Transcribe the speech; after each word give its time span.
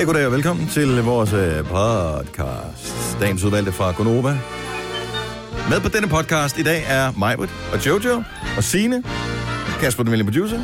Ja, 0.00 0.04
goddag 0.04 0.26
og 0.26 0.32
velkommen 0.32 0.66
til 0.66 1.02
vores 1.02 1.32
øh, 1.32 1.64
podcast. 1.64 3.16
Dagens 3.20 3.44
udvalgte 3.44 3.72
fra 3.72 3.92
Gonova. 3.92 4.38
Med 5.70 5.80
på 5.80 5.88
denne 5.88 6.08
podcast 6.08 6.58
i 6.58 6.62
dag 6.62 6.84
er 6.88 7.12
Majbrit 7.18 7.50
og 7.72 7.86
Jojo 7.86 8.22
og 8.56 8.64
Sine, 8.64 9.02
Kasper, 9.80 10.02
den 10.02 10.12
venlige 10.12 10.32
producer, 10.32 10.60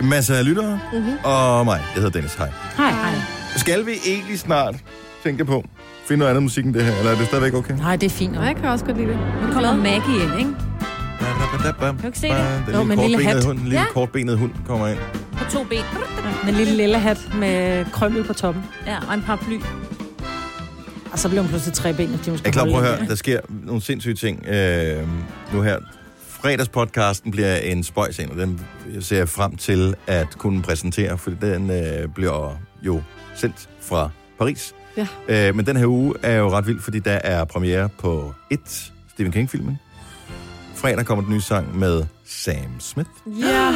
en 0.00 0.08
masse 0.08 0.36
af 0.36 0.44
lyttere, 0.44 0.80
mm-hmm. 0.92 1.12
og 1.24 1.64
mig. 1.64 1.80
Jeg 1.94 2.02
hedder 2.02 2.10
Dennis. 2.10 2.34
Hej. 2.34 2.50
Hej. 2.76 2.90
Hej. 2.90 3.14
Skal 3.56 3.86
vi 3.86 3.92
egentlig 4.06 4.38
snart 4.38 4.74
tænke 5.22 5.44
på, 5.44 5.64
finde 6.08 6.18
noget 6.18 6.30
andet 6.30 6.42
musik 6.42 6.64
end 6.64 6.74
det 6.74 6.84
her, 6.84 6.96
eller 6.98 7.12
er 7.12 7.16
det 7.16 7.26
stadigvæk 7.26 7.54
okay? 7.54 7.74
Nej, 7.74 7.96
det 7.96 8.06
er 8.06 8.10
fint. 8.10 8.36
Og 8.36 8.46
jeg 8.46 8.56
kan 8.56 8.64
også 8.64 8.84
godt 8.84 8.96
lide 8.96 9.08
det. 9.08 9.18
Nu 9.42 9.52
kommer 9.52 9.76
Maggie 9.76 10.14
ind, 10.22 10.38
ikke? 10.38 10.50
Kan 11.80 11.96
du 11.98 12.06
ikke 12.06 12.18
se 12.18 12.28
det? 12.28 12.62
Den 12.66 12.74
Jo, 12.74 12.84
lille 12.84 12.96
med 12.96 13.04
en 13.04 13.10
lille 13.10 13.16
kortbenede 13.16 13.46
hund, 13.46 13.58
lille 13.58 13.78
Ja. 13.78 13.84
kortbenet 13.92 14.38
hund 14.38 14.52
kommer 14.66 14.88
ind. 14.88 14.98
På 15.40 15.50
to 15.50 15.64
ben. 15.64 15.84
Med 16.44 16.52
en 16.52 16.54
lille 16.54 16.76
lille 16.76 16.98
hat 16.98 17.30
med 17.34 17.84
krømmel 17.84 18.24
på 18.24 18.32
toppen. 18.32 18.64
Ja, 18.86 18.98
og 19.08 19.14
en 19.14 19.22
paraply. 19.22 19.58
Og 21.12 21.18
så 21.18 21.28
blev 21.28 21.42
hun 21.42 21.48
pludselig 21.48 21.74
tre 21.74 21.94
ben, 21.94 22.08
fordi 22.08 22.30
hun 22.30 22.32
Jeg 22.32 22.38
skulle 22.38 22.48
er 22.48 22.52
klar 22.52 22.64
på 22.64 22.76
at 22.76 22.98
høre, 22.98 23.08
der 23.08 23.14
sker 23.14 23.40
nogle 23.48 23.82
sindssyge 23.82 24.14
ting 24.14 24.46
øh, 24.46 25.08
nu 25.52 25.62
her. 25.62 25.78
Fredagspodcasten 26.28 27.30
bliver 27.30 27.56
en 27.56 27.84
spøjs 27.84 28.18
og 28.18 28.36
den 28.36 28.60
ser 29.00 29.16
jeg 29.16 29.28
frem 29.28 29.56
til 29.56 29.94
at 30.06 30.38
kunne 30.38 30.62
præsentere, 30.62 31.18
for 31.18 31.30
den 31.30 31.70
øh, 31.70 32.08
bliver 32.14 32.58
jo 32.82 33.02
sendt 33.34 33.68
fra 33.80 34.10
Paris. 34.38 34.74
Ja. 34.96 35.06
Øh, 35.28 35.54
men 35.56 35.66
den 35.66 35.76
her 35.76 35.86
uge 35.86 36.14
er 36.22 36.36
jo 36.36 36.50
ret 36.50 36.66
vild, 36.66 36.80
fordi 36.80 36.98
der 36.98 37.18
er 37.24 37.44
premiere 37.44 37.88
på 37.98 38.34
et 38.50 38.92
Stephen 39.12 39.32
King-filmen. 39.32 39.78
Fredag 40.74 41.06
kommer 41.06 41.24
den 41.24 41.32
nye 41.32 41.40
sang 41.40 41.78
med 41.78 42.04
Sam 42.24 42.80
Smith. 42.80 43.10
Ja. 43.26 43.74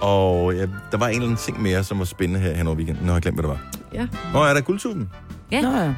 Og 0.00 0.54
ja, 0.54 0.66
der 0.92 0.96
var 0.98 1.06
en 1.08 1.12
eller 1.14 1.24
anden 1.24 1.36
ting 1.36 1.62
mere, 1.62 1.84
som 1.84 1.98
var 1.98 2.04
spændende 2.04 2.40
her 2.40 2.54
hen 2.54 2.66
over 2.66 2.76
weekenden. 2.76 3.02
Nu 3.04 3.08
har 3.08 3.14
jeg 3.14 3.22
glemt, 3.22 3.36
hvad 3.36 3.42
det 3.42 3.50
var. 3.50 3.60
Ja. 3.94 4.06
Nå, 4.32 4.42
er 4.42 4.54
der 4.54 4.60
guldtuben? 4.60 5.08
Ja. 5.52 5.60
Nå, 5.60 5.70
ja. 5.70 5.94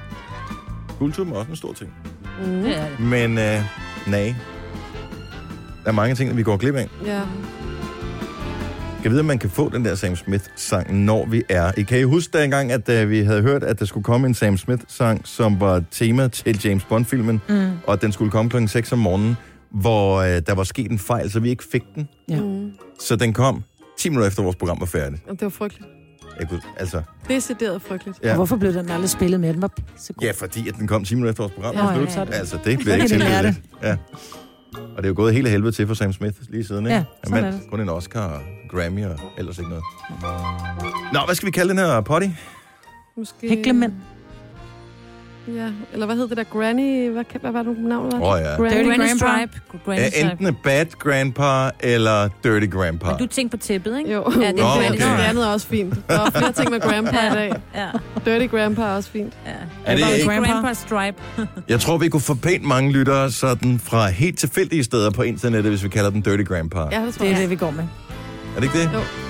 Guldtuben 0.99 1.33
er 1.33 1.37
også 1.37 1.51
en 1.51 1.57
stor 1.57 1.73
ting. 1.73 1.91
Mm. 2.47 2.63
Det 2.63 2.79
er 2.79 2.89
det. 2.89 3.01
Men 3.01 3.39
øh, 3.39 3.61
nej. 4.07 4.35
Der 5.85 5.89
er 5.89 5.93
mange 5.93 6.15
ting, 6.15 6.37
vi 6.37 6.43
går 6.43 6.57
glip 6.57 6.75
af. 6.75 6.89
Ja. 7.07 7.21
Jeg 9.05 9.13
ved, 9.13 9.21
om 9.21 9.25
man 9.27 9.39
kan 9.39 9.51
få 9.51 9.69
den 9.69 9.85
der 9.85 9.95
Sam 9.95 10.17
Smith-sang, 10.17 10.95
når 11.05 11.27
vi 11.27 11.43
er. 11.49 11.73
I 11.77 11.83
kan 11.83 11.99
I 11.99 12.03
huske 12.03 12.39
da 12.39 12.45
engang, 12.45 12.73
at 12.73 13.03
uh, 13.03 13.11
vi 13.11 13.21
havde 13.21 13.43
hørt, 13.43 13.63
at 13.65 13.79
der 13.79 13.85
skulle 13.85 14.05
komme 14.05 14.27
en 14.27 14.35
Sam 14.35 14.57
Smith-sang, 14.57 15.21
som 15.25 15.61
var 15.61 15.83
tema 15.91 16.29
til 16.29 16.61
James 16.65 16.85
Bond-filmen, 16.85 17.41
Mm. 17.49 17.71
og 17.87 17.93
at 17.93 18.03
den 18.03 18.13
skulle 18.13 18.31
komme 18.31 18.51
klokken 18.51 18.69
6 18.69 18.93
om 18.93 18.99
morgenen, 18.99 19.37
hvor 19.71 20.19
uh, 20.21 20.25
der 20.27 20.55
var 20.55 20.65
sket 20.65 20.91
en 20.91 20.99
fejl, 20.99 21.31
så 21.31 21.41
vi 21.41 21.49
ikke 21.51 21.65
fik 21.73 21.83
den. 21.95 22.09
Ja. 22.29 22.41
Mm. 22.41 22.71
Så 23.01 23.17
den 23.17 23.33
kom 23.33 23.63
10 24.01 24.09
minutter 24.09 24.29
efter 24.29 24.43
vores 24.43 24.57
program 24.57 24.81
var 24.81 24.87
færdigt. 24.87 25.23
Og 25.29 25.33
det 25.33 25.43
var 25.43 25.49
frygteligt. 25.49 25.91
Jeg 26.41 26.49
kunne, 26.49 26.61
altså, 26.77 27.03
Decideret 27.29 27.83
frygteligt. 27.83 28.19
Ja. 28.23 28.27
ja. 28.27 28.33
Og 28.33 28.37
hvorfor 28.37 28.57
blev 28.57 28.75
den 28.75 28.91
aldrig 28.91 29.11
spillet 29.11 29.41
med? 29.41 29.53
Den 29.55 29.63
var 29.63 29.69
pissegod. 29.69 30.25
ja, 30.27 30.33
fordi 30.33 30.69
at 30.69 30.75
den 30.75 30.87
kom 30.87 31.05
10 31.05 31.15
minutter 31.15 31.31
efter 31.31 31.43
vores 31.43 31.55
program. 31.55 31.75
Ja, 31.75 31.83
var 31.83 31.91
ja, 31.93 31.97
slut. 31.97 32.13
så 32.13 32.21
er 32.21 32.25
det- 32.25 32.35
Altså, 32.35 32.57
det 32.65 32.79
bliver 32.79 32.97
Så 32.97 33.03
ikke 33.03 33.09
kan 33.09 33.21
de 33.21 33.25
lære 33.25 33.43
tilfældet. 33.43 33.63
Ja. 33.83 33.97
Og 34.75 34.97
det 34.97 35.05
er 35.05 35.09
jo 35.09 35.15
gået 35.17 35.35
helt 35.35 35.47
af 35.47 35.53
helvede 35.53 35.73
til 35.73 35.87
for 35.87 35.95
Sam 35.95 36.13
Smith 36.13 36.37
lige 36.51 36.65
siden, 36.65 36.87
ikke? 36.87 36.97
Ja, 36.97 37.05
sådan 37.25 37.37
Han 37.37 37.45
er 37.45 37.51
vandt 37.51 37.71
kun 37.71 37.81
en 37.81 37.89
Oscar 37.89 38.21
og 38.27 38.41
Grammy 38.71 39.05
og 39.07 39.19
ellers 39.39 39.59
ikke 39.59 39.71
noget. 39.71 39.85
Nå, 41.13 41.21
hvad 41.27 41.35
skal 41.35 41.47
vi 41.47 41.51
kalde 41.51 41.71
den 41.71 41.79
her 41.79 42.01
potty? 42.01 42.29
Måske... 43.17 43.49
Hæklemænd. 43.49 43.93
Ja. 45.49 45.69
Eller 45.93 46.07
hvad 46.07 46.17
hed 46.17 46.29
det 46.29 46.37
der? 46.37 46.45
Granny? 46.45 47.11
Hvad, 47.11 47.25
hvad 47.41 47.53
var 47.53 47.63
det 47.63 47.79
navnet? 47.79 48.13
var? 48.13 48.21
Åh 48.21 48.33
oh, 48.35 48.41
ja. 48.41 48.47
Granny. 48.57 48.71
Dirty 48.77 48.89
Granny 48.89 48.99
Grandpa. 48.99 49.17
Stripe. 49.17 49.61
Granny 49.85 50.01
Er 50.03 50.11
Stripe. 50.11 50.31
enten 50.31 50.57
Bad 50.65 50.87
Grandpa 50.99 51.71
eller 51.81 52.29
Dirty 52.45 52.67
Grandpa. 52.77 53.07
Men 53.07 53.19
du 53.19 53.27
tænker 53.27 53.51
på 53.59 53.63
tæppet, 53.63 53.99
ikke? 53.99 54.13
Jo. 54.13 54.33
Ja, 54.41 54.49
det 54.53 54.59
er 54.61 54.65
okay. 54.65 54.81
Granny 54.83 54.93
Det 54.97 55.03
Stripe. 55.03 55.23
andet 55.23 55.45
er 55.45 55.49
også 55.49 55.67
fint. 55.67 55.95
Der 56.09 56.21
er 56.21 56.31
flere 56.31 56.53
ting 56.53 56.71
med 56.71 56.81
Grandpa 56.81 57.11
i 57.27 57.31
dag. 57.35 57.53
Ja, 57.75 57.89
Dirty 58.25 58.55
Grandpa 58.57 58.83
er 58.83 58.87
også 58.97 59.11
fint. 59.11 59.33
ja. 59.47 59.51
Er 59.85 59.97
det 59.97 60.15
ikke- 60.15 60.27
Grandpa, 60.29 60.51
Grandpa 60.53 60.75
Stripe. 60.75 61.17
Jeg 61.69 61.81
tror, 61.81 61.99
vi 61.99 62.09
kunne 62.09 62.21
få 62.21 62.35
pænt 62.35 62.65
mange 62.65 62.93
lyttere 62.93 63.31
sådan 63.31 63.79
fra 63.85 64.09
helt 64.11 64.39
tilfældige 64.39 64.85
steder 64.85 65.11
på 65.11 65.23
internettet, 65.23 65.73
hvis 65.73 65.85
vi 65.85 65.89
kalder 65.89 66.11
den 66.11 66.21
Dirty 66.21 66.43
Grandpa. 66.45 66.79
Ja, 66.79 66.85
det 66.85 67.15
tror 67.15 67.25
Det 67.25 67.27
er 67.27 67.31
jeg. 67.31 67.41
det, 67.43 67.51
vi 67.51 67.57
går 67.57 67.71
med. 67.71 67.85
Er 68.57 68.61
det 68.61 68.63
ikke 68.63 68.79
det? 68.79 68.91
Jo. 68.95 69.30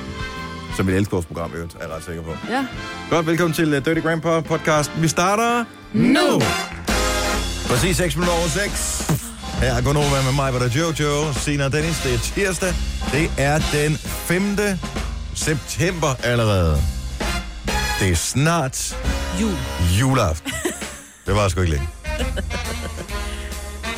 Som 0.76 0.86
vi 0.86 0.92
elsker 0.92 1.16
vores 1.16 1.26
program, 1.26 1.52
øvrigt, 1.54 1.74
er 1.74 1.78
jeg 1.80 1.90
ret 1.96 2.04
sikker 2.04 2.22
på. 2.22 2.36
Ja. 2.50 2.66
Godt, 3.10 3.26
velkommen 3.26 3.54
til 3.54 3.76
uh, 3.76 3.84
Dirty 3.84 4.00
Grandpa 4.00 4.40
podcast. 4.40 4.90
Vi 5.00 5.08
starter 5.08 5.64
nu! 5.92 6.40
Præcis 7.68 7.96
6 7.96 8.16
minutter 8.16 8.34
over 8.38 8.48
6. 8.48 9.10
Her 9.60 9.74
er 9.74 9.82
Gunova 9.82 10.22
med 10.24 10.32
mig, 10.32 10.50
hvor 10.50 10.60
der 10.60 10.66
er 10.66 10.70
Jojo, 10.70 11.32
Sina 11.32 11.64
og 11.64 11.72
Dennis. 11.72 12.00
Det 12.04 12.14
er 12.14 12.18
tirsdag. 12.18 12.74
Det 13.12 13.30
er 13.38 13.60
den 13.72 13.96
5. 13.96 14.58
september 15.34 16.14
allerede. 16.24 16.82
Det 18.00 18.10
er 18.10 18.14
snart 18.14 18.96
Jul. 19.40 19.56
juleaften. 20.00 20.52
Det 21.26 21.34
var 21.34 21.48
sgu 21.48 21.60
ikke 21.60 21.72
længe. 21.72 21.88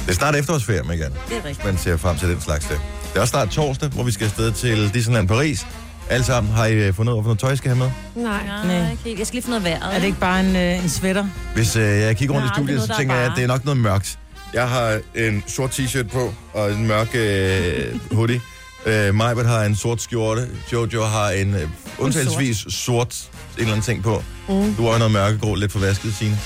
Det 0.07 0.09
er 0.11 0.13
snart 0.13 0.37
efterårsferie, 0.37 0.83
Megan. 0.83 1.13
Det 1.29 1.37
er 1.37 1.45
rigtigt. 1.45 1.65
Man 1.65 1.79
ser 1.79 1.97
frem 1.97 2.17
til 2.17 2.29
den 2.29 2.41
slags 2.41 2.67
der. 2.67 2.75
Det 2.75 3.17
er 3.17 3.21
også 3.21 3.31
snart 3.31 3.49
torsdag, 3.51 3.89
hvor 3.89 4.03
vi 4.03 4.13
skal 4.13 4.25
afsted 4.25 4.53
til 4.53 4.95
Disneyland 4.95 5.29
Paris. 5.29 5.67
Alle 6.13 6.25
sammen 6.27 6.53
har 6.53 6.67
I 6.67 6.73
øh, 6.73 6.95
fundet 6.95 7.13
ud 7.13 7.17
af, 7.19 7.23
hvad 7.23 7.29
noget 7.29 7.39
tøj 7.41 7.53
I 7.53 7.57
skal 7.57 7.77
have 7.77 7.79
med? 8.15 8.23
Nej. 8.25 8.47
Nej, 8.67 8.91
ikke 8.91 9.03
helt. 9.05 9.19
Jeg 9.19 9.27
skal 9.27 9.35
lige 9.37 9.43
få 9.43 9.49
noget 9.51 9.65
vejret. 9.65 9.95
Er 9.95 9.99
det 9.99 10.07
ikke 10.07 10.21
bare 10.21 10.41
en, 10.41 10.57
øh, 10.57 10.85
en 10.85 10.89
sweater? 10.89 11.27
Hvis 11.55 11.77
øh, 11.77 11.83
jeg 11.83 12.17
kigger 12.17 12.35
rundt 12.35 12.47
i 12.47 12.49
er 12.49 12.51
aldrig 12.51 12.65
studiet, 12.65 12.77
noget, 12.77 12.83
så 12.83 12.87
der 12.87 12.95
er 12.95 12.99
tænker 12.99 13.15
jeg, 13.15 13.25
at 13.25 13.29
bare. 13.29 13.37
det 13.37 13.43
er 13.45 13.49
nok 13.49 13.65
noget 13.65 13.81
mørkt. 13.81 14.19
Jeg 14.55 14.69
har 14.69 15.01
en 15.15 15.45
sort 15.47 15.81
t-shirt 15.81 16.09
på, 16.09 16.35
og 16.55 16.73
en 16.73 16.87
mørk 16.87 17.09
øh, 17.15 18.01
hoodie. 18.19 18.41
Øh, 18.87 19.15
Majbert 19.15 19.47
har 19.47 19.65
en 19.65 19.77
sort 19.77 20.03
skjorte. 20.03 20.49
Jojo 20.73 21.05
har 21.05 21.31
en 21.31 21.55
øh, 21.55 21.69
undtagelsesvis 21.99 22.57
sort 22.69 23.15
en 23.57 23.59
eller 23.59 23.73
anden 23.73 23.85
ting 23.85 24.03
på. 24.03 24.23
Mm. 24.49 24.75
Du 24.75 24.89
har 24.89 24.99
noget 24.99 25.13
mørkegrå, 25.13 25.55
lidt 25.55 25.73
for 25.73 25.79
vasket, 25.79 26.15
Signe. 26.15 26.39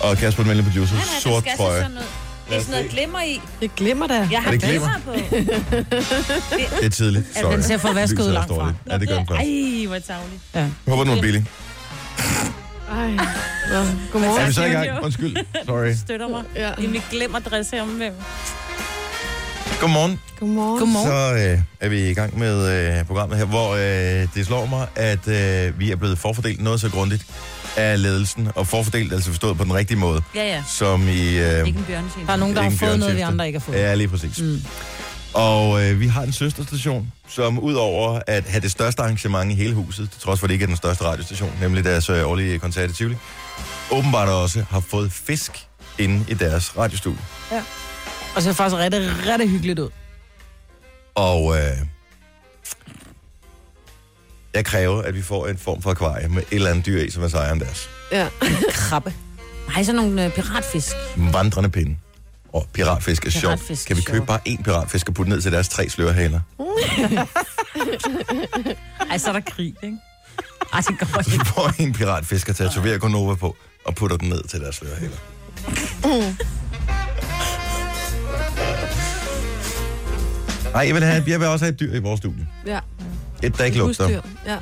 Og 0.00 0.16
Kasper, 0.16 0.42
den 0.42 0.48
venlige 0.50 0.66
producer, 0.70 0.94
Nej, 0.94 1.04
nej, 1.04 1.20
sort 1.20 1.44
trøje. 1.56 1.88
Det 2.48 2.56
er 2.56 2.60
sådan 2.60 2.74
noget 2.74 2.90
glimmer 2.90 3.20
i. 3.22 3.40
Det 3.60 3.74
glemmer 3.76 4.06
da. 4.06 4.28
Jeg 4.30 4.42
har 4.42 4.50
det 4.50 4.62
glimmer 4.62 4.88
på. 5.04 5.12
Det 6.80 6.84
er 6.84 6.88
tidligt. 6.90 7.24
Ja, 7.36 7.40
Sorry. 7.40 7.52
den 7.52 7.62
ser 7.62 7.78
for 7.78 7.92
vasket 7.92 8.20
ud 8.20 8.26
er 8.26 8.32
langt 8.32 8.48
fra. 8.48 8.72
Ja, 8.90 8.98
det 8.98 9.08
gør 9.08 9.16
den 9.16 9.26
faktisk. 9.26 9.50
Ej, 9.50 9.86
hvor 9.86 9.98
tavligt. 9.98 10.42
Ja. 10.54 10.60
Jeg 10.60 10.70
håber, 10.88 11.04
den 11.04 11.14
var 11.14 11.20
billig. 11.20 11.46
Ej. 12.90 13.10
Nå, 13.10 13.16
Er 13.74 13.86
godmorgen. 14.12 14.46
vi 14.48 14.52
så 14.52 14.64
i 14.64 14.68
gang? 14.70 15.04
Undskyld. 15.04 15.36
Sorry. 15.66 15.92
Støtter 16.04 16.28
mig. 16.28 16.42
Ja. 16.56 16.70
I 16.78 16.86
mit 16.86 17.02
glimmerdress 17.10 17.70
her 17.70 17.82
om 17.82 17.88
hvem. 17.88 18.12
Godmorgen. 19.80 20.20
Godmorgen. 20.40 20.78
Godmorgen. 20.78 21.06
Så 21.08 21.44
øh, 21.52 21.58
er 21.80 21.88
vi 21.88 22.10
i 22.10 22.14
gang 22.14 22.38
med 22.38 22.96
øh, 22.98 23.04
programmet 23.06 23.38
her, 23.38 23.44
hvor 23.44 23.74
øh, 23.74 24.28
det 24.34 24.46
slår 24.46 24.66
mig, 24.66 24.86
at 24.96 25.28
øh, 25.28 25.78
vi 25.80 25.90
er 25.90 25.96
blevet 25.96 26.18
forfordelt 26.18 26.60
noget 26.62 26.80
så 26.80 26.90
grundigt 26.90 27.26
af 27.76 28.02
ledelsen, 28.02 28.48
og 28.54 28.66
forfordelt 28.66 29.12
altså 29.12 29.28
forstået 29.30 29.58
på 29.58 29.64
den 29.64 29.74
rigtige 29.74 29.98
måde, 29.98 30.22
Ja, 30.34 30.44
ja. 30.46 30.62
som 30.68 31.08
i... 31.08 31.38
Øh, 31.38 31.66
Ikke 31.66 31.78
en. 31.78 31.86
Der 32.26 32.32
er 32.32 32.36
nogen, 32.36 32.56
der 32.56 32.62
har 32.62 32.70
fået 32.70 32.98
noget, 32.98 33.16
vi 33.16 33.20
andre 33.20 33.46
ikke 33.46 33.58
har 33.58 33.64
fået. 33.64 33.76
Ja, 33.76 33.94
lige 33.94 34.08
præcis. 34.08 34.40
Mm. 34.40 34.64
Og 35.34 35.84
øh, 35.84 36.00
vi 36.00 36.06
har 36.06 36.22
en 36.22 36.32
søsterstation, 36.32 37.12
som 37.28 37.58
udover 37.58 38.20
at 38.26 38.44
have 38.48 38.60
det 38.60 38.70
største 38.70 39.02
arrangement 39.02 39.52
i 39.52 39.54
hele 39.54 39.74
huset, 39.74 40.10
til 40.10 40.20
trods 40.20 40.40
for, 40.40 40.46
at 40.46 40.48
det 40.48 40.54
ikke 40.54 40.62
er 40.62 40.66
den 40.66 40.76
største 40.76 41.04
radiostation, 41.04 41.52
nemlig 41.60 41.84
deres 41.84 42.10
øh, 42.10 42.28
årlige 42.28 42.58
koncert 42.58 42.90
i 42.90 42.94
Tivoli, 42.94 43.16
åbenbart 43.90 44.28
også 44.28 44.64
har 44.70 44.80
fået 44.80 45.12
fisk 45.12 45.66
inde 45.98 46.24
i 46.28 46.34
deres 46.34 46.78
radiostudie. 46.78 47.18
Og 48.36 48.42
så 48.42 48.48
er 48.48 48.50
det 48.52 48.56
faktisk 48.56 48.76
rigtig, 48.78 49.00
rigtig 49.32 49.50
hyggeligt 49.50 49.78
ud. 49.78 49.88
Og 51.14 51.56
øh, 51.56 51.62
jeg 54.54 54.64
kræver, 54.64 55.02
at 55.02 55.14
vi 55.14 55.22
får 55.22 55.46
en 55.46 55.58
form 55.58 55.82
for 55.82 55.90
akvarie 55.90 56.28
med 56.28 56.42
et 56.42 56.46
eller 56.50 56.70
andet 56.70 56.86
dyr 56.86 57.00
i, 57.02 57.10
som 57.10 57.22
er 57.22 57.28
sejere 57.28 57.52
end 57.52 57.60
deres. 57.60 57.88
Ja. 58.12 58.28
Krabbe. 58.72 59.14
Nej, 59.68 59.82
sådan 59.82 60.00
nogle 60.02 60.24
øh, 60.24 60.32
piratfisk. 60.32 60.92
Vandrende 61.16 61.68
pinde. 61.70 61.96
Og 62.52 62.66
piratfisk 62.72 63.26
er 63.26 63.30
sjovt. 63.30 63.42
Piratfisk 63.44 63.86
Kan 63.86 63.96
vi 63.96 64.00
er 64.00 64.04
købe 64.04 64.16
sjovt. 64.16 64.28
bare 64.28 64.40
én 64.48 64.62
piratfisk 64.62 65.08
og 65.08 65.14
putte 65.14 65.30
ned 65.30 65.40
til 65.40 65.52
deres 65.52 65.68
tre 65.68 65.88
slørhaler? 65.88 66.40
Ej, 69.10 69.18
så 69.18 69.28
er 69.28 69.32
der 69.32 69.40
krig, 69.40 69.74
ikke? 69.82 69.96
Ej, 70.72 70.80
det 70.80 70.98
går 70.98 71.22
Så 71.22 71.30
ikke. 71.32 71.44
får 71.46 71.72
en 71.82 71.92
piratfisk 71.92 72.48
og 72.48 72.56
tatoverer 72.56 72.98
Gonova 72.98 73.34
på 73.34 73.56
og 73.86 73.94
putter 73.94 74.16
den 74.16 74.28
ned 74.28 74.42
til 74.48 74.60
deres 74.60 74.76
slørhaler. 74.76 75.16
Nej, 80.72 80.82
jeg 80.86 80.94
vil, 80.94 81.04
have, 81.04 81.24
jeg 81.26 81.40
vil 81.40 81.48
også 81.48 81.64
have 81.64 81.72
et 81.72 81.80
dyr 81.80 81.94
i 81.94 81.98
vores 81.98 82.18
studie. 82.18 82.46
Ja. 82.66 82.78
Et, 83.42 83.58
der 83.58 83.64
ikke 83.64 83.78
lugter. 83.78 84.04
Husdyr. 84.04 84.20
Ja. 84.46 84.56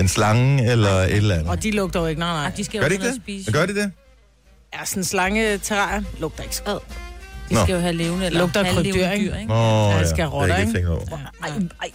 En 0.00 0.08
slange 0.08 0.70
eller 0.70 0.90
et 0.90 1.16
eller 1.16 1.34
andet. 1.34 1.48
Og 1.48 1.62
de 1.62 1.70
lugter 1.70 2.00
jo 2.00 2.06
ikke, 2.06 2.18
nej, 2.18 2.28
Ej, 2.30 2.42
nej. 2.42 2.52
de 2.56 2.64
skal 2.64 2.78
jo 2.78 2.82
Gør 2.82 2.88
de 2.88 2.94
også 2.94 3.06
ikke 3.06 3.14
det? 3.14 3.22
spise. 3.22 3.52
Gør 3.52 3.66
de 3.66 3.74
det? 3.74 3.92
Ja, 4.74 4.84
sådan 4.84 5.00
en 5.00 5.04
slange 5.04 5.58
terrarie 5.58 6.04
lugter 6.20 6.42
ikke 6.42 6.56
skad. 6.56 6.78
De 7.48 7.54
Nå. 7.54 7.62
skal 7.62 7.72
jo 7.74 7.80
have 7.80 7.92
levende 7.92 8.26
eller 8.26 8.40
Lugter 8.40 8.60
af 8.60 8.66
halvlevende 8.74 9.16
dyr, 9.30 9.34
ikke? 9.34 9.46
Nå, 9.48 9.54
Ja, 9.54 9.90
ja. 9.90 9.98
det 10.00 10.08
skal 10.08 10.24
det 10.24 10.32
rotter, 10.32 10.54
er 10.54 10.60
ikke? 10.60 10.72
tænkt 10.72 10.88
over. 10.88 11.00
Ej, 11.42 11.50
ej. 11.82 11.90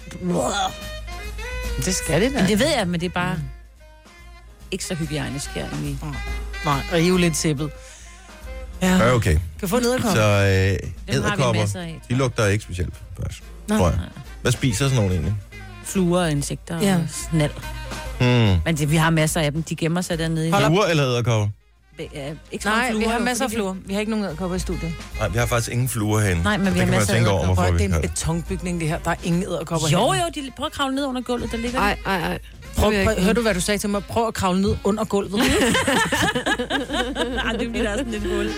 Det 1.86 1.96
skal 1.96 2.22
det 2.22 2.32
da. 2.34 2.40
Men 2.40 2.50
det 2.50 2.60
ved 2.60 2.68
jeg, 2.78 2.88
men 2.88 3.00
det 3.00 3.06
er 3.06 3.10
bare 3.14 3.38
ikke 4.72 4.86
så 4.86 4.96
hygiejnisk 4.96 5.50
her 5.50 5.70
egentlig. 5.70 5.98
Nej, 6.66 6.80
og 6.92 6.98
hive 7.00 7.20
lidt 7.20 7.36
tæppet. 7.36 7.70
Ja. 8.82 8.96
Ja, 8.96 9.14
okay. 9.14 9.38
Kan 9.60 9.70
få 9.70 9.80
ned 9.80 10.00
Så 10.02 10.78
øh, 11.10 11.16
æderkopper, 11.16 11.66
de 12.10 12.16
lugter 12.16 12.46
ikke 12.46 12.64
specielt, 12.64 12.94
faktisk. 13.22 13.44
Nå. 13.68 13.78
Tror 13.78 13.90
jeg. 13.90 14.00
Hvad 14.42 14.52
spiser 14.52 14.86
sådan 14.86 14.96
nogle 14.96 15.12
egentlig? 15.14 15.36
Fluer 15.84 16.22
og 16.22 16.32
insekter 16.32 16.80
Ja. 16.82 16.96
og 16.96 17.02
snald. 17.32 17.52
Hmm. 18.20 18.58
Men 18.66 18.78
det, 18.78 18.92
vi 18.92 18.96
har 18.96 19.10
masser 19.10 19.42
af 19.42 19.52
dem. 19.52 19.64
De 19.64 19.76
gemmer 19.76 20.02
sig 20.02 20.18
dernede. 20.20 20.54
Fluer 20.68 20.86
eller 20.86 21.06
æderkopper? 21.06 21.48
Øh, 22.00 22.08
ikke 22.52 22.66
Nej, 22.66 22.88
vi 22.88 22.92
fluer, 22.94 23.10
har 23.10 23.18
jo, 23.20 23.24
masser 23.26 23.46
af 23.46 23.52
fluer. 23.52 23.76
Vi 23.86 23.94
har 23.94 24.00
ikke 24.00 24.10
nogen 24.10 24.26
æderkopper 24.26 24.56
i 24.56 24.60
studiet. 24.60 24.94
Nej, 25.20 25.28
vi 25.28 25.38
har 25.38 25.46
faktisk 25.46 25.72
ingen 25.72 25.90
fluer 25.90 26.20
herinde. 26.20 26.44
Nej, 26.44 26.58
men 26.58 26.74
vi 26.74 26.80
har 26.80 26.86
masser 26.88 27.14
af 27.14 27.22
æderkopper. 27.22 27.72
vi 27.72 27.78
det 27.78 27.82
er 27.82 27.86
en 27.86 27.92
har. 27.94 28.00
betonbygning, 28.02 28.80
det 28.80 28.88
her. 28.90 28.98
Der 29.00 29.12
er 29.12 29.16
ingen 29.24 29.44
æderkopper 29.44 29.88
Jo, 29.92 30.12
herinde. 30.12 30.26
jo, 30.42 30.42
de, 30.46 30.52
prøv 30.58 30.66
at 30.66 30.72
kravle 30.72 30.96
ned 30.96 31.06
under 31.06 31.22
gulvet, 31.22 31.52
der 31.52 31.58
ligger 31.58 31.80
Ej, 31.80 31.98
ej, 32.06 32.20
ej. 32.20 32.40
Prøv, 32.78 32.94
prøv, 33.04 33.16
hør 33.24 33.34
du, 33.34 33.42
hvad 33.42 33.54
du 33.54 33.60
sagde 33.62 33.78
til 33.78 33.90
mig? 33.90 34.04
Prøv 34.04 34.28
at 34.28 34.34
kravle 34.34 34.62
ned 34.62 34.76
under 34.84 35.04
gulvet. 35.04 35.32
Nej, 37.44 37.52
det 37.60 37.70
bliver 37.70 37.84
der 37.84 37.90
er 37.90 37.98
sådan 37.98 38.12
lidt 38.12 38.24
hul. 38.36 38.50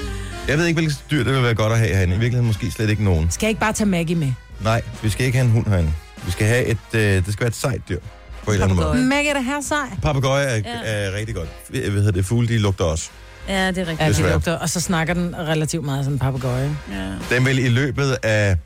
Jeg 0.47 0.57
ved 0.57 0.65
ikke, 0.65 0.77
hvilket 0.77 1.03
dyr 1.11 1.23
det 1.23 1.33
vil 1.33 1.43
være 1.43 1.55
godt 1.55 1.73
at 1.73 1.79
have 1.79 1.93
herinde. 1.95 2.15
I 2.15 2.19
virkeligheden 2.19 2.47
måske 2.47 2.71
slet 2.71 2.89
ikke 2.89 3.03
nogen. 3.03 3.31
Skal 3.31 3.45
jeg 3.45 3.49
ikke 3.49 3.61
bare 3.61 3.73
tage 3.73 3.87
Maggie 3.89 4.15
med? 4.15 4.31
Nej, 4.63 4.81
vi 5.03 5.09
skal 5.09 5.25
ikke 5.25 5.37
have 5.37 5.45
en 5.45 5.51
hund 5.51 5.67
herinde. 5.67 5.93
Vi 6.25 6.31
skal 6.31 6.47
have 6.47 6.65
et, 6.65 6.77
øh, 6.93 7.01
det 7.01 7.23
skal 7.33 7.39
være 7.39 7.47
et 7.47 7.55
sejt 7.55 7.81
dyr. 7.89 7.99
På 8.43 8.51
en 8.51 8.53
eller 8.53 8.63
anden 8.65 8.75
måde. 8.75 8.87
Papegøje. 8.87 9.07
Maggie 9.09 9.29
er 9.29 9.33
da 9.33 9.39
her 9.41 9.61
sej. 9.61 9.77
Papagøje 10.01 10.45
er, 10.45 10.55
Ja. 10.55 10.61
er 10.83 11.11
rigtig 11.13 11.35
godt. 11.35 11.49
Hvad 11.69 11.81
hedder 11.81 12.11
det? 12.11 12.25
Fugle, 12.25 12.47
de 12.47 12.57
lugter 12.57 12.85
også. 12.85 13.09
Ja, 13.47 13.67
det 13.67 13.77
er 13.77 13.81
rigtigt. 13.81 13.99
Ja, 13.99 14.05
det 14.07 14.15
Desværre. 14.15 14.33
lugter. 14.33 14.53
Og 14.53 14.69
så 14.69 14.79
snakker 14.81 15.13
den 15.13 15.35
relativt 15.37 15.85
meget 15.85 16.03
som 16.05 16.13
en 16.13 16.19
papegøje. 16.19 16.77
Ja. 16.91 17.35
Den 17.35 17.45
vil 17.45 17.59
i 17.65 17.69
løbet 17.69 18.17
af 18.23 18.57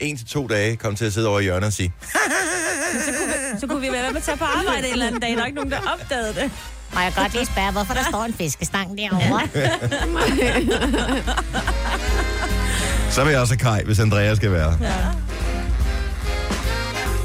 en 0.00 0.16
til 0.16 0.26
to 0.26 0.46
dage 0.46 0.76
komme 0.76 0.96
til 0.96 1.04
at 1.04 1.12
sidde 1.12 1.28
over 1.28 1.40
i 1.40 1.42
hjørnet 1.42 1.66
og 1.66 1.72
sige, 1.72 1.92
Så 3.60 3.66
kunne 3.66 3.80
vi 3.80 3.88
være 3.92 4.08
med 4.10 4.16
at 4.16 4.22
tage 4.22 4.36
på 4.36 4.44
arbejde 4.58 4.86
en 4.86 4.92
eller 4.92 5.06
anden 5.06 5.20
dag. 5.20 5.30
Der 5.30 5.42
er 5.42 5.46
ikke 5.46 5.56
nogen, 5.56 5.70
der 5.70 5.78
opdagede 6.00 6.34
det. 6.34 6.50
Må 6.94 7.00
jeg 7.00 7.12
godt 7.16 7.32
lige 7.34 7.46
spørge, 7.46 7.72
hvorfor 7.72 7.94
der 7.94 8.02
står 8.08 8.24
en 8.24 8.34
fiskestang 8.34 8.98
derovre? 8.98 9.42
så 13.14 13.24
vil 13.24 13.30
jeg 13.30 13.40
også 13.40 13.56
have 13.60 13.74
Kai, 13.76 13.84
hvis 13.84 13.98
Andrea 14.00 14.34
skal 14.34 14.52
være. 14.52 14.78
Ja. 14.80 14.94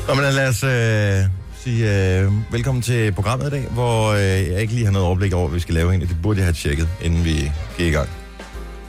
Nå, 0.08 0.14
men 0.14 0.24
lad 0.24 0.48
os 0.48 0.64
øh, 0.64 1.30
sige 1.64 2.18
øh, 2.20 2.32
velkommen 2.52 2.82
til 2.82 3.12
programmet 3.12 3.48
i 3.48 3.50
dag, 3.50 3.68
hvor 3.72 4.12
øh, 4.12 4.22
jeg 4.22 4.62
ikke 4.62 4.74
lige 4.74 4.86
har 4.86 4.92
noget 4.92 5.08
overblik 5.08 5.34
over, 5.34 5.48
hvad 5.48 5.56
vi 5.56 5.62
skal 5.62 5.74
lave 5.74 5.90
egentlig. 5.90 6.10
Det 6.10 6.22
burde 6.22 6.40
jeg 6.40 6.46
have 6.46 6.54
tjekket, 6.54 6.88
inden 7.02 7.26
vi 7.26 7.52
gik 7.78 7.88
i 7.88 7.90
gang. 7.90 8.10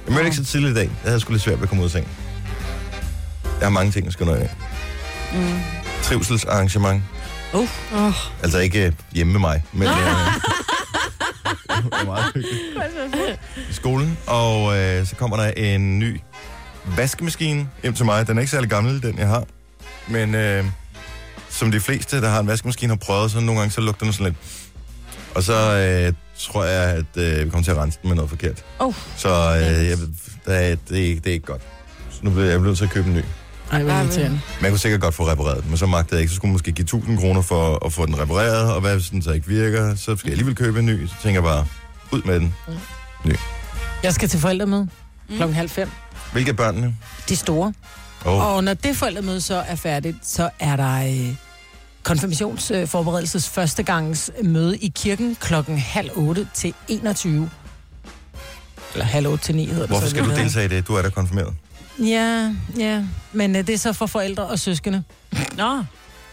Jeg 0.07 0.13
mødte 0.15 0.25
ikke 0.25 0.37
så 0.37 0.45
tidligt 0.45 0.73
i 0.73 0.75
dag. 0.75 0.91
Jeg 1.05 1.11
havde 1.11 1.21
sgu 1.21 1.33
lidt 1.33 1.43
svært 1.43 1.57
ved 1.57 1.63
at 1.63 1.69
komme 1.69 1.83
ud 1.83 1.87
af 1.87 1.91
seng. 1.91 2.09
Jeg 3.45 3.67
har 3.67 3.71
mange 3.71 3.93
ting, 3.93 4.05
jeg 4.05 4.13
skal 4.13 4.27
nå 4.27 4.35
af. 4.35 4.51
Mm. 5.33 5.59
Trivselsarrangement. 6.03 7.03
Åh, 7.55 7.69
Altså 8.43 8.59
ikke 8.59 8.87
øh, 8.87 8.93
hjemme 9.13 9.33
med 9.33 9.41
mig, 9.41 9.63
men... 9.73 9.89
Øh, 9.89 9.95
det 9.95 10.01
er 12.01 12.05
meget 12.05 12.25
hyggeligt. 12.35 13.41
I 13.71 13.73
skolen. 13.73 14.19
Og 14.27 14.79
øh, 14.79 15.07
så 15.07 15.17
kommer 15.17 15.37
der 15.37 15.51
en 15.51 15.99
ny 15.99 16.21
vaskemaskine 16.97 17.69
hjem 17.83 17.95
til 17.95 18.05
mig. 18.05 18.27
Den 18.27 18.37
er 18.37 18.41
ikke 18.41 18.51
særlig 18.51 18.71
gammel, 18.71 19.03
den 19.03 19.19
jeg 19.19 19.29
har. 19.29 19.45
Men 20.09 20.35
øh, 20.35 20.65
som 21.51 21.71
de 21.71 21.81
fleste, 21.81 22.21
der 22.21 22.29
har 22.29 22.41
en 22.41 22.47
vaskemaskine, 22.47 22.91
har 22.91 22.97
prøvet, 22.97 23.31
så 23.31 23.41
nogle 23.41 23.61
gange 23.61 23.73
så 23.73 23.81
lugter 23.81 24.05
den 24.07 24.13
sådan 24.13 24.27
lidt. 24.27 24.37
Og 25.35 25.43
så 25.43 25.53
øh, 25.77 26.13
tror 26.39 26.65
jeg, 26.65 26.83
at 26.91 27.23
øh, 27.23 27.45
vi 27.45 27.51
kommer 27.51 27.65
til 27.65 27.71
at 27.71 27.77
rense 27.77 27.99
den 28.03 28.09
med 28.09 28.17
noget 28.17 28.31
forkert. 28.31 28.65
Oh. 28.79 28.95
Så 29.17 29.29
øh, 29.29 29.89
jeg, 29.89 29.99
der 30.47 30.53
er, 30.55 30.77
det, 30.89 30.99
er, 30.99 31.05
ikke- 31.05 31.21
det 31.21 31.27
er 31.31 31.35
ikke 31.35 31.47
godt. 31.47 31.63
Så 32.11 32.19
nu 32.23 32.31
bliver 32.31 32.47
jeg 32.47 32.59
nødt 32.59 32.79
til 32.79 32.85
at 32.85 32.91
købe 32.91 33.09
en 33.09 33.15
ny. 33.15 33.23
Ej, 33.73 33.83
hvor 33.83 33.93
irriterende. 33.93 34.41
Man 34.61 34.71
kunne 34.71 34.79
sikkert 34.79 35.01
godt 35.01 35.15
få 35.15 35.29
repareret 35.29 35.63
den, 35.63 35.69
men 35.71 35.79
så 35.79 35.87
magtede 35.87 36.15
jeg 36.17 36.21
ikke. 36.21 36.31
Så 36.31 36.37
skulle 36.37 36.49
man 36.49 36.53
måske 36.53 36.73
give 36.73 36.83
1000 36.85 37.19
kroner 37.19 37.43
for 37.43 37.87
at 37.87 37.93
få 37.93 38.07
den 38.07 38.19
repareret, 38.19 38.73
og 38.73 38.81
hvad 38.81 38.95
hvis 38.95 39.11
den 39.11 39.23
så 39.23 39.31
ikke 39.33 39.47
virker? 39.47 39.95
Så 39.95 40.03
skal 40.03 40.17
jeg 40.25 40.31
alligevel 40.33 40.55
købe 40.55 40.79
en 40.79 40.87
ny. 40.87 41.07
Så 41.07 41.15
tænker 41.23 41.41
jeg 41.41 41.43
bare, 41.43 41.67
ud 42.13 42.23
med 42.23 42.41
den. 42.41 42.55
Jeg 44.03 44.15
skal 44.15 44.29
til 44.29 44.41
forældremøde 44.41 44.89
klokken 45.37 45.55
halv 45.57 45.69
fem. 45.69 45.91
Hvilke 46.33 46.51
er 46.51 46.55
børnene? 46.55 46.97
De 47.29 47.37
store. 47.37 47.73
Oh. 48.27 48.55
Og 48.55 48.65
når 48.65 48.75
det 48.75 48.97
forældremøde 48.97 49.41
så 49.41 49.55
er 49.55 49.75
færdigt, 49.75 50.17
så 50.23 50.51
er 50.61 50.77
der 50.77 51.07
øh, 51.07 51.35
konfirmationsforberedelses 52.03 53.49
første 53.49 53.83
gangs 53.83 54.31
møde 54.45 54.77
i 54.79 54.93
kirken 54.95 55.37
klokken 55.41 55.79
halv 55.79 56.11
otte 56.15 56.49
til 56.55 56.75
21. 56.89 57.51
Eller 58.93 59.05
halv 59.05 59.27
otte 59.27 59.45
til 59.45 59.57
9 59.57 59.67
hedder 59.67 59.81
det. 59.81 59.89
Hvorfor 59.89 60.07
så 60.07 60.11
skal 60.11 60.25
du 60.25 60.31
deltage 60.31 60.65
i 60.65 60.69
det? 60.69 60.89
Du 60.89 60.95
er 60.95 61.03
da 61.03 61.09
konfirmeret. 61.09 61.55
Ja, 61.99 62.55
ja. 62.79 63.05
Men 63.33 63.57
øh, 63.57 63.67
det 63.67 63.75
er 63.75 63.79
så 63.79 63.93
for 63.93 64.07
forældre 64.07 64.47
og 64.47 64.59
søskende. 64.59 65.03
Nå, 65.57 65.85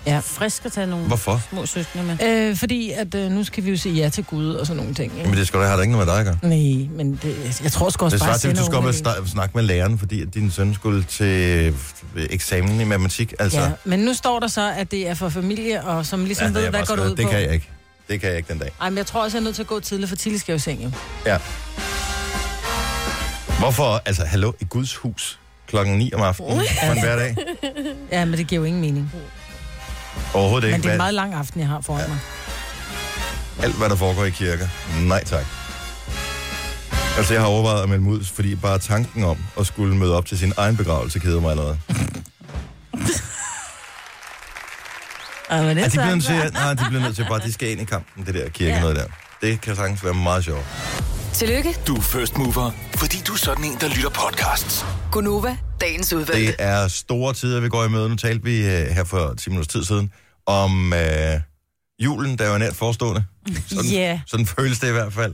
Ja. 0.06 0.20
frisk 0.24 0.66
at 0.66 0.72
tage 0.72 0.88
nogle 0.88 1.06
Hvorfor? 1.08 1.42
små 1.50 1.66
søskende 1.66 2.04
med. 2.06 2.18
Øh, 2.50 2.58
fordi 2.58 2.92
at 2.92 3.16
øh, 3.16 3.32
nu 3.32 3.44
skal 3.44 3.66
vi 3.66 3.70
jo 3.70 3.78
sige 3.78 3.96
ja 3.96 4.10
til 4.10 4.24
Gud 4.24 4.54
og 4.54 4.68
sådan 4.68 4.78
nogle 4.78 4.94
ting. 4.94 5.12
Ikke? 5.12 5.22
Jamen 5.24 5.38
det 5.38 5.48
skal 5.48 5.60
da 5.60 5.66
have 5.66 5.82
ikke 5.82 5.92
noget 5.92 6.08
med 6.08 6.14
dig 6.14 6.20
at 6.20 6.26
gøre. 6.26 6.38
Nej, 6.50 6.88
men 6.98 7.20
det, 7.24 7.62
jeg 7.64 7.72
tror 7.72 7.90
sgu 7.90 8.06
også 8.06 8.16
Det 8.18 8.22
bare, 8.22 8.30
svarer 8.30 8.38
til, 8.38 8.48
at 8.48 8.58
du 8.58 8.64
skal 8.66 8.76
op 8.76 8.84
og 8.84 8.88
ungerne 8.90 8.98
snak- 8.98 9.28
snakke 9.28 9.52
med 9.58 9.64
læreren, 9.64 10.00
fordi 10.00 10.22
at 10.22 10.34
din 10.34 10.52
søn 10.52 10.74
skulle 10.74 11.04
til 11.04 11.26
øh, 12.16 12.26
eksamen 12.30 12.82
i 12.82 12.84
matematik. 12.84 13.34
Altså, 13.40 13.60
Ja, 13.60 13.72
men 13.86 14.00
nu 14.00 14.14
står 14.14 14.40
der 14.40 14.48
så, 14.48 14.74
at 14.78 14.92
det 14.92 15.08
er 15.08 15.14
for 15.14 15.30
familie, 15.30 15.84
og 15.84 16.06
som 16.06 16.26
ligesom 16.26 16.48
Ja, 16.48 16.60
ved, 16.60 16.70
hvad 16.70 16.72
går 16.72 16.80
det 16.80 16.88
skrevet. 16.88 17.12
ud 17.12 17.16
det 17.16 17.26
på. 17.26 17.32
kan 17.32 17.42
jeg 17.42 17.54
ikke. 17.54 17.70
Det 18.10 18.20
kan 18.22 18.30
jeg 18.30 18.38
ikke 18.38 18.54
den 18.54 18.60
dag. 18.60 18.72
Ej, 18.82 18.90
men 18.90 18.98
jeg 18.98 19.06
tror 19.06 19.24
også, 19.24 19.38
jeg 19.38 19.42
er 19.42 19.44
nødt 19.44 19.56
til 19.56 19.64
at 19.64 19.68
gå 19.68 19.80
tidligt, 19.80 20.10
for 20.10 20.16
tidligt 20.16 20.42
skal 20.42 20.52
jeg 20.54 20.68
jo 20.68 20.72
i 20.72 20.76
seng, 20.76 20.84
jo. 20.84 20.92
Ja. 21.26 21.38
Hvorfor, 23.60 24.02
altså, 24.06 24.24
hallo, 24.26 24.52
i 24.60 24.66
Guds 24.70 24.96
hus 24.96 25.40
klokken 25.68 25.98
9 25.98 26.14
om 26.14 26.22
aftenen 26.22 26.58
på 26.86 26.92
en 26.92 27.02
hverdag? 27.02 27.36
Ja, 28.12 28.26
men 28.26 28.38
det 28.40 28.48
giver 28.48 28.60
jo 28.62 28.66
ingen 28.66 28.82
mening. 28.82 29.12
Overhovedet 30.34 30.68
ikke. 30.68 30.78
Men 30.78 30.82
det 30.84 30.90
er 30.90 30.94
en 30.94 30.98
meget 30.98 31.14
lang 31.14 31.34
aften, 31.34 31.60
jeg 31.60 31.68
har 31.70 31.82
foran 31.82 32.10
mig. 32.10 32.20
alt, 33.64 33.76
hvad 33.76 33.90
der 33.90 33.96
foregår 33.96 34.24
i 34.26 34.30
kirker. 34.30 34.68
Nej 35.02 35.24
tak. 35.24 35.46
Altså, 37.18 37.34
jeg 37.34 37.42
har 37.42 37.48
overvejet 37.50 37.84
at 37.84 37.90
melde 37.90 38.04
mig 38.04 38.14
ud, 38.14 38.24
fordi 38.36 38.56
bare 38.56 38.80
tanken 38.80 39.24
om 39.24 39.38
at 39.60 39.68
skulle 39.68 39.96
møde 39.98 40.18
op 40.18 40.26
til 40.26 40.38
sin 40.38 40.54
egen 40.58 40.78
begravelse 40.78 41.20
keder 41.20 41.42
mig 41.42 41.52
allerede. 41.52 41.78
Ej, 45.50 45.62
men 45.62 45.70
det 45.70 45.82
Ja, 45.82 45.86
er 45.86 45.90
de 45.90 45.98
bliver 45.98 46.16
nødt 46.16 46.26
til, 46.26 46.54
nej, 46.54 46.74
de 46.74 46.86
bliver 46.90 47.02
nødt 47.04 47.16
til 47.16 47.26
bare, 47.30 47.40
de 47.40 47.54
skal 47.54 47.72
ind 47.72 47.82
i 47.82 47.84
kampen, 47.86 48.26
det 48.26 48.34
der 48.34 48.50
kirke 48.50 48.72
Ja. 48.74 48.80
noget 48.82 48.96
der. 48.96 49.06
Det 49.42 49.62
kan 49.62 49.76
sagtens 49.76 50.04
være 50.04 50.14
meget 50.14 50.44
sjovt. 50.44 50.66
Tillykke, 51.34 51.76
Du 51.88 51.96
er 51.96 52.02
first 52.02 52.38
mover, 52.38 52.72
fordi 52.96 53.18
du 53.28 53.34
er 53.34 53.38
sådan 53.38 53.64
en, 53.66 53.78
der 53.82 53.88
lytter 53.88 54.10
podcasts. 54.10 54.86
Gunova, 55.12 55.58
dagens 55.82 56.14
udvalgte. 56.14 56.48
Det 56.48 56.56
er 56.60 56.88
store 56.88 57.34
tider, 57.34 57.60
vi 57.62 57.70
går 57.70 57.86
i 57.86 57.90
møde. 57.90 58.10
Nu 58.10 58.16
talte 58.16 58.44
vi 58.44 58.58
øh, 58.58 58.88
her 58.88 59.04
for 59.04 59.34
10 59.34 59.50
minutters 59.50 59.68
tid 59.74 59.84
siden 59.84 60.12
om 60.46 60.94
øh, 60.94 61.40
julen, 62.00 62.38
der 62.38 62.46
er 62.46 62.52
jo 62.54 62.58
nært 62.58 62.76
forestående. 62.76 63.24
Sådan, 63.68 63.86
Ja. 63.92 64.20
sådan 64.28 64.46
føles 64.46 64.80
det 64.80 64.88
i 64.90 64.92
hvert 64.92 65.14
fald 65.14 65.34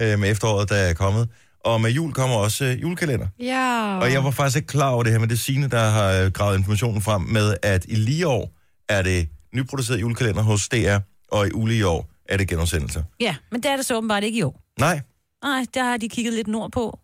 øh, 0.00 0.18
med 0.18 0.30
efteråret, 0.30 0.68
der 0.68 0.76
er 0.76 0.94
kommet. 0.94 1.28
Og 1.64 1.80
med 1.80 1.90
jul 1.90 2.12
kommer 2.12 2.36
også 2.36 2.64
øh, 2.64 2.82
julekalender. 2.82 3.26
Ja. 3.40 3.98
Og 4.00 4.12
jeg 4.12 4.24
var 4.24 4.30
faktisk 4.30 4.56
ikke 4.56 4.66
klar 4.68 4.90
over 4.90 5.02
det 5.02 5.12
her, 5.12 5.18
men 5.18 5.28
det 5.28 5.34
er 5.34 5.38
Signe, 5.38 5.68
der 5.68 5.90
har 5.90 6.12
øh, 6.12 6.30
gravet 6.32 6.58
informationen 6.58 7.02
frem 7.02 7.22
med, 7.22 7.56
at 7.62 7.84
i 7.88 7.94
lige 7.94 8.26
år 8.28 8.50
er 8.88 9.02
det 9.02 9.28
nyproduceret 9.54 10.00
julekalender 10.00 10.42
hos 10.42 10.68
DR, 10.68 10.98
og 11.32 11.46
i 11.46 11.50
ulige 11.54 11.86
år 11.86 12.10
er 12.28 12.36
det 12.36 12.48
genudsendelser. 12.48 13.02
Ja, 13.20 13.36
men 13.52 13.62
det 13.62 13.70
er 13.70 13.76
det 13.76 13.86
så 13.86 13.96
åbenbart 13.96 14.24
ikke 14.24 14.38
i 14.38 14.42
år. 14.42 14.60
Nej, 14.80 15.00
Nej, 15.44 15.66
der 15.74 15.84
har 15.84 15.96
de 15.96 16.08
kigget 16.08 16.34
lidt 16.34 16.48
nord 16.48 16.72
på. 16.72 16.98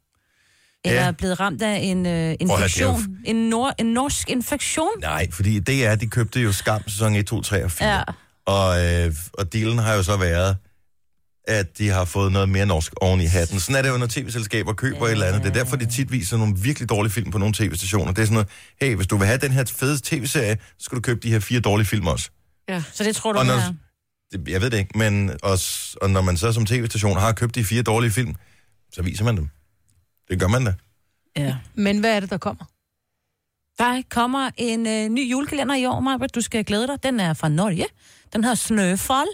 Eller 0.84 1.00
Ja. 1.00 1.06
er 1.06 1.12
blevet 1.12 1.40
ramt 1.40 1.62
af 1.62 1.78
en 1.78 2.06
øh, 2.06 2.12
Prøv 2.12 2.36
infektion. 2.40 3.00
det 3.00 3.08
En, 3.24 3.36
nor- 3.50 3.74
en 3.78 3.86
norsk 3.86 4.30
infektion. 4.30 4.90
nej, 5.00 5.30
fordi 5.32 5.58
DR, 5.60 5.94
de 5.94 6.06
købte 6.06 6.40
jo 6.40 6.52
Skam 6.52 6.82
sæson 6.88 7.14
1, 7.14 7.26
2, 7.26 7.42
3 7.42 7.64
og 7.64 7.70
4. 7.70 7.88
Ja. 7.88 8.02
Og, 8.46 8.84
øh, 8.86 9.14
og 9.32 9.52
dealen 9.52 9.78
har 9.78 9.94
jo 9.94 10.02
så 10.02 10.16
været, 10.16 10.56
at 11.48 11.78
de 11.78 11.88
har 11.88 12.04
fået 12.04 12.32
noget 12.32 12.48
mere 12.48 12.66
norsk 12.66 12.92
oven 13.00 13.20
i 13.20 13.24
hatten. 13.24 13.60
Sådan 13.60 13.76
er 13.78 13.82
det 13.82 13.88
jo, 13.88 13.96
når 13.96 14.06
tv-selskaber 14.06 14.72
køber 14.72 14.98
ja. 14.98 15.04
et 15.06 15.10
eller 15.12 15.26
andet. 15.26 15.42
Det 15.42 15.48
er 15.48 15.54
derfor, 15.54 15.76
de 15.76 15.86
tit 15.86 16.12
viser 16.12 16.36
nogle 16.36 16.54
virkelig 16.58 16.88
dårlige 16.88 17.12
film 17.12 17.30
på 17.30 17.38
nogle 17.38 17.54
tv-stationer. 17.54 18.12
Det 18.12 18.18
er 18.22 18.26
sådan 18.26 18.34
noget, 18.34 18.48
hey, 18.80 18.94
hvis 18.96 19.06
du 19.06 19.16
vil 19.16 19.26
have 19.26 19.38
den 19.38 19.52
her 19.52 19.64
fede 19.64 19.98
tv-serie, 20.04 20.58
så 20.78 20.84
skal 20.84 20.96
du 20.96 21.00
købe 21.02 21.20
de 21.20 21.30
her 21.30 21.40
fire 21.40 21.60
dårlige 21.60 21.86
film 21.86 22.06
også. 22.06 22.30
ja. 22.68 22.82
Så 22.92 23.04
det 23.04 23.16
tror 23.16 23.32
du, 23.32 23.38
Og 23.38 23.44
det 23.44 23.52
når, 23.54 23.60
er. 23.60 23.66
det, 23.66 23.76
jeg 24.32 24.60
ved 24.60 24.70
det 24.70 24.78
ikke, 24.78 24.98
men 24.98 25.30
også, 25.42 25.98
og 26.02 26.10
når 26.10 26.20
man 26.22 26.36
så 26.36 26.52
som 26.52 26.66
tv-station 26.66 27.16
har 27.16 27.32
købt 27.32 27.54
de 27.54 27.64
fire 27.64 27.82
dårlige 27.82 28.10
film, 28.10 28.34
så 28.92 29.02
viser 29.02 29.24
man 29.24 29.36
dem. 29.36 29.48
Det 30.28 30.40
gør 30.40 30.48
man 30.48 30.64
da. 30.64 30.74
Ja. 31.36 31.56
Men 31.74 32.00
hvad 32.00 32.16
er 32.16 32.20
det, 32.20 32.30
der 32.30 32.38
kommer? 32.38 32.64
Der 33.78 34.02
kommer 34.10 34.50
en 34.56 34.86
øh, 34.86 35.08
ny 35.08 35.30
julekalender 35.30 35.74
i 35.74 35.86
år, 35.86 36.00
Marbert. 36.00 36.34
Du 36.34 36.40
skal 36.40 36.64
glæde 36.64 36.86
dig. 36.86 37.02
Den 37.02 37.20
er 37.20 37.34
fra 37.34 37.48
Norge. 37.48 37.86
Den 38.32 38.44
hedder 38.44 38.56
Snøfall. 38.56 39.26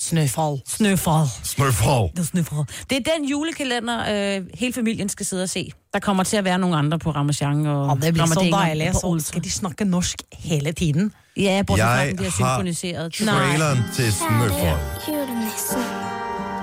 Snøfald. 0.00 0.58
Snøfall. 0.66 1.26
Smurfall. 1.44 2.08
Det 2.12 2.18
er 2.18 2.24
Snøfall. 2.24 2.64
Det 2.90 2.96
er 2.96 3.12
den 3.16 3.24
julekalender, 3.28 4.36
øh, 4.38 4.46
hele 4.54 4.72
familien 4.72 5.08
skal 5.08 5.26
sidde 5.26 5.42
og 5.42 5.48
se. 5.48 5.70
Der 5.92 5.98
kommer 5.98 6.24
til 6.24 6.36
at 6.36 6.44
være 6.44 6.58
nogle 6.58 6.76
andre 6.76 6.98
på 6.98 7.10
Ramachan 7.10 7.66
og 7.66 7.86
Og 7.86 8.02
det 8.02 8.12
bliver 8.12 8.26
så 8.26 8.48
dejligt, 8.52 8.94
så 8.96 9.16
skal 9.26 9.44
de 9.44 9.50
snakke 9.50 9.84
norsk 9.84 10.16
hele 10.32 10.72
tiden. 10.72 11.12
Ja, 11.36 11.62
bortset 11.66 11.84
fra, 11.84 12.02
at 12.04 12.16
bliver 12.16 12.30
har 12.30 12.36
synkroniseret. 12.36 13.12
traileren 13.14 13.78
til 13.94 14.12
Smurfall. 14.12 14.78
julenissen. 15.08 15.82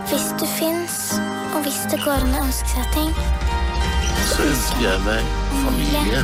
Hvis 0.10 0.26
du 0.40 0.46
fins, 0.46 1.14
og 1.56 1.62
hvis 1.64 1.80
det 1.92 2.00
går 2.06 2.12
an 2.12 2.36
å 2.36 2.44
ønske 2.46 2.68
seg 2.70 2.86
ting 2.94 3.12
Så 4.32 4.42
ønsker 4.52 4.82
jeg 4.90 5.00
meg 5.08 5.22
familie. 5.66 6.22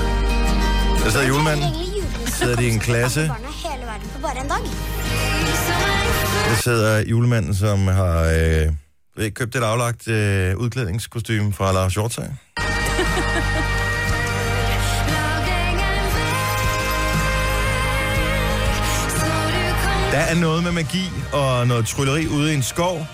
Der 1.04 1.10
sidder 1.10 1.28
julemanden. 1.28 1.70
Sidder 2.28 2.56
de 2.56 2.68
i 2.68 2.70
en 2.74 2.80
klasse? 2.80 3.22
Hele 3.22 3.86
verden 3.86 4.10
på 4.16 4.22
bare 4.22 4.40
en 4.44 4.48
dag. 4.48 5.91
Der 6.52 6.58
sidder 6.58 7.00
julemanden, 7.00 7.56
som 7.56 7.88
har 7.88 8.24
øh, 9.18 9.32
købt 9.32 9.56
et 9.56 9.64
aflagt 9.64 10.08
øh, 10.08 10.58
udklædningskostyme 10.58 11.54
fra 11.54 11.72
Lars 11.72 11.94
Hjortøj. 11.94 12.26
Der 20.12 20.18
er 20.18 20.40
noget 20.42 20.64
med 20.64 20.72
magi 20.72 21.10
og 21.34 21.68
noget 21.68 21.86
trylleri 21.86 22.28
ude 22.28 22.52
i 22.52 22.56
en 22.56 22.64
skov. 22.64 23.08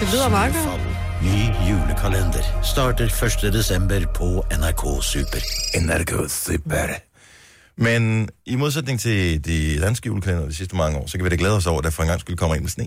Det 0.00 0.12
lyder 0.12 0.28
meget 0.28 0.54
godt. 0.54 0.80
Ny 1.22 1.70
julekalender 1.70 2.62
starter 2.62 3.44
1. 3.46 3.52
december 3.52 4.06
på 4.14 4.44
NRK 4.50 5.04
Super. 5.04 5.38
NRK 5.80 6.30
Super. 6.30 7.13
Men 7.76 8.28
i 8.46 8.56
modsætning 8.56 9.00
til 9.00 9.44
de 9.44 9.80
danske 9.80 10.06
julekalender 10.06 10.46
de 10.48 10.54
sidste 10.54 10.76
mange 10.76 10.98
år, 10.98 11.06
så 11.06 11.18
kan 11.18 11.24
vi 11.24 11.28
da 11.30 11.36
glæde 11.36 11.56
os 11.56 11.66
over, 11.66 11.78
at 11.78 11.84
der 11.84 11.90
for 11.90 12.02
en 12.02 12.08
gang 12.08 12.20
skulle 12.20 12.36
komme 12.36 12.54
ind 12.56 12.62
med 12.62 12.70
sne. 12.70 12.86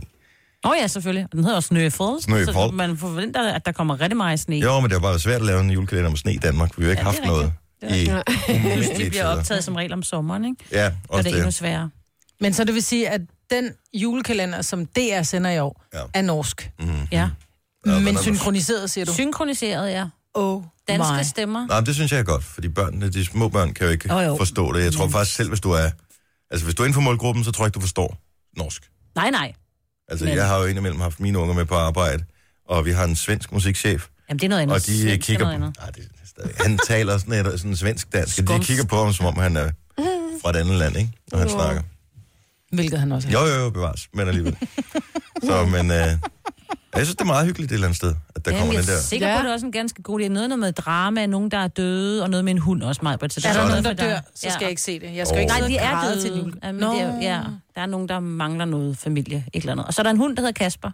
Åh 0.65 0.71
oh, 0.71 0.77
ja, 0.81 0.87
selvfølgelig. 0.87 1.23
Og 1.23 1.31
Den 1.31 1.43
hedder 1.43 1.55
også 1.55 1.67
Snøfald. 1.67 2.21
Snøfald. 2.21 2.55
Så 2.55 2.69
man 2.73 2.97
forventer, 2.97 3.53
at 3.53 3.65
der 3.65 3.71
kommer 3.71 4.01
rigtig 4.01 4.17
meget 4.17 4.39
sne. 4.39 4.55
Jo, 4.55 4.79
men 4.79 4.89
det 4.89 4.93
var 4.95 4.99
bare 5.01 5.19
svært 5.19 5.35
at 5.41 5.45
lave 5.47 5.61
en 5.61 5.69
julekalender 5.69 6.09
med 6.09 6.17
sne 6.17 6.33
i 6.33 6.37
Danmark. 6.37 6.77
Vi 6.77 6.83
har 6.83 6.87
jo 6.87 6.91
ikke 6.91 6.99
Ja, 6.99 7.03
haft 7.05 7.17
det 7.17 7.23
er 7.23 7.27
noget 7.27 7.51
i 7.83 8.05
Ja. 8.05 8.21
De 8.47 8.55
umindelige 8.55 9.09
bliver 9.09 9.25
optaget 9.25 9.63
som 9.63 9.75
regel 9.75 9.93
om 9.93 10.03
sommeren, 10.03 10.45
ikke? 10.45 10.65
Ja, 10.71 10.85
Og 10.87 10.93
også 11.09 11.23
det 11.23 11.31
er 11.31 11.35
endnu 11.35 11.45
det. 11.45 11.53
sværere. 11.53 11.89
Men 12.41 12.53
så 12.53 12.63
det 12.63 12.73
vil 12.73 12.83
sige, 12.83 13.09
at 13.09 13.21
den 13.51 13.69
julekalender, 13.93 14.61
som 14.61 14.85
DR 14.85 15.21
sender 15.21 15.49
i 15.51 15.59
år, 15.59 15.83
Ja. 15.93 15.99
er 16.13 16.21
norsk. 16.21 16.71
Mm. 16.79 16.87
Ja. 17.11 17.29
Men 17.85 18.17
synkroniseret, 18.17 18.89
siger 18.91 19.05
du? 19.05 19.13
Synkroniseret, 19.13 19.91
ja. 19.91 20.05
Oh 20.37 20.63
Danske 20.87 21.13
my. 21.17 21.23
stemmer. 21.23 21.67
Nej, 21.67 21.79
men 21.79 21.85
det 21.85 21.95
synes 21.95 22.11
jeg 22.11 22.19
er 22.19 22.23
godt, 22.23 22.43
fordi 22.43 22.67
børnene, 22.69 23.09
de 23.09 23.25
små 23.25 23.49
børn 23.49 23.73
kan 23.73 23.85
jo 23.85 23.91
ikke 23.91 24.13
Jo, 24.13 24.19
jo. 24.19 24.37
forstå 24.37 24.73
det. 24.73 24.83
Jeg 24.83 24.93
tror 24.93 25.07
faktisk 25.07 25.35
selv, 25.37 25.49
hvis 25.49 25.59
du 25.59 25.71
er... 25.71 25.89
Altså, 26.51 26.65
hvis 26.65 26.75
du 26.75 26.83
er 26.83 26.85
inden 26.85 26.93
for 26.93 27.01
målgruppen, 27.01 27.43
så 27.43 27.51
tror 27.51 27.63
jeg 27.65 27.67
ikke, 27.67 27.75
du 27.75 27.79
forstår 27.81 28.17
norsk. 28.57 28.89
Nej, 29.15 29.29
nej. 29.31 29.53
Altså, 30.07 30.25
Men- 30.25 30.35
jeg 30.35 30.47
har 30.47 30.57
jo 30.57 30.65
indimellem 30.65 30.99
haft 31.01 31.19
mine 31.19 31.39
unger 31.39 31.55
med 31.55 31.65
på 31.65 31.75
arbejde, 31.75 32.23
og 32.69 32.85
vi 32.85 32.91
har 32.91 33.03
en 33.03 33.15
svensk 33.15 33.51
musikchef, 33.51 34.07
Jamen, 34.29 34.39
det 34.39 34.45
er 34.45 34.49
noget 34.49 34.61
andet. 34.61 34.75
og 34.75 34.85
de 34.85 35.01
Svensk 35.01 35.05
er 35.13 35.17
kigger 35.17 35.45
på... 35.45 35.57
Nej, 35.57 35.89
det 35.95 36.03
er 36.03 36.27
stadig... 36.27 36.51
Han 36.57 36.79
taler 36.87 37.17
sådan, 37.17 37.45
et, 37.45 37.59
sådan 37.59 37.75
svensk 37.75 38.13
dansk, 38.13 38.39
og 38.39 38.47
de 38.47 38.63
kigger 38.65 38.85
på 38.85 39.03
ham, 39.03 39.13
som 39.13 39.25
om 39.25 39.37
han 39.37 39.57
er 39.57 39.69
fra 40.41 40.49
et 40.49 40.55
andet 40.55 40.75
land, 40.75 40.97
ikke? 40.97 41.11
Når 41.31 41.39
han 41.39 41.49
snakker. 41.49 41.81
Hvilket 42.71 42.99
han 42.99 43.11
også 43.11 43.27
er. 43.27 43.31
Jo, 43.31 43.39
jo, 43.45 43.53
jo, 43.63 43.69
bevares, 43.69 44.07
men 44.13 44.27
alligevel. 44.27 44.57
Så, 45.47 45.65
men... 45.65 45.91
Øh, 45.91 46.07
jeg 46.97 47.05
synes, 47.05 47.15
det 47.15 47.21
er 47.21 47.25
meget 47.25 47.45
hyggeligt 47.45 47.71
et 47.71 47.75
eller 47.75 47.87
andet 47.87 47.97
sted, 47.97 48.13
at 48.35 48.45
der 48.45 48.51
Jamen, 48.51 48.59
kommer 48.61 48.73
jeg 48.73 48.83
den 48.83 48.89
er 48.91 48.95
der... 48.95 49.01
sikker 49.01 49.27
på, 49.33 49.37
at 49.37 49.43
det 49.43 49.49
er 49.49 49.53
også 49.53 49.65
en 49.65 49.71
ganske 49.71 50.01
god 50.03 50.19
idé. 50.21 50.27
Noget, 50.27 50.49
noget 50.49 50.59
med 50.59 50.71
drama, 50.73 51.25
nogen, 51.25 51.51
der 51.51 51.57
er 51.57 51.67
døde, 51.67 52.23
og 52.23 52.29
noget 52.29 52.45
med 52.45 52.51
en 52.53 52.57
hund 52.59 52.83
også, 52.83 52.99
meget. 53.03 53.33
Så 53.33 53.39
Er 53.39 53.41
der 53.47 53.53
Sådan. 53.53 53.69
nogen, 53.69 53.83
der 53.83 53.93
dør, 53.93 54.19
så 54.35 54.49
skal 54.49 54.57
jeg 54.61 54.69
ikke 54.69 54.81
se 54.81 54.99
det. 54.99 55.15
Jeg 55.15 55.27
skal 55.27 55.35
Åh. 55.37 55.41
ikke 55.41 55.53
Nej, 55.59 55.67
de 55.67 55.77
er 55.77 56.01
døde. 56.09 56.21
til 56.21 56.31
jul. 56.37 56.53
Jamen, 56.63 56.81
det 56.81 57.01
er, 57.01 57.21
ja, 57.21 57.41
der 57.75 57.81
er 57.81 57.85
nogen, 57.85 58.09
der 58.09 58.19
mangler 58.19 58.65
noget 58.65 58.97
familie, 58.97 59.45
et 59.53 59.59
eller 59.59 59.71
andet. 59.71 59.85
Og 59.85 59.93
så 59.93 60.01
er 60.01 60.03
der 60.03 60.09
en 60.11 60.17
hund, 60.17 60.35
der 60.35 60.41
hedder 60.41 60.53
Kasper. 60.53 60.91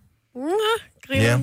Ja. 1.14 1.40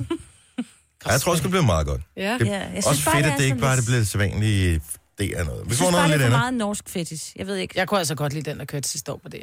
Ja, 1.05 1.11
jeg 1.11 1.21
tror 1.21 1.31
også, 1.31 1.43
det 1.43 1.51
bliver 1.51 1.63
meget 1.65 1.87
godt. 1.87 2.01
Ja. 2.17 2.37
Det 2.39 2.45
Ja, 2.47 2.51
jeg 2.51 2.61
er 2.61 2.69
synes 2.71 2.85
også 2.87 3.05
bare, 3.05 3.15
fedt, 3.15 3.25
det 3.25 3.29
at 3.31 3.33
er 3.33 3.37
det 3.37 3.45
ikke 3.45 3.57
bare 3.57 3.77
det 3.77 3.85
bliver 3.85 3.97
det 3.99 4.07
sædvanlige 4.07 4.81
det 5.17 5.39
er 5.39 5.43
noget. 5.43 5.61
Vi 5.65 5.69
Jeg 5.69 5.75
får 5.75 5.75
synes 5.75 5.79
bare, 5.81 5.91
noget 5.91 6.09
det 6.09 6.09
lidt 6.09 6.21
er 6.21 6.29
for 6.29 6.37
andet. 6.37 6.39
meget 6.39 6.53
norsk 6.53 6.89
fetish. 6.89 7.31
Jeg 7.35 7.47
ved 7.47 7.55
ikke. 7.55 7.73
Jeg 7.77 7.87
kunne 7.87 7.97
altså 7.97 8.15
godt 8.15 8.33
lide 8.33 8.49
den, 8.49 8.59
der 8.59 8.65
kørte 8.65 8.89
sidste 8.89 9.11
år 9.11 9.19
på 9.23 9.29
DR. 9.29 9.35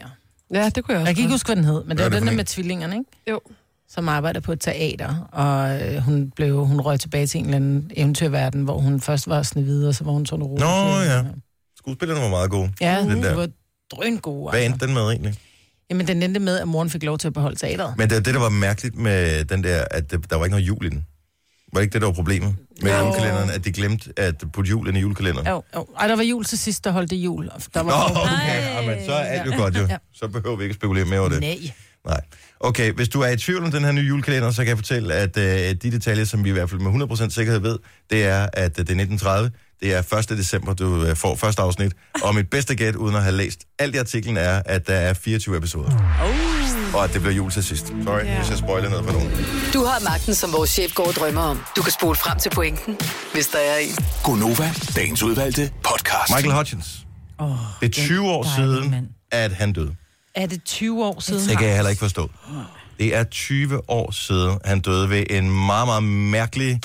ja, 0.54 0.68
det 0.74 0.84
kunne 0.84 0.92
jeg 0.92 1.00
også. 1.00 1.08
Jeg 1.08 1.14
kan 1.16 1.22
ikke 1.22 1.32
huske, 1.34 1.46
hvad 1.48 1.56
den 1.56 1.64
hed, 1.64 1.84
men 1.84 1.96
det 1.96 2.04
er 2.04 2.08
var 2.08 2.10
det 2.10 2.20
den 2.20 2.28
der 2.28 2.34
med 2.34 2.44
tvillingerne, 2.44 2.94
ikke? 2.98 3.10
Jo. 3.30 3.40
Som 3.90 4.08
arbejder 4.08 4.40
på 4.40 4.52
et 4.52 4.60
teater, 4.60 5.28
og 5.32 5.82
øh, 5.82 5.96
hun, 6.02 6.30
blev, 6.36 6.64
hun 6.66 6.80
røg 6.80 7.00
tilbage 7.00 7.26
til 7.26 7.38
en 7.38 7.44
eller 7.44 7.56
anden 7.56 7.90
eventyrverden, 7.96 8.62
hvor 8.62 8.78
hun 8.78 9.00
først 9.00 9.28
var 9.28 9.42
Snevide, 9.42 9.88
og 9.88 9.94
så 9.94 10.04
var 10.04 10.12
hun 10.12 10.24
Tone 10.24 10.44
Rose. 10.44 10.60
Nå, 10.64 11.00
ja. 11.12 11.24
Skuespillerne 11.78 12.20
var 12.22 12.28
meget 12.28 12.50
gode. 12.50 12.72
Ja, 12.80 13.00
Den 13.00 13.22
der. 13.22 13.34
var 13.34 13.48
drøn 13.90 14.16
gode. 14.16 14.50
Hvad 14.50 14.64
endte 14.64 14.86
den 14.86 14.94
med 14.94 15.02
egentlig? 15.02 15.34
Jamen, 15.90 16.06
den 16.08 16.22
endte 16.22 16.40
med, 16.40 16.58
at 16.58 16.68
moren 16.68 16.90
fik 16.90 17.02
lov 17.02 17.18
til 17.18 17.26
at 17.26 17.32
beholde 17.34 17.56
teateret. 17.56 17.94
Men 17.98 18.10
det, 18.10 18.24
det, 18.24 18.34
der 18.34 18.40
var 18.40 18.48
mærkeligt 18.48 18.96
med 18.96 19.44
den 19.44 19.64
der, 19.64 19.84
at 19.90 20.10
der 20.10 20.36
var 20.36 20.44
ikke 20.44 20.50
noget 20.56 20.66
jul 20.68 20.86
i 20.86 20.88
den. 20.88 21.06
Var 21.72 21.80
det 21.80 21.84
ikke 21.84 21.92
det, 21.92 22.00
der 22.00 22.06
var 22.06 22.14
problemet 22.14 22.56
med 22.82 22.90
Jo. 22.92 22.98
julekalenderen, 23.06 23.50
at 23.50 23.64
de 23.64 23.72
glemte 23.72 24.12
at 24.16 24.44
putte 24.52 24.68
julen 24.70 24.96
i 24.96 25.00
julekalenderen? 25.00 25.46
Jo, 25.48 25.62
jo. 25.74 25.86
Ej, 25.98 26.06
der 26.08 26.16
var 26.16 26.22
jul 26.22 26.44
til 26.44 26.58
sidst, 26.58 26.84
der 26.84 26.90
holdt 26.90 27.10
det 27.10 27.16
jul. 27.16 27.44
Der 27.74 27.82
Nå, 27.82 27.88
var 27.90 28.10
okay. 28.10 28.82
Jamen, 28.82 29.06
så 29.06 29.12
er 29.12 29.24
alt 29.24 29.46
jo 29.46 29.56
godt 29.56 29.76
jo. 29.76 29.86
Ja. 29.90 29.96
Så 30.14 30.28
behøver 30.28 30.56
vi 30.56 30.62
ikke 30.64 30.74
spekulere 30.74 31.04
mere 31.04 31.20
over 31.20 31.28
det. 31.28 31.40
Nej. 31.40 31.58
Nej. 32.08 32.20
Okay, 32.60 32.92
hvis 32.92 33.08
du 33.08 33.20
er 33.20 33.28
i 33.28 33.36
tvivl 33.36 33.64
om 33.64 33.70
den 33.70 33.84
her 33.84 33.92
nye 33.92 34.06
julekalender, 34.08 34.50
så 34.50 34.56
kan 34.62 34.68
jeg 34.68 34.76
fortælle, 34.78 35.14
at 35.14 35.36
øh, 35.36 35.44
de 35.82 35.90
detaljer, 35.90 36.24
som 36.24 36.44
vi 36.44 36.48
i 36.48 36.52
hvert 36.52 36.70
fald 36.70 36.80
med 36.80 37.08
100% 37.08 37.30
sikkerhed 37.30 37.60
ved, 37.60 37.78
det 38.10 38.24
er, 38.24 38.46
at 38.52 38.64
øh, 38.64 38.68
det 38.70 38.78
er 38.78 38.82
1930. 38.82 39.50
Det 39.80 39.94
er 39.94 40.18
1. 40.18 40.28
december, 40.28 40.74
du 40.74 41.04
øh, 41.04 41.16
får 41.16 41.36
første 41.36 41.62
afsnit. 41.62 41.92
Og 42.22 42.34
mit 42.34 42.50
bedste 42.50 42.74
gæt, 42.74 42.94
uden 42.96 43.16
at 43.16 43.22
have 43.22 43.36
læst 43.36 43.60
alt 43.78 43.94
i 43.94 43.98
artiklen, 43.98 44.36
er, 44.36 44.62
at 44.66 44.86
der 44.86 44.94
er 44.94 45.12
24 45.14 45.56
episoder. 45.56 45.90
Oh. 46.22 46.94
Og 46.94 47.04
at 47.04 47.12
det 47.12 47.20
bliver 47.20 47.34
jul 47.34 47.50
til 47.50 47.64
sidst. 47.64 47.86
Sorry, 48.04 48.24
Ja. 48.24 48.38
hvis 48.38 48.50
jeg 48.50 48.58
spoiler 48.58 48.88
noget 48.90 49.04
for 49.04 49.12
nogen. 49.12 49.30
Du 49.74 49.84
har 49.84 50.00
magten, 50.10 50.34
som 50.34 50.52
vores 50.52 50.70
chef 50.70 50.94
går 50.94 51.06
og 51.06 51.12
drømmer 51.14 51.40
om. 51.42 51.60
Du 51.76 51.82
kan 51.82 51.92
spole 51.92 52.16
frem 52.16 52.38
til 52.38 52.50
pointen, 52.50 52.96
hvis 53.32 53.46
der 53.46 53.58
er 53.58 53.76
en. 53.78 53.96
Gonova, 54.24 54.70
dagens 54.96 55.22
udvalgte 55.22 55.70
podcast. 55.84 56.34
Michael 56.36 56.54
Hutchins. 56.54 56.98
Oh, 57.38 57.50
Det 57.80 57.86
er 57.86 57.90
20 57.92 58.30
år 58.30 58.42
dejlig 58.42 58.56
siden, 58.76 58.90
mand. 58.90 59.06
at 59.32 59.52
han 59.52 59.72
døde. 59.72 59.94
Er 60.38 60.46
det 60.46 60.64
20 60.64 61.04
år 61.04 61.20
siden? 61.20 61.48
Det 61.48 61.58
kan 61.58 61.66
jeg 61.66 61.74
heller 61.74 61.90
ikke 61.90 62.00
forstå. 62.00 62.30
Det 62.98 63.16
er 63.16 63.24
20 63.24 63.90
år 63.90 64.10
siden, 64.10 64.58
han 64.64 64.80
døde 64.80 65.10
ved 65.10 65.24
en 65.30 65.66
meget, 65.66 65.86
meget 65.86 66.02
mærkelig 66.02 66.80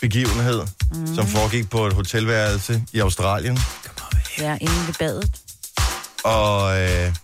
begivenhed, 0.00 0.62
mm. 0.94 1.14
som 1.14 1.26
foregik 1.26 1.70
på 1.70 1.86
et 1.86 1.92
hotelværelse 1.92 2.84
i 2.92 2.98
Australien. 2.98 3.58
Ja, 4.38 4.56
inde 4.60 4.72
ved 4.86 4.94
badet. 4.98 5.30
Og 6.24 6.80
øh, 6.80 7.14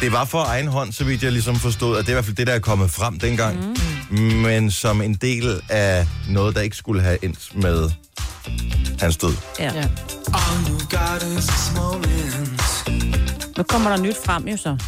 det 0.00 0.12
var 0.12 0.24
for 0.24 0.44
egen 0.44 0.66
hånd, 0.66 0.92
så 0.92 1.04
vidt 1.04 1.22
jeg 1.22 1.32
ligesom 1.32 1.56
forstod, 1.56 1.96
at 1.98 2.06
det 2.06 2.08
er 2.08 2.12
i 2.12 2.14
hvert 2.14 2.24
fald 2.24 2.36
det, 2.36 2.46
der 2.46 2.52
er 2.52 2.58
kommet 2.58 2.90
frem 2.90 3.18
dengang. 3.18 3.76
Mm. 4.10 4.18
Men 4.18 4.70
som 4.70 5.02
en 5.02 5.14
del 5.14 5.60
af 5.68 6.06
noget, 6.28 6.54
der 6.54 6.60
ikke 6.60 6.76
skulle 6.76 7.02
have 7.02 7.24
endt 7.24 7.56
med 7.56 7.90
hans 9.00 9.16
død. 9.16 9.34
Ja. 9.58 9.72
Ja. 9.74 9.88
Nu 13.56 13.62
kommer 13.62 13.90
der 13.90 14.02
nyt 14.02 14.16
frem 14.24 14.48
jo 14.48 14.56
så. 14.56 14.78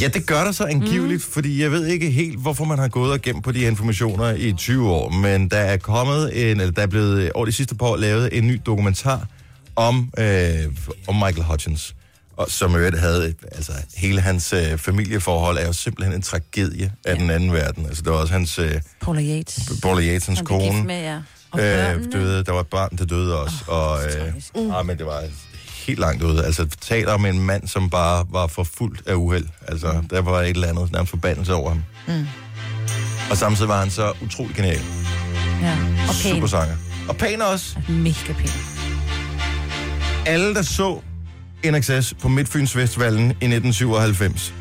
Ja, 0.00 0.08
det 0.08 0.26
gør 0.26 0.44
der 0.44 0.52
så 0.52 0.64
angiveligt, 0.64 1.26
mm. 1.26 1.32
fordi 1.32 1.62
jeg 1.62 1.70
ved 1.70 1.86
ikke 1.86 2.10
helt, 2.10 2.40
hvorfor 2.40 2.64
man 2.64 2.78
har 2.78 2.88
gået 2.88 3.12
og 3.12 3.20
gemt 3.20 3.44
på 3.44 3.52
de 3.52 3.60
informationer 3.60 4.30
i 4.32 4.52
20 4.52 4.90
år, 4.90 5.10
men 5.10 5.48
der 5.48 5.56
er 5.56 5.76
kommet 5.76 6.50
en, 6.50 6.60
eller 6.60 6.72
der 6.72 6.82
er 6.82 6.86
blevet 6.86 7.32
over 7.32 7.46
de 7.46 7.52
sidste 7.52 7.74
par 7.74 7.86
år 7.86 7.96
lavet 7.96 8.38
en 8.38 8.46
ny 8.46 8.60
dokumentar 8.66 9.26
om, 9.76 10.10
øh, 10.18 10.54
om 11.08 11.14
Michael 11.14 11.42
Hutchins, 11.44 11.94
og 12.36 12.50
som 12.50 12.74
øvrigt 12.76 12.98
havde, 12.98 13.34
altså 13.52 13.72
hele 13.96 14.20
hans 14.20 14.52
øh, 14.52 14.78
familieforhold 14.78 15.58
er 15.58 15.66
jo 15.66 15.72
simpelthen 15.72 16.14
en 16.14 16.22
tragedie 16.22 16.92
af 17.04 17.14
ja. 17.14 17.20
den 17.20 17.30
anden 17.30 17.52
verden. 17.52 17.86
Altså 17.86 18.02
det 18.02 18.12
var 18.12 18.18
også 18.18 18.32
hans, 18.32 18.58
øh, 18.58 18.80
Paula 19.00 19.22
Yates. 19.22 19.72
Paula 19.82 20.02
Yates, 20.02 20.26
hans 20.26 20.42
kone, 20.44 20.84
med, 20.84 21.02
ja. 21.02 21.18
Og 21.50 21.60
øh, 21.60 22.12
døde. 22.12 22.44
Der 22.44 22.52
var 22.52 22.60
et 22.60 22.66
barn, 22.66 22.96
der 22.98 23.04
døde 23.04 23.40
også, 23.40 23.56
oh, 23.68 23.76
og 23.76 23.98
øh, 24.04 24.78
ah, 24.78 24.86
men 24.86 24.98
det 24.98 25.06
var 25.06 25.22
helt 25.86 25.98
langt 25.98 26.22
ude. 26.22 26.44
Altså, 26.44 26.66
taler 26.80 27.12
om 27.12 27.26
en 27.26 27.40
mand, 27.46 27.68
som 27.68 27.90
bare 27.90 28.26
var 28.30 28.46
for 28.46 28.64
fuldt 28.64 29.02
af 29.06 29.14
uheld. 29.14 29.46
Altså, 29.68 29.92
mm. 29.92 30.08
der 30.08 30.20
var 30.22 30.40
et 30.40 30.48
eller 30.48 30.68
andet 30.68 30.92
nærmest 30.92 31.10
forbandelse 31.10 31.54
over 31.54 31.68
ham. 31.68 31.82
Mm. 32.08 32.26
Og 33.30 33.36
samtidig 33.36 33.68
var 33.68 33.78
han 33.80 33.90
så 33.90 34.12
utrolig 34.22 34.56
genial. 34.56 34.80
Ja. 35.62 35.72
Og 36.08 36.14
pæn. 36.22 36.34
Super 36.34 36.46
sanger. 36.46 36.76
Og 37.08 37.16
pæn 37.16 37.42
også. 37.42 37.76
Mega 37.88 38.32
pæn. 38.38 38.48
Alle, 40.26 40.54
der 40.54 40.62
så 40.62 41.00
NXS 41.70 42.14
på 42.22 42.28
Midtfyns 42.28 42.72
Festivalen 42.72 43.24
i 43.24 43.28
1997, 43.30 44.54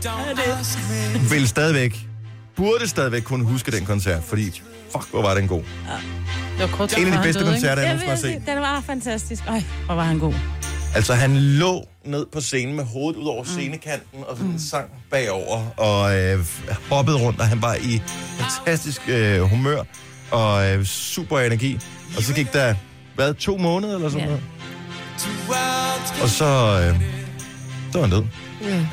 vil 1.29 1.47
stadigvæk, 1.47 2.07
burde 2.55 2.87
stadigvæk 2.87 3.21
kunne 3.21 3.45
huske 3.45 3.71
den 3.71 3.85
koncert, 3.85 4.23
fordi 4.23 4.61
fuck, 4.91 5.09
hvor 5.11 5.21
var 5.21 5.35
den 5.35 5.47
god. 5.47 5.61
Det 5.61 6.59
var 6.59 6.67
kort 6.67 6.97
En 6.97 7.07
af 7.07 7.11
de 7.17 7.23
bedste 7.23 7.41
døde, 7.43 7.51
koncerter, 7.51 7.81
jeg 7.81 7.89
Jeg 7.89 8.07
nogensinde 8.07 8.09
har 8.09 8.15
set. 8.15 8.43
sige, 8.45 8.55
den 8.55 8.61
var 8.61 8.83
fantastisk. 8.85 9.43
Ej, 9.47 9.63
hvor 9.85 9.95
var 9.95 10.03
han 10.03 10.19
god. 10.19 10.33
Altså, 10.95 11.13
han 11.13 11.37
lå 11.37 11.87
ned 12.05 12.25
på 12.31 12.41
scenen 12.41 12.75
med 12.75 12.83
hovedet 12.83 13.19
ud 13.19 13.25
over 13.27 13.43
scenekanten 13.43 14.23
og 14.27 14.37
sådan 14.37 14.59
sang 14.59 14.89
bagover 15.11 15.69
og 15.79 16.15
øh, 16.19 16.45
hoppede 16.89 17.17
rundt, 17.17 17.39
og 17.39 17.47
han 17.47 17.61
var 17.61 17.75
i 17.75 18.01
fantastisk 18.39 19.01
øh, 19.09 19.41
humør 19.41 19.83
og 20.31 20.69
øh, 20.71 20.85
super 20.85 21.39
energi. 21.39 21.79
Og 22.17 22.23
så 22.23 22.33
gik 22.33 22.53
der, 22.53 22.75
hvad, 23.15 23.33
to 23.33 23.57
måneder 23.57 23.95
eller 23.95 24.09
sådan 24.09 24.27
Ja. 24.27 24.33
noget? 24.33 24.43
Og 26.23 26.29
så, 26.29 26.45
øh, 26.45 27.01
så 27.91 27.97
var 27.99 28.01
han 28.01 28.11
død. 28.11 28.23
Ja. 28.61 28.85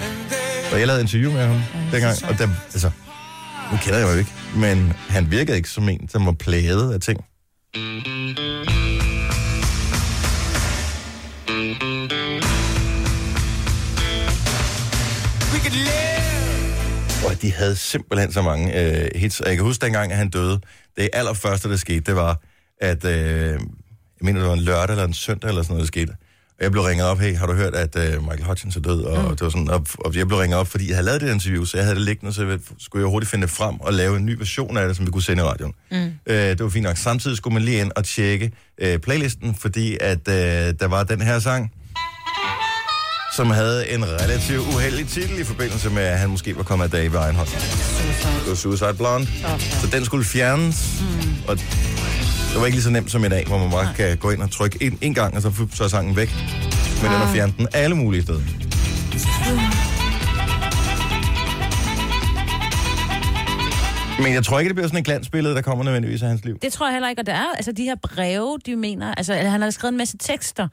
Og 0.72 0.78
jeg 0.78 0.86
lavede 0.86 1.02
interview 1.02 1.32
med 1.32 1.46
ham 1.46 1.60
dengang, 1.92 2.16
og 2.28 2.38
der, 2.38 2.48
altså, 2.72 2.90
nu 3.72 3.78
kender 3.82 3.98
jeg 3.98 4.12
jo 4.12 4.18
ikke, 4.18 4.30
men 4.56 4.92
han 5.08 5.30
virkede 5.30 5.56
ikke 5.56 5.68
som 5.70 5.88
en, 5.88 6.08
som 6.08 6.26
var 6.26 6.32
plaget 6.32 6.94
af 6.94 7.00
ting. 7.00 7.20
Og 17.26 17.42
de 17.42 17.52
havde 17.52 17.76
simpelthen 17.76 18.32
så 18.32 18.42
mange 18.42 18.80
øh, 18.80 19.10
hits. 19.14 19.40
Og 19.40 19.48
jeg 19.48 19.56
kan 19.56 19.64
huske 19.64 19.84
dengang, 19.84 20.12
at 20.12 20.18
han 20.18 20.28
døde. 20.30 20.60
Det 20.96 21.08
allerførste, 21.12 21.70
der 21.70 21.76
skete, 21.76 22.00
det 22.00 22.16
var, 22.16 22.40
at... 22.80 23.04
Øh, 23.04 23.60
jeg 24.20 24.26
mener, 24.26 24.40
det 24.40 24.48
var 24.48 24.54
en 24.54 24.60
lørdag 24.60 24.92
eller 24.92 25.04
en 25.04 25.14
søndag 25.14 25.48
eller 25.48 25.62
sådan 25.62 25.72
noget, 25.74 25.82
der 25.82 25.86
skete. 25.86 26.10
Og 26.58 26.64
jeg 26.64 26.70
blev 26.70 26.82
ringet 26.82 27.06
op, 27.06 27.18
hey, 27.18 27.36
har 27.36 27.46
du 27.46 27.52
hørt, 27.52 27.74
at 27.74 27.96
øh, 27.96 28.22
Michael 28.22 28.44
Hutchins 28.44 28.76
er 28.76 28.80
død? 28.80 29.02
Og, 29.02 29.22
mm. 29.22 29.28
det 29.30 29.40
var 29.40 29.48
sådan, 29.48 29.68
og, 29.68 29.86
og 29.98 30.16
jeg 30.16 30.26
blev 30.26 30.38
ringet 30.38 30.58
op, 30.58 30.66
fordi 30.66 30.88
jeg 30.88 30.96
havde 30.96 31.06
lavet 31.06 31.20
det 31.20 31.32
interview, 31.32 31.64
så 31.64 31.76
jeg 31.76 31.84
havde 31.84 31.96
det 31.96 32.04
liggende, 32.04 32.32
så 32.32 32.46
jeg 32.46 32.58
skulle 32.78 33.02
jeg 33.02 33.10
hurtigt 33.10 33.30
finde 33.30 33.46
det 33.46 33.50
frem 33.50 33.80
og 33.80 33.92
lave 33.92 34.16
en 34.16 34.26
ny 34.26 34.38
version 34.38 34.76
af 34.76 34.86
det, 34.88 34.96
som 34.96 35.06
vi 35.06 35.10
kunne 35.10 35.22
sende 35.22 35.42
i 35.42 35.46
radioen. 35.46 35.74
Mm. 35.90 36.12
Øh, 36.26 36.36
det 36.36 36.62
var 36.62 36.68
fint 36.68 36.82
nok. 36.82 36.96
Samtidig 36.96 37.36
skulle 37.36 37.54
man 37.54 37.62
lige 37.62 37.80
ind 37.80 37.92
og 37.96 38.04
tjekke 38.04 38.52
øh, 38.78 38.98
playlisten, 38.98 39.54
fordi 39.54 39.96
at 40.00 40.28
øh, 40.28 40.34
der 40.80 40.86
var 40.86 41.04
den 41.04 41.20
her 41.20 41.38
sang, 41.38 41.72
som 43.40 43.50
havde 43.50 43.90
en 43.94 44.04
relativt 44.04 44.58
uheldig 44.74 45.08
titel 45.08 45.38
i 45.40 45.44
forbindelse 45.44 45.90
med, 45.90 46.02
at 46.02 46.18
han 46.18 46.30
måske 46.30 46.56
var 46.56 46.62
kommet 46.62 46.84
af 46.84 46.90
dag 46.90 47.12
ved 47.12 47.18
egen 47.18 47.36
hånd. 47.36 47.48
Det 47.48 48.48
var 48.48 48.54
Suicide 48.54 48.94
Blonde. 48.94 49.26
Så 49.58 49.86
den 49.92 50.04
skulle 50.04 50.24
fjernes, 50.24 51.02
mm. 51.02 51.48
og 51.48 51.56
det 51.56 52.56
var 52.56 52.66
ikke 52.66 52.76
lige 52.76 52.82
så 52.82 52.90
nemt 52.90 53.10
som 53.10 53.24
i 53.24 53.28
dag, 53.28 53.46
hvor 53.46 53.58
man 53.58 53.70
bare 53.70 53.94
kan 53.96 54.16
gå 54.16 54.30
ind 54.30 54.42
og 54.42 54.50
trykke 54.50 54.78
en, 54.80 54.98
en 55.00 55.14
gang, 55.14 55.36
og 55.36 55.42
så, 55.42 55.52
så 55.74 55.84
er 55.84 55.88
sangen 55.88 56.16
væk. 56.16 56.34
Men 57.02 57.10
den 57.10 57.20
har 57.20 57.32
fjernet 57.34 57.56
den 57.58 57.68
alle 57.72 57.96
mulige 57.96 58.22
steder. 58.22 58.40
Men 64.22 64.34
jeg 64.34 64.44
tror 64.44 64.58
ikke, 64.58 64.68
det 64.68 64.76
bliver 64.76 64.88
sådan 64.88 64.98
et 64.98 65.04
glansbillede, 65.04 65.54
der 65.54 65.62
kommer 65.62 65.84
nødvendigvis 65.84 66.22
af 66.22 66.28
hans 66.28 66.44
liv. 66.44 66.58
Det 66.62 66.72
tror 66.72 66.86
jeg 66.86 66.92
heller 66.92 67.08
ikke, 67.08 67.22
og 67.22 67.26
der 67.26 67.34
er 67.34 67.46
altså 67.56 67.72
de 67.72 67.84
her 67.84 67.96
breve, 68.02 68.58
de 68.66 68.76
mener, 68.76 69.14
altså 69.14 69.34
han 69.34 69.62
har 69.62 69.70
skrevet 69.70 69.92
en 69.92 69.98
masse 69.98 70.16
tekster 70.18 70.68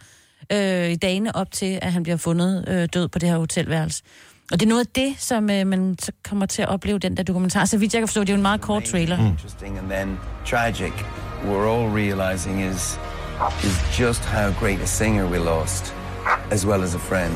øh, 0.52 0.90
i 0.90 0.96
dagene 0.96 1.36
op 1.36 1.52
til, 1.52 1.80
at 1.82 1.94
han 1.94 2.04
bliver 2.04 2.18
fundet 2.18 2.66
øh, 2.68 2.90
død 2.94 3.08
på 3.08 3.20
det 3.20 3.30
her 3.30 3.38
hotelværelse. 3.38 4.04
Og 4.52 4.60
det 4.60 4.66
er 4.66 4.70
noget 4.70 4.82
af 4.86 4.92
det, 4.96 5.16
som 5.18 5.50
øh, 5.50 5.68
man 5.68 5.96
så 6.00 6.12
kommer 6.24 6.46
til 6.46 6.62
at 6.62 6.68
opleve 6.68 7.00
den 7.00 7.18
der 7.18 7.24
dokumentar. 7.24 7.66
Så 7.66 7.78
vidt 7.78 7.94
jeg 7.94 8.02
kan 8.02 8.08
forstå, 8.08 8.22
det 8.22 8.30
er 8.30 8.34
jo 8.34 8.38
en 8.38 8.42
meget 8.42 8.62
kort 8.62 8.84
trailer. 8.84 9.18
Mm. 9.22 9.26
interesting 9.26 9.78
and 9.78 9.90
then 9.90 10.20
tragic. 10.46 10.94
We're 11.44 11.68
all 11.68 11.90
realizing 11.96 12.64
is 12.64 13.00
is 13.64 14.00
just 14.00 14.26
how 14.26 14.52
great 14.60 14.82
a 14.82 14.86
singer 14.86 15.30
we 15.32 15.38
lost, 15.38 15.94
as 16.52 16.66
well 16.66 16.84
as 16.84 16.96
a 16.96 17.00
friend. 17.00 17.34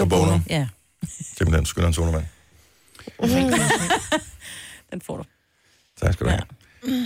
Og 0.00 0.08
Bono. 0.08 0.38
Ja, 0.50 0.68
Simpelthen 1.38 1.66
skylder 1.66 1.88
en 1.88 1.94
solomand. 1.94 2.24
den 4.92 5.00
får 5.00 5.16
du. 5.16 5.24
Tak 6.02 6.12
skal 6.12 6.26
du 6.26 6.30
have. 6.30 6.42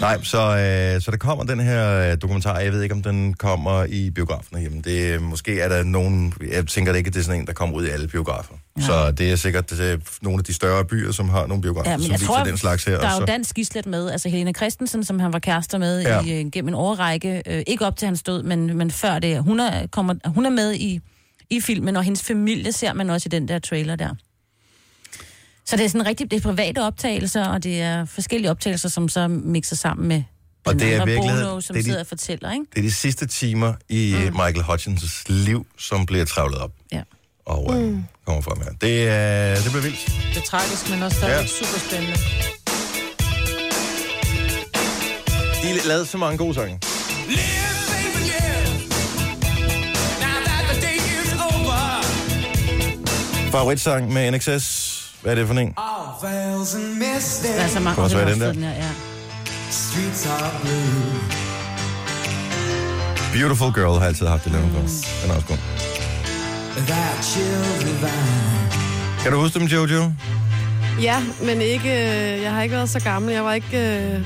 Nej, 0.00 0.22
så, 0.22 0.38
øh, 0.38 1.00
så 1.02 1.10
der 1.10 1.16
kommer 1.16 1.44
den 1.44 1.60
her 1.60 2.10
øh, 2.12 2.16
dokumentar. 2.22 2.58
Jeg 2.58 2.72
ved 2.72 2.82
ikke, 2.82 2.94
om 2.94 3.02
den 3.02 3.34
kommer 3.34 3.84
i 3.84 4.10
biografen 4.10 4.60
hjemme. 4.60 4.80
Det, 4.84 5.14
øh, 5.14 5.22
måske 5.22 5.60
er 5.60 5.68
der 5.68 5.82
nogen... 5.84 6.34
Jeg 6.50 6.66
tænker 6.66 6.92
det 6.92 6.98
ikke, 6.98 7.08
at 7.08 7.14
det 7.14 7.20
er 7.20 7.24
sådan 7.24 7.40
en, 7.40 7.46
der 7.46 7.52
kommer 7.52 7.76
ud 7.76 7.86
i 7.86 7.88
alle 7.88 8.08
biografer. 8.08 8.54
Ja. 8.78 8.82
Så 8.82 9.10
det 9.10 9.32
er 9.32 9.36
sikkert 9.36 9.70
det 9.70 9.92
er 9.92 9.96
nogle 10.22 10.38
af 10.38 10.44
de 10.44 10.54
større 10.54 10.84
byer, 10.84 11.12
som 11.12 11.28
har 11.28 11.46
nogle 11.46 11.62
biografer, 11.62 11.90
Ja, 11.90 11.96
men 11.96 12.04
som 12.04 12.12
jeg 12.12 12.20
viser 12.20 12.32
tror, 12.32 12.44
den 12.44 12.56
slags 12.58 12.84
her. 12.84 13.00
der 13.00 13.08
er 13.08 13.16
jo 13.20 13.24
dansk 13.24 13.54
gislet 13.54 13.86
med, 13.86 14.10
altså 14.10 14.28
Helena 14.28 14.52
Christensen, 14.52 15.04
som 15.04 15.18
han 15.20 15.32
var 15.32 15.38
kærester 15.38 15.78
med 15.78 16.02
Ja. 16.02 16.20
i, 16.22 16.40
øh, 16.40 16.50
gennem 16.50 16.68
en 16.68 16.74
årrække. 16.74 17.42
Øh, 17.46 17.62
ikke 17.66 17.86
op 17.86 17.96
til 17.96 18.06
hans 18.06 18.22
død, 18.22 18.42
men, 18.42 18.76
men 18.78 18.90
før 18.90 19.18
det. 19.18 19.42
Hun 19.42 19.60
er, 19.60 19.86
kommer, 19.86 20.14
hun 20.26 20.46
er 20.46 20.50
med 20.50 20.74
i, 20.74 21.00
i 21.50 21.60
filmen, 21.60 21.96
og 21.96 22.02
hendes 22.02 22.22
familie 22.22 22.72
ser 22.72 22.92
man 22.92 23.10
også 23.10 23.26
i 23.26 23.30
den 23.30 23.48
der 23.48 23.58
trailer 23.58 23.96
der. 23.96 24.14
Så 25.66 25.76
det 25.76 25.84
er 25.84 25.88
sådan 25.88 26.06
rigtig, 26.06 26.30
det 26.30 26.36
er 26.36 26.40
private 26.40 26.82
optagelser, 26.86 27.44
og 27.46 27.62
det 27.64 27.80
er 27.80 28.04
forskellige 28.04 28.50
optagelser, 28.50 28.88
som 28.88 29.08
så 29.08 29.28
mixer 29.28 29.76
sammen 29.76 30.08
med 30.08 30.22
Og 30.66 30.72
den 30.72 30.80
det 30.80 30.94
er 30.94 31.04
virkeligheden- 31.04 31.46
Bono, 31.46 31.60
som 31.60 31.74
det 31.74 31.80
er 31.80 31.82
de- 31.82 31.88
sidder 31.88 32.00
og 32.00 32.06
fortæller, 32.06 32.52
ikke? 32.52 32.64
det 32.72 32.78
er 32.78 32.82
de 32.82 32.92
sidste 32.92 33.26
timer 33.26 33.74
i 33.88 34.14
mm. 34.18 34.22
Michael 34.32 34.62
Hutchins 34.62 35.24
liv, 35.28 35.66
som 35.78 36.06
bliver 36.06 36.24
travlet 36.24 36.58
op. 36.58 36.70
Ja. 36.92 37.02
Og 37.46 37.80
øh, 37.82 37.98
kommer 38.26 38.42
frem 38.42 38.58
her. 38.62 38.70
Det, 38.80 38.88
øh, 38.88 39.64
det 39.64 39.70
bliver 39.70 39.82
vildt. 39.82 40.06
Det 40.34 40.36
er 40.36 40.46
tragisk, 40.46 40.90
men 40.90 41.02
også 41.02 41.16
stadig 41.16 41.40
ja. 41.40 41.46
super 41.46 41.78
spændende. 41.88 42.16
De 45.62 45.88
lavede 45.88 46.06
så 46.06 46.18
mange 46.18 46.38
gode 46.38 46.54
sange. 46.54 46.78
Favoritsang 53.50 54.12
med 54.12 54.30
NXS. 54.30 54.81
Hvad 55.22 55.32
er 55.32 55.36
det 55.36 55.46
for 55.46 55.54
en? 55.54 55.74
Der 57.56 57.62
er 57.64 57.68
så 57.68 57.80
mange 57.80 57.94
Kan 57.94 58.04
også 58.04 58.16
være 58.16 58.32
den 58.32 58.40
der. 58.40 58.70
ja. 58.70 58.90
Beautiful 63.32 63.72
Girl 63.72 63.92
har 63.92 63.98
jeg 64.00 64.08
altid 64.08 64.26
haft 64.26 64.44
det 64.44 64.52
lavet 64.52 64.70
for. 64.70 64.78
Den 65.22 65.30
er 65.30 65.34
også 65.34 65.46
god. 65.46 65.56
Kan 69.22 69.32
du 69.32 69.38
huske 69.40 69.58
dem, 69.58 69.68
Jojo? 69.68 70.12
Ja, 71.02 71.22
men 71.42 71.60
ikke, 71.62 71.90
øh, 71.90 72.42
jeg 72.42 72.52
har 72.52 72.62
ikke 72.62 72.74
været 72.74 72.90
så 72.90 73.00
gammel. 73.00 73.34
Jeg 73.34 73.44
var 73.44 73.52
ikke 73.52 73.98
øh, 73.98 74.20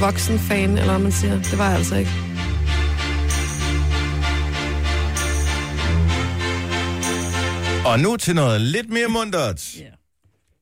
voksen 0.00 0.38
fan, 0.38 0.70
eller 0.78 0.92
hvad 0.92 0.98
man 0.98 1.12
siger. 1.12 1.34
Det 1.42 1.58
var 1.58 1.68
jeg 1.68 1.76
altså 1.78 1.94
ikke. 1.96 2.10
Og 7.86 8.00
nu 8.00 8.16
til 8.16 8.34
noget 8.34 8.60
lidt 8.60 8.90
mere 8.90 9.08
mundret. 9.08 9.76
Ja. 9.78 9.84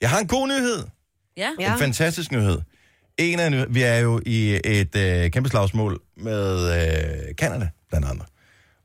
Jeg 0.01 0.11
har 0.11 0.19
en 0.19 0.27
god 0.27 0.49
nyhed. 0.49 0.85
Ja. 1.37 1.51
En 1.59 1.79
fantastisk 1.79 2.33
nyhed. 2.33 2.59
En 3.19 3.41
af, 3.41 3.53
ny- 3.53 3.65
vi 3.71 3.83
er 3.83 3.97
jo 3.99 4.21
i 4.27 4.61
et 4.65 4.97
øh, 4.97 5.31
kæmpe 5.31 5.49
slagsmål 5.49 6.01
med 6.17 6.73
øh, 6.77 7.35
Canada, 7.35 7.69
blandt 7.89 8.07
andet, 8.07 8.25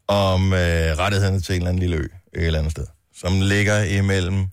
om 0.07 0.53
øh, 0.53 0.59
rettighederne 0.59 1.41
til 1.41 1.55
en 1.55 1.61
eller 1.61 1.69
anden 1.69 1.79
lille 1.79 1.97
ø 1.97 2.03
et 2.03 2.45
eller 2.45 2.59
andet 2.59 2.71
sted, 2.71 2.85
som 3.15 3.41
ligger 3.41 3.83
imellem, 3.83 4.45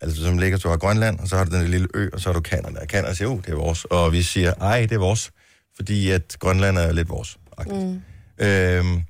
altså 0.00 0.24
som 0.24 0.38
ligger, 0.38 0.58
du 0.58 0.68
har 0.68 0.76
Grønland, 0.76 1.18
og 1.20 1.28
så 1.28 1.36
har 1.36 1.44
du 1.44 1.56
den 1.56 1.68
lille 1.68 1.88
ø, 1.94 2.08
og 2.12 2.20
så 2.20 2.28
har 2.28 2.34
du 2.34 2.40
Canada. 2.40 2.80
Og 2.80 2.86
Canada 2.86 3.14
siger, 3.14 3.28
jo, 3.28 3.36
det 3.36 3.48
er 3.48 3.54
vores, 3.56 3.84
og 3.84 4.12
vi 4.12 4.22
siger, 4.22 4.54
ej, 4.54 4.80
det 4.80 4.92
er 4.92 4.98
vores, 4.98 5.30
fordi 5.76 6.10
at 6.10 6.36
Grønland 6.38 6.78
er 6.78 6.92
lidt 6.92 7.08
vores. 7.08 7.38
Mm. 7.66 8.00
Øhm, 8.38 9.02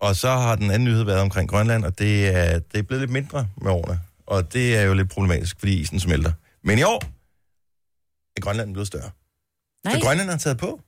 og 0.00 0.16
så 0.16 0.30
har 0.30 0.56
den 0.56 0.70
anden 0.70 0.84
nyhed 0.84 1.02
været 1.04 1.20
omkring 1.20 1.48
Grønland, 1.50 1.84
og 1.84 1.98
det 1.98 2.36
er, 2.36 2.58
det 2.58 2.78
er 2.78 2.82
blevet 2.82 3.00
lidt 3.02 3.10
mindre 3.10 3.46
med 3.62 3.70
årene. 3.70 4.00
Og 4.26 4.52
det 4.52 4.76
er 4.76 4.82
jo 4.82 4.94
lidt 4.94 5.10
problematisk, 5.10 5.56
fordi 5.58 5.80
isen 5.80 6.00
smelter. 6.00 6.32
Men 6.64 6.78
i 6.78 6.82
år 6.82 7.02
er 8.36 8.40
Grønland 8.40 8.72
blevet 8.72 8.86
større. 8.86 9.10
Nej, 9.84 9.94
Så 9.94 10.00
Grønland 10.00 10.30
har 10.30 10.36
taget 10.38 10.58
på. 10.58 10.80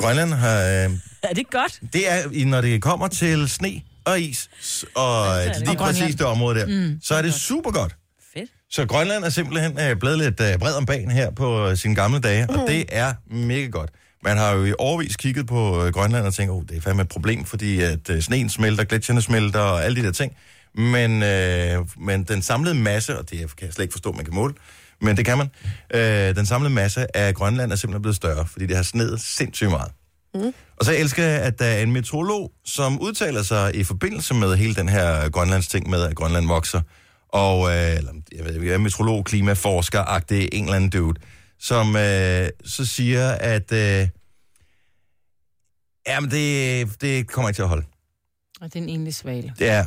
Grønland 0.00 0.32
har... 0.32 0.58
Øh, 0.60 0.90
er 1.22 1.34
det 1.34 1.50
godt? 1.50 1.80
det 1.92 2.12
er, 2.12 2.44
når 2.46 2.60
det 2.60 2.82
kommer 2.82 3.08
til 3.08 3.48
sne 3.48 3.82
og 4.04 4.20
is, 4.20 4.48
og 4.94 5.26
er 5.26 5.48
øh, 5.48 5.54
det. 5.54 5.66
lige 5.66 5.76
præcis 5.76 6.14
det 6.14 6.26
område 6.26 6.58
der, 6.60 6.66
Mm, 6.66 6.98
så 7.02 7.14
er 7.14 7.22
det 7.22 7.34
super 7.34 7.70
godt. 7.70 7.96
Fedt. 8.34 8.50
Så 8.70 8.86
Grønland 8.86 9.24
er 9.24 9.28
simpelthen 9.30 9.80
øh, 9.80 9.96
blevet 9.96 10.18
lidt 10.18 10.40
øh, 10.40 10.58
bred 10.58 10.74
om 10.74 10.86
banen 10.86 11.10
her 11.10 11.30
på 11.30 11.68
øh, 11.68 11.76
sine 11.76 11.94
gamle 11.94 12.20
dage, 12.20 12.50
og 12.50 12.68
det 12.68 12.84
er 12.88 13.14
mega 13.26 13.66
godt. 13.66 13.90
Man 14.24 14.36
har 14.36 14.54
jo 14.54 14.64
i 14.64 14.72
årvis 14.78 15.16
kigget 15.16 15.46
på 15.46 15.84
øh, 15.84 15.92
Grønland 15.92 16.26
og 16.26 16.34
tænkt, 16.34 16.52
oh, 16.52 16.62
det 16.68 16.76
er 16.76 16.80
fandme 16.80 17.02
et 17.02 17.08
problem, 17.08 17.44
fordi 17.44 17.80
at 17.80 18.10
øh, 18.10 18.20
sneen 18.20 18.48
smelter, 18.48 18.84
gletsjerne 18.84 19.22
smelter 19.22 19.60
og 19.60 19.84
alle 19.84 20.02
de 20.02 20.06
der 20.06 20.12
ting. 20.12 20.32
Men, 20.74 21.22
øh, 21.22 21.86
men 21.96 22.24
den 22.24 22.42
samlede 22.42 22.74
masse, 22.74 23.18
og 23.18 23.30
det 23.30 23.38
kan 23.38 23.66
jeg 23.66 23.72
slet 23.72 23.84
ikke 23.84 23.92
forstå, 23.92 24.12
man 24.12 24.24
kan 24.24 24.34
måle, 24.34 24.54
men 25.00 25.16
det 25.16 25.24
kan 25.24 25.38
man, 25.38 25.50
øh, 25.94 26.36
den 26.36 26.46
samlede 26.46 26.74
masse 26.74 27.16
af 27.16 27.34
Grønland 27.34 27.72
er 27.72 27.76
simpelthen 27.76 28.02
blevet 28.02 28.16
større, 28.16 28.46
fordi 28.46 28.66
det 28.66 28.76
har 28.76 28.82
sneet 28.82 29.20
sindssygt 29.20 29.70
meget. 29.70 29.92
Og 30.76 30.84
så 30.84 30.94
elsker 30.96 31.22
jeg, 31.24 31.40
at 31.40 31.58
der 31.58 31.64
er 31.64 31.82
en 31.82 31.92
meteorolog, 31.92 32.52
som 32.64 33.00
udtaler 33.00 33.42
sig 33.42 33.76
i 33.76 33.84
forbindelse 33.84 34.34
med 34.34 34.56
hele 34.56 34.74
den 34.74 34.88
her 34.88 35.28
Grønlands 35.28 35.68
ting 35.68 35.90
med, 35.90 36.02
at 36.02 36.14
Grønland 36.14 36.46
vokser. 36.46 36.80
Og, 37.28 37.68
øh, 37.70 37.74
jeg 38.36 38.44
ved 38.44 38.54
ikke, 38.54 38.78
meteorolog, 38.78 39.24
klimaforsker-agtig 39.24 40.48
en 40.52 40.64
eller 40.64 40.76
anden 40.76 40.90
dude, 40.90 41.20
som 41.58 41.96
øh, 41.96 42.48
så 42.64 42.86
siger, 42.86 43.30
at 43.30 43.72
øh, 43.72 44.08
jamen 46.08 46.30
det, 46.30 47.00
det 47.00 47.28
kommer 47.28 47.48
ikke 47.48 47.56
til 47.56 47.62
at 47.62 47.68
holde. 47.68 47.86
Og 48.60 48.72
det 48.72 48.76
er 48.76 48.82
en 48.82 48.88
enlig 48.88 49.14
svale. 49.14 49.54
Det 49.58 49.68
er. 49.68 49.84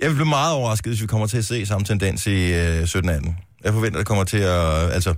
Jeg 0.00 0.08
vil 0.08 0.14
blive 0.14 0.28
meget 0.28 0.54
overrasket, 0.54 0.90
hvis 0.90 1.02
vi 1.02 1.06
kommer 1.06 1.26
til 1.26 1.38
at 1.38 1.44
se 1.44 1.66
samme 1.66 1.84
tendens 1.84 2.26
i 2.26 2.52
øh, 2.52 2.82
17-18. 2.82 3.34
Jeg 3.64 3.72
forventer, 3.72 3.98
at 3.98 4.00
det 4.00 4.06
kommer 4.06 4.24
til 4.24 4.38
at 4.38 4.92
altså, 4.92 5.14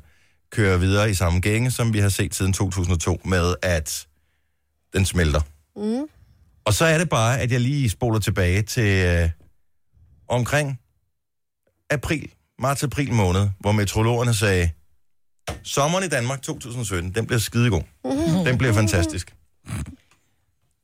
køre 0.51 0.81
videre 0.81 1.11
i 1.11 1.15
samme 1.15 1.41
gænge, 1.41 1.71
som 1.71 1.93
vi 1.93 1.99
har 1.99 2.09
set 2.09 2.35
siden 2.35 2.53
2002, 2.53 3.21
med 3.25 3.55
at 3.63 4.07
den 4.93 5.05
smelter. 5.05 5.41
Mm. 5.77 6.07
Og 6.65 6.75
så 6.75 6.85
er 6.85 6.99
det 6.99 7.09
bare, 7.09 7.41
at 7.41 7.53
jeg 7.53 7.61
lige 7.61 7.91
spoler 7.91 8.19
tilbage 8.19 8.63
til 8.63 9.07
øh, 9.07 9.31
omkring 10.29 10.81
april, 11.91 12.31
marts-april 12.59 13.13
måned, 13.13 13.49
hvor 13.61 13.73
meteorologerne 13.73 14.35
sagde, 14.35 14.71
sommeren 15.63 16.05
i 16.05 16.09
Danmark 16.09 16.43
2017, 16.43 17.15
den 17.15 17.27
bliver 17.27 17.41
skidegod. 17.41 17.83
Den 18.45 18.59
bliver 18.59 18.73
fantastisk. 18.75 19.35
Det 19.67 19.75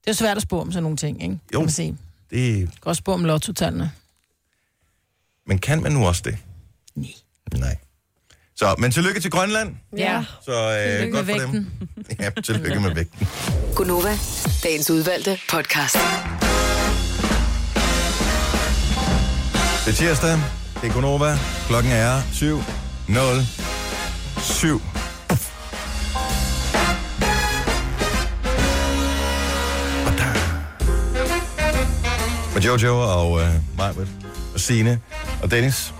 er 0.07 0.11
jo 0.11 0.15
svært 0.15 0.37
at 0.37 0.43
spå 0.43 0.61
om 0.61 0.73
sådan 0.73 0.83
nogle 0.83 0.97
ting, 0.97 1.23
ikke? 1.23 1.35
Jo. 1.55 1.59
Kan 1.59 1.61
man 1.61 1.71
sige. 1.71 1.97
Det, 2.31 2.57
kan 2.59 2.69
også 2.85 2.99
spå 3.01 3.13
om 3.13 3.25
lotto-tallene. 3.25 3.91
men 5.47 5.59
kan 5.59 5.83
man 5.83 5.93
nu 5.93 6.07
også 6.07 6.23
det? 6.25 6.39
Nej. 6.95 7.09
Nej. 7.59 7.77
Så, 8.57 8.75
men 8.79 8.91
tillykke 8.93 9.21
til 9.21 9.31
Grønland. 9.31 9.77
Ja. 9.97 10.25
Så 10.45 10.53
øh, 10.53 10.93
Tillykke 10.93 11.17
godt 11.17 11.27
med 11.27 11.41
for 11.41 11.47
dem. 11.53 11.67
Ja, 12.21 12.31
tillykke 12.45 12.81
med 12.81 12.95
vægten. 12.95 13.29
Gunova, 13.75 14.19
dagens 14.63 14.91
udvalgte 14.91 15.39
podcast. 15.51 15.97
Det 19.85 19.91
er 19.91 19.97
tirsdag. 19.97 20.31
Det 20.81 20.89
er 20.89 20.93
Gunova. 20.93 21.39
Klokken 21.69 21.93
er 21.93 22.23
7. 22.33 22.59
0. 24.45 24.53
7. 24.53 24.81
Med 32.55 32.63
Jojo 32.63 33.01
og 33.01 33.41
øh, 33.41 33.49
Majbert 33.79 34.09
og 34.55 34.61
Signe 34.61 35.01
og 35.43 35.51
Dennis. 35.51 35.95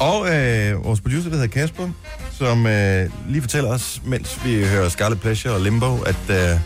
Og 0.00 0.34
øh, 0.34 0.84
vores 0.84 1.00
producer, 1.00 1.30
der 1.30 1.36
hedder 1.36 1.46
Kasper, 1.46 1.88
som 2.38 2.66
øh, 2.66 3.10
lige 3.28 3.40
fortæller 3.40 3.70
os, 3.70 4.00
mens 4.04 4.44
vi 4.44 4.64
hører 4.66 4.88
Scarlet 4.88 5.20
Pleasure 5.20 5.54
og 5.54 5.60
Limbo, 5.60 6.02
at 6.02 6.30
øh, 6.30 6.60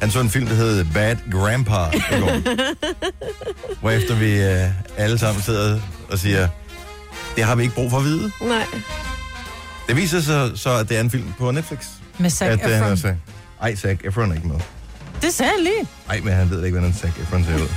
Han 0.00 0.10
så 0.10 0.20
en 0.20 0.30
film, 0.30 0.46
der 0.46 0.54
hed 0.54 0.84
Bad 0.94 1.16
Grandpa 1.32 1.96
i 2.16 2.20
går. 2.20 2.40
Hvorefter 3.80 4.14
vi 4.14 4.42
øh, 4.42 4.68
alle 4.96 5.18
sammen 5.18 5.42
sidder 5.42 5.80
og 6.10 6.18
siger, 6.18 6.48
det 7.36 7.44
har 7.44 7.54
vi 7.54 7.62
ikke 7.62 7.74
brug 7.74 7.90
for 7.90 7.98
at 7.98 8.04
vide. 8.04 8.30
Nej. 8.40 8.64
Det 9.88 9.96
viser 9.96 10.20
sig 10.20 10.50
så, 10.58 10.70
at 10.70 10.88
det 10.88 10.96
er 10.96 11.00
en 11.00 11.10
film 11.10 11.32
på 11.38 11.50
Netflix. 11.50 11.86
Med 12.18 12.30
Zac 12.30 12.48
at, 12.48 12.66
øh, 12.70 12.76
Efron. 12.76 12.90
altså- 12.90 13.14
Ej, 13.62 13.76
Zac 13.76 13.98
Efron 14.04 14.30
er 14.30 14.34
ikke 14.34 14.48
med. 14.48 14.60
Det 15.22 15.34
sagde 15.34 15.52
jeg 15.56 15.62
lige. 15.62 15.86
Ej, 16.08 16.20
men 16.20 16.32
han 16.32 16.50
ved 16.50 16.64
ikke, 16.64 16.78
hvordan 16.78 16.94
Zac 16.98 17.10
Efron 17.22 17.44
ser 17.44 17.54
ud. 17.54 17.68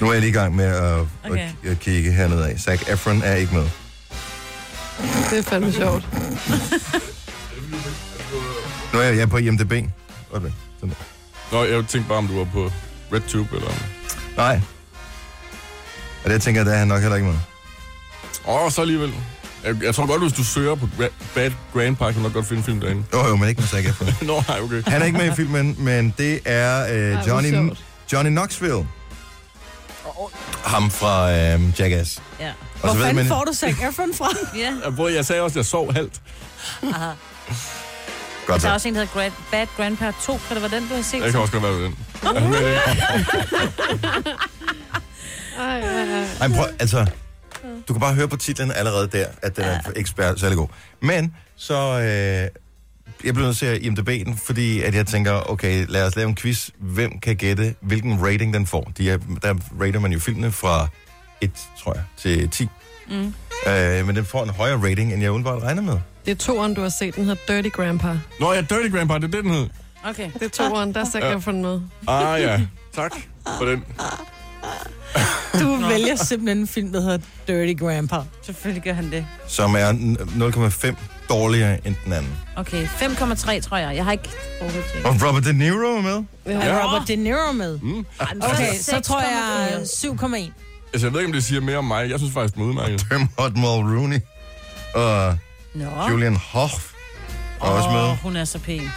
Nu 0.00 0.08
er 0.08 0.12
jeg 0.12 0.20
lige 0.20 0.30
i 0.30 0.32
gang 0.34 0.56
med 0.56 0.64
at, 0.64 1.06
okay. 1.24 1.48
At, 1.64 1.70
at 1.70 1.80
kigge 1.80 2.12
hernede 2.12 2.48
af. 2.50 2.58
Zac 2.60 2.82
Efron 2.88 3.22
er 3.22 3.34
ikke 3.34 3.54
med. 3.54 3.68
Det 5.30 5.38
er 5.38 5.42
fandme 5.42 5.72
sjovt. 5.72 6.04
Nu 8.92 8.98
er 8.98 9.02
jeg, 9.02 9.14
jeg 9.16 9.22
er 9.22 9.26
på 9.26 9.36
IMDb. 9.36 9.72
Okay. 10.32 10.50
Sådan. 10.80 10.94
Nå, 11.52 11.64
jeg 11.64 11.84
tænkte 11.86 12.08
bare, 12.08 12.18
om 12.18 12.26
du 12.28 12.38
var 12.38 12.44
på 12.52 12.72
RedTube, 13.12 13.56
eller... 13.56 13.70
Nej. 14.36 14.60
Og 16.24 16.30
det 16.30 16.42
tænker 16.42 16.60
jeg, 16.60 16.66
der 16.66 16.72
er 16.72 16.78
han 16.78 16.88
nok 16.88 17.00
heller 17.00 17.16
ikke 17.16 17.28
med. 17.28 17.38
Åh, 18.46 18.62
oh, 18.64 18.70
så 18.70 18.80
alligevel. 18.80 19.14
Jeg, 19.64 19.82
jeg 19.82 19.94
tror 19.94 20.06
godt, 20.06 20.22
hvis 20.22 20.32
du 20.32 20.44
søger 20.44 20.74
på 20.74 20.88
Gra- 21.00 21.12
Bad 21.34 21.50
Grandpa, 21.74 22.04
kan 22.04 22.14
du 22.14 22.20
nok 22.22 22.32
godt 22.32 22.46
finde 22.46 22.62
film 22.62 22.80
derinde. 22.80 23.04
Jo, 23.12 23.26
jo, 23.26 23.36
men 23.36 23.48
ikke 23.48 23.60
med 23.60 23.68
Zac 23.68 23.86
Efron. 23.86 24.08
Nå, 24.26 24.42
nej, 24.48 24.60
okay. 24.60 24.82
Han 24.86 25.02
er 25.02 25.06
ikke 25.06 25.18
med 25.18 25.26
i 25.32 25.34
filmen, 25.36 25.76
men 25.78 26.14
det 26.18 26.40
er 26.44 26.94
øh, 27.18 27.28
Johnny. 27.28 27.72
Johnny 28.12 28.30
Knoxville. 28.30 28.86
Ham 30.64 30.90
fra 30.90 31.32
øh, 31.32 31.80
Jackass. 31.80 32.22
Ja. 32.40 32.48
Og 32.48 32.54
Hvor 32.80 32.88
så 32.90 32.94
ved 32.96 33.02
fanden 33.04 33.16
man, 33.16 33.26
får 33.26 33.44
du 33.44 33.52
Zac 33.54 33.74
Efron 33.90 34.14
fra? 34.14 34.28
ja. 34.58 34.72
Jeg, 34.84 34.94
prøvede, 34.96 35.16
jeg 35.16 35.24
sagde 35.26 35.42
også, 35.42 35.52
at 35.54 35.56
jeg 35.56 35.66
sov 35.66 35.92
halvt. 35.92 36.20
Aha. 36.82 36.88
godt 36.96 37.16
Der 38.46 38.54
er 38.54 38.58
så. 38.58 38.72
også 38.72 38.88
en, 38.88 38.94
der 38.94 39.00
hedder 39.00 39.14
Grand, 39.20 39.32
Bad 39.50 39.66
Grandpa 39.76 40.12
2. 40.22 40.40
Kan 40.48 40.56
det 40.56 40.70
være 40.70 40.80
den, 40.80 40.88
du 40.88 40.94
har 40.94 41.02
set? 41.02 41.22
Jeg 41.22 41.30
kan 41.30 41.40
også 41.40 41.52
godt 41.52 41.62
være 41.62 41.72
ved 41.72 41.82
den. 41.82 41.96
Er 42.22 42.40
du 42.40 42.48
med 42.48 42.60
i 42.60 42.64
det? 42.64 44.36
Ej, 46.40 46.48
prøv, 46.48 46.64
altså, 46.78 47.06
du 47.88 47.92
kan 47.92 48.00
bare 48.00 48.14
høre 48.14 48.28
på 48.28 48.36
titlen 48.36 48.72
allerede 48.72 49.08
der, 49.12 49.26
at 49.42 49.56
den 49.56 49.64
er 49.64 49.80
ikke 49.96 50.10
spær- 50.18 50.36
særlig 50.36 50.56
god. 50.58 50.68
Men 51.00 51.34
så, 51.56 51.74
øh, 51.74 52.60
jeg 53.24 53.34
blev 53.34 53.46
nødt 53.46 53.56
til 53.56 53.66
at 53.66 53.82
IMDb 53.82 54.08
den, 54.08 54.36
fordi 54.46 54.82
at 54.82 54.94
jeg 54.94 55.06
tænker, 55.06 55.50
okay, 55.50 55.84
lad 55.88 56.06
os 56.06 56.16
lave 56.16 56.28
en 56.28 56.36
quiz. 56.36 56.68
Hvem 56.78 57.18
kan 57.20 57.36
gætte, 57.36 57.74
hvilken 57.80 58.26
rating 58.26 58.54
den 58.54 58.66
får? 58.66 58.92
De 58.98 59.10
er, 59.10 59.18
der 59.42 59.54
rater 59.80 60.00
man 60.00 60.12
jo 60.12 60.18
filmene 60.18 60.52
fra 60.52 60.88
1, 61.40 61.50
tror 61.82 61.94
jeg, 61.94 62.02
til 62.16 62.50
10. 62.50 62.68
Mm. 63.10 63.34
Øh, 63.72 64.06
men 64.06 64.16
den 64.16 64.24
får 64.24 64.42
en 64.42 64.50
højere 64.50 64.76
rating, 64.90 65.12
end 65.12 65.22
jeg 65.22 65.30
umiddelbart 65.30 65.62
regner 65.62 65.82
med. 65.82 65.94
Det 66.24 66.30
er 66.30 66.34
toeren, 66.36 66.74
du 66.74 66.80
har 66.80 66.88
set. 66.88 67.14
Den 67.16 67.24
hedder 67.24 67.54
Dirty 67.62 67.68
Grandpa. 67.76 68.18
Nå, 68.40 68.52
ja, 68.52 68.60
Dirty 68.60 68.88
Grandpa, 68.96 69.14
det 69.14 69.24
er 69.24 69.28
det, 69.28 69.44
den 69.44 69.50
hed. 69.52 69.68
Okay. 70.04 70.30
Det 70.34 70.42
er 70.42 70.48
toeren, 70.68 70.94
der 70.94 71.00
er 71.00 71.04
Zac 71.04 71.22
Ja. 71.22 71.36
Efron 71.36 71.62
med. 71.62 71.80
Ah, 72.08 72.40
ja. 72.42 72.60
Tak 72.94 73.12
for 73.58 73.64
den. 73.64 73.84
Du 75.60 75.86
vælger 75.88 76.16
simpelthen 76.16 76.58
en 76.58 76.66
film, 76.68 76.92
der 76.92 77.00
hedder 77.00 77.18
Dirty 77.46 77.84
Grandpa. 77.84 78.16
Selvfølgelig 78.42 78.82
gør 78.82 78.92
han 78.92 79.10
det. 79.10 79.26
Som 79.48 79.74
er 79.74 79.92
n- 79.92 80.86
0,5 80.90 80.94
dårligere 81.28 81.86
end 81.86 81.94
den 82.04 82.12
anden. 82.12 82.32
Okay, 82.56 82.86
5,3 82.86 83.60
tror 83.60 83.76
jeg. 83.76 83.96
Jeg 83.96 84.04
har 84.04 84.12
ikke 84.12 84.30
overhovedet. 84.60 85.04
Og 85.22 85.28
Robert 85.28 85.44
De 85.44 85.52
Niro 85.52 85.76
er 85.76 86.00
med. 86.02 86.24
Er 86.44 86.66
Ja. 86.76 86.84
Robert 86.86 87.08
De 87.08 87.16
Niro 87.16 87.52
med? 87.52 87.78
Mm. 87.82 88.06
Okay, 88.40 88.78
så 88.80 89.00
tror 89.00 89.20
jeg 89.20 89.80
7,1. 89.82 90.52
Altså, 90.92 91.06
jeg 91.06 91.12
ved 91.12 91.20
ikke, 91.20 91.26
om 91.28 91.32
det 91.32 91.44
siger 91.44 91.60
mere 91.60 91.76
om 91.76 91.84
mig. 91.84 92.10
Jeg 92.10 92.18
synes 92.18 92.34
faktisk, 92.34 92.54
det 92.54 92.60
er 92.60 92.64
udmærket. 92.64 93.06
Dermot 93.10 93.56
Mulrooney. 93.56 94.20
Og 94.94 95.38
Nå. 95.74 95.86
Julian 96.10 96.36
Hough 96.36 96.72
er 97.60 97.64
også 97.64 97.88
med. 97.90 98.00
Åh, 98.00 98.16
hun 98.22 98.36
er 98.36 98.44
så 98.44 98.58
pæn. 98.58 98.90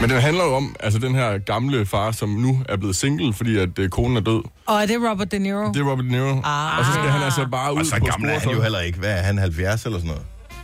Men 0.00 0.10
den 0.10 0.20
handler 0.20 0.44
jo 0.44 0.54
om 0.54 0.76
altså, 0.80 0.98
den 0.98 1.14
her 1.14 1.38
gamle 1.38 1.86
far, 1.86 2.10
som 2.12 2.28
nu 2.28 2.62
er 2.68 2.76
blevet 2.76 2.96
single, 2.96 3.34
fordi 3.34 3.56
at 3.58 3.78
øh, 3.78 3.88
konen 3.88 4.16
er 4.16 4.20
død. 4.20 4.42
Og 4.66 4.82
er 4.82 4.86
det 4.86 4.96
Robert 5.10 5.32
De 5.32 5.38
Niro? 5.38 5.72
Det 5.72 5.80
er 5.80 5.90
Robert 5.90 6.04
De 6.04 6.10
Niro. 6.10 6.40
Ah. 6.44 6.78
Og 6.78 6.84
så 6.84 6.92
skal 6.92 7.08
han 7.10 7.22
altså 7.22 7.46
bare 7.52 7.74
ud 7.74 7.78
Og 7.78 7.86
så 7.86 7.96
på 7.98 8.04
gammel 8.06 8.30
er 8.30 8.38
han 8.38 8.50
jo 8.50 8.62
heller 8.62 8.80
ikke. 8.80 8.98
Hvad 8.98 9.10
er 9.18 9.22
han, 9.22 9.38
70 9.38 9.84
eller 9.84 9.98
sådan 9.98 10.08
noget? 10.08 10.22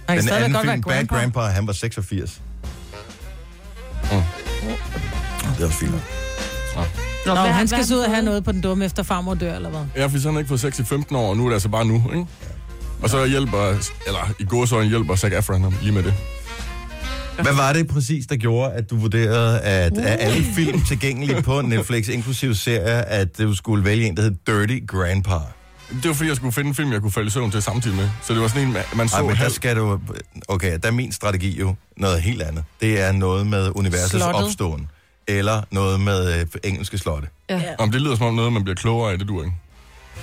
Han 0.08 0.18
Den 0.18 0.28
anden 0.28 0.52
godt 0.52 0.66
film, 0.66 0.80
Bad 0.82 0.94
grandpa. 0.94 1.16
Grandpa, 1.16 1.40
han 1.40 1.66
var 1.66 1.72
86. 1.72 2.40
Mm. 4.02 4.18
Det 5.58 5.64
var 5.64 5.68
fint. 5.68 5.90
Nå, 7.26 7.32
hvad- 7.32 7.52
han 7.52 7.68
skal 7.68 7.76
hvad 7.78 7.86
så 7.86 7.94
ud 7.94 8.00
og 8.00 8.10
have 8.10 8.24
noget 8.24 8.44
på 8.44 8.52
den 8.52 8.60
dumme 8.60 8.84
efter 8.84 9.02
farmor 9.02 9.34
dør, 9.34 9.54
eller 9.56 9.70
hvad? 9.70 9.80
Ja, 9.96 10.06
fordi 10.06 10.20
så 10.20 10.28
har 10.28 10.32
han 10.32 10.38
ikke 10.38 10.48
fået 10.48 10.60
sex 10.60 10.78
i 10.78 10.84
15 10.84 11.16
år, 11.16 11.30
og 11.30 11.36
nu 11.36 11.44
er 11.44 11.48
det 11.48 11.54
altså 11.54 11.68
bare 11.68 11.84
nu, 11.84 11.94
ikke? 12.14 12.26
Og 13.02 13.10
så 13.10 13.26
hjælper, 13.26 13.58
eller 14.06 14.30
i 14.38 14.44
går 14.44 14.64
så 14.64 14.82
hjælper 14.82 15.16
Zac 15.16 15.32
Efron 15.32 15.62
ham 15.62 15.74
lige 15.82 15.92
med 15.92 16.02
det. 16.02 16.14
Hvad 17.46 17.54
var 17.54 17.72
det 17.72 17.88
præcis, 17.88 18.26
der 18.26 18.36
gjorde, 18.36 18.72
at 18.72 18.90
du 18.90 18.96
vurderede, 18.96 19.60
at 19.60 19.98
af 19.98 20.26
alle 20.26 20.44
film 20.54 20.84
tilgængelige 20.84 21.42
på 21.42 21.60
Netflix, 21.72 22.08
inklusive 22.08 22.54
serier, 22.54 22.98
at 23.00 23.38
du 23.38 23.54
skulle 23.54 23.84
vælge 23.84 24.06
en, 24.06 24.16
der 24.16 24.22
hed 24.22 24.34
Dirty 24.46 24.78
Grandpa? 24.86 25.34
Det 25.92 26.08
var 26.08 26.14
fordi, 26.14 26.28
jeg 26.28 26.36
skulle 26.36 26.52
finde 26.52 26.68
en 26.68 26.74
film, 26.74 26.92
jeg 26.92 27.00
kunne 27.00 27.12
falde 27.12 27.26
i 27.26 27.30
søvn 27.30 27.50
til 27.50 27.62
samtidig 27.62 27.96
med. 27.96 28.08
Så 28.22 28.32
det 28.32 28.42
var 28.42 28.48
sådan 28.48 28.62
en, 28.66 28.76
man- 28.96 29.08
så 29.08 29.16
Ej, 29.16 29.22
men 29.22 29.36
der 29.36 29.48
skal 29.48 29.76
du... 29.76 29.98
Okay, 30.48 30.78
der 30.82 30.88
er 30.88 30.92
min 30.92 31.12
strategi 31.12 31.58
jo 31.60 31.74
noget 31.96 32.22
helt 32.22 32.42
andet. 32.42 32.64
Det 32.80 33.00
er 33.00 33.12
noget 33.12 33.46
med 33.46 33.70
universets 33.74 34.10
Slottet. 34.10 34.44
opståen. 34.44 34.88
Eller 35.28 35.62
noget 35.70 36.00
med 36.00 36.40
øh, 36.40 36.46
engelske 36.64 36.98
slotte. 36.98 37.28
Ja. 37.50 37.62
Om 37.78 37.90
det 37.90 38.00
lyder 38.00 38.16
som 38.16 38.26
om 38.26 38.34
noget, 38.34 38.52
man 38.52 38.62
bliver 38.64 38.76
klogere 38.76 39.12
af, 39.12 39.18
det 39.18 39.28
du 39.28 39.40
ikke. 39.42 39.54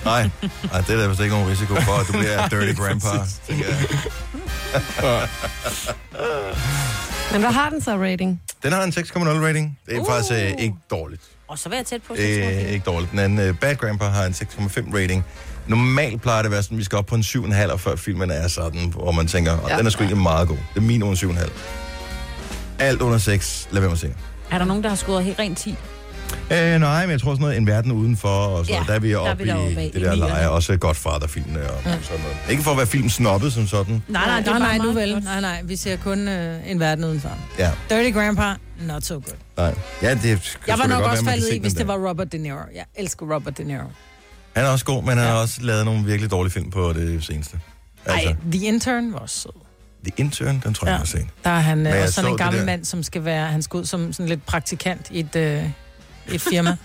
Nej, 0.05 0.29
nej, 0.41 0.81
det 0.81 0.89
er 0.89 0.97
der 1.01 1.07
vist 1.07 1.21
ikke 1.21 1.35
nogen 1.35 1.49
risiko 1.51 1.75
for, 1.75 1.91
at 2.01 2.07
du 2.07 2.11
bliver 2.11 2.47
Dirty 2.49 2.81
Grandpa. 2.81 3.07
tænker 3.47 3.65
jeg. 5.01 5.27
Men 7.31 7.41
hvad 7.41 7.51
har 7.51 7.69
den 7.69 7.81
så 7.81 7.91
rating? 7.97 8.41
Den 8.63 8.71
har 8.71 8.83
en 8.83 8.91
6,0 8.91 9.19
rating. 9.45 9.79
Det 9.85 9.95
er 9.95 9.99
uh. 9.99 10.07
faktisk 10.07 10.31
øh, 10.33 10.51
ikke 10.63 10.75
dårligt. 10.91 11.21
Og 11.47 11.59
så 11.59 11.69
var 11.69 11.75
jeg 11.75 11.85
tæt 11.85 12.01
på. 12.07 12.15
Det 12.15 12.43
er 12.43 12.67
ikke 12.67 12.85
dårligt. 12.85 13.11
Den 13.11 13.19
anden, 13.19 13.49
uh, 13.49 13.55
Bad 13.57 13.75
Grandpa, 13.75 14.05
har 14.05 14.25
en 14.25 14.31
6,5 14.33 14.95
rating. 14.97 15.25
Normalt 15.67 16.21
plejer 16.21 16.37
det 16.41 16.45
at 16.45 16.51
være 16.51 16.63
sådan, 16.63 16.75
at 16.75 16.79
vi 16.79 16.83
skal 16.83 16.97
op 16.97 17.05
på 17.05 17.15
en 17.15 17.21
7,5, 17.21 17.75
før 17.75 17.95
filmen 17.95 18.31
er 18.31 18.47
sådan, 18.47 18.89
hvor 18.89 19.11
man 19.11 19.27
tænker, 19.27 19.51
og 19.51 19.69
Ja. 19.69 19.77
den 19.77 19.85
er 19.85 19.89
sgu 19.89 20.03
egentlig 20.03 20.23
meget 20.23 20.47
god. 20.47 20.57
Det 20.57 20.77
er 20.77 20.81
minimum 20.81 21.13
7,5. 21.13 21.49
Alt 22.79 23.01
under 23.01 23.17
6, 23.17 23.67
lad 23.71 23.81
være 23.81 23.89
med 23.89 23.93
at 23.95 23.99
se. 23.99 24.13
Er 24.51 24.57
der 24.57 24.65
nogen, 24.65 24.83
der 24.83 24.89
har 24.89 24.95
scoret 24.95 25.23
helt 25.23 25.39
rent 25.39 25.57
10? 25.57 25.75
Øh, 26.51 26.79
nej, 26.79 27.01
men 27.05 27.11
jeg 27.11 27.21
tror 27.21 27.31
sådan 27.33 27.41
noget, 27.41 27.57
en 27.57 27.67
verden 27.67 27.91
udenfor, 27.91 28.29
og 28.29 28.65
så, 28.65 28.71
Ja, 28.71 28.83
der 28.87 28.93
er 28.93 28.99
vi 28.99 29.15
oppe 29.15 29.45
i 29.45 29.49
af, 29.49 29.89
det 29.93 30.01
der 30.01 30.15
leje. 30.15 30.49
Også 30.49 30.77
Godfather-filmene 30.77 31.69
og 31.71 31.77
sådan 31.83 31.99
noget. 32.09 32.37
Ikke 32.49 32.63
for 32.63 32.71
at 32.71 32.77
være 32.77 32.87
film 32.87 33.09
snobbet 33.09 33.53
som 33.53 33.67
sådan. 33.67 34.03
Nej, 34.07 34.25
nej, 34.25 34.39
det 34.39 34.47
er 34.47 34.57
nej, 34.59 34.77
nej, 34.77 34.85
nu 34.85 34.91
vel. 34.91 35.23
Nej, 35.23 35.41
nej, 35.41 35.61
vi 35.63 35.75
ser 35.75 35.95
kun 35.97 36.27
øh, 36.27 36.71
en 36.71 36.79
verden 36.79 37.03
udenfor. 37.05 37.31
Ja, 37.59 37.71
Dirty 37.89 38.11
Grandpa, 38.17 38.53
not 38.81 39.03
so 39.05 39.13
good. 39.13 39.23
nej. 39.57 39.75
Ja, 40.01 40.13
det 40.13 40.57
Jeg 40.67 40.79
var 40.79 40.87
nok 40.87 40.99
godt 41.01 41.11
også 41.11 41.25
faldet 41.25 41.53
i, 41.53 41.59
hvis 41.59 41.73
det 41.73 41.87
var 41.87 42.09
Robert 42.09 42.31
De 42.31 42.37
Niro. 42.37 42.57
Jeg 42.75 42.85
elsker 42.95 43.35
Robert 43.35 43.57
De 43.57 43.63
Niro. 43.63 43.83
Han 44.55 44.65
er 44.65 44.69
også 44.69 44.85
god, 44.85 45.03
men 45.03 45.17
han 45.17 45.27
har 45.27 45.33
også 45.35 45.61
lavet 45.61 45.85
nogle 45.85 46.05
virkelig 46.05 46.31
dårlige 46.31 46.53
film 46.53 46.71
på 46.71 46.93
det 46.93 47.23
seneste. 47.23 47.59
Altså, 48.05 48.29
Ej, 48.29 48.35
The 48.51 48.65
Intern 48.67 49.13
var 49.13 49.19
også 49.19 49.39
sød. 49.39 49.51
The 50.05 50.13
Intern, 50.17 50.61
den 50.63 50.73
tror 50.73 50.87
jeg, 50.87 50.91
Ja. 50.91 50.93
jeg 50.93 50.99
har 50.99 51.05
set. 51.05 51.27
Der 51.43 51.49
er 51.49 51.59
han 51.59 51.87
øh, 51.87 51.93
også 52.01 52.13
sådan 52.13 52.27
så 52.27 52.31
en 52.31 52.37
gammel 52.37 52.65
mand, 52.65 52.85
som 52.85 53.03
skal 53.03 53.25
være... 53.25 53.47
Han 53.47 53.61
skal 53.61 53.77
ud 53.77 53.85
som 53.85 54.13
sådan 54.13 54.29
lidt 54.29 54.45
praktikant 54.45 55.07
i 55.11 55.19
et, 55.19 55.35
øh, 55.35 55.63
et 56.33 56.41
firma. 56.41 56.69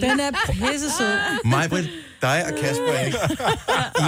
Den 0.00 0.20
er 0.20 0.30
pisse 0.52 0.90
sød. 0.98 1.18
Mig, 1.44 1.70
Britt, 1.70 1.88
dig 2.22 2.44
og 2.46 2.52
Kasper, 2.60 2.98
ikke? 3.06 3.18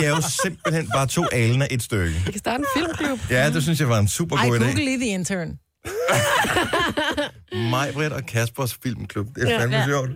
I 0.01 0.05
er 0.05 0.09
jo 0.09 0.21
simpelthen 0.43 0.89
bare 0.95 1.07
to 1.07 1.25
alen 1.33 1.63
af 1.63 1.69
et 1.71 1.83
stykke. 1.83 2.15
Vi 2.27 2.31
kan 2.33 2.39
starte 2.39 2.61
en 2.61 2.67
filmklub. 2.77 3.19
Ja, 3.31 3.51
det 3.51 3.63
synes 3.63 3.81
jeg 3.81 3.89
var 3.89 3.99
en 3.99 4.09
super 4.09 4.37
Ej, 4.37 4.49
god 4.49 4.57
idé. 4.59 4.65
google 4.65 4.85
lige 4.85 4.99
The 4.99 5.07
Intern. 5.09 5.49
Mig, 7.53 7.91
Britt 7.95 8.13
og 8.13 8.27
Kaspers 8.27 8.77
filmklub. 8.83 9.27
Det 9.35 9.53
er 9.53 9.59
fandme 9.61 9.77
Ja. 9.77 9.85
sjovt. 9.87 10.11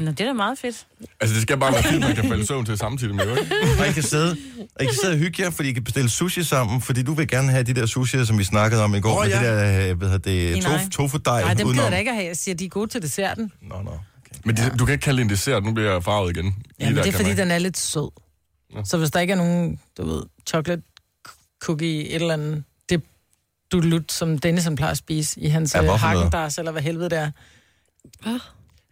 Nå, 0.00 0.10
det 0.10 0.20
er 0.20 0.24
da 0.24 0.32
meget 0.32 0.58
fedt. 0.58 0.86
Altså, 1.20 1.34
det 1.34 1.42
skal 1.42 1.58
bare 1.58 1.72
være 1.72 1.82
film, 1.82 2.00
man 2.00 2.14
kan 2.14 2.28
falde 2.28 2.42
i 2.42 2.46
søvn 2.46 2.64
til 2.66 2.78
samtidig 2.78 3.14
med, 3.14 3.30
ikke? 3.38 3.54
Og 3.80 3.88
I 3.88 3.92
kan 3.92 4.02
sidde, 4.02 4.36
og 4.76 4.82
I 4.82 4.84
kan 4.84 4.94
sidde 4.94 5.12
og 5.12 5.18
hygge 5.18 5.42
jer, 5.42 5.50
fordi 5.50 5.68
I 5.68 5.72
kan 5.72 5.84
bestille 5.84 6.10
sushi 6.10 6.42
sammen, 6.44 6.80
fordi 6.80 7.02
du 7.02 7.14
vil 7.14 7.28
gerne 7.28 7.50
have 7.50 7.62
de 7.62 7.74
der 7.74 7.86
sushi, 7.86 8.26
som 8.26 8.38
vi 8.38 8.44
snakkede 8.44 8.84
om 8.84 8.94
i 8.94 9.00
går, 9.00 9.18
oh, 9.18 9.24
med 9.26 9.30
ja. 9.32 9.38
det 9.38 9.46
der, 9.46 9.90
øh, 9.90 9.98
hvad 9.98 10.08
hedder 10.08 10.52
det, 10.54 10.62
tof, 10.62 10.80
tofu-dej 10.90 11.40
Nej, 11.40 11.54
dem 11.54 11.68
gider 11.68 11.82
jeg 11.82 11.92
da 11.92 11.96
ikke 11.96 12.10
at 12.10 12.16
have. 12.16 12.26
Jeg 12.28 12.36
siger, 12.36 12.54
de 12.54 12.64
er 12.64 12.68
gode 12.68 12.90
til 12.90 13.02
desserten. 13.02 13.52
Nå, 13.62 13.82
nå. 13.82 13.98
Men 14.44 14.56
det, 14.56 14.72
du 14.78 14.84
kan 14.84 14.92
ikke 14.92 15.02
kalde 15.02 15.18
det 15.18 15.24
en 15.24 15.30
dessert, 15.30 15.64
nu 15.64 15.72
bliver 15.72 15.92
jeg 15.92 16.04
farvet 16.04 16.36
igen. 16.36 16.54
Ja, 16.80 16.86
men 16.90 16.96
det 16.96 17.06
er 17.06 17.12
fordi, 17.12 17.28
man- 17.28 17.36
den 17.36 17.50
er 17.50 17.58
lidt 17.58 17.78
sød. 17.78 18.10
Så 18.84 18.98
hvis 18.98 19.10
der 19.10 19.20
ikke 19.20 19.32
er 19.32 19.36
nogen, 19.36 19.80
du 19.98 20.06
ved, 20.06 20.22
chocolate 20.48 20.82
cookie, 21.62 22.08
et 22.08 22.14
eller 22.14 22.34
andet, 22.34 22.64
det 22.88 23.02
dulut, 23.72 24.12
som 24.12 24.38
Dennis 24.38 24.64
han 24.64 24.76
plejer 24.76 24.90
at 24.90 24.98
spise 24.98 25.40
i 25.40 25.48
hans 25.48 25.74
Ja, 25.74 25.80
ja, 25.80 25.86
noget? 25.86 26.00
hagendars, 26.00 26.58
eller 26.58 26.72
hvad 26.72 26.82
helvede 26.82 27.10
det 27.10 27.18
er. 27.18 27.30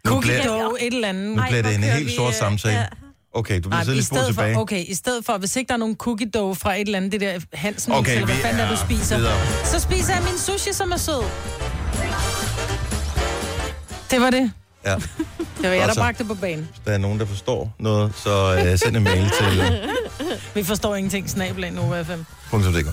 Nu 0.04 0.10
Cookie 0.10 0.30
bliver, 0.30 0.46
dough, 0.46 0.80
et 0.80 0.94
eller 0.94 1.08
andet. 1.08 1.36
nu 1.36 1.42
bliver 1.48 1.62
det 1.62 1.74
en 1.74 1.82
helt 1.82 2.10
sort 2.16 2.28
øh, 2.28 2.34
samtale. 2.38 2.74
ja. 2.78 2.84
Okay, 3.34 3.56
du 3.56 3.60
bliver 3.60 3.70
Nej, 3.74 3.84
sidde 3.84 3.96
i 3.96 3.98
lidt 3.98 4.06
stedet 4.06 4.26
tilbage. 4.26 4.54
for, 4.54 4.60
okay, 4.60 4.84
i 4.88 4.94
stedet 4.94 5.24
for, 5.24 5.38
hvis 5.38 5.56
ikke 5.56 5.68
der 5.68 5.74
er 5.74 5.78
nogen 5.78 5.96
cookie 5.96 6.30
dough 6.30 6.56
fra 6.56 6.74
et 6.74 6.80
eller 6.80 6.96
andet, 6.96 7.12
det 7.12 7.20
der 7.20 7.40
Hansen, 7.54 7.92
Okay, 7.92 8.12
eller 8.12 8.24
hvad 8.26 8.34
vi 8.34 8.40
fanden 8.42 8.60
er, 8.60 8.70
du 8.70 8.76
spiser, 8.76 9.16
videre. 9.16 9.36
så 9.64 9.80
spiser 9.80 10.14
jeg 10.14 10.22
min 10.22 10.38
sushi, 10.38 10.72
som 10.72 10.90
er 10.92 10.96
sød. 10.96 11.22
Det 14.10 14.20
var 14.20 14.30
det. 14.30 14.52
Ja. 14.86 14.94
Det 14.94 15.68
var 15.68 15.68
jeg, 15.68 15.88
der 15.88 15.94
så. 15.94 16.00
bragte 16.00 16.18
det 16.18 16.28
på 16.28 16.34
banen. 16.34 16.68
Hvis 16.70 16.80
der 16.86 16.92
er 16.92 16.98
nogen, 16.98 17.20
der 17.20 17.26
forstår 17.26 17.74
noget, 17.78 18.12
så 18.16 18.56
uh, 18.72 18.78
send 18.78 18.96
en 18.96 19.02
mail 19.04 19.30
til 19.40 19.80
Vi 20.54 20.62
forstår 20.64 20.96
ingenting, 20.96 21.30
snabel 21.30 21.64
af 21.64 21.72
Nova 21.72 22.02
FM. 22.02 22.20
.dk. 22.52 22.86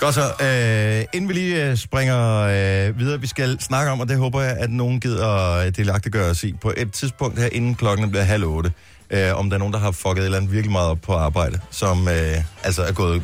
Godt 0.00 0.14
så. 0.14 0.20
Øh, 0.20 1.04
inden 1.12 1.28
vi 1.28 1.34
lige 1.34 1.70
øh, 1.70 1.76
springer 1.76 2.40
øh, 2.40 2.98
videre, 2.98 3.20
vi 3.20 3.26
skal 3.26 3.60
snakke 3.60 3.92
om, 3.92 4.00
og 4.00 4.08
det 4.08 4.16
håber 4.16 4.40
jeg, 4.40 4.56
at 4.56 4.70
nogen 4.70 5.00
gider 5.00 5.54
øh, 5.54 5.76
delagtiggøre 5.76 6.30
os 6.30 6.44
i, 6.44 6.52
på 6.52 6.72
et 6.76 6.92
tidspunkt 6.92 7.38
her, 7.38 7.48
inden 7.52 7.74
klokken 7.74 8.10
bliver 8.10 8.22
halv 8.22 8.44
otte, 8.44 8.72
øh, 9.10 9.38
om 9.38 9.50
der 9.50 9.56
er 9.56 9.58
nogen, 9.58 9.72
der 9.74 9.80
har 9.80 9.90
fucket 9.90 10.18
et 10.20 10.24
eller 10.24 10.38
andet 10.38 10.52
virkelig 10.52 10.72
meget 10.72 10.88
op 10.88 10.98
på 11.00 11.12
arbejde, 11.12 11.60
som 11.70 12.08
øh, 12.08 12.36
altså 12.64 12.82
er 12.82 12.92
gået 12.92 13.22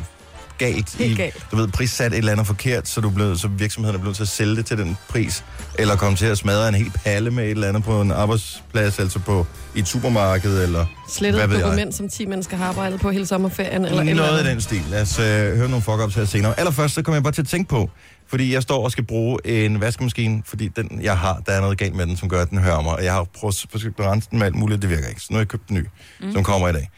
galt. 0.57 0.95
Helt 0.95 1.11
i, 1.11 1.15
galt. 1.15 1.45
Du 1.51 1.55
ved, 1.55 1.67
prissat 1.67 2.11
et 2.11 2.17
eller 2.17 2.31
andet 2.31 2.47
forkert, 2.47 2.87
så, 2.87 3.01
du 3.01 3.09
blev, 3.09 3.37
så 3.37 3.47
virksomheden 3.47 3.95
er 3.95 3.99
blevet 3.99 4.15
til 4.15 4.23
at 4.23 4.29
sælge 4.29 4.55
det 4.55 4.65
til 4.65 4.77
den 4.77 4.97
pris, 5.09 5.43
eller 5.79 5.95
komme 5.95 6.17
til 6.17 6.25
at 6.25 6.37
smadre 6.37 6.69
en 6.69 6.75
hel 6.75 6.91
palle 7.03 7.31
med 7.31 7.43
et 7.43 7.51
eller 7.51 7.67
andet 7.67 7.83
på 7.83 8.01
en 8.01 8.11
arbejdsplads, 8.11 8.99
altså 8.99 9.19
på 9.19 9.45
i 9.75 9.79
et 9.79 9.87
supermarked, 9.87 10.63
eller 10.63 10.85
Slettet 11.09 11.39
hvad 11.41 11.47
ved 11.47 11.57
jeg. 11.57 11.65
dokument, 11.65 11.95
som 11.95 12.09
10 12.09 12.25
mennesker 12.25 12.57
har 12.57 12.65
arbejdet 12.65 12.99
på 12.99 13.11
hele 13.11 13.25
sommerferien. 13.25 13.85
Eller 13.85 14.01
et 14.01 14.09
eller 14.09 14.23
Noget 14.25 14.39
andet. 14.39 14.51
i 14.51 14.53
den 14.53 14.61
stil. 14.61 14.81
Lad 14.89 15.01
os 15.01 15.19
øh, 15.19 15.25
høre 15.57 15.69
nogle 15.69 15.83
fuck-ups 15.89 16.15
her 16.15 16.25
senere. 16.25 16.59
Allerførst, 16.59 16.95
så 16.95 17.01
kommer 17.01 17.15
jeg 17.15 17.23
bare 17.23 17.33
til 17.33 17.41
at 17.41 17.47
tænke 17.47 17.69
på, 17.69 17.89
fordi 18.27 18.53
jeg 18.53 18.61
står 18.61 18.83
og 18.83 18.91
skal 18.91 19.03
bruge 19.03 19.39
en 19.45 19.81
vaskemaskine, 19.81 20.41
fordi 20.45 20.67
den, 20.67 20.99
jeg 21.01 21.17
har, 21.17 21.41
der 21.45 21.51
er 21.51 21.61
noget 21.61 21.77
galt 21.77 21.95
med 21.95 22.05
den, 22.05 22.17
som 22.17 22.29
gør, 22.29 22.41
at 22.41 22.49
den 22.49 22.57
hører 22.57 22.81
mig. 22.81 22.93
Og 22.93 23.03
jeg 23.03 23.13
har 23.13 23.23
prøvet 23.39 23.65
forsøgt 23.71 23.99
at 23.99 24.05
rense 24.05 24.27
den 24.31 24.39
med 24.39 24.45
alt 24.45 24.55
muligt, 24.55 24.81
det 24.81 24.89
virker 24.89 25.07
ikke. 25.07 25.21
Så 25.21 25.27
nu 25.29 25.35
har 25.35 25.41
jeg 25.41 25.47
købt 25.47 25.69
en 25.69 25.75
ny, 25.75 25.85
mm. 26.21 26.31
som 26.33 26.43
kommer 26.43 26.67
i 26.69 26.73
dag. 26.73 26.89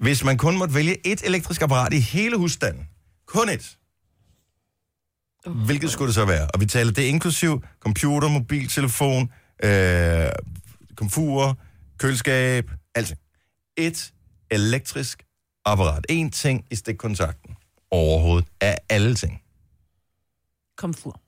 Hvis 0.00 0.24
man 0.24 0.36
kun 0.36 0.58
måtte 0.58 0.74
vælge 0.74 1.06
et 1.06 1.22
elektrisk 1.24 1.62
apparat 1.62 1.92
i 1.92 2.00
hele 2.00 2.36
husstanden, 2.36 2.82
kun 3.32 3.48
et, 3.48 3.78
hvilket 5.66 5.90
skulle 5.90 6.06
det 6.06 6.14
så 6.14 6.24
være? 6.24 6.48
Og 6.54 6.60
vi 6.60 6.66
taler, 6.66 6.92
det 6.92 7.02
inklusiv 7.02 7.62
computer, 7.80 8.28
mobiltelefon, 8.28 9.32
øh, 9.64 10.28
komfurer, 10.96 11.54
køleskab, 11.98 12.70
alt. 12.94 13.14
Et 13.76 14.12
elektrisk 14.50 15.22
apparat. 15.64 16.06
En 16.08 16.30
ting 16.30 16.64
i 16.70 16.74
stikkontakten 16.74 17.54
overhovedet 17.90 18.48
af 18.60 18.78
alle 18.88 19.14
ting. 19.14 19.42
Komfur. 20.76 21.20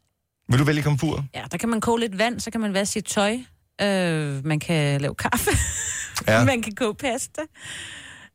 Vil 0.48 0.58
du 0.58 0.64
vælge 0.64 0.82
komfur? 0.82 1.24
Ja, 1.34 1.44
der 1.50 1.58
kan 1.58 1.68
man 1.68 1.80
koge 1.80 2.00
lidt 2.00 2.18
vand, 2.18 2.40
så 2.40 2.50
kan 2.50 2.60
man 2.60 2.74
vaske 2.74 2.92
sit 2.92 3.04
tøj. 3.04 3.38
Øh, 3.80 4.46
man 4.46 4.60
kan 4.60 5.00
lave 5.00 5.14
kaffe. 5.14 5.50
Ja. 6.26 6.44
man 6.50 6.62
kan 6.62 6.74
koge 6.74 6.94
pasta. 6.94 7.42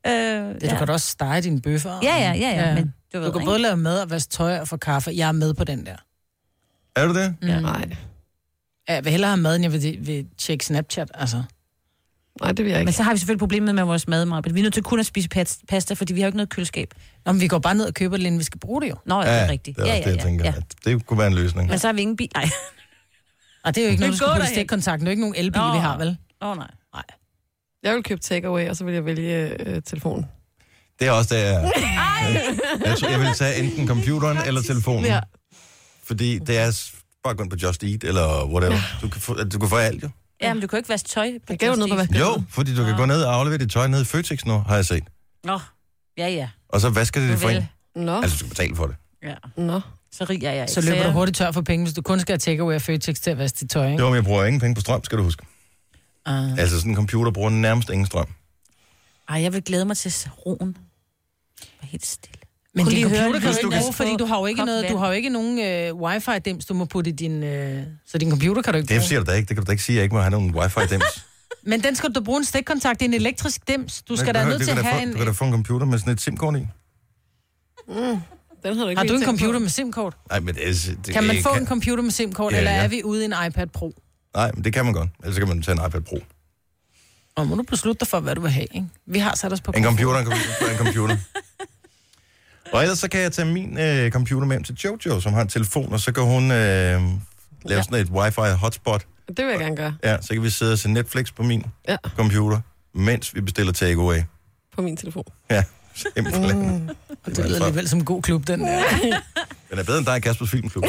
Øh, 0.07 0.11
Det, 0.13 0.71
du 0.71 0.75
kan 0.77 0.87
da 0.87 0.93
også 0.93 1.07
stege 1.11 1.41
dine 1.41 1.61
bøffer. 1.61 1.99
Ja, 2.03 2.15
ja, 2.15 2.33
ja, 2.33 2.49
ja, 2.67 2.75
men 2.75 2.83
du 3.13 3.17
du, 3.17 3.23
ved, 3.23 3.31
kan 3.31 3.41
ikke? 3.41 3.45
både 3.49 3.59
lave 3.59 3.77
mad 3.77 4.01
og 4.01 4.09
vaske 4.09 4.29
tøj 4.31 4.59
og 4.59 4.67
få 4.67 4.77
kaffe. 4.77 5.11
Jeg 5.15 5.27
er 5.27 5.31
med 5.31 5.53
på 5.53 5.63
den 5.63 5.85
der. 5.85 5.95
Er 6.95 7.05
du 7.07 7.13
det? 7.13 7.35
Ja. 7.41 7.59
Nej. 7.59 7.89
Ja, 8.89 8.93
Jeg 8.93 9.03
vil 9.03 9.11
hellere 9.11 9.29
have 9.29 9.41
mad, 9.41 9.55
end 9.55 9.63
jeg 9.63 9.73
vil, 9.73 9.97
vil 10.07 10.27
tjekke 10.37 10.65
Snapchat, 10.65 11.11
altså. 11.13 11.43
Nej, 12.41 12.51
det 12.51 12.65
vil 12.65 12.71
jeg 12.71 12.79
Men 12.79 12.87
ikke. 12.87 12.97
så 12.97 13.03
har 13.03 13.11
vi 13.13 13.17
selvfølgelig 13.17 13.39
problemet 13.39 13.75
med 13.75 13.83
vores 13.83 14.07
mad, 14.07 14.25
Marbet. 14.25 14.53
Vi 14.55 14.59
er 14.59 14.63
nødt 14.63 14.73
til 14.73 14.83
kun 14.83 14.99
at 14.99 15.05
spise 15.05 15.29
pas- 15.35 15.61
pasta, 15.67 15.93
fordi 15.93 16.13
vi 16.13 16.21
har 16.21 16.27
ikke 16.27 16.37
noget 16.37 16.49
køleskab. 16.49 16.93
Nå, 17.25 17.31
men 17.31 17.41
vi 17.41 17.47
går 17.47 17.59
bare 17.59 17.75
ned 17.75 17.85
og 17.85 17.93
køber 17.93 18.17
det, 18.17 18.25
inden 18.25 18.39
vi 18.39 18.43
skal 18.43 18.59
bruge 18.59 18.81
det 18.81 18.89
jo. 18.89 18.95
Nå, 19.05 19.21
ja, 19.21 19.33
det 19.33 19.41
er 19.43 19.49
rigtigt. 19.49 19.77
det 19.77 19.83
er 19.83 19.87
ja, 19.87 19.97
også 19.97 20.09
det, 20.09 20.15
jeg 20.15 20.23
ja, 20.23 20.29
tænker. 20.29 20.45
ja. 20.45 20.53
At 20.57 20.63
det 20.85 21.05
kunne 21.05 21.17
være 21.19 21.27
en 21.27 21.33
løsning. 21.33 21.69
Men 21.69 21.79
så 21.79 21.87
har 21.87 21.93
vi 21.93 22.01
ingen 22.01 22.17
bil. 22.17 22.29
Nej. 22.35 22.49
Og 23.63 23.75
det 23.75 23.81
er 23.81 23.85
jo 23.85 23.91
ikke 23.91 23.99
Men 24.01 24.07
noget, 24.07 24.11
du 24.21 24.25
skal 24.25 24.33
putte 24.35 24.47
stikkontakten. 24.47 25.05
Det 25.05 25.07
er 25.07 25.11
jo 25.11 25.13
ikke 25.13 25.21
nogen 25.21 25.35
elbil, 25.35 25.59
Nå. 25.61 25.73
vi 25.73 25.79
har, 25.79 25.97
vel? 25.97 26.17
Åh, 26.41 26.49
oh, 26.49 26.57
nej. 26.57 26.67
Jeg 27.83 27.95
vil 27.95 28.03
købe 28.03 28.21
takeaway, 28.21 28.69
og 28.69 28.75
så 28.75 28.83
vil 28.83 28.93
jeg 28.93 29.05
vælge 29.05 29.61
øh, 29.65 29.81
telefonen. 29.85 30.25
Det 30.99 31.07
er 31.07 31.11
også 31.11 31.35
det, 31.35 31.41
jeg... 31.41 31.71
jeg, 32.85 32.97
tror, 32.97 33.09
jeg 33.09 33.19
vil 33.19 33.29
tage 33.35 33.59
enten 33.63 33.87
computeren 33.87 34.37
eller 34.37 34.61
telefonen. 34.61 35.05
Ja. 35.05 35.19
Fordi 36.03 36.39
det 36.39 36.57
er 36.57 36.89
bare 37.23 37.35
gå 37.35 37.43
ind 37.43 37.49
på 37.51 37.57
Just 37.63 37.83
Eat 37.83 38.03
eller 38.03 38.45
whatever. 38.45 38.77
Du 39.01 39.07
kan 39.09 39.21
få, 39.21 39.43
du 39.43 39.59
kan 39.59 39.69
få 39.69 39.75
alt 39.77 40.03
jo. 40.03 40.09
Ja, 40.41 40.53
men 40.53 40.61
du 40.61 40.67
kan 40.67 40.77
jo 40.77 40.79
ikke 40.79 40.89
vaske 40.89 41.07
tøj. 41.09 41.31
På 41.39 41.45
Jeg 41.49 41.59
gav 41.59 41.69
jo 41.69 41.75
noget 41.75 41.91
på 41.91 41.97
Just 41.97 42.11
hvad? 42.11 42.19
Jo, 42.21 42.43
fordi 42.49 42.75
du 42.75 42.85
kan 42.85 42.97
gå 42.97 43.05
ned 43.05 43.23
og 43.23 43.33
aflevere 43.33 43.59
dit 43.59 43.71
tøj 43.71 43.87
ned 43.87 44.01
i 44.01 44.05
Føtex 44.05 44.45
nu, 44.45 44.57
har 44.67 44.75
jeg 44.75 44.85
set. 44.85 44.95
Eat. 44.95 45.03
Nå, 45.43 45.59
ja, 46.17 46.27
ja. 46.27 46.49
Og 46.69 46.81
så 46.81 46.89
vasker 46.89 47.19
det 47.21 47.29
det 47.29 47.39
for 47.39 47.49
en. 47.49 47.63
Nå, 47.95 48.15
Altså, 48.15 48.29
du 48.35 48.37
skal 48.37 48.49
betale 48.49 48.75
for 48.75 48.87
det. 48.87 48.95
ja. 49.23 49.35
nå. 49.57 49.81
Så 50.11 50.23
rig 50.23 50.43
er 50.43 50.51
jeg 50.51 50.61
ikke. 50.61 50.73
Så 50.73 50.81
løber 50.81 51.03
du 51.03 51.11
hurtigt 51.11 51.37
tør 51.37 51.51
for 51.51 51.61
penge, 51.61 51.85
hvis 51.85 51.93
du 51.93 52.01
kun 52.01 52.19
skal 52.19 52.33
have 52.33 52.39
takeaway 52.39 52.75
og 52.75 52.81
Føtex 52.81 53.19
til 53.19 53.31
at 53.31 53.37
vaske 53.37 53.57
dit 53.59 53.69
tøj, 53.69 53.91
ikke? 53.91 54.03
Jo, 54.03 54.09
men 54.09 54.15
jeg 54.15 54.23
bruger 54.23 54.43
ingen 54.45 54.59
penge 54.59 54.75
på 54.75 54.81
strøm, 54.81 55.03
skal 55.03 55.17
du 55.17 55.23
huske. 55.23 55.45
Uh, 56.29 56.57
Altså, 56.59 56.77
sådan 56.77 56.91
en 56.91 56.95
computer 56.95 57.31
bruger 57.31 57.49
nærmest 57.49 57.89
ingen 57.89 58.05
strøm. 58.05 58.27
Ej, 59.29 59.41
jeg 59.41 59.53
vil 59.53 59.63
glæde 59.63 59.85
mig 59.85 59.97
til 59.97 60.29
roen. 60.45 60.77
Vær 61.81 61.87
helt 61.87 62.05
stille. 62.05 62.39
men 62.75 62.85
Kunne 62.85 62.95
din 62.95 63.07
høre 63.09 63.19
computer 63.19 63.35
en 63.35 63.41
kan 63.41 63.53
du 63.53 63.57
ikke 63.69 63.81
bruge, 63.81 63.93
fordi 63.93 64.15
du 64.19 64.25
har 64.25 64.39
jo 64.39 64.45
ikke, 64.45 64.65
noget, 64.65 64.83
vand. 64.83 64.93
du 64.93 64.97
har 64.99 65.07
jo 65.07 65.13
ikke 65.13 65.29
nogen 65.29 65.59
øh, 65.59 65.95
wifi-dims, 66.01 66.65
du 66.65 66.73
må 66.73 66.85
putte 66.85 67.09
i 67.09 67.13
din... 67.13 67.43
Øh, 67.43 67.83
så 68.05 68.17
din 68.17 68.29
computer 68.29 68.61
kan 68.61 68.73
du 68.73 68.77
ikke 68.77 68.87
Det 68.89 68.99
bruge. 68.99 69.07
siger 69.07 69.19
du 69.19 69.25
da 69.25 69.35
ikke. 69.35 69.47
Det 69.49 69.55
kan 69.55 69.63
du 69.65 69.67
da 69.67 69.71
ikke 69.71 69.83
sige, 69.83 69.93
at 69.93 69.97
jeg 69.97 70.03
ikke 70.03 70.15
må 70.15 70.21
have 70.21 70.31
nogen 70.31 70.55
wifi-dims. 70.55 71.23
Men 71.69 71.83
den 71.83 71.95
skal 71.95 72.11
du 72.11 72.21
bruge 72.23 72.37
en 72.37 72.45
stikkontakt. 72.45 72.99
Det 72.99 73.05
er 73.05 73.09
en 73.09 73.13
elektrisk 73.13 73.67
dims. 73.67 74.01
Du 74.01 74.15
skal 74.15 74.33
da 74.33 74.45
nødt 74.45 74.61
til 74.63 74.71
at 74.71 74.85
have 74.85 74.95
få, 74.95 75.01
en... 75.03 75.11
Du 75.11 75.17
kan 75.17 75.25
da 75.25 75.31
få 75.31 75.45
en 75.45 75.51
computer 75.51 75.85
med 75.85 75.99
sådan 75.99 76.13
et 76.13 76.21
SIM-kort 76.21 76.55
i. 76.55 76.59
Den 78.63 78.77
har 78.77 78.83
du 78.83 78.87
ikke 78.89 78.99
Har 78.99 79.07
du 79.07 79.13
en 79.13 79.23
computer 79.25 79.53
på. 79.53 79.59
med 79.59 79.69
SIM-kort? 79.69 80.17
Nej, 80.29 80.39
men 80.39 80.55
det, 80.55 80.67
er- 80.69 80.95
det 81.05 81.13
Kan 81.13 81.23
man 81.23 81.35
få 81.43 81.53
kan, 81.53 81.61
en 81.61 81.67
computer 81.67 82.03
med 82.03 82.11
SIM-kort, 82.11 82.53
Ja, 82.53 82.57
eller 82.57 82.71
ja. 82.71 82.83
er 82.83 82.87
vi 82.87 83.03
ude 83.03 83.21
i 83.21 83.25
en 83.25 83.33
iPad 83.47 83.67
Pro? 83.67 83.93
Nej, 84.39 84.51
men 84.53 84.63
det 84.63 84.73
kan 84.73 84.85
man 84.85 84.93
godt. 84.93 85.09
Ellers 85.19 85.35
så 85.35 85.41
kan 85.41 85.47
man 85.47 85.61
tage 85.61 85.79
en 85.81 85.85
iPad 85.87 86.01
Pro. 86.01 86.19
Og 87.35 87.47
må 87.47 87.55
du 87.55 87.63
beslutte 87.63 87.99
dig 87.99 88.07
for, 88.07 88.19
hvad 88.19 88.35
du 88.35 88.41
vil 88.41 88.51
have, 88.51 88.67
ikke? 88.71 88.87
Vi 89.05 89.19
har 89.19 89.35
sat 89.35 89.53
os 89.53 89.61
på... 89.61 89.71
En 89.77 89.83
computer, 89.83 90.19
en 90.19 90.25
computer, 90.25 90.71
en 90.71 90.77
computer. 90.77 91.17
Og 92.73 92.81
ellers 92.81 92.99
så 92.99 93.09
kan 93.09 93.21
jeg 93.21 93.31
tage 93.31 93.45
min 93.53 93.77
øh, 93.79 94.11
computer 94.11 94.47
med 94.47 94.55
hjem 94.55 94.63
til 94.63 94.75
Jojo, 94.85 95.19
som 95.19 95.33
har 95.33 95.41
en 95.41 95.47
telefon, 95.47 95.93
og 95.93 95.99
så 95.99 96.11
kan 96.11 96.23
hun 96.23 96.43
øh, 96.51 97.01
lave 97.65 97.83
sådan 97.83 97.99
et 97.99 98.09
wifi 98.09 98.41
hotspot. 98.59 99.05
Det 99.27 99.37
vil 99.45 99.45
jeg 99.51 99.59
gerne 99.59 99.75
gøre 99.75 99.95
Ja, 100.03 100.21
så 100.21 100.33
kan 100.33 100.43
vi 100.43 100.49
sidde 100.49 100.73
og 100.73 100.79
se 100.79 100.89
Netflix 100.89 101.33
på 101.35 101.43
min 101.43 101.65
Ja. 101.87 101.97
computer, 102.15 102.59
mens 102.93 103.35
vi 103.35 103.41
bestiller 103.41 103.73
takeaway. 103.73 104.21
på 104.75 104.81
min 104.81 104.97
telefon. 104.97 105.23
Ja, 105.51 105.63
simpelthen. 106.15 106.57
Mm. 106.79 106.89
Det 107.25 107.37
lyder 107.45 107.55
alligevel 107.55 107.89
som 107.89 107.99
en 107.99 108.05
god 108.05 108.21
klub, 108.21 108.47
den 108.47 108.59
der. 108.61 108.83
Den 109.71 109.79
er 109.79 109.83
bedre 109.83 109.97
end 109.97 110.05
dig 110.05 110.23
Kaspers 110.23 110.49
Filmklub. 110.49 110.83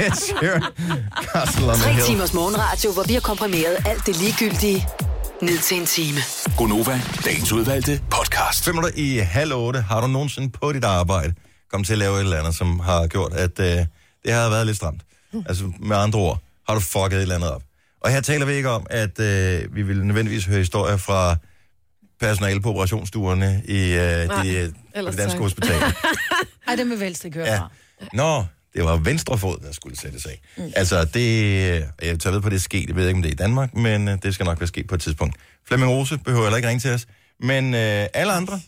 Ed 0.00 0.12
Sheeran, 0.16 0.62
Castle 1.22 1.66
on 1.66 1.74
the 1.74 1.82
Tre 1.82 1.92
Hill. 1.92 2.04
timers 2.06 2.32
morgenradio, 2.34 2.92
hvor 2.92 3.02
vi 3.02 3.12
har 3.14 3.20
komprimeret 3.20 3.76
alt 3.86 4.06
det 4.06 4.16
ligegyldige 4.16 4.86
ned 5.42 5.58
til 5.58 5.76
en 5.80 5.86
time. 5.86 6.18
Gonova, 6.56 7.00
dagens 7.24 7.52
udvalgte 7.52 8.00
podcast. 8.10 8.64
5 8.64 8.74
minutter 8.74 8.98
i 8.98 9.18
halv 9.18 9.52
otte. 9.54 9.80
Har 9.80 10.00
du 10.00 10.06
nogensinde 10.06 10.48
på 10.50 10.72
dit 10.72 10.84
arbejde 10.84 11.34
kommet 11.70 11.86
til 11.86 11.92
at 11.94 11.98
lave 11.98 12.16
et 12.16 12.20
eller 12.20 12.38
andet, 12.38 12.54
som 12.54 12.80
har 12.80 13.06
gjort, 13.06 13.32
at 13.32 13.60
øh, 13.60 13.66
det 14.24 14.32
har 14.32 14.48
været 14.48 14.66
lidt 14.66 14.76
stramt? 14.76 15.00
Altså 15.46 15.72
med 15.80 15.96
andre 15.96 16.18
ord, 16.18 16.38
har 16.68 16.74
du 16.74 16.80
fucket 16.80 17.12
et 17.12 17.22
eller 17.22 17.34
andet 17.34 17.50
op? 17.50 17.62
Og 18.00 18.10
her 18.10 18.20
taler 18.20 18.46
vi 18.46 18.52
ikke 18.52 18.70
om, 18.70 18.86
at 18.90 19.20
øh, 19.20 19.74
vi 19.74 19.82
vil 19.82 20.04
nødvendigvis 20.04 20.44
høre 20.44 20.58
historier 20.58 20.96
fra 20.96 21.36
personale 22.20 22.60
på 22.60 22.70
operationsstuerne 22.70 23.62
i 23.64 23.92
øh, 23.92 24.00
de, 24.00 24.26
Nej, 24.26 24.56
øh, 24.56 24.68
på 24.68 24.78
ellers 24.94 25.14
de 25.14 25.22
danske 25.22 25.38
hospitaler. 25.38 25.92
Ej, 26.68 26.76
det 26.76 26.86
med 26.86 26.96
venstre 26.96 27.30
kører 27.30 27.52
Ja. 27.52 27.60
Nå, 28.12 28.44
det 28.74 28.84
var 28.84 28.96
venstre 28.96 29.38
fod, 29.38 29.58
der 29.58 29.72
skulle 29.72 29.96
sættes 29.98 30.26
af. 30.26 30.40
Mm. 30.56 30.72
Altså, 30.76 31.04
det... 31.04 31.72
Jeg 32.02 32.20
tager 32.20 32.32
ved 32.32 32.40
på, 32.40 32.46
at 32.46 32.50
det 32.52 32.58
er 32.58 32.60
sket. 32.60 32.88
Jeg 32.88 32.96
ved 32.96 33.06
ikke, 33.06 33.16
om 33.16 33.22
det 33.22 33.28
er 33.28 33.32
i 33.32 33.36
Danmark, 33.36 33.74
men 33.74 34.08
øh, 34.08 34.18
det 34.22 34.34
skal 34.34 34.46
nok 34.46 34.60
være 34.60 34.66
sket 34.66 34.86
på 34.86 34.94
et 34.94 35.00
tidspunkt. 35.00 35.36
Flemming 35.68 35.92
Rose 35.92 36.18
behøver 36.18 36.44
heller 36.44 36.56
ikke 36.56 36.68
ringe 36.68 36.80
til 36.80 36.90
os. 36.90 37.06
Men 37.40 37.74
øh, 37.74 38.06
alle 38.14 38.32
andre... 38.32 38.60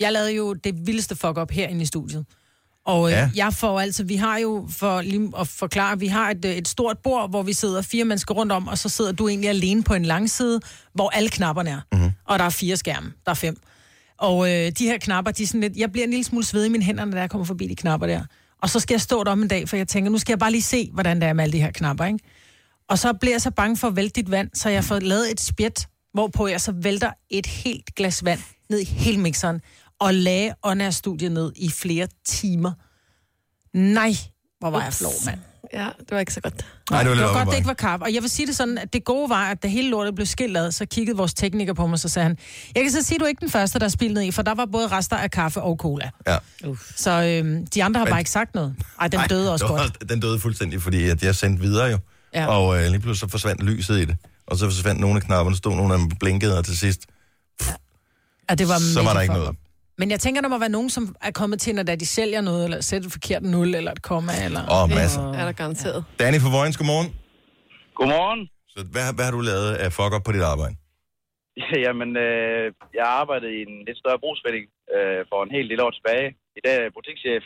Jeg 0.00 0.12
lavede 0.12 0.32
jo 0.32 0.52
det 0.52 0.86
vildeste 0.86 1.16
fuck-up 1.16 1.50
herinde 1.50 1.82
i 1.82 1.86
studiet. 1.86 2.26
Og 2.88 3.06
øh, 3.06 3.12
Ja. 3.12 3.30
jeg 3.36 3.52
får 3.54 3.80
altså, 3.80 4.04
vi 4.04 4.16
har 4.16 4.38
jo, 4.38 4.66
for 4.70 5.00
lige 5.00 5.32
at 5.40 5.48
forklare, 5.48 5.98
vi 5.98 6.06
har 6.06 6.30
et, 6.30 6.44
øh, 6.44 6.50
et 6.56 6.68
stort 6.68 6.98
bord, 6.98 7.30
hvor 7.30 7.42
vi 7.42 7.52
sidder 7.52 7.82
fire 7.82 8.04
mennesker 8.04 8.34
rundt 8.34 8.52
om, 8.52 8.68
og 8.68 8.78
så 8.78 8.88
sidder 8.88 9.12
du 9.12 9.28
egentlig 9.28 9.50
alene 9.50 9.82
på 9.82 9.94
en 9.94 10.04
langside, 10.04 10.60
hvor 10.94 11.10
alle 11.10 11.28
knapperne 11.28 11.70
er. 11.70 11.80
Mm-hmm. 11.92 12.10
Og 12.24 12.38
der 12.38 12.44
er 12.44 12.50
fire 12.50 12.76
skærme, 12.76 13.12
der 13.24 13.30
er 13.30 13.34
fem. 13.34 13.56
Og 14.18 14.50
øh, 14.52 14.72
de 14.78 14.84
her 14.84 14.98
knapper, 14.98 15.32
de 15.32 15.42
er 15.42 15.46
sådan 15.46 15.60
lidt, 15.60 15.76
jeg 15.76 15.92
bliver 15.92 16.04
en 16.04 16.10
lille 16.10 16.24
smule 16.24 16.44
svedig 16.44 16.66
i 16.66 16.70
mine 16.70 16.84
hænder, 16.84 17.04
når 17.04 17.18
jeg 17.18 17.30
kommer 17.30 17.44
forbi 17.44 17.66
de 17.66 17.76
knapper 17.76 18.06
der. 18.06 18.22
Og 18.62 18.70
så 18.70 18.80
skal 18.80 18.94
jeg 18.94 19.00
stå 19.00 19.24
derom 19.24 19.42
en 19.42 19.48
dag, 19.48 19.68
for 19.68 19.76
jeg 19.76 19.88
tænker, 19.88 20.10
nu 20.10 20.18
skal 20.18 20.32
jeg 20.32 20.38
bare 20.38 20.50
lige 20.50 20.62
se, 20.62 20.90
hvordan 20.92 21.20
det 21.20 21.28
er 21.28 21.32
med 21.32 21.44
alle 21.44 21.52
de 21.52 21.60
her 21.62 21.70
knapper, 21.70 22.04
ikke? 22.04 22.18
Og 22.88 22.98
så 22.98 23.12
bliver 23.12 23.34
jeg 23.34 23.42
så 23.42 23.50
bange 23.50 23.76
for 23.76 23.88
at 23.88 23.96
vælte 23.96 24.20
dit 24.20 24.30
vand, 24.30 24.50
så 24.54 24.68
jeg 24.68 24.84
får 24.84 24.98
lavet 24.98 25.30
et 25.32 25.40
spjæt, 25.40 25.86
hvorpå 26.14 26.46
jeg 26.46 26.60
så 26.60 26.72
vælter 26.76 27.10
et 27.30 27.46
helt 27.46 27.94
glas 27.94 28.24
vand 28.24 28.40
ned 28.70 28.80
i 28.80 28.84
hele 28.84 29.20
mixeren, 29.20 29.60
og 30.00 30.14
lagde 30.14 30.54
åndær 30.62 30.90
studiet 30.90 31.32
ned 31.32 31.52
i 31.56 31.70
flere 31.70 32.08
timer. 32.26 32.72
Nej, 33.74 34.12
hvor 34.60 34.70
var 34.70 34.82
jeg 34.84 34.92
flov, 34.92 35.12
mand. 35.26 35.38
Ja, 35.72 35.88
det 35.98 36.10
var 36.10 36.18
ikke 36.18 36.32
så 36.34 36.40
godt. 36.40 36.66
Nej, 36.90 37.02
det 37.02 37.10
var 37.10 37.16
Det 37.16 37.24
var 37.24 37.28
godt, 37.32 37.38
det 37.40 37.46
bakke. 37.46 37.56
ikke 37.56 37.66
var 37.68 37.74
kaffe. 37.74 38.04
Og 38.04 38.14
jeg 38.14 38.22
vil 38.22 38.30
sige 38.30 38.46
det 38.46 38.56
sådan, 38.56 38.78
at 38.78 38.92
det 38.92 39.04
gode 39.04 39.28
var, 39.30 39.50
at 39.50 39.62
da 39.62 39.68
hele 39.68 39.88
lortet 39.90 40.14
blev 40.14 40.26
skilt 40.26 40.56
ad, 40.56 40.72
så 40.72 40.86
kiggede 40.86 41.16
vores 41.16 41.34
tekniker 41.34 41.72
på 41.72 41.86
mig, 41.86 41.98
så 41.98 42.08
sagde 42.08 42.28
han, 42.28 42.38
jeg 42.74 42.82
kan 42.82 42.92
så 42.92 43.02
sige, 43.02 43.16
at 43.16 43.20
du 43.20 43.24
er 43.24 43.28
ikke 43.28 43.40
den 43.40 43.50
første, 43.50 43.78
der 43.78 43.84
er 43.84 43.88
spillet 43.88 44.14
ned 44.14 44.22
i, 44.22 44.30
for 44.30 44.42
der 44.42 44.54
var 44.54 44.66
både 44.66 44.86
rester 44.88 45.16
af 45.16 45.30
kaffe 45.30 45.62
og 45.62 45.76
cola. 45.76 46.10
Ja. 46.26 46.38
Så 46.96 47.10
øhm, 47.22 47.66
de 47.66 47.84
andre 47.84 47.98
har 47.98 48.04
Men- 48.04 48.12
bare 48.12 48.20
ikke 48.20 48.30
sagt 48.30 48.54
noget. 48.54 48.74
Ej, 49.00 49.08
den 49.08 49.20
Ej, 49.20 49.26
døde 49.26 49.52
også 49.52 49.66
det 49.66 49.72
var- 49.72 49.78
godt. 49.78 50.10
Den 50.10 50.20
døde 50.20 50.40
fuldstændig, 50.40 50.82
fordi 50.82 51.08
at 51.08 51.22
jeg 51.22 51.34
sendte 51.34 51.62
videre 51.62 51.86
jo. 51.86 51.98
Ja. 52.34 52.46
Og 52.46 52.76
øh, 52.76 52.82
lige 52.90 53.00
pludselig 53.00 53.20
så 53.20 53.28
forsvandt 53.30 53.62
lyset 53.62 53.98
i 53.98 54.04
det. 54.04 54.16
Og 54.46 54.56
så 54.56 54.64
forsvandt 54.70 55.00
nogle 55.00 55.16
af 55.16 55.22
knapperne, 55.22 55.56
stod 55.56 55.76
nogle 55.76 55.92
af 55.94 55.98
dem 55.98 56.08
blinkede, 56.08 56.58
og 56.58 56.64
til 56.64 56.78
sidst, 56.78 57.00
Ja, 58.50 58.54
det 58.54 58.68
var 58.68 58.78
så 58.94 59.02
var 59.02 59.12
der 59.14 59.20
ikke 59.20 59.34
noget. 59.34 59.56
Men 60.00 60.10
jeg 60.14 60.20
tænker, 60.24 60.40
der 60.44 60.48
må 60.54 60.58
være 60.58 60.74
nogen, 60.78 60.90
som 60.96 61.04
er 61.28 61.32
kommet 61.40 61.58
til, 61.64 61.72
når 61.74 61.82
de 61.82 62.06
sælger 62.06 62.40
noget, 62.40 62.64
eller 62.64 62.80
sætter 62.80 63.06
et 63.08 63.12
forkert 63.18 63.42
nul, 63.54 63.68
eller 63.78 63.92
et 63.96 64.02
komma, 64.10 64.32
eller... 64.46 64.62
Åh, 64.74 64.82
oh, 64.82 64.86
masser. 65.00 65.22
Er 65.40 65.44
der 65.48 65.54
garanteret. 65.62 66.00
Danny 66.20 66.38
fra 66.44 66.50
Vojens, 66.56 66.76
godmorgen. 66.80 67.08
Godmorgen. 67.98 68.40
Så 68.74 68.78
hvad, 68.92 69.06
hvad 69.16 69.24
har 69.28 69.34
du 69.38 69.42
lavet 69.50 69.70
af 69.82 69.88
fuck 69.98 70.12
op 70.16 70.24
på 70.28 70.32
dit 70.36 70.44
arbejde? 70.52 70.74
Jamen, 71.86 72.10
øh, 72.26 72.64
jeg 72.98 73.06
arbejdede 73.20 73.52
i 73.58 73.60
en 73.68 73.74
lidt 73.86 73.98
større 74.02 74.20
brugsforening 74.24 74.64
øh, 74.96 75.20
for 75.30 75.38
en 75.46 75.52
hel 75.56 75.66
del 75.70 75.80
år 75.86 75.92
tilbage. 75.98 76.26
I 76.58 76.60
dag 76.64 76.74
er 76.78 76.82
jeg 76.86 76.92
butikschef. 76.96 77.44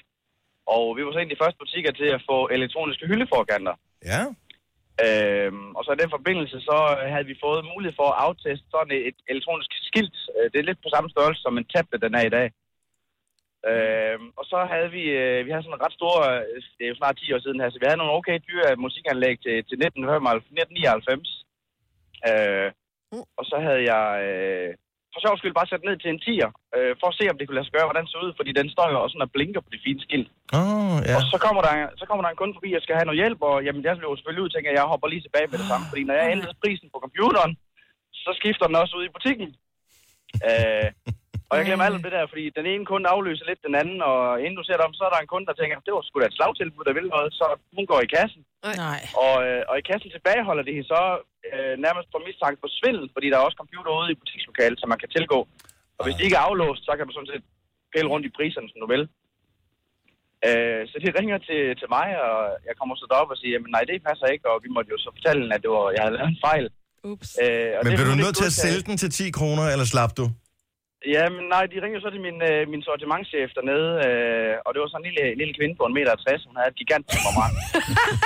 Og 0.75 0.85
vi 0.97 1.01
var 1.05 1.12
så 1.12 1.19
en 1.21 1.31
af 1.31 1.35
de 1.35 1.43
første 1.43 1.59
butikker 1.62 1.93
til 2.01 2.09
at 2.17 2.21
få 2.31 2.37
elektroniske 2.57 3.05
hyldeforkanter. 3.11 3.75
Ja. 4.12 4.23
Øhm, 5.07 5.69
og 5.77 5.83
så 5.85 5.91
i 5.93 6.03
den 6.03 6.11
forbindelse, 6.17 6.57
så 6.69 6.77
havde 7.12 7.27
vi 7.31 7.43
fået 7.45 7.71
mulighed 7.73 7.95
for 8.01 8.09
at 8.11 8.21
afteste 8.27 8.67
sådan 8.71 8.93
et, 9.09 9.19
elektronisk 9.33 9.71
skilt. 9.88 10.17
Øh, 10.37 10.47
Det 10.53 10.59
er 10.59 10.69
lidt 10.69 10.83
på 10.83 10.91
samme 10.95 11.11
størrelse 11.11 11.43
som 11.43 11.59
en 11.59 11.71
tablet, 11.75 12.03
den 12.07 12.15
er 12.15 12.25
i 12.27 12.35
dag. 12.38 12.49
Øhm, 13.71 14.29
og 14.38 14.45
så 14.51 14.59
havde 14.73 14.91
vi, 14.97 15.05
øh, 15.23 15.38
vi 15.45 15.51
havde 15.51 15.65
sådan 15.65 15.79
en 15.79 15.85
ret 15.85 15.99
stor, 16.01 16.15
øh, 16.31 16.62
det 16.77 16.85
er 16.85 16.93
jo 16.93 17.01
snart 17.01 17.17
10 17.17 17.33
år 17.35 17.41
siden 17.43 17.61
her, 17.61 17.71
så 17.71 17.79
vi 17.79 17.87
havde 17.88 18.03
nogle 18.03 18.19
okay 18.19 18.38
dyre 18.49 18.77
musikanlæg 18.85 19.37
til, 19.45 19.57
til 19.69 19.77
1999. 19.79 21.45
Øh, 22.29 22.69
og 23.38 23.45
så 23.51 23.57
havde 23.67 23.83
jeg 23.93 24.07
øh, 24.29 24.71
for 25.12 25.20
sjov 25.20 25.35
skyld 25.37 25.59
bare 25.59 25.70
sat 25.70 25.87
ned 25.88 25.96
til 25.98 26.11
en 26.11 26.22
10'er, 26.27 26.51
øh, 26.77 26.92
for 27.01 27.09
at 27.11 27.16
se, 27.18 27.25
om 27.31 27.37
det 27.37 27.44
kunne 27.44 27.59
lade 27.59 27.66
sig 27.68 27.77
gøre, 27.77 27.88
hvordan 27.88 28.05
det 28.05 28.12
så 28.12 28.18
ud, 28.27 28.33
fordi 28.38 28.51
den 28.61 28.68
står 28.75 28.87
jo 28.92 28.96
også 29.03 29.14
sådan 29.14 29.27
og 29.27 29.33
blinker 29.37 29.61
på 29.62 29.70
de 29.72 29.85
fine 29.87 30.01
skilt. 30.07 30.29
Oh, 30.61 30.98
ja. 31.09 31.14
Og 31.16 31.22
så 31.33 31.37
kommer, 31.44 31.61
der, 31.66 31.72
så 32.01 32.05
kommer 32.09 32.22
der 32.22 32.31
en 32.31 32.40
kunde 32.40 32.57
forbi, 32.57 32.70
og 32.77 32.83
skal 32.83 32.98
have 32.98 33.09
noget 33.09 33.22
hjælp, 33.22 33.40
og 33.48 33.55
jamen, 33.66 33.83
jeg 33.87 33.94
løber 33.96 34.16
selvfølgelig 34.16 34.44
ud 34.44 34.53
tænker, 34.53 34.70
at 34.70 34.79
jeg 34.79 34.90
hopper 34.92 35.09
lige 35.09 35.25
tilbage 35.27 35.48
med 35.51 35.59
det 35.61 35.68
samme. 35.70 35.87
Fordi 35.90 36.03
når 36.07 36.16
jeg 36.20 36.29
ændrer 36.35 36.61
prisen 36.62 36.88
på 36.92 36.98
computeren, 37.05 37.53
så 38.25 38.31
skifter 38.40 38.66
den 38.66 38.81
også 38.83 38.94
ud 38.98 39.05
i 39.07 39.14
butikken. 39.16 39.48
øh, 40.48 40.88
og 41.53 41.59
jeg 41.59 41.67
glemmer 41.69 41.87
alt 41.87 41.99
om 41.99 42.05
det 42.07 42.17
der, 42.17 42.33
fordi 42.33 42.45
den 42.59 42.67
ene 42.73 42.85
kunde 42.91 43.07
afløser 43.15 43.45
lidt 43.49 43.67
den 43.69 43.75
anden, 43.83 43.99
og 44.11 44.21
inden 44.45 44.59
du 44.61 44.65
ser 44.67 44.87
om, 44.87 44.95
så 44.99 45.03
er 45.07 45.12
der 45.12 45.21
en 45.21 45.33
kunde, 45.33 45.47
der 45.51 45.57
tænker, 45.59 45.85
det 45.87 45.93
var 45.97 46.03
sgu 46.05 46.17
da 46.19 46.27
et 46.29 46.38
slagtilbud, 46.38 46.85
der 46.88 46.95
vil 46.99 47.09
noget, 47.15 47.31
så 47.41 47.47
hun 47.77 47.87
går 47.93 48.01
i 48.03 48.12
kassen. 48.17 48.43
Nej. 48.85 49.01
Og, 49.25 49.35
øh, 49.47 49.62
og 49.71 49.75
i 49.81 49.87
kassen 49.91 50.11
tilbageholder 50.17 50.65
de 50.71 50.75
så 50.93 51.03
øh, 51.49 51.75
nærmest 51.87 52.09
på 52.11 52.19
mistanke 52.27 52.59
på 52.65 52.69
svindel, 52.79 53.07
fordi 53.15 53.27
der 53.29 53.37
er 53.38 53.47
også 53.47 53.61
computer 53.62 53.91
ude 54.01 54.11
i 54.12 54.21
butikslokalet, 54.23 54.79
som 54.81 54.88
man 54.93 55.01
kan 55.03 55.11
tilgå. 55.17 55.41
Og 55.99 56.03
hvis 56.05 56.17
de 56.19 56.27
ikke 56.27 56.38
er 56.41 56.47
aflåst, 56.49 56.83
så 56.88 56.93
kan 56.97 57.07
du 57.07 57.12
sådan 57.15 57.33
set 57.33 57.45
pille 57.93 58.09
rundt 58.12 58.29
i 58.29 58.37
priserne, 58.38 58.69
som 58.71 58.81
du 58.83 58.88
vil. 58.95 59.05
Øh, 60.49 60.83
så 60.91 60.97
de 61.03 61.17
ringer 61.19 61.38
til, 61.49 61.62
til 61.81 61.88
mig, 61.97 62.09
og 62.27 62.37
jeg 62.69 62.75
kommer 62.79 62.95
så 62.97 63.07
derop 63.11 63.31
og 63.35 63.38
siger, 63.41 63.53
jamen 63.55 63.73
nej, 63.77 63.85
det 63.91 64.07
passer 64.09 64.27
ikke, 64.35 64.45
og 64.53 64.57
vi 64.65 64.71
måtte 64.77 64.91
jo 64.95 64.99
så 65.05 65.11
fortælle 65.17 65.43
at 65.55 65.61
det 65.65 65.71
var, 65.75 65.83
jeg 65.97 66.03
havde 66.05 66.17
lavet 66.17 66.33
en 66.35 66.43
fejl. 66.49 66.67
Ups. 67.11 67.31
Øh, 67.45 67.71
og 67.77 67.81
Men 67.83 67.88
det 67.91 67.99
blev 68.01 68.11
du 68.15 68.21
nødt 68.25 68.37
til 68.41 68.49
at 68.53 68.57
sælge 68.65 68.83
den 68.88 68.97
til 69.03 69.11
10 69.11 69.31
kroner, 69.38 69.65
eller 69.73 69.87
slap 69.95 70.12
du? 70.21 70.27
Ja, 71.15 71.25
men 71.35 71.45
nej, 71.55 71.65
de 71.73 71.83
ringer 71.85 72.01
så 72.01 72.09
til 72.11 72.23
min, 72.27 72.38
øh, 72.51 72.62
min 72.73 72.83
sortimentchef 72.88 73.51
dernede, 73.59 73.91
øh, 74.07 74.55
og 74.65 74.71
det 74.71 74.81
var 74.81 74.88
sådan 74.91 75.03
en 75.03 75.09
lille, 75.09 75.23
en 75.33 75.41
lille 75.43 75.55
kvinde 75.59 75.75
på 75.79 75.85
en 75.87 75.97
meter 75.99 76.15
60. 76.17 76.45
Hun 76.49 76.57
havde 76.59 76.71
et 76.73 76.81
gigant 76.81 77.07
temperament. 77.12 77.57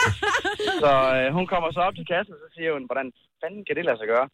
så 0.83 0.93
øh, 1.17 1.29
hun 1.37 1.47
kommer 1.53 1.69
så 1.71 1.81
op 1.89 1.97
til 1.97 2.07
kassen, 2.13 2.35
og 2.37 2.41
så 2.43 2.49
siger 2.57 2.71
hun, 2.77 2.85
hvordan 2.89 3.09
fanden 3.41 3.63
kan 3.65 3.77
det 3.77 3.85
lade 3.87 3.99
sig 4.01 4.09
gøre? 4.15 4.27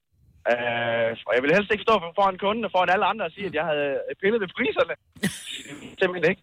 Øh, 0.50 1.10
og 1.28 1.32
jeg 1.34 1.42
ville 1.42 1.56
helst 1.56 1.72
ikke 1.72 1.86
stå 1.88 1.94
foran 2.18 2.38
kunden 2.44 2.66
og 2.66 2.72
foran 2.74 2.92
alle 2.94 3.06
andre 3.10 3.24
og 3.28 3.34
sige, 3.34 3.48
at 3.50 3.54
jeg 3.58 3.66
havde 3.70 3.90
pillet 4.22 4.40
ved 4.42 4.50
priserne. 4.56 4.94
Simpelthen 6.00 6.30
ikke. 6.32 6.42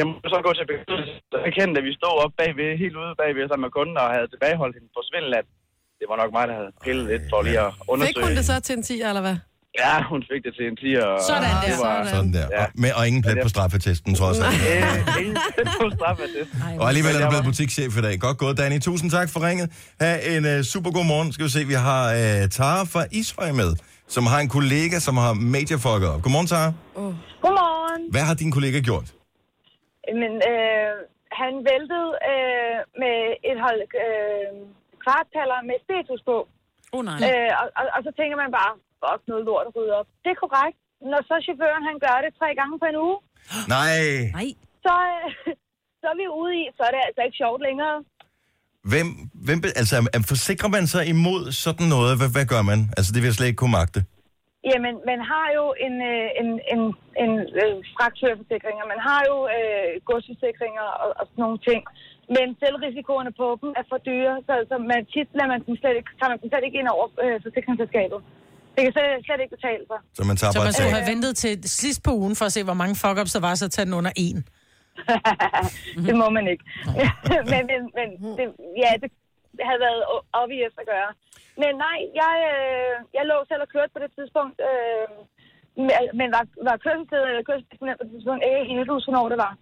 Jeg 0.00 0.06
må 0.06 0.14
så 0.34 0.38
gå 0.46 0.52
til 0.58 0.66
begyndelsen 0.70 1.20
og 1.38 1.42
erkende, 1.48 1.78
at 1.80 1.84
vi 1.88 1.92
stod 2.00 2.14
op 2.24 2.32
bagved, 2.40 2.70
helt 2.82 2.96
ude 3.02 3.12
bagved 3.20 3.48
sammen 3.48 3.66
med 3.66 3.76
kunden 3.78 3.96
og 4.02 4.06
havde 4.14 4.28
tilbageholdt 4.34 4.74
hende 4.76 4.90
på 4.96 5.00
svindel, 5.08 5.32
at 5.40 5.46
det 6.00 6.06
var 6.10 6.16
nok 6.22 6.32
mig, 6.36 6.44
der 6.48 6.54
havde 6.60 6.72
pillet 6.84 7.06
lidt 7.12 7.24
for 7.30 7.42
lige 7.46 7.60
at 7.66 7.72
undersøge. 7.92 8.14
Fik 8.14 8.24
hun 8.26 8.36
det 8.38 8.44
så 8.50 8.56
til 8.66 8.74
en 8.78 8.82
10, 8.82 8.94
eller 9.10 9.24
hvad? 9.26 9.36
Ja, 9.78 9.94
hun 10.10 10.20
fik 10.30 10.40
det 10.46 10.52
til 10.58 10.64
en 10.70 10.76
10. 10.76 10.94
Og 10.94 11.20
Sådan 11.28 11.42
der. 11.42 11.60
Det 11.68 11.74
var, 11.84 12.04
Sådan 12.14 12.32
der. 12.38 12.46
Og, 12.60 12.66
med, 12.82 12.90
og 12.98 13.02
ingen 13.08 13.22
plet 13.22 13.38
på 13.42 13.48
straffetesten, 13.48 14.14
trods 14.20 14.38
alt. 14.40 14.54
Øh, 14.70 15.20
ingen 15.22 15.36
plet 15.54 15.68
på 15.80 15.86
straffeattest. 15.98 16.50
Og 16.80 16.86
alligevel 16.90 17.12
er 17.16 17.20
du 17.24 17.28
blevet 17.34 17.46
butikschef 17.50 17.92
i 18.00 18.02
dag. 18.06 18.14
Godt 18.26 18.38
gået, 18.44 18.54
Danny. 18.60 18.78
Tusind 18.88 19.10
tak 19.10 19.28
for 19.32 19.40
ringet. 19.48 19.66
Ha' 20.00 20.36
en 20.36 20.42
uh, 20.52 20.56
super 20.72 20.90
god 20.96 21.06
morgen. 21.12 21.28
Skal 21.34 21.44
vi 21.46 21.50
se, 21.56 21.60
vi 21.74 21.78
har 21.88 22.02
uh, 22.20 22.48
Tara 22.56 22.82
fra 22.92 23.02
Ishøj 23.18 23.50
med, 23.60 23.70
som 24.14 24.22
har 24.32 24.38
en 24.44 24.50
kollega, 24.58 24.96
som 25.06 25.14
har 25.24 25.32
major 25.54 25.78
fucket 25.86 26.08
op. 26.12 26.20
Godmorgen, 26.24 26.48
Tara. 26.52 26.72
Godmorgen. 27.44 28.02
Hvad 28.14 28.24
har 28.28 28.34
din 28.42 28.50
kollega 28.56 28.78
gjort? 28.88 29.08
Men 30.22 30.32
øh, 30.52 30.92
han 31.40 31.52
væltede 31.70 32.08
øh, 32.32 32.76
med 33.02 33.16
et 33.50 33.58
hold 33.64 33.80
øh, 34.04 34.48
kvarttaller 35.04 35.58
med 35.68 35.76
status 35.86 36.20
på. 36.30 36.36
Oh, 36.96 37.02
nej. 37.08 37.18
Øh, 37.26 37.50
og, 37.60 37.66
og, 37.80 37.84
og, 37.96 38.00
så 38.06 38.10
tænker 38.18 38.36
man 38.42 38.50
bare, 38.60 38.72
fuck 39.02 39.20
noget 39.30 39.44
lort 39.48 39.66
at 39.68 39.74
rydde 39.76 39.94
op. 40.00 40.08
Det 40.24 40.30
er 40.34 40.38
korrekt. 40.44 40.76
Når 41.12 41.20
så 41.28 41.34
chaufføren 41.46 41.82
han 41.90 41.96
gør 42.04 42.16
det 42.24 42.30
tre 42.40 42.48
gange 42.60 42.74
på 42.82 42.86
en 42.92 42.98
uge, 43.06 43.18
Nej. 43.76 44.00
Nej. 44.38 44.48
så, 44.86 44.94
øh, 45.14 45.26
så 46.00 46.06
er 46.12 46.16
vi 46.22 46.26
ude 46.40 46.52
i, 46.60 46.62
så 46.76 46.82
er 46.88 46.92
det 46.94 47.00
altså 47.08 47.20
ikke 47.26 47.38
sjovt 47.42 47.60
længere. 47.68 47.96
Hvem, 48.92 49.08
hvem, 49.46 49.58
be- 49.64 49.76
altså, 49.80 49.94
am- 50.16 50.26
forsikrer 50.32 50.70
man 50.76 50.84
sig 50.94 51.02
imod 51.14 51.42
sådan 51.66 51.88
noget? 51.94 52.12
Hvad, 52.18 52.30
hvad 52.36 52.46
gør 52.52 52.62
man? 52.70 52.80
Altså, 52.96 53.10
det 53.12 53.18
vil 53.20 53.28
jeg 53.30 53.36
slet 53.38 53.50
ikke 53.50 53.62
kunne 53.64 53.78
magte. 53.82 54.00
Jamen, 54.70 54.94
man 55.10 55.20
har 55.32 55.46
jo 55.58 55.64
en, 55.86 55.94
øh, 56.12 56.26
en, 56.40 56.48
en, 56.74 56.82
en 57.24 57.32
øh, 57.62 57.74
fraktørforsikring, 57.96 58.76
og 58.82 58.88
man 58.92 59.00
har 59.08 59.20
jo 59.30 59.36
øh, 59.56 59.90
godsforsikringer 60.08 60.86
og, 61.02 61.08
og 61.20 61.24
sådan 61.28 61.42
nogle 61.44 61.60
ting. 61.68 61.80
Men 62.36 62.46
selvrisikoerne 62.62 63.32
på 63.40 63.46
dem 63.62 63.70
er 63.80 63.84
for 63.90 63.98
dyre, 64.08 64.34
så, 64.46 64.54
så 64.70 64.74
man, 64.90 65.00
tit 65.12 65.28
lader 65.36 65.50
man 65.54 65.62
dem 65.66 65.76
slet 65.80 65.96
ikke, 66.00 66.10
tager 66.18 66.32
man 66.32 66.40
dem 66.42 66.48
slet 66.50 66.64
ikke 66.66 66.78
ind 66.80 66.88
over 66.94 67.06
øh, 67.24 67.36
forsikringsselskabet. 67.44 68.20
Det 68.80 68.86
kan 68.88 68.94
slet, 68.96 69.24
slet 69.28 69.40
ikke 69.44 69.54
betale 69.58 69.84
sig. 69.90 69.98
Så 70.16 70.22
man 70.30 70.36
tager 70.40 70.52
Så 70.52 70.58
bare 70.58 70.68
man 70.68 70.74
skulle 70.76 70.96
have 70.98 71.10
ventet 71.12 71.32
til 71.42 71.52
sidst 71.82 72.00
på 72.06 72.10
ugen 72.22 72.34
for 72.38 72.44
at 72.48 72.52
se, 72.56 72.60
hvor 72.68 72.78
mange 72.82 72.94
fuck-ups 73.02 73.32
der 73.36 73.42
var, 73.48 73.54
så 73.54 73.66
tage 73.76 73.86
den 73.88 73.94
under 74.00 74.12
en. 74.26 74.38
det 76.06 76.14
må 76.22 76.26
man 76.36 76.44
ikke. 76.52 76.64
men 77.52 77.62
men, 77.70 77.80
men 77.98 78.08
det, 78.38 78.46
ja, 78.84 78.90
det, 79.02 79.08
det 79.56 79.64
havde 79.68 79.82
været 79.86 80.00
obvious 80.42 80.74
at 80.82 80.86
gøre. 80.94 81.10
Men 81.62 81.72
nej, 81.86 81.98
jeg, 82.22 82.34
øh, 82.52 82.94
jeg 83.16 83.24
lå 83.30 83.36
selv 83.50 83.62
og 83.66 83.70
kørte 83.74 83.92
på 83.94 84.00
det 84.04 84.10
tidspunkt, 84.18 84.56
øh, 84.68 85.06
men- 86.18 86.34
var, 86.36 86.44
var 86.68 86.76
kørselsleder 86.84 87.28
eller 87.32 87.44
kørselsdisponent 87.48 87.96
på 87.98 88.04
det 88.06 88.12
tidspunkt. 88.14 88.40
Ikke 88.42 88.74
helt 88.78 88.92
huske, 88.94 89.08
hvornår 89.08 89.26
det 89.32 89.38
var. 89.46 89.52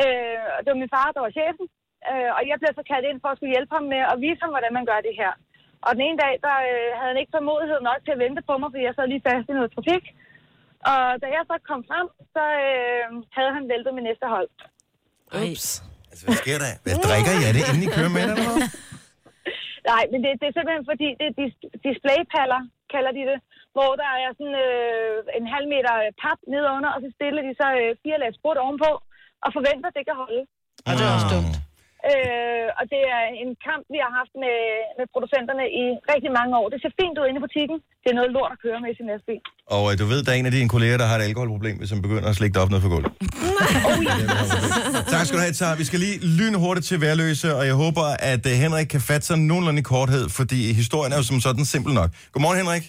Øh, 0.00 0.38
og 0.54 0.58
det 0.62 0.68
var 0.72 0.82
min 0.82 0.94
far, 0.96 1.08
der 1.14 1.22
var 1.26 1.32
chefen, 1.38 1.66
øh, 2.10 2.30
og 2.36 2.42
jeg 2.50 2.56
blev 2.60 2.70
så 2.78 2.84
kaldt 2.92 3.06
ind 3.10 3.18
for 3.22 3.28
at 3.30 3.36
skulle 3.36 3.54
hjælpe 3.56 3.72
ham 3.76 3.84
med 3.94 4.02
at 4.12 4.16
vise 4.24 4.40
ham, 4.44 4.52
hvordan 4.54 4.72
man 4.78 4.86
gør 4.90 5.00
det 5.08 5.14
her. 5.22 5.32
Og 5.86 5.90
den 5.94 6.02
ene 6.06 6.18
dag, 6.24 6.34
der 6.46 6.56
øh, 6.70 6.88
havde 6.98 7.10
han 7.12 7.20
ikke 7.20 7.32
tålmodighed 7.34 7.80
nok 7.90 8.00
til 8.02 8.14
at 8.16 8.22
vente 8.24 8.40
på 8.48 8.54
mig, 8.60 8.68
fordi 8.72 8.84
jeg 8.88 8.94
sad 8.94 9.06
lige 9.08 9.26
fast 9.28 9.46
i 9.50 9.54
noget 9.58 9.72
trafik. 9.76 10.04
Og 10.92 11.02
da 11.22 11.26
jeg 11.36 11.42
så 11.50 11.56
kom 11.70 11.80
frem, 11.90 12.06
så 12.34 12.44
øh, 12.66 13.06
havde 13.36 13.52
han 13.56 13.64
væltet 13.72 13.92
med 13.96 14.02
næste 14.08 14.26
hold. 14.34 14.48
Ups. 15.42 15.66
Altså, 16.10 16.22
hvad 16.26 16.36
sker 16.44 16.58
der? 16.64 16.72
Hvad 16.84 16.96
drikker 17.06 17.32
I? 17.38 17.40
Er 17.48 17.52
det 17.56 17.62
inden 17.70 17.84
I 17.86 17.88
kører 17.96 18.12
med, 18.16 18.22
eller 18.24 18.36
hvad? 18.38 18.56
Nej, 19.92 20.04
men 20.12 20.18
det, 20.24 20.30
det 20.40 20.46
er 20.48 20.54
simpelthen 20.56 20.86
fordi, 20.92 21.08
det 21.20 21.26
er 21.30 21.34
dis- 21.42 21.68
displaypaller, 21.86 22.60
kalder 22.94 23.12
de 23.18 23.22
det, 23.30 23.38
hvor 23.76 23.90
der 24.02 24.10
er 24.24 24.30
sådan 24.38 24.58
øh, 24.68 25.38
en 25.38 25.46
halv 25.54 25.66
meter 25.74 25.92
pap 26.22 26.38
nedenunder, 26.52 26.90
og 26.94 27.00
så 27.04 27.08
stiller 27.16 27.42
de 27.46 27.52
så 27.60 27.68
øh, 27.80 27.90
fire 28.02 28.18
lag 28.22 28.30
sprut 28.38 28.58
ovenpå, 28.64 28.90
og 29.44 29.50
forventer, 29.56 29.88
at 29.90 29.96
det 29.98 30.04
kan 30.08 30.16
holde. 30.24 30.42
Og 30.86 30.92
det 30.96 31.04
er 31.08 31.12
også 31.16 31.30
dumt. 31.34 31.54
Øh, 32.10 32.66
og 32.78 32.84
det 32.92 33.02
er 33.16 33.22
en 33.42 33.50
kamp, 33.68 33.82
vi 33.94 33.98
har 34.04 34.12
haft 34.20 34.32
med, 34.44 34.58
med 34.98 35.06
producenterne 35.14 35.64
i 35.82 35.84
rigtig 36.12 36.30
mange 36.38 36.52
år. 36.60 36.66
Det 36.72 36.78
ser 36.82 36.92
fint 37.00 37.16
ud 37.20 37.26
inde 37.28 37.40
i 37.40 37.44
butikken. 37.46 37.76
Det 38.02 38.08
er 38.12 38.16
noget 38.20 38.30
lort 38.36 38.50
at 38.54 38.60
køre 38.64 38.78
med 38.82 38.90
i 38.92 38.96
sin 38.98 39.06
næste 39.10 39.26
bil. 39.30 39.42
Og 39.76 39.82
øh, 39.88 39.94
du 40.00 40.04
ved, 40.12 40.18
der 40.24 40.30
er 40.32 40.38
en 40.40 40.48
af 40.50 40.54
dine 40.58 40.70
kolleger, 40.74 40.96
der 41.02 41.06
har 41.10 41.16
et 41.20 41.26
alkoholproblem, 41.30 41.76
hvis 41.80 41.90
han 41.94 42.00
begynder 42.06 42.28
at 42.32 42.36
slikke 42.38 42.54
det 42.54 42.62
op 42.64 42.70
ned 42.74 42.80
for 42.84 42.90
gulvet. 42.94 43.12
Tak 45.14 45.22
skal 45.26 45.36
du 45.38 45.42
have, 45.46 45.56
Tara. 45.60 45.74
Vi 45.82 45.86
skal 45.90 45.98
lige 46.06 46.16
lynhurtigt 46.38 46.86
til 46.90 46.98
værløse, 47.04 47.48
og 47.58 47.64
jeg 47.70 47.76
håber, 47.84 48.06
at 48.32 48.42
uh, 48.50 48.52
Henrik 48.64 48.88
kan 48.94 49.02
fatte 49.08 49.26
sig 49.26 49.38
nogenlunde 49.50 49.80
i 49.84 49.86
korthed, 49.94 50.24
fordi 50.38 50.60
historien 50.80 51.10
er 51.12 51.18
jo 51.20 51.26
som 51.30 51.40
sådan 51.46 51.64
simpel 51.74 51.92
nok. 52.00 52.10
Godmorgen, 52.32 52.58
Henrik. 52.62 52.84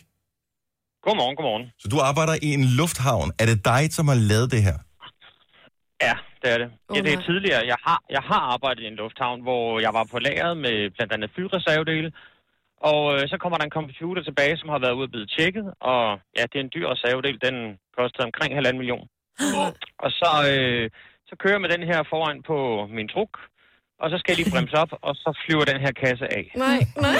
Godmorgen, 1.05 1.35
godmorgen. 1.35 1.65
Så 1.81 1.87
du 1.93 1.97
arbejder 2.09 2.35
i 2.47 2.49
en 2.57 2.63
lufthavn. 2.79 3.31
Er 3.41 3.45
det 3.51 3.57
dig, 3.65 3.93
som 3.97 4.07
har 4.11 4.15
lavet 4.31 4.51
det 4.51 4.61
her? 4.67 4.77
Ja, 6.07 6.15
det 6.41 6.49
er 6.53 6.57
det. 6.63 6.69
Åh, 6.89 6.97
ja, 6.97 7.01
det 7.05 7.11
er 7.13 7.17
nej. 7.21 7.25
tidligere. 7.29 7.61
Jeg 7.73 7.79
har, 7.87 7.99
jeg 8.09 8.23
har 8.31 8.41
arbejdet 8.53 8.81
i 8.83 8.87
en 8.87 8.95
lufthavn, 9.03 9.41
hvor 9.47 9.79
jeg 9.85 9.91
var 9.93 10.03
på 10.11 10.17
lageret 10.19 10.57
med 10.65 10.75
blandt 10.95 11.13
andet 11.13 11.29
flyreservedele. 11.35 12.11
Og 12.91 13.01
øh, 13.15 13.21
så 13.31 13.35
kommer 13.41 13.57
der 13.57 13.65
en 13.65 13.77
computer 13.79 14.21
tilbage, 14.23 14.57
som 14.57 14.69
har 14.69 14.79
været 14.79 14.97
ude 14.99 15.07
og 15.09 15.13
blive 15.15 15.27
tjekket. 15.37 15.65
Og 15.91 16.01
ja, 16.37 16.43
det 16.49 16.57
er 16.59 16.63
en 16.67 16.73
dyr 16.75 16.87
reservedel. 16.95 17.37
Den 17.47 17.55
kostede 17.97 18.23
omkring 18.29 18.51
halvanden 18.57 18.79
million. 18.83 19.07
Og 20.05 20.09
så, 20.19 20.31
øh, 20.51 20.89
så 21.29 21.33
kører 21.39 21.53
jeg 21.53 21.61
med 21.65 21.69
den 21.75 21.83
her 21.91 21.99
foran 22.11 22.37
på 22.49 22.57
min 22.97 23.07
truk. 23.13 23.33
Og 24.03 24.07
så 24.11 24.15
skal 24.17 24.31
jeg 24.31 24.37
lige 24.39 24.51
bremse 24.55 24.75
op, 24.83 24.91
og 25.07 25.13
så 25.15 25.29
flyver 25.43 25.65
den 25.71 25.79
her 25.85 25.91
kasse 26.03 26.25
af. 26.37 26.45
Nej, 26.55 26.79
nej. 27.05 27.19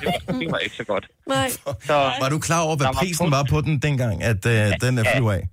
Det 0.00 0.06
var, 0.26 0.38
det 0.40 0.48
var 0.52 0.58
ikke 0.58 0.76
så 0.76 0.84
godt. 0.84 1.06
Nej. 1.26 1.48
Så, 1.88 1.94
Var 2.22 2.28
du 2.34 2.38
klar 2.48 2.62
over, 2.66 2.76
hvad 2.76 2.86
prisen 3.00 3.30
var 3.30 3.44
på 3.50 3.60
den 3.60 3.74
dengang, 3.86 4.16
at 4.30 4.40
uh, 4.46 4.52
den 4.84 4.92
er 4.98 5.04
Ja. 5.06 5.16
flyver 5.16 5.32
af? 5.32 5.44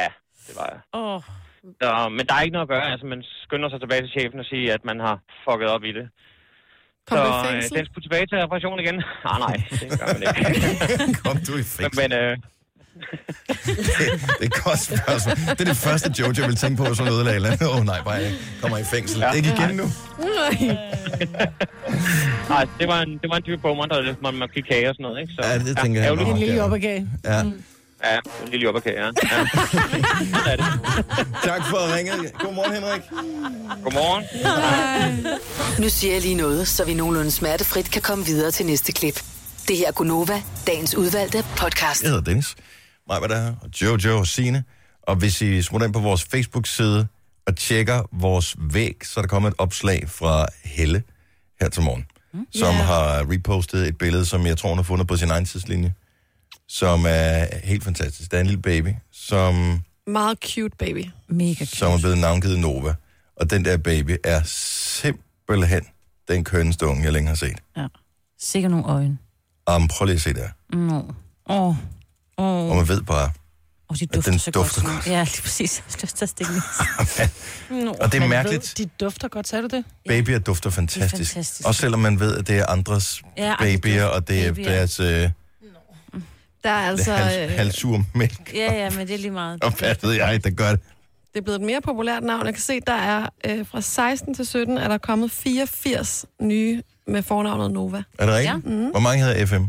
Ja, 0.00 0.08
det 0.46 0.54
var 0.58 0.66
jeg. 0.72 0.80
Oh. 0.92 1.20
Så, 1.82 2.08
men 2.16 2.22
der 2.26 2.34
er 2.34 2.42
ikke 2.46 2.52
noget 2.56 2.66
at 2.68 2.72
gøre. 2.74 2.90
Altså, 2.92 3.06
man 3.06 3.20
skynder 3.44 3.68
sig 3.70 3.80
tilbage 3.80 4.02
til 4.02 4.10
chefen 4.16 4.38
og 4.42 4.44
siger, 4.52 4.74
at 4.74 4.84
man 4.90 4.98
har 5.06 5.16
fucket 5.46 5.68
op 5.74 5.84
i 5.90 5.92
det. 5.98 6.06
Kom 7.08 7.18
så 7.18 7.24
du 7.24 7.28
i 7.32 7.36
øh, 7.38 7.44
fængsel? 7.52 7.76
den 7.78 7.84
skulle 7.86 8.04
tilbage 8.06 8.26
til 8.26 8.36
reparation 8.44 8.78
igen. 8.84 8.96
Ah, 9.30 9.38
nej, 9.46 9.56
det 9.80 9.88
gør 10.00 10.06
man 10.14 10.22
ikke. 10.22 10.42
Kom 11.24 11.36
du 11.48 11.52
i 11.62 11.64
fængsel? 11.76 12.00
Men, 12.00 12.10
øh, 12.20 12.36
Det 14.38 14.42
er 14.42 14.50
et 14.50 14.56
godt 14.64 14.80
spørgsmål. 14.88 15.36
Det 15.56 15.60
er 15.66 15.70
det 15.74 15.80
første 15.86 16.08
Jojo, 16.18 16.32
jeg 16.40 16.48
vil 16.50 16.56
tænke 16.64 16.76
på, 16.82 16.94
som 16.98 17.06
ødelagde 17.14 17.40
landet. 17.46 17.66
Åh 17.68 17.76
oh, 17.76 17.84
nej, 17.92 18.00
bare 18.08 18.14
jeg 18.26 18.32
kommer 18.62 18.78
i 18.78 18.86
fængsel. 18.94 19.20
Ja. 19.20 19.30
Ikke 19.38 19.48
igen 19.56 19.76
nu. 19.80 19.86
Nej. 20.38 20.54
nej, 22.54 22.64
det 22.80 22.86
var 22.92 22.98
en, 23.06 23.12
det 23.22 23.28
var 23.30 23.36
en 23.36 23.42
dyr 23.46 23.56
bummer, 23.64 23.86
der 23.86 24.14
man, 24.22 24.34
man 24.34 24.48
fik 24.54 24.64
kage 24.70 24.88
og 24.90 24.94
sådan 24.94 25.04
noget. 25.04 25.20
Ikke? 25.22 25.32
Så, 25.36 25.40
Ja, 25.48 25.58
det 25.58 25.78
tænker 25.82 26.00
jeg 26.00 26.06
ærgerligt. 26.06 26.28
nok. 26.28 26.36
En 26.36 26.42
lille 26.44 26.56
jobbergage. 26.62 27.08
Ja. 27.24 27.42
Ja, 28.04 28.18
en 28.44 28.48
lille 28.50 28.64
jobberkage, 28.64 29.00
ja. 29.00 29.06
ja. 29.06 29.12
Sådan 29.16 30.46
er 30.46 30.56
det. 30.56 30.64
Tak 31.44 31.66
for 31.70 31.76
at 31.76 31.94
ringe. 31.96 32.12
Godmorgen, 32.38 32.72
Henrik. 32.74 33.02
Godmorgen. 33.84 34.24
Nu 35.82 35.88
siger 35.88 36.12
jeg 36.12 36.22
lige 36.22 36.34
noget, 36.34 36.68
så 36.68 36.84
vi 36.84 36.94
nogenlunde 36.94 37.30
smertefrit 37.30 37.90
kan 37.90 38.02
komme 38.02 38.24
videre 38.24 38.50
til 38.50 38.66
næste 38.66 38.92
klip. 38.92 39.22
Det 39.68 39.76
her 39.76 39.88
er 39.88 39.92
Gunova, 39.92 40.42
dagens 40.66 40.94
udvalgte 40.94 41.44
podcast. 41.56 42.02
Jeg 42.02 42.10
hedder 42.10 42.24
Dennis. 42.24 42.54
Mig 43.08 43.20
var 43.20 43.26
der, 43.26 43.54
og 43.62 43.68
Jojo 43.82 44.18
og 44.18 44.26
Signe. 44.26 44.64
Og 45.02 45.16
hvis 45.16 45.42
I 45.42 45.62
smutter 45.62 45.86
ind 45.86 45.94
på 45.94 46.00
vores 46.00 46.24
Facebook-side 46.24 47.06
og 47.46 47.56
tjekker 47.56 48.02
vores 48.12 48.56
væg, 48.72 48.96
så 49.04 49.20
er 49.20 49.22
der 49.22 49.28
kommet 49.28 49.50
et 49.50 49.54
opslag 49.58 50.04
fra 50.08 50.46
Helle 50.64 51.02
her 51.60 51.68
til 51.68 51.82
morgen, 51.82 52.06
mm. 52.34 52.46
som 52.54 52.74
Ja. 52.74 52.82
har 52.82 53.30
repostet 53.32 53.88
et 53.88 53.98
billede, 53.98 54.26
som 54.26 54.46
jeg 54.46 54.58
tror, 54.58 54.68
hun 54.68 54.78
har 54.78 54.82
fundet 54.82 55.06
på 55.08 55.16
sin 55.16 55.30
egen 55.30 55.44
tidslinje, 55.44 55.94
som 56.74 57.04
er 57.08 57.46
helt 57.64 57.84
fantastisk. 57.84 58.30
Der 58.30 58.36
er 58.36 58.40
en 58.40 58.46
lille 58.46 58.62
baby, 58.62 58.94
som, 59.12 59.80
Meget 60.06 60.38
cute 60.44 60.76
baby. 60.78 61.04
Mega 61.28 61.64
som 61.64 61.92
er 61.92 61.98
blevet 61.98 62.18
navngivet 62.18 62.58
Nova. 62.58 62.94
Og 63.36 63.50
den 63.50 63.64
der 63.64 63.76
baby 63.76 64.16
er 64.24 64.42
simpelthen 64.42 65.82
den 66.28 66.44
kønneste 66.44 66.86
unge, 66.86 67.04
jeg 67.04 67.12
længe 67.12 67.28
har 67.28 67.34
set. 67.36 67.56
Ja. 67.76 67.86
Sikkert 68.40 68.70
nogle 68.70 68.86
øjne. 68.86 69.18
Um, 69.74 69.88
prøv 69.88 70.06
lige 70.06 70.14
at 70.14 70.20
se 70.20 70.32
der. 70.34 70.48
Nå. 70.76 71.14
Åh. 71.48 71.76
Åh. 72.38 72.70
Og 72.70 72.76
man 72.76 72.88
ved 72.88 73.02
bare, 73.02 73.30
Og 73.88 74.00
de 74.00 74.06
dufter 74.06 74.30
den 74.30 74.38
så 74.38 74.50
dufter 74.50 74.82
godt. 74.82 74.94
godt. 74.94 75.06
Ja, 75.06 75.24
lige 75.24 75.42
præcis. 75.42 75.82
Jeg 75.88 76.02
lyst 76.02 76.16
til 76.16 76.24
at 76.24 76.28
stikke 76.28 76.52
Nå. 77.70 77.90
Og 78.00 78.12
det 78.12 78.14
er 78.14 78.20
Man 78.20 78.28
mærkeligt. 78.28 78.74
Ved, 78.78 78.86
de 78.86 78.90
dufter 79.00 79.28
godt, 79.28 79.48
sagde 79.48 79.68
du 79.68 79.76
det? 79.76 79.84
Babyer 80.08 80.38
dufter 80.38 80.70
fantastisk. 80.70 81.32
fantastisk. 81.32 81.68
Også 81.68 81.80
selvom 81.80 82.00
man 82.00 82.20
ved, 82.20 82.36
at 82.38 82.46
det 82.48 82.58
er 82.58 82.66
andres 82.66 83.22
Ja, 83.36 83.54
babyer, 83.58 84.04
og 84.04 84.28
det 84.28 84.46
er 84.46 84.52
babyer. 84.52 84.68
deres 84.68 85.00
øh, 85.00 85.30
Der 86.64 86.70
er 86.70 86.74
altså, 86.88 87.12
hals, 87.12 87.50
øh, 87.50 87.56
halsur 87.56 88.02
mælk. 88.14 88.54
Ja, 88.54 88.74
ja, 88.74 88.90
men 88.90 89.06
det 89.06 89.14
er 89.14 89.18
lige 89.18 89.30
meget. 89.30 89.64
Og 89.64 89.70
hvad 89.78 89.94
ved 90.02 90.12
jeg, 90.12 90.44
der 90.44 90.50
gør 90.50 90.70
det. 90.70 90.80
Det 91.32 91.38
er 91.38 91.42
blevet 91.42 91.58
et 91.60 91.66
mere 91.66 91.80
populært 91.80 92.22
navn. 92.22 92.46
Jeg 92.46 92.54
kan 92.54 92.62
se, 92.62 92.80
der 92.86 92.92
er 92.92 93.26
øh, 93.46 93.66
fra 93.66 93.80
16 93.80 94.34
til 94.34 94.46
17 94.46 94.78
er 94.78 94.88
der 94.88 94.98
kommet 94.98 95.30
84 95.30 96.24
nye 96.40 96.82
med 97.06 97.22
fornavnet 97.22 97.70
Nova. 97.70 98.02
Er 98.18 98.26
det 98.26 98.34
rigtigt? 98.34 98.52
Ja. 98.52 98.56
Mhm. 98.56 98.90
Hvor 98.90 99.00
mange 99.00 99.24
hedder 99.24 99.46
FM? 99.46 99.62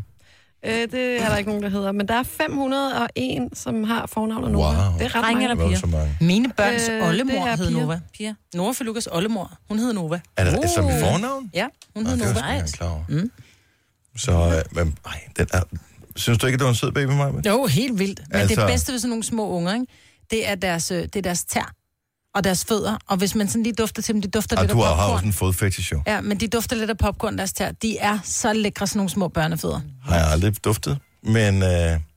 Øh, 0.66 0.72
det 0.92 1.22
er 1.24 1.30
der 1.30 1.38
ikke 1.38 1.50
nogen, 1.50 1.64
der 1.64 1.70
hedder. 1.70 1.92
Men 1.92 2.08
der 2.08 2.14
er 2.20 2.24
501, 2.24 3.50
som 3.58 3.84
har 3.84 4.06
fornavnet 4.06 4.52
Nova. 4.52 4.66
Wow. 4.66 4.76
Det 5.00 5.06
er 5.06 5.16
ret 5.16 5.24
Drenge 5.24 5.48
mange. 5.48 5.62
eller 5.62 5.66
er 5.66 6.06
piger? 6.18 6.26
Mine 6.26 6.50
børns 6.58 6.90
Øh, 6.90 7.08
oldemor 7.08 7.34
det 7.48 7.60
hed 7.60 7.68
piger. 7.68 7.80
Nova. 7.82 8.00
Piger. 8.14 8.34
Nora 8.54 8.72
for 8.74 8.84
Lukas 8.84 9.08
oldemor. 9.12 9.52
Hun 9.70 9.80
hed 9.80 9.94
Nova. 9.94 10.20
Er 10.38 10.44
det 10.44 10.58
Uh. 10.60 10.64
som 10.76 10.84
fornavn? 10.84 11.52
Ja, 11.54 11.68
hun 11.96 12.04
Nå, 12.04 12.10
hed 12.10 12.18
det 12.18 12.26
var 12.26 12.32
Nova. 12.34 12.40
sgu 12.40 12.48
ikke 12.48 12.54
engang 12.54 12.72
klar 12.74 12.90
over. 12.90 13.04
Mm. 13.10 13.32
Så, 14.18 14.32
øh, 14.72 14.86
men, 14.86 14.98
ej, 15.06 15.20
den 15.38 15.48
er... 15.54 15.62
Synes 16.16 16.38
du 16.40 16.46
ikke, 16.48 16.56
at 16.56 16.60
det 16.60 16.64
var 16.66 16.70
en 16.72 16.76
sød 16.76 16.92
baby, 16.92 17.10
Maja? 17.12 17.32
Jo, 17.48 17.66
helt 17.66 18.00
vildt. 18.00 18.22
Men 18.32 18.40
altså... 18.42 18.62
Det 18.62 18.68
bedste 18.70 18.92
ved 18.92 19.00
sådan 19.00 19.10
nogle 19.10 19.24
små 19.24 19.50
unger, 19.50 19.74
ikke? 19.74 19.86
det 20.32 20.50
er 20.50 20.56
deres, 20.56 20.92
øh, 20.92 21.02
det 21.04 21.16
er 21.16 21.22
deres 21.22 21.44
tær 21.44 21.72
og 22.36 22.44
deres 22.44 22.66
fødder. 22.66 22.98
Og 23.08 23.18
hvis 23.18 23.36
man 23.36 23.48
sådan 23.48 23.64
lige 23.64 23.74
dufter 23.74 24.02
til 24.02 24.14
dem, 24.14 24.22
de 24.22 24.28
dufter 24.28 24.56
Og 24.58 24.64
lidt 24.64 24.72
af 24.72 24.76
du 24.78 24.82
har, 24.84 24.96
popcorn. 24.96 25.14
også 25.14 25.26
en 25.26 25.34
fodfetish, 25.34 25.92
jo. 25.92 26.02
Ja, 26.08 26.22
men 26.22 26.40
de 26.40 26.48
dufter 26.48 26.76
lidt 26.76 26.90
af 26.90 26.98
popcorn, 26.98 27.38
deres 27.38 27.54
tær. 27.54 27.72
De 27.72 27.98
er 27.98 28.20
så 28.24 28.54
lækre, 28.54 28.88
sådan 28.88 28.98
nogle 28.98 29.10
små 29.10 29.28
børnefødder. 29.28 29.82
Har 30.04 30.16
jeg 30.16 30.28
aldrig 30.32 30.64
duftet, 30.66 30.98
men 31.24 31.56
uh, 31.64 31.70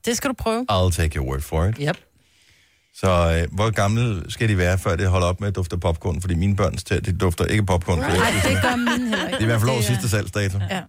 Det 0.05 0.17
skal 0.17 0.29
du 0.29 0.33
prøve. 0.37 0.65
I'll 0.71 0.91
take 0.95 1.15
your 1.19 1.25
word 1.27 1.41
for 1.41 1.65
it. 1.65 1.75
Yep. 1.81 1.97
Så 2.95 3.37
uh, 3.49 3.55
hvor 3.55 3.69
gamle 3.69 4.31
skal 4.31 4.49
de 4.49 4.57
være, 4.57 4.77
før 4.77 4.95
det 4.95 5.07
holder 5.07 5.27
op 5.27 5.39
med 5.39 5.47
at 5.47 5.55
dufte 5.55 5.77
popcorn? 5.77 6.21
Fordi 6.21 6.35
mine 6.35 6.55
børns 6.55 6.83
tæer, 6.83 6.99
de 6.99 7.17
dufter 7.17 7.45
ikke 7.45 7.65
popcorn. 7.65 7.99
Nej, 7.99 8.09
det 8.09 8.51
det 8.53 8.61
gør 8.61 8.75
mine 8.75 9.09
heller 9.09 9.25
ikke. 9.27 9.37
er 9.37 9.41
i 9.41 9.45
hvert 9.45 9.59
fald 9.59 9.69
over 9.69 9.79
Det 9.81 9.89
er- 9.89 9.93
sidste 9.93 10.09
salgsdato. 10.09 10.59
Ja. 10.69 10.81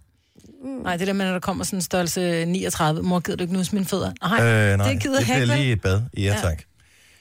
Nej, 0.64 0.96
det 0.96 1.06
der 1.06 1.12
med, 1.12 1.24
når 1.26 1.32
der 1.32 1.40
kommer 1.40 1.64
sådan 1.64 1.76
en 1.76 1.82
størrelse 1.82 2.44
39. 2.44 3.02
Mor, 3.02 3.20
gider 3.20 3.36
du 3.36 3.42
ikke 3.44 3.54
nuse 3.54 3.74
mine 3.74 3.86
fødder? 3.86 4.12
Nej, 4.22 4.46
Øh, 4.72 4.78
nej, 4.78 4.92
det 4.92 5.02
gider 5.02 5.18
det 5.20 5.28
jeg 5.28 5.36
ikke. 5.36 5.48
vel? 5.52 5.58
lige 5.58 5.72
et 5.72 5.80
bad. 5.80 6.00
Ja, 6.16 6.20
Ja. 6.22 6.34
tak. 6.42 6.62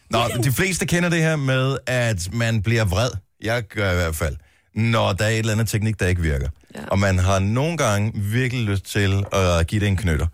Nå, 0.10 0.20
de 0.44 0.52
fleste 0.52 0.86
kender 0.86 1.10
det 1.10 1.20
her 1.22 1.36
med, 1.36 1.78
at 1.88 2.30
man 2.34 2.62
bliver 2.62 2.86
vred. 2.86 3.10
Jeg 3.44 3.64
gør 3.64 3.92
i 3.92 3.96
hvert 3.96 4.16
fald. 4.16 4.36
Når 4.76 5.14
der 5.14 5.26
er 5.26 5.30
et 5.30 5.38
eller 5.40 5.52
andet 5.52 5.68
teknik, 5.70 6.00
der 6.00 6.08
ikke 6.08 6.22
virker. 6.22 6.48
Ja. 6.76 6.80
Og 6.88 7.00
man 7.00 7.20
har 7.20 7.40
nogle 7.40 7.78
gange 7.78 8.12
virkelig 8.16 8.66
lyst 8.66 8.86
til 8.86 9.26
at 9.34 9.68
give 9.68 9.82
det 9.82 9.88
en 9.88 9.98
knytter, 9.98 10.28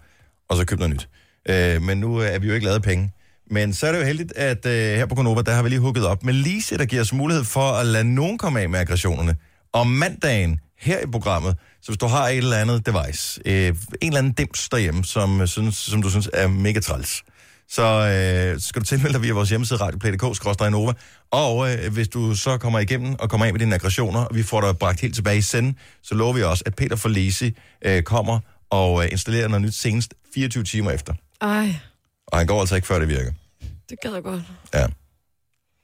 og 0.50 0.58
så 0.58 0.66
købe 0.66 0.80
noget 0.82 0.94
nyt. 0.94 1.10
Øh, 1.50 1.82
men 1.82 1.98
nu 1.98 2.18
er 2.18 2.40
vi 2.40 2.48
jo 2.48 2.54
ikke 2.54 2.66
lavet 2.66 2.76
af 2.76 2.82
penge. 2.82 3.12
Men 3.52 3.74
så 3.74 3.88
er 3.88 3.92
det 3.92 4.00
jo 4.00 4.06
heldigt, 4.06 4.34
at 4.36 4.66
øh, 4.66 4.72
her 4.74 5.06
på 5.06 5.16
Konova, 5.16 5.42
der 5.42 5.54
har 5.54 5.64
vi 5.64 5.70
lige 5.70 5.80
hugget 5.80 6.06
op 6.06 6.24
med 6.24 6.34
Lise, 6.34 6.78
der 6.78 6.86
giver 6.86 7.02
os 7.02 7.14
mulighed 7.14 7.44
for 7.44 7.72
at 7.72 7.86
lade 7.86 8.04
nogen 8.16 8.38
komme 8.38 8.62
af 8.62 8.70
med 8.70 8.80
aggressionerne. 8.80 9.36
Om 9.74 9.88
mandagen 9.88 10.60
her 10.80 11.00
i 11.00 11.06
programmet, 11.12 11.56
så 11.84 11.92
hvis 11.92 11.98
du 11.98 12.06
har 12.08 12.28
et 12.28 12.38
eller 12.38 12.58
andet 12.58 12.86
device, 12.86 13.42
øh, 13.46 13.68
en 13.68 13.76
eller 14.02 14.18
anden 14.18 14.34
dims 14.34 14.70
derhjemme, 14.70 15.04
som, 15.06 15.42
øh, 15.42 15.48
synes, 15.48 15.76
som 15.76 16.02
du 16.02 16.10
synes 16.10 16.30
er 16.34 16.48
mega 16.48 16.80
træls, 16.80 17.24
så 17.70 17.82
øh, 17.84 18.62
skal 18.62 18.82
du 18.82 18.86
tilmelde 18.86 19.14
dig 19.14 19.22
via 19.22 19.34
vores 19.34 19.50
hjemmeside 19.50 19.80
radioplay.dk-nova. 19.80 20.94
Og 21.32 21.74
øh, 21.74 21.94
hvis 21.94 22.08
du 22.08 22.36
så 22.36 22.58
kommer 22.58 22.80
igennem 22.80 23.16
og 23.20 23.30
kommer 23.30 23.46
af 23.46 23.54
med 23.54 23.60
dine 23.60 23.76
aggressioner, 23.76 24.20
og 24.20 24.36
vi 24.36 24.44
får 24.44 24.62
dig 24.62 24.78
bragt 24.78 25.00
helt 25.02 25.16
tilbage 25.16 25.38
i 25.38 25.42
senden, 25.42 25.78
så 26.04 26.16
lover 26.16 26.34
vi 26.34 26.44
også, 26.44 26.64
at 26.66 26.76
Peter 26.76 26.96
for 26.96 27.10
Lisi 27.10 27.58
øh, 27.86 28.04
kommer 28.04 28.40
og 28.70 29.04
øh, 29.06 29.12
installerer 29.12 29.48
noget 29.48 29.62
nyt 29.62 29.74
senest 29.76 30.14
24 30.36 30.64
timer 30.64 30.92
efter. 30.92 31.14
Ej, 31.42 31.76
Og 32.28 32.38
han 32.38 32.48
går 32.48 32.60
altså 32.60 32.76
ikke, 32.76 32.88
før 32.88 33.00
det 33.00 33.08
virker. 33.08 33.32
det 33.90 33.98
gad 34.02 34.14
jeg 34.14 34.24
godt. 34.24 34.42
Ja. 34.74 34.86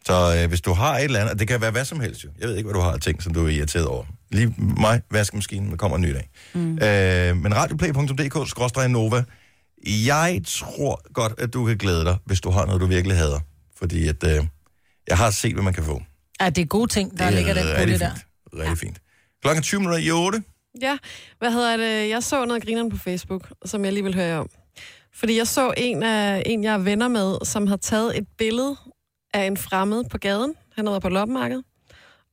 Så 0.10 0.42
øh, 0.42 0.50
hvis 0.50 0.62
du 0.62 0.74
har 0.74 0.98
et 0.98 1.04
eller 1.04 1.20
andet, 1.20 1.34
og 1.34 1.40
det 1.40 1.48
kan 1.48 1.62
være 1.62 1.72
hvad 1.72 1.86
som 1.86 2.00
helst 2.00 2.24
jo. 2.24 2.30
Jeg 2.40 2.48
ved 2.48 2.56
ikke, 2.56 2.68
hvad 2.68 2.74
du 2.74 2.82
har 2.82 2.92
af 2.92 3.00
ting, 3.00 3.24
som 3.24 3.34
du 3.34 3.46
er 3.46 3.50
irriteret 3.50 3.86
over. 3.86 4.04
Lige 4.32 4.56
mig, 4.58 5.02
vaskemaskinen, 5.12 5.72
der 5.72 5.78
kommer 5.78 5.98
en 5.98 6.02
ny 6.02 6.14
dag. 6.14 6.30
Mm. 6.54 6.72
Øh, 6.72 7.38
men 7.38 7.56
radioplay.dk-nova. 7.56 9.24
Jeg 9.88 10.42
tror 10.48 11.14
godt, 11.14 11.34
at 11.38 11.54
du 11.54 11.66
kan 11.66 11.78
glæde 11.78 12.06
dig, 12.06 12.18
hvis 12.26 12.42
du 12.42 12.50
har 12.50 12.66
noget, 12.66 12.82
du 12.82 12.86
virkelig 12.86 13.18
hader. 13.18 13.40
Fordi 13.78 14.08
at, 14.08 14.24
øh, 14.24 14.44
jeg 15.08 15.18
har 15.18 15.32
set, 15.32 15.54
hvad 15.54 15.64
man 15.64 15.74
kan 15.74 15.84
få. 15.84 16.02
Ja, 16.42 16.50
det 16.50 16.62
er 16.62 16.66
gode 16.66 16.88
ting, 16.88 17.12
der 17.12 17.18
Det 17.18 17.26
er 17.26 17.30
ligger 17.30 17.54
den 17.54 17.64
rigtig 17.64 17.78
pulje 17.84 18.00
der. 18.00 18.12
Rigtig 18.54 18.78
fint. 18.78 18.98
Klokken 19.42 19.64
20 19.64 19.80
minutter 19.80 20.00
i 20.00 20.12
8. 20.12 20.44
Ja, 20.82 20.98
hvad 21.40 21.52
hedder 21.52 21.78
det? 21.78 22.10
Jeg 22.10 22.24
så 22.24 22.46
noget 22.46 22.64
grineren 22.64 22.90
på 22.90 22.98
Facebook, 22.98 23.50
som 23.66 23.86
jeg 23.86 23.94
lige 23.94 24.04
vil 24.04 24.16
høre 24.16 24.40
om. 24.40 24.50
Fordi 25.16 25.38
jeg 25.38 25.48
så 25.48 25.74
en, 25.78 26.04
af, 26.04 26.44
en, 26.46 26.64
jeg 26.64 26.74
er 26.74 26.78
venner 26.78 27.08
med, 27.08 27.38
som 27.44 27.68
har 27.68 27.78
taget 27.78 28.18
et 28.18 28.28
billede 28.38 28.76
af 29.34 29.46
en 29.46 29.58
fremmed 29.58 30.04
på 30.04 30.18
gaden. 30.18 30.54
Han 30.76 30.86
har 30.86 30.92
været 30.92 31.02
på 31.02 31.10
loppemarkedet. 31.10 31.64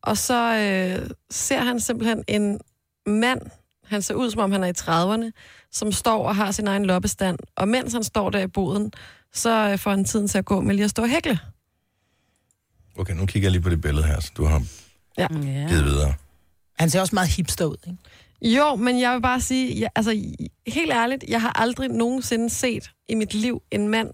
Og 0.02 0.18
så 0.18 0.34
øh, 0.56 1.10
ser 1.30 1.58
han 1.60 1.80
simpelthen 1.80 2.24
en 2.28 2.60
mand, 3.06 3.40
han 3.84 4.02
ser 4.02 4.14
ud 4.14 4.30
som 4.30 4.40
om 4.40 4.52
han 4.52 4.64
er 4.64 4.68
i 4.68 4.72
30'erne, 4.78 5.30
som 5.72 5.92
står 5.92 6.28
og 6.28 6.36
har 6.36 6.50
sin 6.50 6.66
egen 6.66 6.84
loppestand. 6.86 7.38
Og 7.56 7.68
mens 7.68 7.92
han 7.92 8.04
står 8.04 8.30
der 8.30 8.38
i 8.38 8.46
boden, 8.46 8.92
så 9.34 9.68
øh, 9.72 9.78
får 9.78 9.90
han 9.90 10.04
tiden 10.04 10.28
til 10.28 10.38
at 10.38 10.44
gå 10.44 10.60
med 10.60 10.74
lige 10.74 10.84
at 10.84 10.90
stå 10.90 11.02
og 11.02 11.08
hækle. 11.08 11.38
Okay, 12.98 13.14
nu 13.14 13.26
kigger 13.26 13.46
jeg 13.46 13.52
lige 13.52 13.62
på 13.62 13.70
det 13.70 13.80
billede 13.80 14.06
her, 14.06 14.20
så 14.20 14.32
du 14.36 14.44
har 14.44 14.62
Ja. 15.18 15.26
givet 15.68 15.84
videre. 15.84 16.14
Han 16.78 16.90
ser 16.90 17.00
også 17.00 17.14
meget 17.14 17.28
hipster 17.28 17.64
ud, 17.64 17.76
ikke? 17.86 18.56
Jo, 18.56 18.74
men 18.76 19.00
jeg 19.00 19.14
vil 19.14 19.20
bare 19.22 19.40
sige, 19.40 19.80
jeg, 19.80 19.90
altså 19.96 20.10
helt 20.66 20.92
ærligt, 20.92 21.24
jeg 21.28 21.40
har 21.40 21.52
aldrig 21.52 21.88
nogensinde 21.88 22.50
set 22.50 22.90
i 23.08 23.14
mit 23.14 23.34
liv 23.34 23.62
en 23.70 23.88
mand 23.88 24.10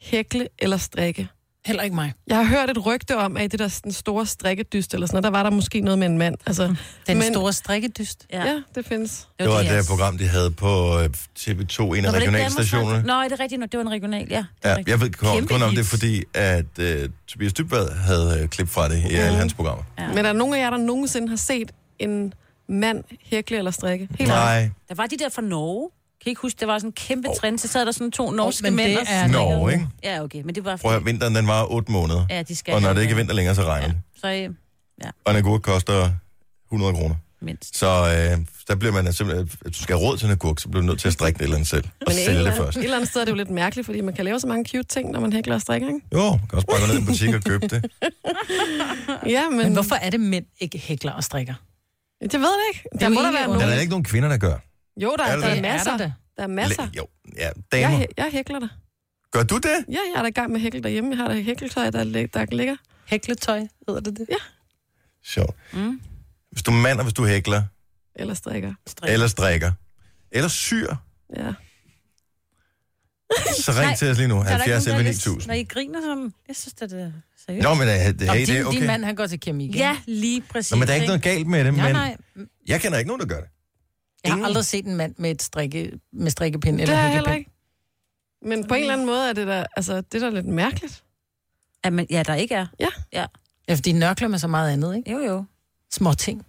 hækle 0.00 0.48
eller 0.58 0.76
strikke. 0.76 1.28
Heller 1.66 1.82
ikke 1.82 1.94
mig. 1.96 2.12
Jeg 2.26 2.36
har 2.36 2.44
hørt 2.44 2.70
et 2.70 2.86
rygte 2.86 3.16
om, 3.16 3.36
at 3.36 3.44
i 3.44 3.46
det 3.46 3.58
der 3.58 3.80
den 3.84 3.92
store 3.92 4.26
strikkedyst 4.26 4.94
eller 4.94 5.06
sådan 5.06 5.14
noget, 5.16 5.24
der 5.24 5.30
var 5.38 5.42
der 5.42 5.50
måske 5.50 5.80
noget 5.80 5.98
med 5.98 6.06
en 6.06 6.18
mand. 6.18 6.34
Altså, 6.46 6.74
Den 7.06 7.22
store 7.22 7.52
strikkedyst. 7.52 8.26
Ja. 8.32 8.44
ja, 8.44 8.62
det 8.74 8.86
findes. 8.86 9.28
Det 9.38 9.48
var 9.48 9.62
det 9.62 9.86
program, 9.88 10.18
de 10.18 10.28
havde 10.28 10.50
på 10.50 10.98
øh, 11.00 11.08
TV2, 11.38 11.48
en 11.48 11.94
af 11.94 12.02
Nå, 12.02 12.10
var 12.10 12.18
det 12.18 12.28
regionalstationerne. 12.28 12.90
Radio? 12.98 13.06
Nå, 13.06 13.22
det 13.24 13.32
er 13.32 13.40
rigtigt. 13.40 13.62
Det 13.72 13.78
var 13.78 13.84
en 13.84 13.90
regional, 13.90 14.26
ja. 14.30 14.36
Det 14.36 14.46
er 14.62 14.68
Ja, 14.70 14.76
rigtigt. 14.76 14.88
jeg 14.88 15.00
ved 15.00 15.46
kun, 15.46 15.62
om 15.62 15.74
det, 15.74 15.86
fordi 15.86 16.22
at 16.34 16.64
uh, 16.78 16.84
Tobias 17.26 17.52
Dybvad 17.52 17.88
havde 17.90 18.40
uh, 18.42 18.48
klip 18.48 18.68
fra 18.68 18.88
det 18.88 19.02
i 19.10 19.14
alle 19.14 19.38
hans 19.38 19.54
programmer. 19.54 19.84
Ja. 19.98 20.08
Men 20.08 20.18
er 20.18 20.22
der 20.22 20.32
nogen 20.32 20.54
af 20.54 20.58
jer, 20.58 20.70
der 20.70 20.76
nogensinde 20.76 21.28
har 21.28 21.36
set 21.36 21.70
en 21.98 22.34
mand 22.68 23.04
hækle 23.24 23.58
eller 23.58 23.70
strikke? 23.70 24.08
Helt 24.18 24.28
Nej. 24.30 24.70
Der 24.88 24.94
var 24.94 25.06
de 25.06 25.16
der 25.18 25.28
fra 25.28 25.42
Norge. 25.42 25.90
Kan 26.22 26.26
I 26.26 26.30
ikke 26.30 26.40
huske, 26.42 26.60
der 26.60 26.66
var 26.66 26.78
sådan 26.78 26.88
en 26.88 26.92
kæmpe 26.92 27.28
trend, 27.40 27.58
så 27.58 27.68
sad 27.68 27.86
der 27.86 27.92
sådan 27.92 28.10
to 28.10 28.30
norske 28.30 28.62
men 28.62 28.76
mænd. 28.76 28.90
det 28.90 28.98
og 28.98 29.04
er. 29.08 29.26
Norge, 29.26 29.72
ikke? 29.72 29.86
Ja, 30.04 30.22
okay, 30.22 30.42
men 30.44 30.54
det 30.54 30.64
var... 30.64 30.76
Prøv 30.76 30.90
at 30.90 30.94
høre, 30.98 31.04
vinteren 31.04 31.34
den 31.34 31.46
var 31.46 31.72
8 31.72 31.92
måneder. 31.92 32.26
Ja, 32.30 32.42
de 32.42 32.56
skal 32.56 32.74
og 32.74 32.82
når 32.82 32.92
det 32.92 33.00
ikke 33.02 33.12
er 33.12 33.16
vinter 33.16 33.34
længere, 33.34 33.54
så 33.54 33.62
regner 33.64 33.88
det. 33.88 33.96
Så, 34.20 34.26
øh, 34.28 34.34
ja, 35.04 35.10
Og 35.24 35.30
en 35.32 35.36
agurk 35.36 35.60
koster 35.62 36.10
100 36.68 36.92
kroner. 36.94 37.14
mindst. 37.40 37.78
Så 37.78 37.86
øh, 37.86 38.44
der 38.68 38.74
bliver 38.76 38.92
man 38.92 39.12
simpelthen, 39.12 39.50
hvis 39.60 39.76
du 39.76 39.82
skal 39.82 39.96
have 39.96 40.08
råd 40.08 40.16
til 40.16 40.26
en 40.26 40.32
agurk, 40.32 40.60
så 40.60 40.68
bliver 40.68 40.80
du 40.82 40.86
nødt 40.86 41.00
til 41.00 41.08
at 41.08 41.14
strikke 41.14 41.38
det 41.38 41.42
et 41.42 41.44
eller 41.44 41.56
andet 41.56 41.68
selv. 41.68 41.84
Og 41.84 41.90
Men 42.00 42.08
et 42.10 42.14
sælge 42.16 42.28
eller, 42.38 42.40
det 42.42 42.50
andet, 42.50 42.64
først. 42.64 42.76
et 42.78 42.84
eller 42.84 42.96
andet 42.96 43.10
sted 43.10 43.20
er 43.20 43.24
det 43.24 43.32
jo 43.32 43.36
lidt 43.36 43.50
mærkeligt, 43.50 43.86
fordi 43.86 44.00
man 44.00 44.14
kan 44.14 44.24
lave 44.24 44.40
så 44.40 44.46
mange 44.46 44.64
cute 44.70 44.88
ting, 44.88 45.10
når 45.10 45.20
man 45.20 45.32
hækler 45.32 45.54
og 45.54 45.60
strikker, 45.60 45.88
ikke? 45.88 46.00
Jo, 46.14 46.30
man 46.30 46.38
kan 46.38 46.56
også 46.56 46.66
bare 46.66 46.80
gå 46.80 46.86
ned 46.86 46.94
i 46.94 46.98
en 46.98 47.06
butik 47.06 47.34
og 47.34 47.40
købe 47.42 47.68
det. 47.68 47.84
Ja, 49.26 49.48
men... 49.50 49.58
Men 49.58 49.72
hvorfor 49.72 49.94
er 49.94 50.10
det 50.10 50.20
mænd 50.20 50.44
ikke 50.60 50.78
hækler 50.78 51.12
og 51.12 51.24
strikker? 51.24 51.54
Jeg 52.20 52.40
ved 52.40 52.48
det 52.48 52.74
ikke. 52.74 52.84
er 52.92 52.98
Der 52.98 53.06
jo 53.08 53.14
må 53.14 53.20
der 53.20 53.32
være 53.32 53.38
Der 53.42 53.48
er 53.48 53.52
nogen. 53.52 53.68
der 53.68 53.80
ikke 53.80 53.90
nogen 53.90 54.04
kvinder, 54.04 54.28
der 54.28 54.36
gør. 54.36 54.56
Jo, 54.96 55.16
der, 55.18 55.24
Er 55.24 55.28
er, 55.28 55.36
der 55.36 55.40
der 55.40 55.48
er 55.48 55.54
det? 55.54 55.62
masser. 55.62 55.92
Er 55.92 55.96
der 55.96 56.04
det? 56.04 56.14
Der 56.36 56.42
er 56.42 56.46
masser. 56.46 56.88
Jo, 56.96 57.06
ja, 57.36 57.50
damer. 57.72 57.98
Jeg, 57.98 58.08
jeg 58.16 58.28
hækler 58.32 58.58
det. 58.58 58.70
Gør 59.30 59.42
du 59.42 59.56
det? 59.56 59.84
Ja, 59.88 59.92
jeg 59.92 60.12
er 60.16 60.22
da 60.22 60.28
i 60.28 60.30
gang 60.30 60.48
med 60.50 60.56
at 60.56 60.62
hækle 60.62 60.80
derhjemme. 60.82 61.10
Jeg 61.10 61.18
har 61.18 61.28
da 61.28 61.40
hækletøj, 61.40 61.90
der, 61.90 62.04
der 62.34 62.46
ligger. 62.56 62.76
Hækletøj, 63.06 63.58
hedder 63.88 64.00
det 64.00 64.16
det? 64.18 64.26
Ja. 64.30 64.36
Sjovt. 65.24 65.56
Mm. 65.72 66.00
Hvis 66.50 66.62
du 66.62 66.70
er 66.70 66.74
mand, 66.74 66.98
og 66.98 67.04
hvis 67.04 67.14
du 67.14 67.26
hækler, 67.26 67.62
Eller 68.16 68.34
strikker. 68.34 68.74
eller 69.06 69.26
strikker, 69.26 69.72
eller 70.30 70.48
syr, 70.48 70.94
Ja. 71.36 71.52
Så 73.56 73.72
ring 73.72 73.98
til 73.98 74.10
os 74.10 74.16
lige 74.18 74.28
nu. 74.28 74.42
Så 74.44 74.48
er 74.48 74.56
der 74.56 74.64
ikke 74.64 74.72
70 74.74 74.86
nogen, 74.86 75.00
11 75.00 75.04
der 75.04 75.10
er 75.10 75.12
9000. 75.12 75.46
Når 75.48 75.54
I 75.54 75.62
griner 75.64 76.00
sådan, 76.00 76.32
jeg 76.48 76.56
synes, 76.56 76.74
det 76.74 76.92
er 76.92 77.12
seriøst. 77.46 77.62
Nå, 77.62 77.74
men 77.74 77.88
øh, 77.88 77.94
det, 77.94 78.20
Nå, 78.20 78.32
hey, 78.32 78.46
det 78.46 78.58
er 78.58 78.64
okay. 78.64 78.78
din 78.78 78.86
mand, 78.86 79.04
han 79.04 79.14
går 79.14 79.26
til 79.26 79.40
keramik. 79.40 79.76
Ja, 79.76 79.96
lige 80.06 80.40
præcis. 80.40 80.70
Nå, 80.72 80.76
men 80.78 80.86
der 80.88 80.92
er 80.92 80.96
ikke 80.96 81.06
noget 81.06 81.22
galt 81.22 81.46
med 81.46 81.64
det, 81.64 81.74
Nej, 81.74 81.86
men 81.86 81.92
nej. 81.92 82.16
jeg 82.66 82.80
kender 82.80 82.98
ikke 82.98 83.08
nogen, 83.08 83.20
der 83.20 83.26
gør 83.26 83.40
det. 83.40 83.48
Jeg 84.24 84.32
har 84.34 84.44
aldrig 84.44 84.64
set 84.64 84.86
en 84.86 84.96
mand 84.96 85.14
med 85.18 85.30
et 85.30 85.42
strikke, 85.42 85.92
med 86.12 86.30
strikkepind 86.30 86.78
Det 86.78 86.82
eller 86.88 87.32
ikke. 87.32 87.50
Men 88.46 88.66
på 88.66 88.74
en 88.74 88.80
eller 88.80 88.92
anden 88.92 89.06
måde 89.06 89.28
er 89.28 89.32
det 89.32 89.46
der, 89.46 89.64
altså, 89.76 89.96
det 90.00 90.22
er 90.22 90.30
da 90.30 90.36
lidt 90.36 90.46
mærkeligt. 90.46 91.02
At 91.84 91.92
man, 91.92 92.06
ja, 92.10 92.22
der 92.22 92.34
ikke 92.34 92.54
er. 92.54 92.66
Ja. 92.80 92.86
ja. 93.12 93.26
Ja, 93.68 93.74
fordi 93.74 93.92
nørkler 93.92 94.28
med 94.28 94.38
så 94.38 94.48
meget 94.48 94.72
andet, 94.72 94.96
ikke? 94.96 95.12
Jo, 95.12 95.18
jo. 95.18 95.44
Små 95.92 96.14
ting. 96.14 96.46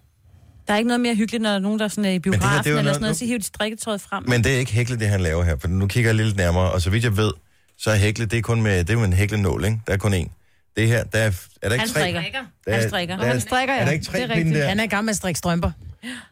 Der 0.67 0.73
er 0.73 0.77
ikke 0.77 0.87
noget 0.87 1.01
mere 1.01 1.15
hyggeligt, 1.15 1.41
når 1.43 1.49
der 1.49 1.55
er 1.55 1.59
nogen, 1.59 1.79
der 1.79 1.87
sådan 1.87 2.05
er 2.05 2.09
i 2.09 2.13
det 2.17 2.25
her, 2.25 2.31
biografen 2.31 2.63
det 2.63 2.67
er 2.67 2.71
eller 2.71 2.81
noget- 2.83 2.95
sådan 2.95 3.01
noget, 3.01 3.17
så 3.17 3.25
hiver 3.25 3.37
de 3.37 3.43
strikketøjet 3.45 4.01
frem. 4.01 4.23
Men 4.29 4.43
det 4.43 4.53
er 4.55 4.57
ikke 4.59 4.71
hækle, 4.73 4.99
det 4.99 5.07
han 5.07 5.21
laver 5.21 5.43
her, 5.43 5.57
for 5.57 5.67
nu 5.67 5.87
kigger 5.87 6.09
jeg 6.09 6.15
lidt 6.15 6.37
nærmere, 6.37 6.71
og 6.71 6.81
så 6.81 6.89
vidt 6.89 7.03
jeg 7.03 7.17
ved, 7.17 7.31
så 7.77 7.91
er 7.91 7.95
hækle, 7.95 8.25
det 8.25 8.37
er 8.37 8.41
kun 8.41 8.61
med, 8.61 8.79
det 8.79 8.89
er 8.89 8.93
jo 8.93 9.03
en 9.03 9.13
hæklenål, 9.13 9.65
ikke? 9.65 9.79
Der 9.87 9.93
er 9.93 9.97
kun 9.97 10.13
én. 10.13 10.29
Det 10.77 10.87
her, 10.87 11.03
der 11.03 11.19
er, 11.19 11.31
er 11.61 11.69
der 11.69 11.73
ikke 11.73 11.79
Han 11.79 11.87
tre? 11.89 11.99
strikker. 11.99 12.21
Der 12.65 12.71
er, 12.71 12.79
Han 12.79 12.89
strikker. 12.89 13.15
Der 13.17 13.23
er, 13.23 13.27
Han 13.27 13.41
strikker, 13.41 13.73
ja. 13.73 13.79
Er 13.81 13.85
der 13.85 13.91
ikke 13.91 14.03
Det 14.03 14.11
tre 14.11 14.19
er 14.19 14.33
pinde 14.35 14.53
der? 14.59 14.67
Han 14.67 14.79
er 14.79 14.83
i 14.83 14.87
gang 14.87 15.05
med 15.05 15.11
at 15.11 15.17
strikke 15.17 15.37
strømper. 15.37 15.71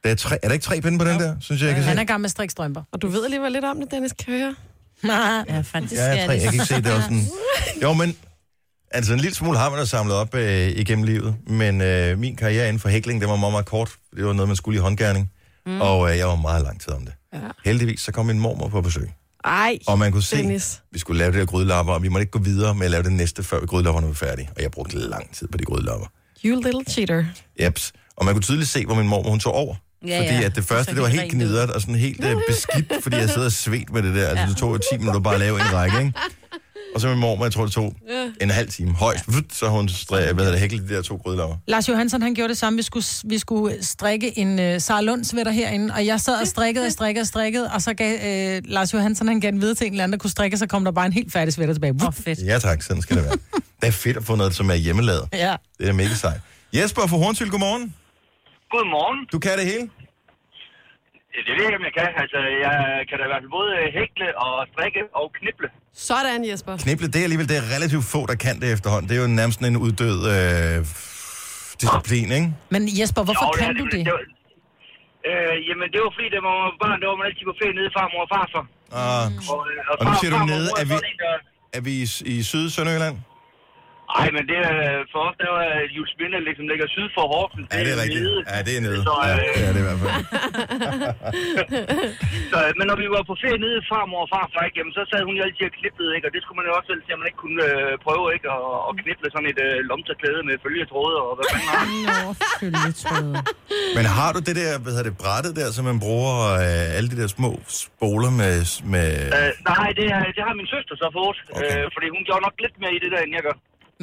Der 0.03 0.09
er, 0.09 0.15
tre, 0.15 0.37
er 0.43 0.47
der 0.47 0.53
ikke 0.53 0.63
tre 0.63 0.81
pinde 0.81 0.97
på 0.99 1.05
den 1.05 1.19
der, 1.19 1.35
synes 1.39 1.61
jeg, 1.61 1.67
jeg 1.67 1.75
kan 1.75 1.83
Han 1.83 1.95
se? 1.95 2.01
er 2.01 2.05
gang 2.05 2.21
med 2.21 2.25
at 2.25 2.31
strikke 2.31 2.51
strømper. 2.51 2.83
Og 2.91 3.01
du 3.01 3.07
ved 3.07 3.23
alligevel 3.23 3.51
lidt 3.51 3.65
om 3.65 3.79
det, 3.79 3.91
Dennis, 3.91 4.11
kan 4.25 4.33
jeg 4.33 4.41
høre? 5.03 5.45
ja, 5.49 5.61
faktisk 5.61 6.01
Ja, 6.01 6.05
jeg, 6.05 6.25
tre, 6.25 6.33
jeg 6.33 6.41
kan 6.43 6.53
ikke 6.53 6.65
se, 6.65 6.75
det 6.75 6.87
er 6.87 6.91
også 6.95 7.03
sådan... 7.03 7.25
Jo, 7.83 7.93
men 7.93 8.15
altså 8.91 9.13
en 9.13 9.19
lille 9.19 9.35
smule 9.35 9.57
har 9.57 9.69
man 9.69 9.79
da 9.79 9.85
samlet 9.85 10.15
op 10.15 10.35
øh, 10.35 10.67
igennem 10.67 11.03
livet, 11.05 11.35
men 11.47 11.81
øh, 11.81 12.19
min 12.19 12.35
karriere 12.35 12.67
inden 12.67 12.79
for 12.79 12.89
hækling, 12.89 13.21
det 13.21 13.29
var 13.29 13.35
meget, 13.35 13.53
meget 13.53 13.65
kort. 13.65 13.91
Det 14.15 14.25
var 14.25 14.33
noget, 14.33 14.49
man 14.49 14.55
skulle 14.55 14.77
i 14.77 14.81
håndgærning, 14.81 15.31
mm. 15.65 15.81
og 15.81 16.11
øh, 16.11 16.17
jeg 16.17 16.27
var 16.27 16.35
meget 16.35 16.63
lang 16.63 16.81
tid 16.81 16.91
om 16.93 17.05
det. 17.05 17.13
Ja. 17.33 17.39
Heldigvis, 17.65 18.01
så 18.01 18.11
kom 18.11 18.25
min 18.25 18.39
mormor 18.39 18.67
på 18.67 18.81
besøg. 18.81 19.09
Ej, 19.43 19.77
Og 19.87 19.99
man 19.99 20.11
kunne 20.11 20.23
se, 20.23 20.37
Dennis. 20.37 20.81
vi 20.91 20.99
skulle 20.99 21.17
lave 21.19 21.31
det 21.31 21.39
der 21.39 21.45
grydelapper, 21.45 21.93
og 21.93 22.03
vi 22.03 22.07
måtte 22.07 22.21
ikke 22.21 22.31
gå 22.31 22.39
videre 22.39 22.75
med 22.75 22.85
at 22.85 22.91
lave 22.91 23.03
det 23.03 23.11
næste, 23.11 23.43
før 23.43 23.65
grydellapperne 23.65 24.07
var 24.07 24.13
færdige. 24.13 24.49
Og 24.55 24.61
jeg 24.61 24.71
brugte 24.71 24.97
lang 24.99 25.33
tid 25.35 25.47
på 25.47 25.57
de 25.57 25.63
grydelapper. 25.63 26.07
You 26.45 26.61
little 26.61 26.83
cheater. 26.89 27.25
Jeps. 27.61 27.93
Og 28.17 28.25
man 28.25 28.33
kunne 28.33 28.41
tydeligt 28.41 28.69
se, 28.69 28.85
hvor 28.85 28.95
min 28.95 29.07
mormor 29.07 29.29
hun 29.29 29.39
tog 29.39 29.53
over. 29.53 29.75
Ja, 30.07 30.19
fordi 30.19 30.39
ja. 30.39 30.45
at 30.45 30.55
det 30.55 30.63
første, 30.63 30.93
det 30.93 31.01
var 31.01 31.07
helt 31.07 31.31
gnidret 31.31 31.71
og 31.71 31.81
sådan 31.81 31.95
helt 31.95 32.25
uh, 32.25 32.41
beskidt, 32.47 32.93
fordi 33.03 33.15
jeg 33.15 33.29
sad 33.29 33.45
og 33.45 33.51
svedt 33.51 33.93
med 33.93 34.03
det 34.03 34.15
der. 34.15 34.27
Altså, 34.27 34.45
det 34.49 34.57
tog 34.57 34.73
jo 34.73 34.77
10 34.91 34.97
minutter 34.97 35.19
bare 35.19 35.33
at 35.33 35.39
lave 35.39 35.59
en 35.59 35.73
række, 35.73 35.97
ikke? 35.99 36.13
Og 36.95 37.01
så 37.01 37.07
min 37.07 37.17
mormor, 37.19 37.45
jeg 37.45 37.51
tror, 37.51 37.63
det 37.63 37.73
tog 37.73 37.93
en 38.41 38.49
halv 38.49 38.69
time 38.69 38.93
højst. 38.93 39.23
Vut, 39.27 39.43
Så 39.53 39.67
hun 39.67 39.89
stræ, 39.89 40.23
hvad 40.23 40.33
hedder 40.33 40.51
det, 40.51 40.59
hæklet 40.59 40.89
de 40.89 40.95
der 40.95 41.01
to 41.01 41.15
grydelapper. 41.15 41.55
Lars 41.67 41.89
Johansson, 41.89 42.21
han 42.21 42.33
gjorde 42.33 42.49
det 42.49 42.57
samme. 42.57 42.77
Vi 42.77 42.83
skulle, 42.83 43.05
vi 43.23 43.37
skulle 43.37 43.83
strikke 43.85 44.39
en 44.39 44.75
uh, 44.75 44.81
Sara 44.81 45.01
Lund 45.01 45.23
sweater 45.23 45.51
herinde, 45.51 45.93
og 45.93 46.05
jeg 46.05 46.21
sad 46.21 46.41
og 46.41 46.47
strikkede 46.47 46.85
og 46.85 46.91
strikkede 46.91 47.21
og 47.21 47.27
strikkede, 47.27 47.69
og 47.73 47.81
så 47.81 47.93
gav 47.93 48.13
uh, 48.57 48.61
Lars 48.65 48.93
Johansson, 48.93 49.27
han 49.27 49.39
gav 49.39 49.51
den 49.51 49.61
videre 49.61 49.75
til 49.75 49.87
en 49.87 49.93
eller 49.93 50.03
anden, 50.03 50.13
der 50.13 50.21
kunne 50.21 50.29
strikke, 50.29 50.57
så 50.57 50.67
kom 50.67 50.85
der 50.85 50.91
bare 50.91 51.05
en 51.05 51.13
helt 51.13 51.33
færdig 51.33 51.53
sweater 51.53 51.73
tilbage. 51.73 51.93
Åh, 52.01 52.07
oh, 52.07 52.13
fedt. 52.13 52.39
Ja 52.45 52.59
tak, 52.59 52.81
sådan 52.81 53.01
skal 53.01 53.15
det 53.17 53.25
være. 53.25 53.37
Det 53.81 53.87
er 53.87 53.91
fedt 53.91 54.17
at 54.17 54.23
få 54.23 54.35
noget, 54.35 54.55
som 54.55 54.69
er 54.69 54.75
hjemmelavet. 54.75 55.27
Ja. 55.33 55.55
Det 55.79 55.89
er 55.89 55.93
mega 55.93 56.13
sejt. 56.13 56.41
Jesper 56.73 57.07
fra 57.07 57.17
Hornsyld, 57.17 57.49
godmorgen. 57.49 57.93
Godmorgen. 58.73 59.19
Du 59.33 59.39
kan 59.45 59.53
det 59.59 59.65
hele? 59.73 59.85
Det 61.47 61.51
ved 61.55 61.63
jeg 61.63 61.69
ikke, 61.69 61.79
om 61.81 61.85
jeg 61.89 61.95
kan. 62.01 62.09
Altså, 62.23 62.39
jeg 62.65 62.75
kan 63.07 63.15
da 63.19 63.23
i 63.27 63.29
hvert 63.31 63.43
fald 63.43 63.53
både 63.59 63.71
hækle 63.97 64.27
og 64.45 64.53
strikke 64.71 65.01
og 65.19 65.25
knible. 65.39 65.67
Sådan, 66.09 66.41
Jesper. 66.49 66.73
Knible, 66.85 67.07
det 67.13 67.19
er 67.21 67.25
alligevel 67.29 67.47
det 67.53 67.57
er 67.63 67.65
relativt 67.75 68.05
få, 68.13 68.21
der 68.31 68.37
kan 68.45 68.55
det 68.61 68.67
efterhånden. 68.75 69.07
Det 69.09 69.15
er 69.17 69.21
jo 69.25 69.29
nærmest 69.41 69.59
en 69.71 69.77
uddød 69.85 70.17
øh, 70.35 70.77
disciplin, 71.81 72.27
ikke? 72.37 72.49
Men 72.73 72.81
Jesper, 72.99 73.21
hvorfor 73.27 73.45
Jo, 73.47 73.51
det 73.55 73.59
kan 73.63 73.69
det, 73.75 73.79
du 73.81 73.85
det? 73.95 74.05
det 74.09 74.13
var- 74.17 74.29
Øh, 75.31 75.55
jamen, 75.69 75.87
det 75.93 75.99
var 76.05 76.11
fordi, 76.17 76.27
da 76.35 76.39
man 76.47 76.53
var 76.61 76.71
barn, 76.83 76.97
der 77.01 77.07
var 77.11 77.17
man 77.21 77.25
altid 77.29 77.45
på 77.51 77.55
ferie 77.61 77.73
nede 77.77 77.87
i 77.91 77.93
farmor 77.97 78.21
og 78.25 78.29
farfar. 78.35 78.63
Og, 79.01 79.21
Og, 79.53 79.59
øh, 79.71 79.91
og 79.99 80.03
nu 80.05 80.11
far- 80.11 80.19
siger 80.21 80.31
du 80.37 80.39
nede, 80.53 80.67
og 80.73 80.77
er 80.81 80.87
vi, 80.91 80.95
er 81.77 81.81
vi 81.87 81.91
i, 82.03 82.05
i 82.33 82.43
syd 82.51 82.65
Sønderjylland? 84.11 84.21
Ej, 84.21 84.27
men 84.35 84.43
det 84.51 84.57
er 84.69 84.75
for 85.13 85.21
os, 85.27 85.35
der 85.41 85.49
var 85.57 85.65
Julesminde, 85.95 86.37
ligesom 86.47 86.65
ligger 86.71 86.87
syd 86.95 87.07
for 87.17 87.23
Horsens. 87.33 87.67
Ja, 87.73 87.79
det 87.85 87.91
er 87.95 87.99
rigtigt. 88.03 88.23
nede. 88.27 88.39
Ja, 88.53 88.59
det 88.67 88.73
er 88.77 88.81
nede. 88.87 88.99
Så, 89.07 89.13
Ja, 89.29 89.33
øh, 89.35 89.73
det 89.75 89.79
er 89.79 89.83
i 89.83 89.87
hvert 89.89 89.99
fald. 90.03 90.13
så, 92.51 92.57
men 92.79 92.85
når 92.89 92.97
vi 93.01 93.07
var 93.15 93.21
på 93.29 93.35
ferie 93.41 93.59
nede 93.65 93.75
i 93.81 93.83
farmor 93.91 94.21
og 94.25 94.29
farfar, 94.33 94.61
ikke, 94.67 94.77
jamen, 94.79 94.93
så 94.97 95.01
sad 95.11 95.21
hun 95.27 95.33
jo 95.39 95.43
altid 95.47 95.65
og 95.69 95.73
kniplede, 95.79 96.11
ikke? 96.17 96.25
Og 96.29 96.33
det 96.35 96.41
skulle 96.43 96.57
man 96.59 96.65
jo 96.69 96.73
også 96.77 96.87
selv 96.91 97.01
se, 97.05 97.09
at 97.15 97.19
man 97.21 97.27
ikke 97.29 97.41
kunne 97.45 97.61
øh, 97.71 97.91
prøve, 98.05 98.25
ikke? 98.35 98.47
Og, 98.55 98.65
og 98.87 98.91
kniple 99.01 99.27
sådan 99.33 99.49
et 99.53 99.59
øh, 99.67 99.75
lomterklæde 99.89 100.41
med 100.47 100.55
følgetråde 100.65 101.15
og 101.25 101.29
hvad 101.37 101.45
fanden 101.51 101.67
var. 101.71 101.83
Men 103.97 104.05
har 104.17 104.29
du 104.35 104.39
det 104.47 104.55
der, 104.61 104.71
hvad 104.83 104.91
hedder 104.95 105.07
det, 105.09 105.17
brættet 105.23 105.53
der, 105.59 105.67
som 105.75 105.83
man 105.91 105.97
bruger 106.05 106.35
øh, 106.63 106.97
alle 106.97 107.07
de 107.13 107.17
der 107.21 107.29
små 107.37 107.51
spoler 107.83 108.31
med... 108.41 108.55
med... 108.93 109.09
Øh, 109.37 109.51
nej, 109.71 109.87
det, 109.99 110.05
er, 110.15 110.21
det 110.35 110.41
har 110.47 110.53
min 110.61 110.69
søster 110.75 110.95
så 111.01 111.07
fået, 111.19 111.37
okay. 111.55 111.73
øh, 111.77 111.85
fordi 111.95 112.07
hun 112.15 112.21
gjorde 112.27 112.43
nok 112.47 112.55
lidt 112.63 112.75
mere 112.81 112.93
i 112.97 112.99
det 113.03 113.09
der, 113.13 113.21
end 113.25 113.33
jeg 113.37 113.43
gør. 113.47 113.57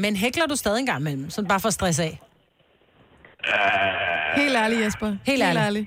Men 0.05 0.13
hækler 0.25 0.47
du 0.53 0.57
stadig 0.57 0.81
en 0.85 0.91
gang 0.93 1.01
imellem, 1.05 1.25
sådan 1.35 1.49
bare 1.53 1.61
for 1.65 1.71
at 1.73 1.77
stresse 1.79 2.03
af? 2.09 2.15
Øh, 3.53 4.43
Helt 4.43 4.57
ærligt, 4.63 4.81
Jesper. 4.85 5.09
Helt 5.31 5.43
ærligt. 5.49 5.65
ærligt. 5.67 5.87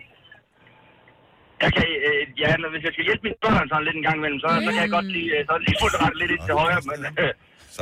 Jeg 1.63 1.71
kan, 1.75 1.87
øh, 2.07 2.21
ja, 2.41 2.49
når, 2.61 2.69
hvis 2.73 2.83
jeg 2.87 2.93
skal 2.95 3.05
hjælpe 3.09 3.23
mine 3.27 3.37
børn 3.43 3.65
sådan 3.71 3.85
lidt 3.87 3.97
en 3.99 4.05
gang 4.07 4.17
imellem, 4.21 4.39
så, 4.43 4.47
så 4.65 4.69
kan 4.75 4.81
jeg 4.85 4.91
godt 4.97 5.09
lige, 5.17 5.29
øh, 5.37 5.41
så 5.49 5.53
lige 5.65 5.77
få 5.81 5.87
det 5.93 5.99
lidt 6.21 6.31
ind 6.35 6.41
til 6.47 6.53
højre, 6.61 6.81
men 6.91 6.99
øh, 7.05 7.29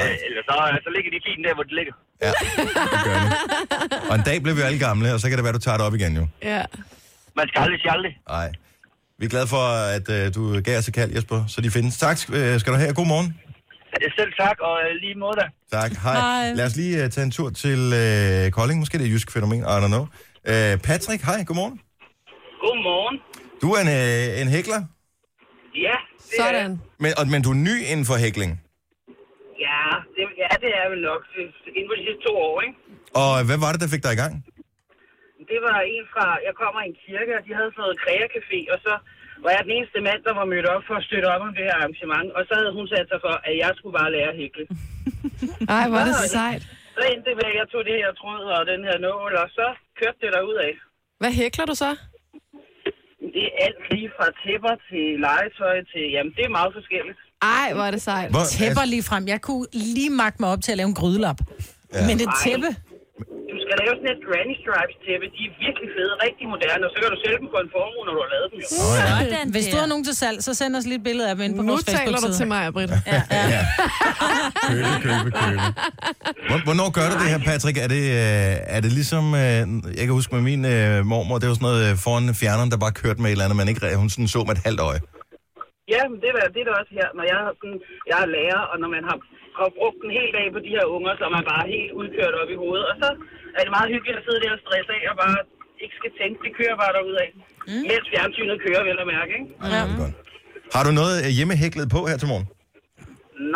øh, 0.02 0.16
eller 0.26 0.42
så, 0.50 0.56
øh, 0.72 0.78
så 0.86 0.90
ligger 0.96 1.10
de 1.16 1.20
fint 1.28 1.42
der, 1.48 1.54
hvor 1.58 1.66
de 1.70 1.74
ligger. 1.80 1.94
Ja, 2.26 2.32
det 2.42 2.48
gør 3.08 3.18
det. 3.24 3.32
Og 4.10 4.14
en 4.20 4.26
dag 4.30 4.38
bliver 4.44 4.58
vi 4.60 4.64
alle 4.70 4.80
gamle, 4.88 5.08
og 5.16 5.20
så 5.22 5.26
kan 5.30 5.36
det 5.38 5.44
være, 5.48 5.56
du 5.60 5.64
tager 5.68 5.78
det 5.80 5.86
op 5.88 5.96
igen 6.00 6.14
jo. 6.20 6.24
Ja. 6.54 6.64
Man 7.40 7.46
skal 7.50 7.60
aldrig 7.64 7.80
sige 7.84 7.92
aldrig. 7.98 8.14
Nej. 8.38 8.50
Vi 9.20 9.24
er 9.26 9.32
glade 9.36 9.48
for, 9.56 9.64
at 9.98 10.06
øh, 10.18 10.24
du 10.36 10.42
gav 10.68 10.76
os 10.82 10.88
et 10.88 10.94
kald, 11.00 11.12
Jesper, 11.16 11.40
så 11.54 11.58
de 11.66 11.70
findes. 11.78 11.94
Tak 12.06 12.18
øh, 12.38 12.60
skal 12.62 12.70
du 12.74 12.78
have. 12.84 12.94
God 13.00 13.08
morgen. 13.14 13.30
Selv 14.18 14.32
tak, 14.44 14.58
og 14.60 14.76
øh, 14.86 14.92
lige 15.04 15.16
måde 15.24 15.36
da. 15.42 15.46
Tak. 15.78 15.92
Hej. 16.06 16.20
Hej. 16.20 16.54
Lad 16.54 16.66
os 16.66 16.76
lige 16.76 17.04
uh, 17.04 17.10
tage 17.10 17.26
en 17.26 17.32
tur 17.32 17.50
til 17.64 17.80
uh, 18.02 18.52
Kolding. 18.58 18.80
Måske 18.80 18.98
det 18.98 19.04
er 19.06 19.10
et 19.10 19.14
jysk 19.14 19.32
fænomen. 19.32 19.60
I 19.74 19.76
don't 19.84 19.94
know. 19.96 20.06
Uh, 20.52 20.76
Patrick, 20.88 21.22
hej. 21.30 21.40
Godmorgen. 21.48 21.76
Godmorgen. 22.64 23.16
Du 23.62 23.68
er 23.76 23.80
en, 23.86 23.90
uh, 24.00 24.42
en 24.42 24.48
hækler, 24.56 24.82
Ja, 25.88 25.98
det 26.30 26.38
Sådan. 26.40 26.72
men, 27.04 27.12
og, 27.20 27.24
men 27.34 27.40
du 27.46 27.50
er 27.56 27.60
ny 27.70 27.76
inden 27.92 28.06
for 28.10 28.16
hækling. 28.26 28.52
Ja, 29.68 29.84
det, 30.16 30.24
ja, 30.44 30.52
det 30.64 30.72
er 30.82 30.88
vel 30.94 31.02
nok 31.12 31.22
inden 31.78 31.88
for 31.90 31.96
de 32.00 32.04
sidste 32.08 32.22
to 32.28 32.34
år, 32.48 32.56
ikke? 32.66 32.76
Og 33.22 33.32
hvad 33.48 33.60
var 33.64 33.70
det, 33.74 33.80
der 33.84 33.90
fik 33.96 34.04
dig 34.08 34.14
i 34.18 34.22
gang? 34.24 34.34
Det 35.52 35.60
var 35.68 35.78
en 35.96 36.06
fra, 36.14 36.26
jeg 36.48 36.54
kommer 36.62 36.80
i 36.86 36.88
en 36.92 36.98
kirke, 37.06 37.32
og 37.38 37.42
de 37.48 37.52
havde 37.58 37.70
sådan 37.72 37.84
noget 37.86 37.98
kreacafé, 38.06 38.60
og 38.74 38.78
så 38.86 38.94
var 39.44 39.52
jeg 39.56 39.62
den 39.68 39.74
eneste 39.78 40.00
mand, 40.08 40.20
der 40.28 40.34
var 40.40 40.46
mødt 40.54 40.68
op 40.74 40.84
for 40.90 40.96
at 41.00 41.04
støtte 41.08 41.28
op 41.34 41.42
om 41.48 41.52
det 41.58 41.64
her 41.68 41.76
arrangement, 41.80 42.28
og 42.38 42.42
så 42.48 42.54
havde 42.60 42.74
hun 42.78 42.86
sat 42.94 43.08
sig 43.12 43.20
for, 43.26 43.36
at 43.50 43.54
jeg 43.64 43.72
skulle 43.78 43.96
bare 44.00 44.12
lære 44.16 44.30
at 44.34 44.38
hækle. 44.42 44.66
Ej, 45.78 45.86
hvor 45.90 46.00
er 46.04 46.08
det 46.10 46.16
sejt. 46.40 46.64
Så 46.96 47.02
endte 47.12 47.26
det 47.30 47.36
med, 47.40 47.48
at 47.52 47.56
jeg 47.62 47.68
tog 47.74 47.82
det 47.90 47.96
her 48.02 48.12
tråd 48.22 48.44
og 48.58 48.62
den 48.72 48.82
her 48.88 48.98
nål, 49.08 49.34
og 49.44 49.48
så 49.58 49.68
kørte 50.00 50.18
det 50.24 50.30
derud 50.36 50.58
af. 50.68 50.74
Hvad 51.22 51.32
hækler 51.40 51.66
du 51.72 51.76
så? 51.84 51.92
Det 53.36 53.44
er 53.50 53.54
alt 53.66 53.82
lige 53.92 54.10
fra 54.18 54.28
tæpper 54.42 54.74
til 54.90 55.06
legetøj 55.28 55.76
til, 55.92 56.04
jamen 56.16 56.32
det 56.38 56.44
er 56.50 56.54
meget 56.60 56.72
forskelligt. 56.80 57.20
Ej, 57.42 57.68
hvor 57.76 57.84
er 57.90 57.92
det 57.92 58.02
sejt. 58.02 58.30
Hvor, 58.36 58.46
Tæpper 58.60 58.86
lige 58.94 59.04
frem. 59.04 59.24
Jeg 59.28 59.42
kunne 59.42 59.66
lige 59.74 60.10
magte 60.10 60.42
mig 60.42 60.50
op 60.54 60.62
til 60.66 60.72
at 60.72 60.78
lave 60.78 60.88
en 60.88 60.98
grydelap. 61.02 61.40
Ja. 61.94 62.08
Men 62.08 62.16
et 62.26 62.28
Ej. 62.28 62.34
tæppe? 62.44 62.70
Du 63.52 63.56
skal 63.64 63.76
lave 63.82 63.94
sådan 64.00 64.12
et 64.16 64.22
granny 64.28 64.56
stripes 64.62 64.98
tæppe. 65.06 65.26
De 65.36 65.42
er 65.50 65.54
virkelig 65.66 65.90
fede, 65.98 66.14
rigtig 66.26 66.46
moderne, 66.54 66.84
og 66.88 66.92
så 66.94 66.98
kan 67.02 67.10
du 67.14 67.18
sælge 67.24 67.38
dem 67.42 67.48
for 67.54 67.60
en 67.66 67.70
formue, 67.76 68.02
når 68.08 68.14
du 68.18 68.22
har 68.26 68.32
lavet 68.36 68.48
dem. 68.52 68.58
Jo. 68.64 68.68
Sådan 69.02 69.48
Hvis 69.56 69.66
du 69.74 69.78
har 69.82 69.88
nogen 69.92 70.06
til 70.10 70.16
salg, 70.24 70.38
så 70.48 70.52
send 70.62 70.72
os 70.80 70.86
lige 70.92 71.00
et 71.02 71.06
billede 71.10 71.26
af 71.30 71.34
dem 71.36 71.44
ind 71.48 71.54
på 71.60 71.64
Nu 71.64 71.72
vores 71.74 71.84
taler 71.84 72.00
du 72.00 72.06
Facebook-side. 72.06 72.38
til 72.40 72.48
mig, 72.54 72.64
Britt. 72.76 72.92
Ja, 73.14 73.22
ja. 73.56 73.62
Købe, 74.70 74.92
købe, 75.08 75.30
købe. 75.44 75.68
Hvor- 76.50 76.64
Hvornår 76.68 76.88
gør 76.98 77.08
du 77.12 77.16
det 77.22 77.28
her, 77.34 77.42
Patrick? 77.50 77.78
Er 77.86 77.90
det, 77.96 78.04
øh, 78.22 78.76
er 78.76 78.80
det 78.86 78.92
ligesom... 79.00 79.24
Øh, 79.44 79.62
jeg 80.00 80.04
kan 80.08 80.14
huske 80.20 80.32
med 80.38 80.44
min 80.52 80.62
øh, 80.76 80.96
mormor, 81.12 81.36
det 81.42 81.48
var 81.50 81.56
sådan 81.60 81.68
noget 81.70 81.82
øh, 81.88 81.94
foran 82.06 82.26
fjerneren, 82.42 82.70
der 82.74 82.80
bare 82.86 82.94
kørte 83.02 83.20
med 83.22 83.28
et 83.30 83.34
eller 83.36 83.46
andet, 83.46 83.58
man 83.62 83.70
ikke 83.72 83.82
re- 83.86 83.98
hun 84.04 84.10
sådan 84.14 84.30
så 84.36 84.40
med 84.48 84.54
et 84.58 84.64
halvt 84.68 84.82
øje. 84.90 85.02
Ja, 85.96 86.02
men 86.12 86.18
det 86.24 86.30
er, 86.44 86.48
det 86.56 86.62
er 86.62 86.74
også 86.82 86.94
her, 87.00 87.08
når 87.18 87.26
jeg, 87.32 87.38
har 87.44 87.52
sådan, 87.60 87.78
jeg 88.12 88.18
er 88.26 88.30
lærer, 88.36 88.62
og 88.72 88.76
når 88.84 88.90
man 88.96 89.04
har, 89.10 89.18
har 89.66 89.72
brugt 89.80 90.00
en 90.06 90.12
hel 90.20 90.30
dag 90.38 90.46
på 90.56 90.60
de 90.66 90.72
her 90.78 90.86
unger, 90.96 91.12
så 91.20 91.24
er 91.28 91.44
bare 91.54 91.66
helt 91.76 91.92
udkørt 92.00 92.36
op 92.42 92.50
i 92.56 92.58
hovedet. 92.64 92.86
Og 92.92 92.96
så 93.02 93.10
er 93.58 93.62
det 93.66 93.72
meget 93.78 93.90
hyggeligt 93.94 94.18
at 94.20 94.24
sidde 94.26 94.40
der 94.44 94.52
og 94.58 94.62
stresse 94.64 94.92
af 94.98 95.04
og 95.12 95.18
bare 95.24 95.38
ikke 95.84 95.96
skal 96.02 96.12
tænke. 96.20 96.38
Det 96.46 96.52
kører 96.60 96.76
bare 96.84 96.92
derudad. 96.98 97.30
Mm. 97.70 97.84
Mens 97.90 98.06
fjernsynet 98.14 98.58
kører, 98.66 98.82
vel 98.88 98.98
at 99.04 99.08
mærke, 99.16 99.32
ikke? 99.40 99.48
Ja. 99.76 99.82
Har 100.76 100.84
du 100.88 100.92
noget 101.02 101.16
øh, 101.26 101.30
hjemmehæklet 101.38 101.88
på 101.96 102.00
her 102.10 102.18
til 102.22 102.28
morgen? 102.32 102.48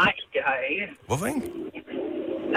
Nej, 0.02 0.14
det 0.34 0.42
har 0.48 0.56
jeg 0.62 0.68
ikke. 0.74 0.88
Hvorfor 1.10 1.26
ikke? 1.32 1.42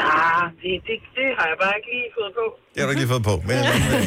Nej, 0.03 0.43
det, 0.61 0.71
det, 0.87 0.97
det 1.17 1.29
har 1.39 1.47
jeg 1.53 1.59
bare 1.65 1.75
ikke 1.79 1.91
lige 1.95 2.09
fået 2.19 2.33
på. 2.41 2.45
Det 2.73 2.79
har 2.81 2.87
du 2.87 2.93
ikke 2.93 3.03
lige 3.05 3.13
fået 3.17 3.27
på. 3.31 3.35
Men, 3.51 3.59
øh, 3.67 4.07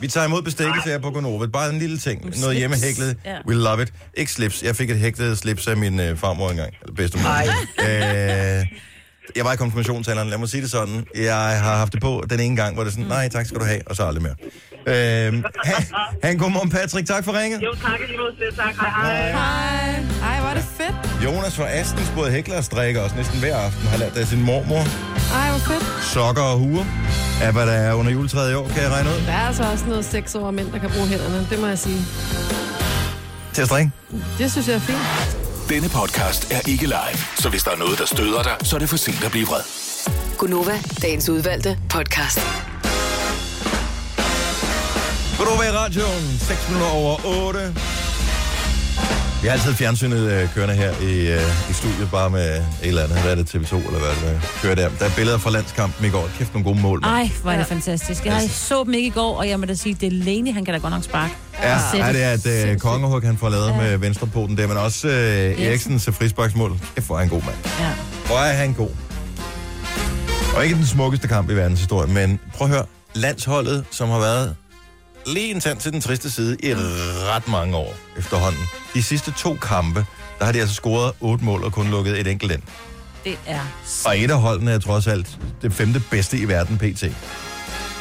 vi 0.00 0.08
tager 0.08 0.26
imod 0.26 0.42
bestikkelse 0.42 0.88
her 0.88 0.98
på 0.98 1.10
Gonova. 1.10 1.46
Bare 1.46 1.70
en 1.70 1.78
lille 1.78 1.98
ting. 1.98 2.40
Noget 2.40 2.56
hjemmehæklet. 2.56 3.16
Ja. 3.24 3.36
We 3.46 3.54
love 3.54 3.82
it. 3.82 3.92
Ikke 4.14 4.32
slips. 4.32 4.62
Jeg 4.62 4.76
fik 4.76 4.90
et 4.90 4.98
hæklet 4.98 5.38
slips 5.38 5.66
af 5.66 5.76
min 5.76 6.00
øh, 6.00 6.16
farmor 6.16 6.50
engang. 6.50 6.74
Eller 6.82 6.94
bedstemor. 6.94 7.28
Øh, 7.78 8.66
jeg 9.36 9.44
var 9.44 9.52
i 9.52 9.56
konfirmationsalderen, 9.56 10.28
lad 10.28 10.38
mig 10.38 10.48
sige 10.48 10.62
det 10.62 10.70
sådan. 10.70 11.04
Jeg 11.16 11.34
har 11.36 11.76
haft 11.76 11.92
det 11.92 12.00
på 12.00 12.24
den 12.30 12.40
ene 12.40 12.56
gang, 12.56 12.74
hvor 12.74 12.84
det 12.84 12.90
er 12.90 12.94
sådan, 12.94 13.08
nej 13.08 13.28
tak 13.28 13.46
skal 13.46 13.60
du 13.60 13.64
have, 13.64 13.80
og 13.86 13.96
så 13.96 14.04
aldrig 14.04 14.22
mere. 14.22 14.34
Øhm, 15.26 15.44
ha, 15.64 15.74
ha 16.22 16.30
en 16.30 16.38
god 16.38 16.50
morgen, 16.50 16.70
Patrick. 16.70 17.06
Tak 17.08 17.24
for 17.24 17.40
ringet. 17.40 17.62
Jo, 17.62 17.74
tak. 17.74 18.00
I 18.00 18.16
måde. 18.16 18.56
Tak. 18.56 18.74
Hej. 18.74 19.32
Hej. 19.32 19.88
Ej, 20.22 20.40
hvor 20.40 20.48
er 20.48 20.54
det 20.54 20.64
fedt. 20.76 21.24
Jonas 21.24 21.56
fra 21.56 21.68
Astens 21.70 22.12
både 22.14 22.30
hækler 22.30 22.56
og 22.56 22.64
strikker 22.64 23.00
også 23.00 23.16
næsten 23.16 23.38
hver 23.38 23.56
aften. 23.56 23.86
Har 23.88 23.98
lært 23.98 24.14
det 24.14 24.20
af 24.20 24.26
sin 24.26 24.42
mormor. 24.42 25.17
Ej, 25.34 25.50
hvor 25.50 25.58
fedt. 25.58 26.04
Sokker 26.12 26.42
og 26.42 26.58
huer. 26.58 26.84
Er 27.42 27.52
hvad 27.52 27.66
der 27.66 27.72
er 27.72 27.94
under 27.94 28.12
juletræet 28.12 28.52
i 28.52 28.54
år, 28.54 28.68
kan 28.68 28.82
jeg 28.82 28.90
regne 28.90 29.10
ud. 29.10 29.20
Der 29.26 29.32
er 29.32 29.46
altså 29.46 29.62
også 29.72 29.84
noget 29.86 30.04
sex 30.04 30.34
over 30.34 30.50
mænd, 30.50 30.72
der 30.72 30.78
kan 30.78 30.90
bruge 30.90 31.06
hænderne. 31.08 31.46
Det 31.50 31.58
må 31.60 31.66
jeg 31.66 31.78
sige. 31.78 32.04
Til 33.52 33.62
at 33.62 33.68
strikke. 33.68 33.90
Det 34.38 34.52
synes 34.52 34.68
jeg 34.68 34.74
er 34.74 34.80
fint. 34.80 34.98
Denne 35.68 35.88
podcast 35.88 36.52
er 36.52 36.60
ikke 36.68 36.86
live, 36.86 37.18
så 37.36 37.48
hvis 37.48 37.62
der 37.64 37.70
er 37.70 37.76
noget, 37.76 37.98
der 37.98 38.06
støder 38.06 38.42
dig, 38.42 38.56
så 38.62 38.76
er 38.76 38.80
det 38.80 38.88
for 38.88 38.96
sent 38.96 39.24
at 39.24 39.30
blive 39.30 39.46
vred. 39.46 39.60
Gunova, 40.38 40.78
dagens 41.02 41.28
udvalgte 41.28 41.78
podcast. 41.90 42.40
Goddag 45.38 45.68
i 45.68 45.70
radioen. 45.70 46.38
6 46.38 46.68
minutter 46.68 46.90
over 46.90 47.16
8. 47.26 47.74
Vi 49.42 49.46
har 49.46 49.52
altid 49.54 49.74
fjernsynet 49.74 50.30
øh, 50.32 50.54
kørende 50.54 50.74
her 50.74 50.92
i, 51.02 51.32
øh, 51.32 51.70
i 51.70 51.72
studiet, 51.72 52.08
bare 52.10 52.30
med 52.30 52.56
et 52.56 52.64
eller 52.82 53.02
andet. 53.02 53.18
Hvad 53.20 53.30
er 53.32 53.36
det, 53.36 53.54
TV2 53.54 53.76
eller 53.76 53.98
hvad 53.98 54.08
det, 54.08 54.22
der 54.22 54.40
kører 54.62 54.74
der? 54.74 54.88
Der 54.98 55.04
er 55.04 55.10
billeder 55.16 55.38
fra 55.38 55.50
landskampen 55.50 56.06
i 56.06 56.08
går. 56.10 56.28
Kæft, 56.38 56.54
nogle 56.54 56.64
gode 56.64 56.80
mål. 56.80 57.00
mand. 57.00 57.12
Ej, 57.14 57.30
hvor 57.42 57.50
er 57.50 57.56
det 57.58 57.66
fantastisk. 57.66 58.24
Jeg 58.26 58.42
så 58.50 58.84
dem 58.84 58.94
ikke 58.94 59.06
i 59.06 59.10
går, 59.10 59.36
og 59.38 59.48
jeg 59.48 59.60
må 59.60 59.66
da 59.66 59.74
sige, 59.74 59.94
det 60.00 60.06
er 60.06 60.10
Lene, 60.10 60.52
han 60.52 60.64
kan 60.64 60.74
da 60.74 60.80
godt 60.80 60.92
nok 60.92 61.04
sparke. 61.04 61.34
Ja, 61.62 61.78
ja, 61.94 62.12
det 62.12 62.22
er 62.22 62.28
et 62.32 62.34
øh, 62.34 62.40
sindssygt. 62.42 62.80
kongehug, 62.82 63.22
han 63.22 63.36
får 63.38 63.48
lavet 63.48 63.68
Ja. 63.68 63.76
med 63.76 63.96
venstrepoten 63.96 64.56
der, 64.58 64.66
men 64.66 64.76
også 64.76 65.08
øh, 65.08 65.62
Eriksens 65.66 66.08
frisbaksmål. 66.12 66.72
Kæft, 66.94 67.06
hvor 67.06 67.16
er 67.16 67.20
han 67.20 67.28
god, 67.28 67.42
mand. 67.42 67.56
Ja. 67.80 67.90
Hvor 68.26 68.36
er 68.38 68.52
han 68.52 68.72
god. 68.72 68.90
Og 70.56 70.64
ikke 70.64 70.76
den 70.76 70.86
smukkeste 70.86 71.28
kamp 71.28 71.50
i 71.50 71.54
verdenshistorien, 71.54 72.14
men 72.14 72.40
prøv 72.54 72.68
at 72.68 72.74
høre. 72.74 72.84
Landsholdet, 73.14 73.84
som 73.90 74.08
har 74.08 74.18
været 74.18 74.54
lige 75.32 75.50
en 75.54 75.60
tand 75.60 75.80
til 75.80 75.92
den 75.92 76.00
triste 76.00 76.30
side 76.30 76.56
i 76.62 76.74
ret 76.74 77.48
mange 77.48 77.76
år 77.76 77.94
efterhånden. 78.16 78.62
De 78.94 79.02
sidste 79.02 79.32
to 79.32 79.54
kampe, 79.54 80.06
der 80.38 80.44
har 80.44 80.52
de 80.52 80.60
altså 80.60 80.74
scoret 80.74 81.12
otte 81.20 81.44
mål 81.44 81.64
og 81.64 81.72
kun 81.72 81.90
lukket 81.90 82.20
et 82.20 82.26
enkelt 82.26 82.52
ind. 82.52 82.62
Det 83.24 83.38
er... 83.46 83.60
Og 84.06 84.18
et 84.18 84.30
af 84.30 84.40
holdene 84.40 84.70
er 84.70 84.78
trods 84.78 85.06
alt 85.06 85.38
det 85.62 85.72
femte 85.72 86.02
bedste 86.10 86.38
i 86.38 86.48
verden 86.48 86.78
pt. 86.78 87.04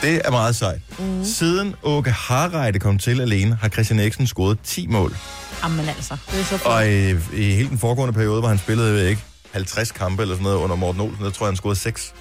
Det 0.02 0.22
er 0.26 0.32
meget 0.32 0.56
sejt. 0.56 0.82
Mm. 1.00 1.26
Siden 1.26 1.76
Åke 1.84 2.12
Harreide 2.12 2.80
kom 2.80 2.98
til 2.98 3.22
alene, 3.22 3.58
har 3.62 3.70
Christian 3.70 4.00
Eriksen 4.00 4.28
scoret 4.28 4.58
10 4.64 4.88
mål. 4.88 5.18
Jamen 5.64 5.90
altså. 5.90 6.18
Det 6.32 6.40
er 6.40 6.44
så 6.44 6.60
Og 6.66 6.88
i, 6.88 7.10
i 7.34 7.56
hele 7.56 7.70
den 7.70 7.80
foregående 7.80 8.14
periode, 8.14 8.40
hvor 8.40 8.50
han 8.50 8.58
spillede, 8.58 8.88
jeg 8.88 8.96
ved 8.96 9.08
ikke, 9.08 9.22
50 9.52 9.92
kampe 9.92 10.22
eller 10.22 10.36
sådan 10.36 10.44
noget 10.44 10.58
under 10.58 10.76
Morten 10.76 11.02
Olsen, 11.02 11.26
der 11.26 11.32
tror 11.32 11.46
jeg, 11.46 11.50
han 11.50 11.56
scorede 11.56 11.80
6. 11.80 12.14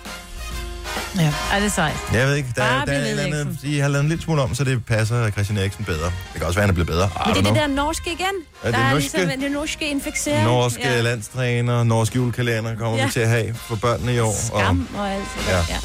Ja. 1.18 1.34
Er 1.52 1.60
det 1.60 1.72
sejt? 1.72 1.96
Jeg 2.12 2.26
ved 2.26 2.34
ikke, 2.34 2.48
der, 2.56 2.60
Bare 2.62 2.86
der 2.86 2.92
er 2.92 2.98
et 3.00 3.10
eller 3.10 3.22
andet, 3.22 3.58
de 3.62 3.80
har 3.80 3.88
lavet 3.88 4.02
en 4.02 4.08
lille 4.08 4.22
smule 4.24 4.42
om, 4.42 4.54
så 4.54 4.64
det 4.64 4.86
passer 4.86 5.30
Christian 5.30 5.58
Eriksen 5.58 5.84
bedre. 5.84 6.04
Det 6.04 6.12
kan 6.34 6.42
også 6.42 6.56
være, 6.58 6.62
han 6.62 6.70
er 6.70 6.74
blevet 6.74 6.86
bedre. 6.88 7.10
Men 7.26 7.34
det 7.34 7.40
er 7.46 7.52
det 7.52 7.60
der 7.60 7.66
norske 7.66 8.12
igen. 8.12 8.24
Er 8.62 8.66
det 8.66 8.74
der 8.74 8.80
er 8.84 8.90
norske? 8.92 9.18
ligesom 9.18 9.40
det 9.40 9.50
norske 9.50 9.90
infiksering. 9.90 10.44
Norske 10.44 10.80
ja. 10.88 11.00
landstræner, 11.00 11.84
norsk 11.84 12.16
julekalender 12.16 12.74
kommer 12.76 12.98
Ja. 12.98 13.06
vi 13.06 13.12
til 13.12 13.20
at 13.20 13.28
have 13.28 13.54
for 13.54 13.76
børnene 13.76 14.14
i 14.14 14.18
år. 14.18 14.34
Skam 14.46 14.88
og 14.96 15.10
alt. 15.12 15.24
Ja. 15.48 15.56
Ja. 15.68 15.78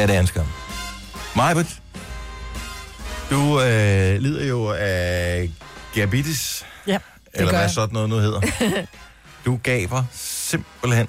Ja, 0.00 0.06
det 0.06 0.16
er 0.16 0.20
en 0.20 0.26
skam. 0.26 0.46
Majbert, 1.36 1.66
du 3.30 3.60
øh, 3.60 4.18
lider 4.20 4.44
jo 4.48 4.70
af 4.78 5.50
diabetes, 5.94 6.64
Ja, 6.86 6.92
det 6.92 7.00
eller 7.34 7.50
gør 7.50 7.56
hvad 7.56 7.60
jeg. 7.66 7.70
sådan 7.70 7.92
noget 7.92 8.08
nu 8.08 8.16
hedder. 8.18 8.40
Du 9.46 9.58
gaber 9.62 10.04
simpelthen, 10.12 11.08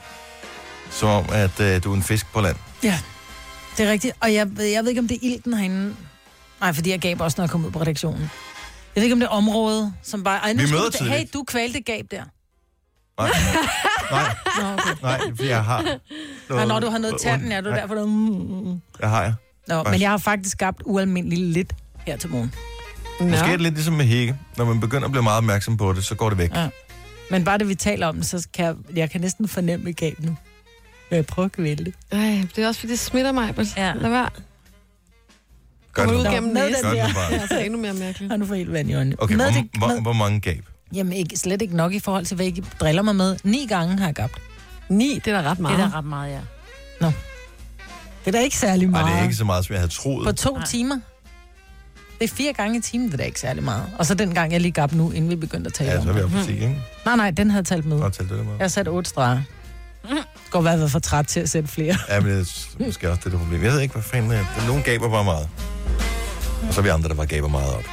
som 0.92 1.10
om, 1.10 1.26
at 1.32 1.60
øh, 1.60 1.84
du 1.84 1.92
er 1.92 1.96
en 1.96 2.04
fisk 2.04 2.26
på 2.34 2.42
land. 2.42 2.56
Ja, 2.84 3.00
det 3.78 3.86
er 3.88 3.92
rigtigt. 3.92 4.14
Og 4.20 4.34
jeg, 4.34 4.58
ved- 4.58 4.66
jeg 4.66 4.84
ved 4.84 4.90
ikke, 4.90 5.00
om 5.02 5.08
det 5.08 5.16
er 5.16 5.20
ilten 5.22 5.54
herinde. 5.54 5.96
Nej, 6.62 6.74
fordi 6.74 6.90
jeg 6.90 7.00
gav 7.00 7.16
også, 7.20 7.36
når 7.38 7.44
jeg 7.44 7.50
kom 7.50 7.66
ud 7.66 7.72
på 7.72 7.82
redaktionen. 7.82 8.22
Jeg 8.22 9.02
ved 9.02 9.04
ikke, 9.04 9.14
om 9.14 9.20
det 9.20 9.26
er 9.26 9.30
området, 9.32 9.94
som 10.04 10.24
bare... 10.24 10.38
Ej, 10.40 10.54
nu 10.54 10.62
Vi 10.64 10.72
møder 10.72 10.90
du. 11.00 11.04
Hey, 11.06 11.26
du 11.34 11.44
kvalte 11.44 11.82
gab 11.82 12.06
der. 12.12 12.24
Nej, 13.20 13.30
nej, 14.12 14.36
Nå, 14.62 14.74
okay. 14.74 15.02
nej, 15.02 15.20
for 15.36 15.44
jeg 15.44 15.64
har... 15.64 15.98
Og 16.50 16.68
når 16.68 16.80
du 16.80 16.90
har 16.90 16.98
noget 16.98 17.14
i 17.22 17.24
tanden, 17.24 17.52
er 17.52 17.62
du 17.62 17.70
Nej, 17.70 17.80
derfor... 17.80 17.96
Du... 17.96 18.06
Mm, 18.06 18.12
mm, 18.12 18.68
mm. 18.70 18.82
Det 19.02 19.10
har 19.10 19.24
jeg. 19.24 19.34
Nå, 19.68 19.84
men 19.84 20.02
jeg 20.02 20.10
har 20.10 20.18
faktisk 20.18 20.52
skabt 20.52 20.82
ualmindeligt 20.86 21.42
lidt 21.42 21.74
her 22.08 22.18
til 22.18 22.30
morgen. 22.30 22.54
Måske 23.20 23.46
er 23.46 23.52
det 23.52 23.62
lidt 23.62 23.74
ligesom 23.74 23.94
med 23.94 24.06
hække. 24.06 24.36
Når 24.58 24.66
man 24.66 24.80
begynder 24.80 25.06
at 25.06 25.12
blive 25.12 25.24
meget 25.24 25.38
opmærksom 25.38 25.78
på 25.78 25.94
det, 25.94 26.06
så 26.06 26.16
går 26.16 26.30
det 26.30 26.38
væk. 26.38 26.56
Ja. 26.56 26.70
Men 27.32 27.44
bare 27.44 27.58
det, 27.58 27.68
vi 27.68 27.76
taler 27.76 28.08
om, 28.08 28.24
så 28.24 28.48
kan 28.54 28.66
jeg, 28.66 28.76
jeg 28.96 29.10
kan 29.12 29.22
næsten 29.22 29.48
fornemme 29.48 29.92
gab 29.92 30.20
nu. 30.20 30.36
Men 31.10 31.16
jeg 31.16 31.26
prøver 31.26 31.46
at 31.46 31.52
kvæle 31.52 31.86
det. 31.86 31.94
Ej, 32.12 32.48
det 32.56 32.64
er 32.64 32.68
også 32.68 32.80
fordi, 32.80 32.92
det 32.92 33.00
smitter 33.00 33.32
mig. 33.32 33.56
Ja. 33.78 33.94
Lad 33.96 34.10
være. 34.10 34.30
Gør 35.94 36.06
det 36.06 36.16
ud 36.16 36.24
nu. 36.24 36.30
gennem 36.32 36.54
næsen. 36.54 36.84
Gør 36.84 36.90
det 36.92 37.04
nu 37.08 37.14
bare. 37.14 37.30
Det 37.30 37.38
er 37.38 37.42
altså 37.42 37.60
endnu 37.60 37.80
mere 37.80 37.94
mærkeligt. 37.94 38.34
Og 38.34 38.40
nu 38.40 38.46
får 38.46 38.56
helt 38.56 38.72
vand 38.72 38.90
i 38.90 38.94
øjnene. 38.94 39.16
Okay, 39.20 39.36
med 39.36 39.46
hvor, 39.52 39.62
det, 39.62 39.70
hvor, 39.78 39.88
med, 39.88 40.02
hvor 40.02 40.14
mange 40.14 40.40
gab? 40.40 40.66
jamen 40.94 41.14
ikke, 41.14 41.38
slet 41.38 41.62
ikke 41.62 41.76
nok 41.76 41.94
i 41.94 42.00
forhold 42.00 42.26
til, 42.26 42.36
hvad 42.36 42.46
I 42.46 42.64
driller 42.80 43.02
mig 43.02 43.16
med. 43.16 43.38
Ni 43.44 43.66
gange 43.70 43.98
har 44.00 44.06
jeg 44.06 44.16
gabt. 44.16 44.42
Ni, 44.90 45.22
det 45.26 45.34
er 45.34 45.42
da 45.42 45.50
ret 45.52 45.60
meget. 45.60 45.78
Det 45.78 45.86
er 45.86 45.90
da 45.92 45.98
ret 45.98 46.06
meget, 46.06 46.32
ja. 46.32 46.40
Det 48.26 48.36
er 48.36 48.38
da 48.40 48.44
ikke 48.44 48.58
særlig 48.58 48.88
Nej, 48.88 49.02
meget. 49.02 49.14
det 49.14 49.20
er 49.20 49.24
ikke 49.24 49.36
så 49.36 49.44
meget, 49.46 49.66
som 49.66 49.74
jeg 49.74 49.82
havde 49.82 49.92
troet. 49.94 50.26
På 50.26 50.32
to 50.32 50.56
Nej. 50.56 50.66
timer. 50.66 51.00
Det 52.20 52.24
er 52.32 52.36
fire 52.36 52.54
gange 52.54 52.78
i 52.78 52.82
timen, 52.82 53.08
det 53.08 53.14
er 53.14 53.18
da 53.18 53.24
ikke 53.24 53.40
særlig 53.40 53.64
meget. 53.64 53.84
Og 54.00 54.06
så 54.06 54.14
den 54.14 54.34
gang, 54.34 54.52
jeg 54.52 54.62
lige 54.62 54.72
gab 54.72 54.92
nu, 54.94 55.12
inden 55.12 55.30
vi 55.32 55.36
begyndte 55.36 55.68
at 55.68 55.74
tale 55.74 55.92
Ja, 55.92 55.98
om 55.98 56.04
så 56.04 56.10
er 56.10 56.14
vi 56.14 56.20
det. 56.20 56.26
oppe 56.26 56.38
på 56.38 56.44
10, 56.46 56.52
ikke? 56.54 56.82
Nej, 57.06 57.16
nej, 57.16 57.32
den 57.32 57.52
havde 57.52 57.64
talt 57.64 57.86
med. 57.86 58.00
Godt 58.00 58.14
talt 58.14 58.30
det 58.30 58.38
med. 58.38 58.54
Jeg 58.54 58.64
har 58.64 58.68
sat 58.68 58.88
otte 58.88 59.10
streger. 59.10 59.42
Går 60.52 60.62
være 60.62 60.78
været 60.78 60.92
for 60.92 61.00
træt 61.00 61.26
til 61.28 61.40
at 61.40 61.50
sætte 61.50 61.70
flere. 61.70 61.98
Ja, 62.10 62.20
men 62.20 62.32
det 62.32 62.40
er 62.80 62.86
måske 62.86 63.10
også 63.10 63.22
det, 63.24 63.32
der 63.32 63.38
problem. 63.38 63.64
Jeg 63.64 63.72
ved 63.72 63.80
ikke, 63.82 63.94
hvad 63.94 64.04
fanden 64.04 64.32
er. 64.32 64.38
det. 64.58 64.68
Nogen 64.68 64.84
gaber 64.84 65.10
bare 65.10 65.24
meget. 65.24 65.50
Og 66.68 66.74
så 66.74 66.80
er 66.80 66.84
vi 66.84 66.90
andre, 66.90 67.10
der 67.10 67.16
bare 67.16 67.26
gaber 67.26 67.48
meget 67.48 67.74
op. 67.74 67.84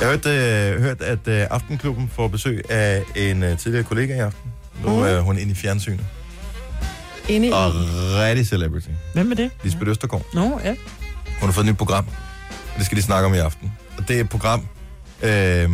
Jeg 0.00 0.08
har 0.08 0.16
hørt, 0.16 0.26
øh, 0.26 0.82
hørt 0.82 1.00
at 1.02 1.28
øh, 1.28 1.46
Aftenklubben 1.50 2.08
får 2.14 2.28
besøg 2.28 2.70
af 2.70 3.02
en 3.16 3.42
øh, 3.42 3.58
tidligere 3.58 3.84
kollega 3.84 4.16
i 4.16 4.18
aften. 4.18 4.50
Nu 4.84 4.88
Mm. 4.96 5.02
er 5.02 5.20
hun 5.20 5.38
inde 5.38 5.52
i 5.52 5.54
fjernsynet. 5.54 6.04
Inde 7.28 7.48
i... 7.48 7.50
Og 7.50 7.72
rigtig 8.18 8.46
celebrity. 8.46 8.88
Hvem 9.14 9.30
er 9.30 9.34
det? 9.36 9.50
Lisbeth 9.64 9.90
Østergaard. 9.90 10.24
Nå, 10.34 10.60
ja. 10.64 10.74
Hun 11.40 11.48
har 11.48 11.52
fået 11.52 11.64
et 11.64 11.70
nyt 11.70 11.78
program. 11.78 12.06
Og 12.72 12.78
det 12.78 12.86
skal 12.86 12.96
de 12.98 13.02
snakke 13.02 13.26
om 13.26 13.34
i 13.34 13.38
aften. 13.38 13.72
Og 13.98 14.08
det 14.08 14.16
er 14.16 14.20
et 14.20 14.28
program... 14.28 14.66
Øh, 15.22 15.70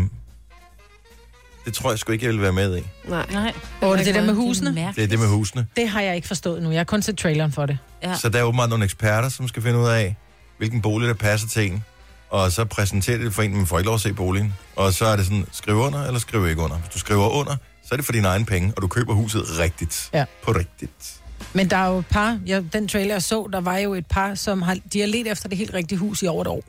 det 1.69 1.77
tror 1.77 1.91
jeg 1.91 1.99
sgu 1.99 2.13
ikke, 2.13 2.27
jeg 2.27 2.33
vil 2.33 2.43
være 2.43 2.53
med 2.53 2.79
i. 2.79 2.83
Nej. 3.09 3.27
Nej. 3.33 3.53
Og 3.81 3.99
det 3.99 4.01
er 4.01 4.05
det 4.05 4.15
der 4.15 4.27
med 4.27 4.35
husene? 4.35 4.93
Det 4.97 5.05
er 5.05 5.09
det 5.09 5.19
med 5.19 5.29
husene. 5.29 5.67
Det 5.77 5.89
har 5.89 6.01
jeg 6.01 6.17
ikke 6.17 6.29
forstået 6.29 6.63
nu. 6.63 6.71
Jeg 6.71 6.79
har 6.79 6.85
kun 6.85 7.03
set 7.03 7.19
traileren 7.19 7.53
for 7.53 7.67
det. 7.67 7.79
Ja. 8.03 8.15
Så 8.15 8.29
der 8.29 8.39
er 8.39 8.43
åbenbart 8.43 8.69
nogle 8.69 8.85
eksperter, 8.85 9.29
som 9.29 9.49
skal 9.49 9.63
finde 9.63 9.79
ud 9.79 9.89
af, 9.89 10.17
hvilken 10.59 10.83
bolig, 10.83 11.09
der 11.09 11.15
passer 11.15 11.49
til 11.49 11.73
en. 11.73 11.85
Og 12.31 12.53
så 12.53 12.65
præsenterer 12.65 13.19
de 13.19 13.25
det 13.25 13.35
for 13.35 13.43
en, 13.43 13.57
men 13.57 13.67
får 13.67 13.79
ikke 13.79 13.87
lov 13.87 13.95
at 13.95 14.01
se 14.01 14.13
boligen. 14.13 14.55
Og 14.77 14.95
så 14.95 15.05
er 15.07 15.17
det 15.17 15.25
sådan, 15.25 15.47
skriv 15.53 15.77
under 15.77 16.07
eller 16.07 16.21
skriv 16.21 16.49
ikke 16.49 16.63
under. 16.63 16.77
Hvis 16.77 16.89
du 16.89 16.99
skriver 16.99 17.29
under, 17.29 17.57
så 17.83 17.89
er 17.93 17.97
det 17.97 18.05
for 18.05 18.13
dine 18.13 18.29
egne 18.29 18.45
penge, 18.45 18.73
og 18.77 18.83
du 18.83 18.89
køber 18.89 19.15
huset 19.15 19.43
rigtigt. 19.59 20.11
Ja. 20.13 20.25
På 20.43 20.53
rigtigt. 20.53 21.21
Men 21.53 21.71
der 21.71 21.77
er 21.77 21.91
jo 21.91 21.99
et 21.99 22.07
par, 22.07 22.39
ja, 22.47 22.63
den 22.73 22.89
trailer 22.89 23.15
jeg 23.15 23.23
så, 23.23 23.49
der 23.53 23.61
var 23.61 23.77
jo 23.77 23.95
et 23.95 24.07
par, 24.07 24.35
som 24.35 24.63
har, 24.63 24.77
de 24.93 25.01
har 25.01 25.07
let 25.07 25.27
efter 25.27 25.49
det 25.49 25.59
helt 25.59 25.75
rigtige 25.75 25.99
hus 25.99 26.23
i 26.23 26.27
over 26.27 26.43
et 26.43 26.47
år. 26.47 26.63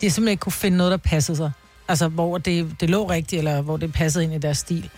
De 0.00 0.06
har 0.06 0.10
simpelthen 0.10 0.28
ikke 0.28 0.40
kunne 0.40 0.52
finde 0.52 0.76
noget, 0.76 0.90
der 0.90 0.96
passede 0.96 1.36
sig. 1.36 1.50
Altså, 1.88 2.08
hvor 2.08 2.38
det, 2.38 2.80
det 2.80 2.90
lå 2.90 3.10
rigtigt, 3.10 3.38
eller 3.38 3.60
hvor 3.60 3.76
det 3.76 3.92
passede 3.92 4.24
ind 4.24 4.34
i 4.34 4.38
deres 4.38 4.58
stil. 4.58 4.90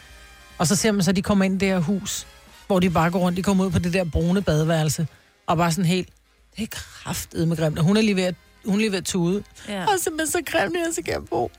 Og 0.59 0.67
så 0.67 0.77
ser 0.77 0.93
man 0.93 1.03
så, 1.03 1.11
at 1.11 1.17
de 1.17 1.23
kommer 1.23 1.45
ind 1.45 1.55
i 1.55 1.59
det 1.59 1.69
her 1.69 1.79
hus, 1.79 2.27
hvor 2.67 2.81
de 2.81 2.91
bare 2.91 3.11
går 3.11 3.19
rundt, 3.19 3.37
de 3.37 3.43
kommer 3.43 3.65
ud 3.65 3.71
på 3.71 3.79
det 3.79 3.93
der 3.93 4.05
brune 4.05 4.43
badeværelse, 4.43 5.07
og 5.47 5.57
bare 5.57 5.73
sådan 5.73 5.85
helt, 5.85 6.09
det 6.57 6.63
er 6.63 6.67
kraftet 6.71 7.49
med 7.49 7.57
grimt. 7.57 7.79
Og 7.79 7.85
hun 7.85 7.97
er 7.97 8.01
lige 8.01 8.17
ved 8.17 8.23
at, 8.23 8.35
hun 8.65 8.75
er 8.75 8.79
lige 8.79 8.91
ved 8.91 8.99
at 8.99 9.05
tude. 9.05 9.43
Ja. 9.69 9.83
Og 9.83 9.91
simpelthen 9.99 10.33
så 10.33 10.43
grimt, 10.47 10.75
jeg 10.75 10.95
så 10.95 11.03
kan 11.03 11.27
bo. 11.31 11.51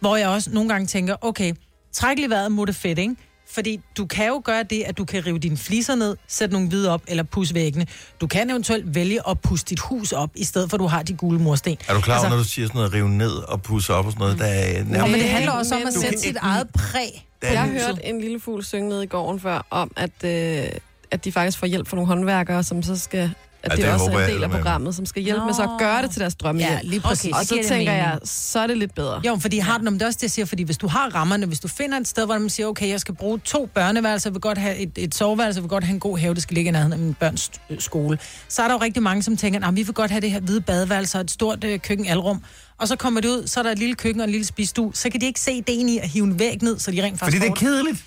Hvor 0.00 0.16
jeg 0.16 0.28
også 0.28 0.50
nogle 0.50 0.68
gange 0.68 0.86
tænker, 0.86 1.16
okay, 1.20 1.54
træk 1.92 2.16
lige 2.16 2.30
vejret 2.30 2.52
mod 2.52 2.66
det 2.66 2.74
fedt, 2.74 2.98
ikke? 2.98 3.16
Fordi 3.58 3.80
du 3.96 4.06
kan 4.06 4.26
jo 4.28 4.42
gøre 4.44 4.62
det, 4.62 4.82
at 4.82 4.98
du 4.98 5.04
kan 5.04 5.26
rive 5.26 5.38
dine 5.38 5.56
fliser 5.56 5.94
ned, 5.94 6.16
sætte 6.28 6.52
nogle 6.52 6.68
hvide 6.68 6.90
op, 6.90 7.02
eller 7.06 7.22
pusse 7.22 7.54
væggene. 7.54 7.86
Du 8.20 8.26
kan 8.26 8.50
eventuelt 8.50 8.94
vælge 8.94 9.28
at 9.28 9.40
pusse 9.40 9.66
dit 9.66 9.80
hus 9.80 10.12
op, 10.12 10.30
i 10.34 10.44
stedet 10.44 10.70
for 10.70 10.76
at 10.76 10.80
du 10.80 10.86
har 10.86 11.02
de 11.02 11.14
gule 11.14 11.38
mursten. 11.38 11.76
Er 11.88 11.94
du 11.94 12.00
klar 12.00 12.14
altså, 12.14 12.28
når 12.28 12.36
du 12.36 12.44
siger 12.44 12.66
sådan 12.66 12.78
noget, 12.78 12.92
rive 12.94 13.08
ned 13.08 13.30
og 13.30 13.62
pusse 13.62 13.94
op 13.94 14.06
og 14.06 14.12
sådan 14.12 14.20
noget, 14.20 14.38
der 14.38 14.44
er 14.44 14.80
Og 14.80 14.86
nærmest... 14.86 15.10
men 15.12 15.20
det 15.20 15.28
handler 15.28 15.52
også 15.52 15.74
om 15.74 15.82
at 15.86 15.92
sætte 15.94 16.20
sit 16.20 16.36
eget 16.40 16.68
præg. 16.74 17.26
Jeg 17.42 17.62
huset. 17.62 17.86
hørte 17.86 18.06
en 18.06 18.20
lille 18.20 18.40
fugl 18.40 18.64
synge 18.64 18.88
nede 18.88 19.04
i 19.04 19.06
gården 19.06 19.40
før, 19.40 19.66
om 19.70 19.90
at, 19.96 20.24
øh, 20.24 20.68
at 21.10 21.24
de 21.24 21.32
faktisk 21.32 21.58
får 21.58 21.66
hjælp 21.66 21.88
fra 21.88 21.96
nogle 21.96 22.06
håndværkere, 22.08 22.62
som 22.62 22.82
så 22.82 22.96
skal... 22.96 23.30
At 23.62 23.70
Ja, 23.70 23.76
det, 23.76 23.84
det 23.84 23.92
også 23.92 24.10
er 24.10 24.26
en 24.26 24.30
del 24.34 24.44
af 24.44 24.50
programmet, 24.50 24.94
som 24.94 25.06
skal 25.06 25.22
hjælpe 25.22 25.44
med 25.46 25.54
så 25.54 25.62
at 25.62 25.70
gøre 25.78 26.02
det 26.02 26.10
til 26.10 26.20
deres 26.20 26.34
drømmehjem. 26.34 26.72
Ja, 26.72 26.80
lige 26.82 27.00
præcis. 27.00 27.32
Og 27.32 27.40
Så 27.42 27.48
så 27.48 27.54
det 27.54 27.66
tænker 27.66 27.92
mening. 27.92 28.06
jeg, 28.06 28.18
så 28.24 28.58
er 28.58 28.66
det 28.66 28.78
lidt 28.78 28.94
bedre. 28.94 29.20
Jo, 29.26 29.36
fordi 29.40 29.58
har 29.58 29.78
den 29.78 29.88
om 29.88 29.98
det 29.98 30.06
også 30.06 30.16
det, 30.16 30.22
jeg 30.22 30.30
siger, 30.30 30.46
fordi 30.46 30.62
hvis 30.62 30.78
du 30.78 30.88
har 30.88 31.14
rammerne, 31.14 31.46
hvis 31.46 31.60
du 31.60 31.68
finder 31.68 31.96
et 32.00 32.08
sted, 32.08 32.24
hvor 32.26 32.38
man 32.38 32.50
siger, 32.50 32.66
okay, 32.66 32.88
jeg 32.88 33.00
skal 33.00 33.14
bruge 33.14 33.38
to 33.44 33.68
børneværelser, 33.74 34.30
jeg 34.30 34.34
vil 34.34 34.40
godt 34.40 34.58
have 34.58 34.76
et, 34.76 34.90
et 34.96 35.14
soveværelse, 35.14 35.58
jeg 35.58 35.62
vil 35.62 35.68
godt 35.68 35.84
have 35.84 35.94
en 35.94 36.00
god 36.00 36.18
have, 36.18 36.34
det 36.34 36.42
skal 36.42 36.54
ligge 36.54 36.68
i 36.68 36.72
nærheden 36.72 36.92
af 36.92 36.98
min 36.98 37.14
børns 37.14 37.50
øh, 37.70 37.80
skole. 37.80 38.18
Så 38.48 38.62
er 38.62 38.66
der 38.68 38.74
jo 38.74 38.80
rigtig 38.80 39.02
mange, 39.02 39.22
som 39.22 39.36
tænker, 39.36 39.68
at 39.68 39.76
vi 39.76 39.82
vil 39.82 39.94
godt 39.94 40.10
have 40.10 40.20
det 40.20 40.30
her 40.30 40.40
hvide 40.40 40.60
badeværelse 40.60 41.18
og 41.18 41.20
et 41.20 41.30
stort 41.30 41.64
øh, 41.64 41.78
køkkenalrum. 41.80 42.42
Og 42.78 42.88
så 42.88 42.96
kommer 42.96 43.20
det 43.20 43.28
ud, 43.28 43.46
så 43.46 43.60
er 43.60 43.64
der 43.64 43.70
et 43.70 43.78
lille 43.78 43.94
køkken 43.94 44.20
og 44.20 44.24
en 44.24 44.30
lille 44.30 44.46
spisestue. 44.46 44.90
Så 44.94 45.10
kan 45.10 45.20
de 45.20 45.26
ikke 45.26 45.40
se 45.40 45.52
ideen 45.52 45.88
i 45.88 45.98
at 45.98 46.08
hive 46.08 46.24
en 46.24 46.38
væg 46.38 46.62
ned, 46.62 46.78
så 46.78 46.90
de 46.90 47.02
rent 47.02 47.18
faktisk 47.18 47.36
Fordi 47.36 47.50
det 47.50 47.56
er 47.56 47.60
kedeligt. 47.60 48.04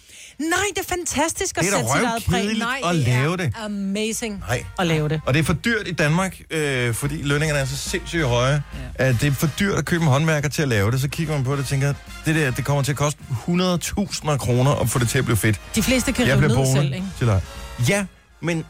Nej, 0.49 0.59
det 0.75 0.81
er 0.81 0.87
fantastisk 0.89 1.57
at 1.57 1.63
Det 1.63 1.73
er 1.73 1.77
sætte 1.77 1.91
sit 1.95 2.03
eget 2.03 2.23
præg. 2.29 2.57
Nej, 2.57 2.79
at 2.83 2.95
det 2.95 3.03
lave 3.07 3.31
er 3.33 3.35
det. 3.35 3.53
amazing 3.65 4.39
Nej. 4.47 4.63
at 4.79 4.87
lave 4.87 5.09
det. 5.09 5.21
Og 5.25 5.33
det 5.33 5.39
er 5.39 5.43
for 5.43 5.53
dyrt 5.53 5.87
i 5.87 5.91
Danmark, 5.91 6.41
øh, 6.51 6.93
fordi 6.93 7.21
lønningerne 7.21 7.59
er 7.61 7.65
så 7.65 7.77
sindssygt 7.77 8.23
høje, 8.25 8.63
ja. 8.99 9.07
at 9.07 9.15
det 9.21 9.27
er 9.27 9.31
for 9.31 9.47
dyrt 9.59 9.77
at 9.77 9.85
købe 9.85 10.03
en 10.03 10.09
håndværker 10.09 10.49
til 10.49 10.61
at 10.61 10.67
lave 10.67 10.91
det. 10.91 11.01
Så 11.01 11.07
kigger 11.09 11.33
man 11.33 11.43
på 11.43 11.51
det 11.51 11.59
og 11.59 11.65
tænker, 11.65 11.93
det 12.25 12.35
der, 12.35 12.51
det 12.51 12.65
kommer 12.65 12.83
til 12.83 12.91
at 12.91 12.97
koste 12.97 13.19
100.000 13.47 14.37
kroner 14.37 14.71
at 14.81 14.89
få 14.89 14.99
det 14.99 15.09
til 15.09 15.17
at 15.19 15.25
blive 15.25 15.37
fedt. 15.37 15.61
De 15.75 15.83
fleste 15.83 16.11
kan 16.11 16.25
rive 16.27 16.41
ned 16.47 16.73
selv, 16.75 16.93
ikke? 16.93 17.05
til 17.17 17.27
dig. 17.27 17.41
Ja, 17.89 18.05
men 18.41 18.65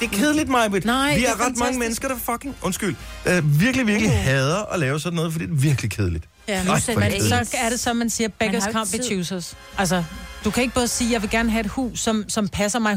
det 0.00 0.06
er 0.06 0.16
kedeligt, 0.16 0.48
Majbet. 0.48 0.84
Nej, 0.84 1.16
Vi 1.16 1.24
er 1.24 1.28
er 1.28 1.32
ret 1.32 1.38
mange 1.38 1.54
fantastisk. 1.56 1.78
mennesker, 1.78 2.08
der 2.08 2.16
fucking, 2.32 2.56
undskyld, 2.62 2.96
der 3.24 3.40
virkelig, 3.40 3.86
virkelig 3.86 4.10
Uh. 4.10 4.16
hader 4.18 4.72
at 4.72 4.80
lave 4.80 5.00
sådan 5.00 5.16
noget, 5.16 5.32
fordi 5.32 5.44
det 5.46 5.52
er 5.52 5.56
virkelig 5.56 5.90
kedeligt. 5.90 6.24
Ja, 6.48 6.54
Ej, 6.54 6.80
kedeligt. 6.80 7.24
så 7.24 7.44
er 7.54 7.68
det 7.70 7.80
så, 7.80 7.92
man 7.92 8.10
siger, 8.10 8.28
beggars 8.38 8.64
har 8.64 8.70
can't 8.84 8.96
be 8.96 9.02
choosers. 9.04 9.54
Altså, 9.78 10.04
du 10.44 10.50
kan 10.50 10.62
ikke 10.62 10.74
både 10.74 10.88
sige, 10.88 11.12
jeg 11.12 11.22
vil 11.22 11.30
gerne 11.30 11.50
have 11.50 11.60
et 11.64 11.70
hus, 11.70 12.00
som, 12.00 12.24
som 12.28 12.48
passer 12.48 12.78
mig 12.78 12.94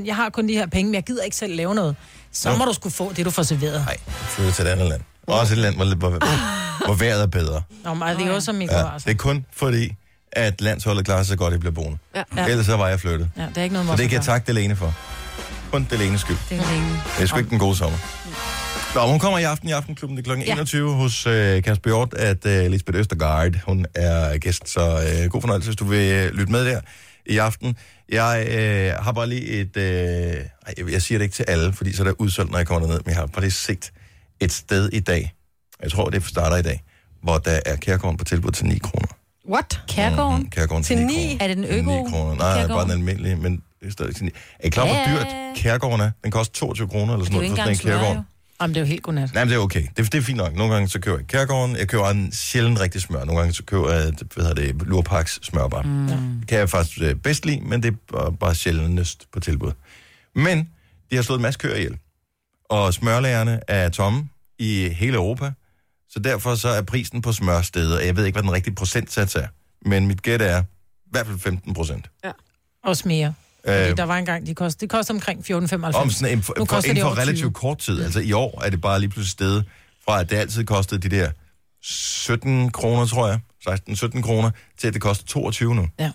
100%. 0.00 0.06
Jeg 0.06 0.16
har 0.16 0.30
kun 0.30 0.48
de 0.48 0.52
her 0.54 0.66
penge, 0.66 0.84
men 0.88 0.94
jeg 0.94 1.02
gider 1.02 1.22
ikke 1.22 1.36
selv 1.36 1.56
lave 1.56 1.74
noget. 1.74 1.96
Så 2.32 2.56
må 2.56 2.64
du 2.64 2.72
skulle 2.72 2.94
få 2.94 3.12
det, 3.12 3.24
du 3.24 3.30
får 3.30 3.42
serveret. 3.42 3.80
Nej, 3.84 3.96
flytte 4.08 4.52
til 4.52 4.64
et 4.66 4.68
andet 4.68 4.88
land. 4.88 5.00
Også 5.26 5.52
et 5.54 5.58
land, 5.58 5.74
hvor, 5.76 5.84
hvor, 5.94 6.10
hvor 6.86 6.94
vejret 6.94 7.22
er 7.22 7.26
bedre. 7.26 7.62
Nå, 7.84 7.94
men 7.94 8.08
det 8.08 8.26
er 8.26 8.32
jo 8.34 8.40
som 8.40 8.60
i 8.60 8.66
går, 8.66 8.76
Ja, 8.76 8.92
altså. 8.92 9.06
det 9.08 9.14
er 9.14 9.18
kun 9.18 9.46
fordi, 9.56 9.92
at 10.32 10.60
landsholdet 10.60 11.04
klarer 11.04 11.22
sig 11.22 11.38
godt, 11.38 11.46
at 11.46 11.52
jeg 11.52 11.60
bliver 11.60 11.72
boende. 11.74 11.98
Ja. 12.14 12.22
Ja. 12.36 12.46
Ellers 12.46 12.66
så 12.66 12.76
var 12.76 12.88
jeg 12.88 13.00
flyttet. 13.00 13.30
Ja, 13.36 13.42
det 13.48 13.58
er 13.58 13.62
ikke 13.62 13.72
noget, 13.72 13.88
Så 13.88 13.96
det 13.96 14.08
kan 14.10 14.16
jeg 14.16 14.24
takke 14.24 14.46
Delene 14.46 14.76
for. 14.76 14.94
Kun 15.72 15.86
Delenes 15.90 16.20
skyld. 16.20 16.36
Det 16.50 16.58
er. 16.58 16.62
Det 17.16 17.22
er 17.22 17.26
sgu 17.26 17.38
ikke 17.38 17.50
den 17.50 17.58
gode 17.58 17.76
sommer. 17.76 17.98
Nå, 18.94 19.06
hun 19.06 19.18
kommer 19.18 19.38
i 19.38 19.42
aften 19.42 19.68
i 19.68 19.72
Aftenklubben. 19.72 20.16
Det 20.16 20.26
er 20.26 20.34
kl. 20.34 20.40
Ja. 20.46 20.52
21 20.52 20.94
hos 20.94 21.26
øh, 21.26 21.62
Kasper 21.62 21.90
Hjort, 21.90 22.14
at 22.14 22.46
øh, 22.46 22.70
Lisbeth 22.70 22.98
Østergaard, 22.98 23.52
hun 23.66 23.86
er 23.94 24.38
gæst. 24.38 24.68
Så 24.68 24.80
øh, 25.24 25.30
god 25.30 25.40
fornøjelse, 25.40 25.68
hvis 25.68 25.76
du 25.76 25.84
vil 25.84 26.12
øh, 26.12 26.32
lytte 26.34 26.52
med 26.52 26.64
der 26.66 26.80
i 27.26 27.38
aften. 27.38 27.76
Jeg 28.08 28.46
øh, 28.50 29.04
har 29.04 29.12
bare 29.12 29.26
lige 29.28 29.42
et... 29.46 29.76
Øh, 29.76 29.84
ej, 30.66 30.90
jeg- 30.92 31.02
siger 31.02 31.18
det 31.18 31.24
ikke 31.24 31.34
til 31.34 31.44
alle, 31.48 31.72
fordi 31.72 31.92
så 31.92 32.02
er 32.02 32.06
det 32.06 32.14
udsolgt, 32.18 32.50
når 32.50 32.58
jeg 32.58 32.66
kommer 32.66 32.86
derned. 32.88 33.00
Men 33.04 33.10
jeg 33.10 33.16
har 33.20 33.26
bare 33.26 33.40
lige 33.40 33.50
set 33.52 33.92
et 34.40 34.52
sted 34.52 34.88
i 34.92 35.00
dag. 35.00 35.32
Jeg 35.82 35.90
tror, 35.90 36.10
det 36.10 36.24
starter 36.26 36.56
i 36.56 36.62
dag, 36.62 36.82
hvor 37.22 37.38
der 37.38 37.60
er 37.66 37.76
kærgården 37.76 38.16
på 38.16 38.24
tilbud 38.24 38.50
til 38.50 38.66
9 38.66 38.78
kroner. 38.78 39.08
What? 39.50 39.80
Kærgården? 39.88 40.42
Mm, 40.42 40.50
kærgården 40.50 40.84
til 40.84 40.96
Til 40.96 41.06
9 41.06 41.12
ni? 41.16 41.22
kroner. 41.26 41.44
Er 41.44 41.48
det 41.48 41.56
den 41.56 41.64
øko? 41.64 42.02
9 42.04 42.10
kroner. 42.10 42.34
Nej, 42.34 42.54
Kærgården? 42.54 42.68
bare 42.76 42.82
den 42.84 42.90
almindelige, 42.90 43.36
men 43.36 43.62
det 43.80 43.88
er 43.88 43.92
stadig 43.92 44.14
til 44.16 44.24
9. 44.24 44.30
Er 44.58 44.66
I 44.66 44.70
klar, 44.70 44.86
hvor 44.86 44.94
dyrt 44.94 45.26
kærgården 45.56 46.00
er? 46.00 46.10
Den 46.24 46.30
koster 46.30 46.54
22 46.58 46.88
kroner 46.88 47.12
eller 47.14 47.24
sådan 47.24 47.34
noget 47.36 47.50
for 47.50 47.56
sådan 47.56 47.72
en 47.72 47.78
kærgård. 47.78 48.16
jo. 48.16 48.22
Jamen, 48.60 48.74
det 48.74 48.80
er 48.80 48.84
jo 48.84 48.86
helt 48.86 49.02
godnat. 49.02 49.34
Nej, 49.34 49.44
men 49.44 49.50
det 49.50 49.56
er 49.56 49.60
okay. 49.60 49.82
Det, 49.96 50.12
det 50.12 50.18
er 50.18 50.22
fint 50.22 50.36
nok. 50.36 50.54
Nogle 50.54 50.74
gange 50.74 50.88
så 50.88 51.00
køber 51.00 51.18
jeg 51.18 51.26
kærgården. 51.26 51.76
Jeg 51.76 51.88
køber 51.88 52.10
en 52.10 52.32
sjældent 52.32 52.80
rigtig 52.80 53.00
smør. 53.00 53.24
Nogle 53.24 53.40
gange 53.40 53.54
så 53.54 53.62
køber 53.62 53.92
jeg, 53.92 54.12
hvad 54.34 54.44
hedder 54.44 54.54
det, 54.54 54.82
Lurpaks 54.82 55.38
smørbar. 55.42 55.82
Mm. 55.82 56.06
Det 56.38 56.48
kan 56.48 56.58
jeg 56.58 56.70
faktisk 56.70 57.00
øh, 57.02 57.14
bedst 57.14 57.46
lide, 57.46 57.60
men 57.60 57.82
det 57.82 57.92
er 57.92 57.96
bare, 58.12 58.32
bare 58.32 58.54
sjældent 58.54 59.26
på 59.32 59.40
tilbud. 59.40 59.72
Men 60.34 60.70
de 61.10 61.16
har 61.16 61.22
slået 61.22 61.38
en 61.38 61.42
masse 61.42 61.58
køer 61.58 61.76
ihjel. 61.76 61.98
Og 62.64 62.94
smørlagerne 62.94 63.60
er 63.68 63.88
tomme 63.88 64.28
i 64.58 64.88
hele 64.88 65.16
Europa. 65.16 65.52
Så 66.08 66.18
derfor 66.18 66.54
så 66.54 66.68
er 66.68 66.82
prisen 66.82 67.22
på 67.22 67.32
smørsteder, 67.32 68.00
jeg 68.00 68.16
ved 68.16 68.24
ikke, 68.24 68.34
hvad 68.34 68.42
den 68.42 68.52
rigtige 68.52 68.74
procentsats 68.74 69.34
er, 69.34 69.46
men 69.86 70.06
mit 70.06 70.22
gæt 70.22 70.42
er 70.42 70.62
i 70.62 71.10
hvert 71.10 71.26
fald 71.26 71.38
15 71.38 71.74
procent. 71.74 72.10
Også 72.84 73.08
mere. 73.08 73.34
Fordi 73.66 73.90
Øh, 73.90 73.96
der 73.96 74.04
var 74.04 74.18
engang, 74.18 74.46
de 74.46 74.54
kostede, 74.54 74.86
de 74.86 74.88
kostede 74.88 75.16
omkring 75.16 75.40
14,95. 75.40 75.96
om 75.96 76.10
sådan 76.10 76.38
en, 76.38 76.42
for, 76.42 76.54
Nu 76.58 76.64
for, 76.64 76.76
inden 76.76 76.96
for 76.96 77.06
over 77.06 77.14
20. 77.14 77.22
relativt 77.22 77.54
kort 77.54 77.78
tid. 77.78 78.02
Altså 78.02 78.20
i 78.20 78.32
år 78.32 78.62
er 78.64 78.70
det 78.70 78.80
bare 78.80 79.00
lige 79.00 79.10
pludselig 79.10 79.30
stedet 79.30 79.64
fra, 80.04 80.20
at 80.20 80.30
det 80.30 80.36
altid 80.36 80.64
kostede 80.64 81.08
de 81.08 81.16
der 81.16 81.30
17 81.82 82.70
kroner, 82.70 83.06
tror 83.06 83.28
jeg, 83.28 83.40
16-17 83.68 84.20
kroner, 84.20 84.50
til 84.78 84.88
at 84.88 84.94
det 84.94 85.02
koster 85.02 85.26
22 85.26 85.74
nu. 85.74 85.88
Ja. 85.98 86.10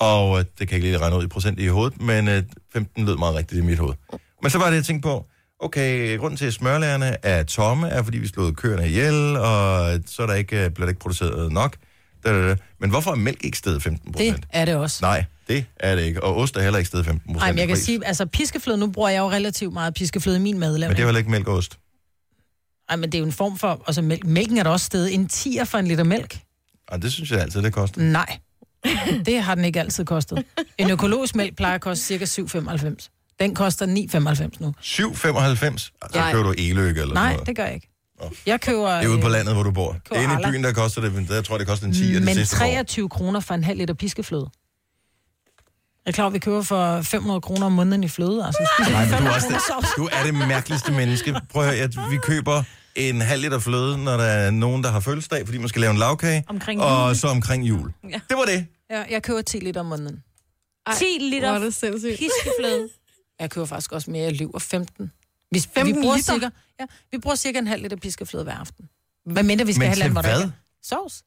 Og 0.00 0.38
øh, 0.38 0.44
det 0.44 0.56
kan 0.58 0.68
jeg 0.68 0.74
ikke 0.74 0.86
lige 0.86 0.98
regne 0.98 1.16
ud 1.16 1.24
i 1.24 1.26
procent 1.26 1.60
i 1.60 1.66
hovedet, 1.66 2.00
men 2.02 2.28
øh, 2.28 2.42
15 2.72 3.04
lød 3.04 3.16
meget 3.16 3.34
rigtigt 3.34 3.58
i 3.58 3.64
mit 3.64 3.78
hoved. 3.78 3.94
Men 4.42 4.50
så 4.50 4.58
var 4.58 4.70
det, 4.70 4.76
jeg 4.76 4.84
tænkte 4.84 5.06
på, 5.06 5.26
okay, 5.60 6.18
grunden 6.18 6.36
til, 6.36 6.46
at 6.46 6.52
smørlærerne 6.52 7.16
er 7.22 7.42
tomme, 7.42 7.88
er, 7.88 8.02
fordi 8.02 8.18
vi 8.18 8.28
slog 8.28 8.54
køerne 8.54 8.86
ihjel, 8.88 9.36
og 9.36 9.98
så 10.06 10.22
er 10.22 10.26
der 10.26 10.34
ikke, 10.34 10.64
øh, 10.64 10.70
bliver 10.70 10.86
der 10.86 10.88
ikke 10.90 11.00
produceret 11.00 11.52
nok. 11.52 11.76
Da, 12.24 12.48
da. 12.48 12.56
Men 12.80 12.90
hvorfor 12.90 13.10
er 13.10 13.14
mælk 13.14 13.44
ikke 13.44 13.58
stedet 13.58 13.82
15 13.82 14.12
procent? 14.12 14.36
Det 14.36 14.44
er 14.50 14.64
det 14.64 14.74
også. 14.74 14.98
Nej, 15.02 15.24
det 15.48 15.64
er 15.80 15.94
det 15.96 16.02
ikke. 16.02 16.22
Og 16.22 16.36
ost 16.36 16.56
er 16.56 16.62
heller 16.62 16.78
ikke 16.78 16.88
stedet 16.88 17.04
15 17.06 17.26
procent. 17.26 17.40
Nej, 17.40 17.52
men 17.52 17.58
jeg 17.58 17.68
kan 17.68 17.76
sige, 17.76 18.06
altså 18.06 18.26
piskefløde, 18.26 18.78
nu 18.78 18.86
bruger 18.90 19.08
jeg 19.08 19.18
jo 19.18 19.30
relativt 19.30 19.72
meget 19.72 19.94
piskefløde 19.94 20.36
i 20.36 20.40
min 20.40 20.54
Men 20.54 20.60
madlavning. 20.60 20.96
det 20.96 21.02
er 21.02 21.06
heller 21.06 21.18
ikke 21.18 21.30
mælk 21.30 21.48
og 21.48 21.54
ost. 21.54 21.78
Ej, 22.88 22.96
men 22.96 23.12
det 23.12 23.14
er 23.14 23.18
jo 23.18 23.24
en 23.26 23.32
form 23.32 23.58
for, 23.58 23.82
altså 23.86 24.02
mælk, 24.02 24.24
mælken 24.26 24.58
er 24.58 24.62
der 24.62 24.70
også 24.70 24.86
stedet 24.86 25.14
en 25.14 25.28
tier 25.28 25.64
for 25.64 25.78
en 25.78 25.86
liter 25.86 26.04
mælk. 26.04 26.38
Og 26.88 27.02
det 27.02 27.12
synes 27.12 27.30
jeg 27.30 27.40
altid, 27.40 27.62
det 27.62 27.72
koster. 27.72 28.00
Nej, 28.02 28.38
det 29.26 29.42
har 29.42 29.54
den 29.54 29.64
ikke 29.64 29.80
altid 29.80 30.04
kostet. 30.04 30.44
En 30.78 30.90
økologisk 30.90 31.36
mælk 31.36 31.56
plejer 31.56 31.74
at 31.74 31.80
koste 31.80 32.04
cirka 32.04 32.24
7,95. 32.24 33.36
Den 33.40 33.54
koster 33.54 33.86
9,95 33.86 34.62
nu. 34.64 34.74
7,95? 34.82 35.64
Altså, 35.64 35.90
Nej. 36.14 36.32
køber 36.32 36.44
du 36.44 36.54
eløg 36.58 36.88
eller 36.90 37.14
Nej, 37.14 37.22
sådan 37.22 37.32
noget. 37.32 37.46
det 37.46 37.56
gør 37.56 37.64
jeg 37.64 37.74
ikke. 37.74 37.90
Jeg 38.46 38.60
køber... 38.60 38.94
Det 38.96 39.04
er 39.04 39.08
ude 39.08 39.20
på 39.20 39.26
øh, 39.26 39.32
landet, 39.32 39.54
hvor 39.54 39.62
du 39.62 39.70
bor. 39.70 39.96
Inde 40.14 40.34
i 40.34 40.50
byen, 40.50 40.64
der 40.64 40.72
koster 40.72 41.00
det, 41.00 41.14
men 41.14 41.26
der 41.28 41.42
tror 41.42 41.54
jeg, 41.54 41.60
det 41.60 41.68
koster 41.68 41.86
en 41.86 41.92
10 41.92 42.02
af 42.06 42.12
det 42.12 42.22
Men 42.22 42.34
sidste 42.34 42.56
år. 42.56 42.58
23 42.58 43.08
kroner 43.08 43.40
for 43.40 43.54
en 43.54 43.64
halv 43.64 43.78
liter 43.78 43.94
piskefløde. 43.94 44.50
Jeg 46.06 46.10
er 46.10 46.12
klar, 46.12 46.26
at 46.26 46.32
vi 46.32 46.38
køber 46.38 46.62
for 46.62 47.02
500 47.02 47.40
kroner 47.40 47.66
om 47.66 47.72
måneden 47.72 48.04
i 48.04 48.08
fløde. 48.08 48.46
Altså, 48.46 48.68
Nej, 48.80 48.88
men 48.88 49.08
du 49.08 49.14
er, 49.14 49.16
500 49.16 49.36
også 49.36 49.48
det, 49.80 49.88
du 49.96 50.08
er 50.12 50.24
det 50.24 50.34
mærkeligste 50.34 50.92
menneske. 50.92 51.34
Prøv 51.50 51.62
at 51.62 51.68
høre, 51.68 51.84
at 51.84 51.96
vi 52.10 52.16
køber 52.16 52.62
en 52.96 53.20
halv 53.20 53.42
liter 53.42 53.58
fløde, 53.58 54.04
når 54.04 54.16
der 54.16 54.24
er 54.24 54.50
nogen, 54.50 54.84
der 54.84 54.90
har 54.90 55.00
fødselsdag, 55.00 55.46
fordi 55.46 55.58
man 55.58 55.68
skal 55.68 55.80
lave 55.80 55.90
en 55.90 55.98
lavkage. 55.98 56.44
Omkring 56.48 56.80
og 56.80 57.08
jul. 57.08 57.16
så 57.16 57.28
omkring 57.28 57.64
jul. 57.64 57.92
Ja. 58.10 58.20
Det 58.28 58.36
var 58.36 58.44
det. 58.44 58.66
Ja, 58.90 59.02
jeg 59.10 59.22
køber 59.22 59.42
10 59.42 59.56
liter 59.58 59.80
om 59.80 59.86
måneden. 59.86 60.22
10 60.96 61.04
liter 61.20 61.48
hvor 61.48 61.58
er 61.58 61.92
det 61.92 62.18
piskefløde. 62.18 62.88
Jeg 63.40 63.50
køber 63.50 63.66
faktisk 63.66 63.92
også 63.92 64.10
mere. 64.10 64.22
Jeg 64.24 64.32
lyver 64.32 64.58
15. 64.58 65.12
Vi, 65.50 65.60
15 65.74 65.86
vi 65.86 66.00
bruger 66.02 66.16
liter? 66.16 66.32
Cirka, 66.32 66.48
ja, 66.80 66.86
vi 67.12 67.18
bruger 67.18 67.36
cirka 67.36 67.58
en 67.58 67.66
halv 67.66 67.82
liter 67.82 67.96
piskefløde 67.96 68.44
hver 68.44 68.54
aften. 68.54 68.84
Hvad 69.32 69.42
mindre 69.42 69.66
vi 69.66 69.72
skal 69.72 69.78
Men 69.80 69.86
have 69.88 69.94
til 69.94 70.00
land, 70.00 70.12
hvor 70.12 70.22
der 70.22 70.36
hvad? 70.36 70.42
er 70.46 70.50
sovs. 70.82 71.22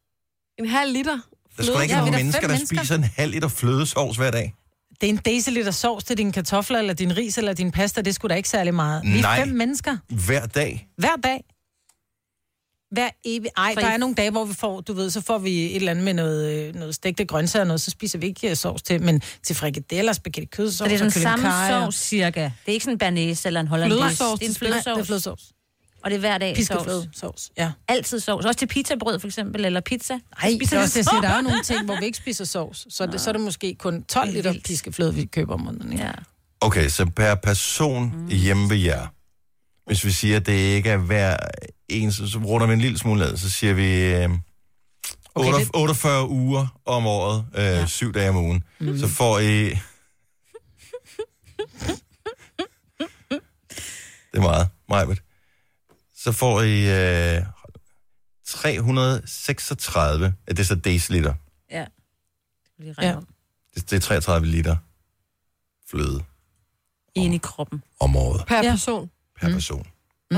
En 0.60 0.68
halv 0.70 0.93
liter? 0.93 1.20
Der 1.58 1.64
skal 1.64 1.82
ikke 1.82 1.93
Ja, 1.93 2.00
nogen 2.00 2.06
vi 2.06 2.10
er 2.10 2.12
da 2.12 2.18
mennesker, 2.24 2.41
der 2.41 2.48
mennesker. 2.48 2.78
spiser 2.78 2.95
en 2.95 3.04
halv 3.04 3.32
liter 3.32 3.48
flødesovs 3.48 4.18
hver 4.18 4.32
dag. 4.32 4.54
Det 5.02 5.10
er 5.10 5.14
en 5.14 5.18
deciliter 5.26 5.72
sovs 5.72 6.04
til 6.04 6.18
dine 6.18 6.32
kartofler, 6.32 6.80
eller 6.80 6.93
din 6.93 7.18
ris, 7.18 7.38
eller 7.38 7.54
din 7.54 7.72
pasta. 7.72 8.02
Det 8.02 8.16
skulle 8.16 8.30
da 8.30 8.36
ikke 8.38 8.50
særlig 8.50 8.74
meget. 8.74 9.04
Vi 9.04 9.18
er 9.18 9.22
Nej. 9.22 9.39
fem 9.39 9.48
mennesker. 9.56 9.98
Hver 10.10 10.45
dag. 10.45 10.88
Hver 10.98 11.16
dag. 11.24 11.43
Hver 12.92 13.10
evig... 13.26 13.50
Ej, 13.58 13.74
der 13.78 13.90
I- 13.90 13.94
er 13.94 13.98
nogle 13.98 14.16
dage, 14.16 14.32
hvor 14.32 14.46
vi 14.46 14.54
får, 14.54 14.82
du 14.82 14.94
ved, 14.94 15.10
så 15.10 15.22
får 15.22 15.38
vi 15.38 15.66
et 15.66 15.76
eller 15.76 15.92
andet 15.92 16.06
med 16.06 16.14
noget, 16.14 16.68
øh, 16.68 16.76
noget 16.76 16.96
stegte 16.96 17.26
grøntsager 17.26 17.64
og 17.64 17.68
noget, 17.68 17.82
så 17.82 17.92
spiser 17.92 18.20
vi 18.20 18.26
ikke 18.28 18.50
øh, 18.50 18.56
sovs 18.56 18.82
til, 18.82 19.02
men 19.02 19.22
til 19.44 19.56
frikadeller, 19.56 20.14
spaghetti 20.14 20.46
kødsovs 20.56 20.78
Så 20.78 20.84
det 20.86 20.94
er 20.94 20.98
den 20.98 21.12
samme 21.12 21.48
sovs, 21.70 21.96
cirka. 21.96 22.42
Det 22.44 22.52
er 22.68 22.72
ikke 22.72 22.84
sådan 22.84 22.94
en 22.96 23.00
bernæse 23.00 23.48
eller 23.48 23.60
en 23.60 23.68
hollandaise. 23.68 24.00
Flødesovs. 24.18 24.40
Det 24.40 24.46
er 24.62 24.66
en 24.66 24.72
Nej, 24.72 24.78
det 24.80 24.88
er 24.88 24.94
flødesovs. 24.94 25.08
flødesovs. 25.08 25.44
Og 26.04 26.10
det 26.12 26.16
er 26.16 26.20
hver 26.20 26.38
dag 26.38 26.56
Piskefløde 26.56 27.02
sovs. 27.04 27.20
sovs, 27.20 27.50
ja. 27.58 27.72
Altid 27.88 28.20
sovs. 28.20 28.46
Også 28.46 28.58
til 28.60 28.68
pizzabrød 28.68 29.20
for 29.20 29.28
eksempel, 29.28 29.66
eller 29.66 29.80
pizza. 29.82 30.14
Nej, 30.14 30.58
det 30.60 30.74
er 30.74 30.82
også, 30.82 31.00
jeg 31.00 31.06
siger, 31.06 31.22
der 31.22 31.30
er 31.30 31.36
jo 31.36 31.42
nogle 31.42 31.64
ting, 31.64 31.86
hvor 31.86 32.00
vi 32.00 32.06
ikke 32.06 32.18
spiser 32.18 32.46
sovs. 32.46 32.88
Så, 32.90 33.04
er 33.04 33.08
det, 33.08 33.22
så 33.22 33.30
er 33.30 33.32
det 33.32 33.42
måske 33.42 33.76
kun 33.80 34.04
12 34.04 34.32
liter 34.34 34.54
piskefløde, 34.66 35.14
vi 35.14 35.26
køber 35.26 35.54
om 35.54 35.62
måneden. 35.62 35.92
Ikke? 35.92 36.04
Ja. 36.04 36.12
Okay, 36.62 36.90
så 36.90 37.06
per 37.06 37.36
person 37.36 38.14
mm. 38.16 38.28
hjemme 38.28 38.70
ved 38.70 38.78
jer, 38.78 39.08
hvis 39.88 40.06
vi 40.06 40.12
siger, 40.12 40.38
at 40.38 40.46
det 40.46 40.54
ikke 40.54 40.90
er 40.90 40.98
hver 40.98 41.38
en, 41.90 42.12
så, 42.12 42.28
så 42.28 42.38
runder 42.40 42.68
vi 42.68 42.74
en 42.74 42.82
lille 42.82 42.98
smule 42.98 43.20
ned, 43.20 43.38
så 43.38 43.50
siger 43.50 43.74
vi 43.74 44.04
øh, 44.04 44.30
Okay, 45.36 45.48
48, 45.48 45.60
det- 45.60 45.70
48 45.74 46.28
uger 46.30 46.80
om 46.86 47.06
året, 47.08 47.46
øh, 47.56 47.64
ja. 47.64 47.86
syv 47.86 48.14
dage 48.14 48.30
om 48.30 48.36
ugen, 48.38 48.64
mm. 48.80 48.98
så 49.00 49.08
får 49.08 49.40
I... 49.40 49.64
det 54.32 54.38
er 54.38 54.42
meget, 54.42 54.70
Majbet. 54.90 55.22
Så 56.16 56.32
får 56.32 56.62
I 56.62 56.82
øh, 57.38 57.44
336, 58.46 60.34
ja, 60.48 60.52
det 60.52 60.60
er 60.60 60.64
så 60.64 60.76
deciliter. 60.76 61.34
Ja. 61.72 61.86
Ja. 63.02 63.16
Det, 63.76 63.90
det 63.90 63.94
er 63.96 64.00
33 64.00 64.48
liter 64.48 64.78
fløde 65.90 66.24
Ind 67.16 67.34
i 67.36 67.38
kroppen. 67.38 67.84
om 68.00 68.16
året 68.16 68.46
Per 68.48 68.56
Ja. 68.64 68.72
person. 68.72 69.10
Per 69.42 69.48
mm. 69.48 69.54
person. 69.54 69.88
Mm. 70.32 70.38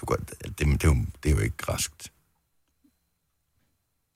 Du 0.00 0.06
går, 0.06 0.16
det, 0.16 0.58
det, 0.58 0.58
det, 0.58 0.84
er 0.84 0.88
jo, 0.88 0.96
det 1.22 1.30
er 1.30 1.34
jo 1.36 1.40
ikke 1.40 1.56
raskt. 1.68 2.12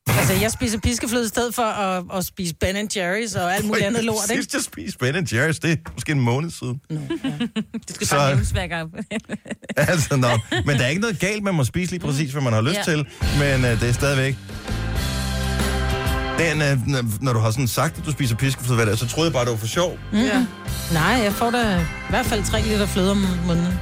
Altså, 0.07 0.35
jeg 0.35 0.51
spiser 0.51 0.79
piskefløde 0.79 1.25
i 1.25 1.29
stedet 1.29 1.55
for 1.55 1.63
at, 1.63 2.05
at 2.15 2.25
spise 2.25 2.55
Ben 2.55 2.77
Jerry's 2.77 3.41
og 3.41 3.55
alt 3.55 3.65
muligt 3.67 3.87
andet 3.87 4.05
lort, 4.05 4.31
ikke? 4.31 4.43
Sidst 4.43 4.55
jeg 4.55 4.63
spiste 4.63 4.99
Ben 4.99 5.17
Jerry's, 5.17 5.59
det 5.63 5.65
er 5.65 5.77
måske 5.93 6.13
en 6.13 6.21
måned 6.21 6.51
siden. 6.51 6.81
Det 7.89 7.95
skal 7.95 8.07
Så- 8.07 8.17
bare 8.17 8.31
nævnes 8.31 8.51
hver 8.51 8.67
gang. 8.67 8.95
altså, 9.77 10.17
nå. 10.17 10.29
Men 10.67 10.77
der 10.79 10.85
er 10.85 10.89
ikke 10.89 11.01
noget 11.01 11.19
galt, 11.21 11.43
man 11.43 11.55
må 11.55 11.65
spise 11.65 11.91
lige 11.93 12.01
præcis, 12.01 12.33
hvad 12.33 12.43
man 12.43 12.53
har 12.53 12.61
lyst 12.61 12.77
Ja. 12.77 12.83
til. 12.83 13.07
Men 13.39 13.65
øh, 13.65 13.81
det 13.81 13.89
er 13.89 13.93
stadigvæk... 13.93 14.37
Den, 16.51 16.63
øh, 16.63 17.23
når- 17.23 17.33
du 17.33 17.39
har 17.39 17.51
sådan 17.51 17.69
sagt, 17.69 17.99
at 17.99 18.07
du 18.07 18.11
spiser 18.13 18.37
piskefløde 18.37 18.77
hver 18.77 18.85
dag, 18.85 18.99
så 18.99 19.09
troede 19.09 19.27
jeg 19.27 19.33
bare, 19.33 19.45
det 19.45 19.51
var 19.53 19.59
for 19.59 19.67
sjov. 19.67 19.99
Mm. 20.13 20.19
Ja. 20.19 20.47
Nej, 20.93 21.21
jeg 21.25 21.33
får 21.33 21.51
da 21.51 21.79
i 21.81 21.85
hvert 22.11 22.27
fald 22.27 22.45
3 22.45 22.63
liter 22.63 22.87
fløde 22.87 23.11
om 23.11 23.27
måneden. 23.47 23.75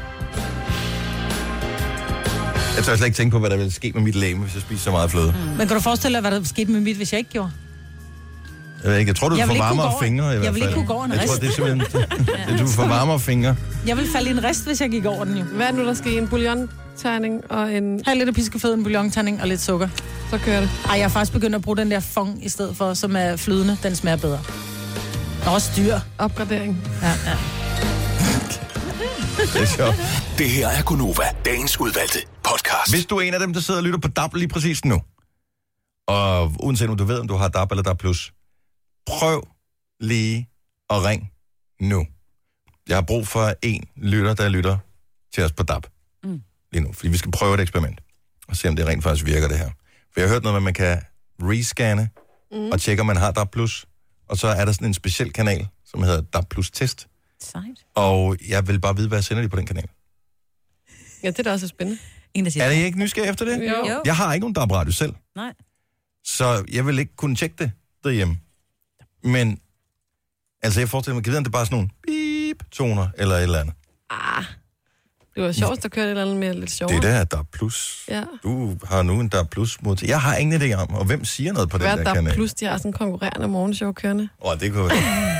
Jeg 2.77 2.85
tør 2.85 2.97
slet 2.97 3.07
ikke 3.07 3.17
tænke 3.17 3.31
på, 3.31 3.39
hvad 3.39 3.51
der 3.51 3.57
ville 3.57 3.73
ske 3.73 3.93
med 3.95 4.03
mit 4.03 4.15
læme, 4.15 4.41
hvis 4.41 4.55
jeg 4.55 4.63
spiser 4.63 4.83
så 4.85 4.91
meget 4.91 5.11
fløde. 5.11 5.35
Mm. 5.45 5.49
Men 5.59 5.67
kan 5.69 5.77
du 5.77 5.81
forestille 5.83 6.15
dig, 6.15 6.21
hvad 6.21 6.31
der 6.31 6.45
skete 6.45 6.71
med 6.71 6.81
mit, 6.81 6.97
hvis 6.97 7.13
jeg 7.13 7.19
ikke 7.19 7.31
gjorde? 7.31 7.51
Jeg 8.83 8.91
ved 8.91 8.99
ikke, 8.99 9.09
jeg 9.11 9.17
tror, 9.17 9.29
du 9.29 9.37
Jeg 9.37 9.47
får 9.47 9.53
vil 9.53 9.57
ikke 9.57 9.65
varmere 9.65 9.87
kunne 9.87 9.93
gå- 9.95 10.05
fingre 10.05 10.25
i 10.35 10.37
hvert 10.37 10.45
jeg 10.45 10.55
vil 10.55 10.61
fald. 10.63 10.71
ikke 10.71 10.75
kunne 10.79 10.87
gå 10.87 10.93
over 10.93 11.05
en 11.05 11.11
Jeg 11.13 11.21
tror, 11.21 11.29
rist. 11.33 11.41
det 11.43 11.49
er 11.49 11.53
simpelthen... 11.53 12.59
du 12.67 12.67
får 12.67 12.87
varmere 12.87 13.21
fingre. 13.21 13.57
Jeg 13.87 13.97
vil 13.97 14.09
falde 14.13 14.29
i 14.29 14.33
en 14.33 14.45
rist, 14.45 14.67
hvis 14.67 14.81
jeg 14.81 14.91
gik 14.91 15.05
over 15.05 15.25
den 15.25 15.37
jo. 15.37 15.45
Hvad 15.45 15.67
er 15.67 15.73
nu, 15.73 15.85
der 15.85 15.95
skal 15.95 16.13
i 16.13 16.19
en 16.19 16.29
bouillon-terning 16.29 17.51
og 17.51 17.73
en... 17.75 18.01
Halv 18.07 18.19
liter 18.21 18.33
piskefed, 18.33 18.75
en 18.75 18.83
bouillonterning 18.83 19.43
og 19.43 19.49
lidt 19.49 19.61
sukker. 19.61 19.89
Så 20.31 20.39
kører 20.39 20.61
det. 20.61 20.71
Ej, 20.89 20.95
jeg 20.97 21.05
har 21.05 21.09
faktisk 21.09 21.33
begyndt 21.33 21.55
at 21.57 21.63
bruge 21.63 21.77
den 21.77 21.91
der 21.91 22.01
fong 22.01 22.45
i 22.45 22.49
stedet 22.49 22.77
for, 22.77 22.95
som 22.95 23.17
er 23.17 23.37
flydende. 23.37 23.77
Den 23.83 23.97
smager 23.97 24.17
bedre. 24.17 24.41
Og 25.47 25.53
også 25.53 25.71
dyr. 25.77 25.99
Opgradering. 26.19 26.83
Ja, 27.03 27.09
ja. 27.09 27.37
Det 29.55 29.63
er 29.63 29.67
sjovt. 29.67 29.97
Det 30.39 30.51
her 30.51 30.69
er 30.69 30.83
Gunova, 30.83 31.23
dagens 31.45 31.81
udvalgte 31.81 32.19
podcast. 32.45 32.91
Hvis 32.95 33.07
du 33.07 33.17
er 33.17 33.21
en 33.21 33.35
af 33.35 33.41
dem, 33.41 33.53
der 33.53 33.61
sidder 33.61 33.81
og 33.81 33.85
lytter 33.85 33.99
på 33.99 34.09
DAB 34.09 34.35
lige 34.35 34.49
præcis 34.49 34.85
nu, 34.85 35.01
og 36.09 36.53
uanset 36.61 36.89
om 36.91 36.97
du 36.97 37.05
ved, 37.05 37.19
om 37.19 37.29
du 37.29 37.35
har 37.37 37.49
DAB 37.49 37.71
eller 37.71 37.83
DAB+, 37.83 38.03
prøv 39.19 39.49
lige 40.01 40.49
at 40.91 41.05
ring 41.05 41.33
nu. 41.81 42.07
Jeg 42.89 42.97
har 42.97 43.03
brug 43.03 43.27
for 43.27 43.55
en 43.63 43.85
lytter, 43.97 44.35
der 44.35 44.49
lytter 44.49 44.79
til 45.35 45.45
os 45.45 45.53
på 45.53 45.63
DAB. 45.63 45.87
Mm. 46.25 46.43
Lige 46.73 46.83
nu, 46.85 46.93
fordi 46.93 47.09
vi 47.09 47.17
skal 47.17 47.31
prøve 47.31 47.55
et 47.55 47.61
eksperiment, 47.61 48.01
og 48.49 48.57
se 48.57 48.69
om 48.69 48.77
det 48.77 48.87
rent 48.87 49.03
faktisk 49.03 49.27
virker 49.27 49.49
det 49.49 49.59
her. 49.59 49.71
For 50.13 50.21
jeg 50.21 50.29
har 50.29 50.35
hørt 50.35 50.43
noget 50.43 50.55
med, 50.55 50.59
at 50.61 50.63
man 50.63 50.75
kan 50.75 51.03
rescanne, 51.43 52.11
mm. 52.53 52.71
og 52.71 52.81
tjekke, 52.81 53.01
om 53.01 53.07
man 53.07 53.17
har 53.17 53.31
DAB+, 53.31 53.57
og 54.29 54.37
så 54.37 54.49
er 54.49 54.65
der 54.65 54.73
sådan 54.73 54.87
en 54.89 54.95
speciel 54.95 55.33
kanal, 55.33 55.69
som 55.85 56.03
hedder 56.03 56.21
DAB 56.21 56.49
Plus 56.51 56.71
Test, 56.71 57.09
Sejt. 57.41 57.65
og 57.95 58.37
jeg 58.49 58.67
vil 58.69 58.81
bare 58.81 58.97
vide, 58.97 59.09
hvad 59.09 59.19
jeg 59.19 59.25
sender 59.25 59.43
de 59.43 59.49
på 59.49 59.57
den 59.57 59.67
kanal. 59.67 59.89
Ja, 61.23 61.29
det 61.29 61.39
er 61.39 61.43
da 61.43 61.53
også 61.53 61.69
spændende. 61.69 62.01
En, 62.35 62.45
der 62.45 62.51
siger, 62.51 62.65
Er 62.65 62.69
det 62.69 62.77
ikke 62.77 62.99
nysgerrig 62.99 63.31
efter 63.31 63.45
det? 63.45 63.69
Jo. 63.71 63.87
Jo. 63.89 64.03
Jeg 64.05 64.17
har 64.17 64.35
ikke 64.35 64.43
nogen 64.43 64.55
DAB-radio 64.55 64.93
selv. 64.93 65.15
Nej. 65.37 65.53
Så 66.25 66.65
jeg 66.73 66.87
vil 66.87 66.99
ikke 66.99 67.17
kunne 67.17 67.37
tjekke 67.37 67.57
det 67.59 67.73
derhjemme. 68.05 68.39
Men, 69.23 69.59
altså 70.63 70.81
jeg 70.81 70.89
forestiller 70.89 71.15
mig, 71.15 71.25
kan 71.25 71.31
vide, 71.31 71.39
om 71.39 71.45
det 71.45 71.49
er 71.51 71.53
bare 71.53 71.67
sådan 71.67 71.77
nogle 71.77 71.89
beep-toner 72.07 73.09
eller 73.19 73.35
et 73.37 73.43
eller 73.43 73.59
andet. 73.59 73.75
Ah, 74.11 74.45
det 75.35 75.43
var 75.43 75.53
sjovt, 75.53 75.85
at 75.85 75.91
køre 75.91 76.05
et 76.05 76.11
eller 76.11 76.23
andet 76.23 76.37
mere 76.37 76.53
lidt 76.53 76.63
Det 76.63 76.71
sjovere. 76.71 76.97
er 76.97 77.01
der, 77.01 77.25
der 77.25 77.39
er 77.39 77.43
plus. 77.53 78.05
Ja. 78.09 78.23
Du 78.43 78.77
har 78.85 79.03
nu 79.03 79.21
en 79.21 79.29
der 79.29 79.39
er 79.41 79.45
plus 79.45 79.83
mod 79.83 79.97
Jeg 80.05 80.21
har 80.21 80.37
ingen 80.37 80.63
idé 80.63 80.75
om, 80.75 80.95
og 80.95 81.05
hvem 81.05 81.25
siger 81.25 81.53
noget 81.53 81.71
på 81.71 81.79
den 81.79 81.87
Hvad 81.87 81.97
der 81.97 82.05
der 82.05 82.15
kanal? 82.15 82.35
plus, 82.35 82.55
de 82.55 82.65
har 82.65 82.77
sådan 82.77 82.89
en 82.89 82.93
konkurrerende 82.93 83.49
morgenshow 83.49 83.93
kørende. 83.93 84.29
Åh, 84.45 84.61
det 84.61 84.73
kunne 84.73 84.85
være. 84.85 84.99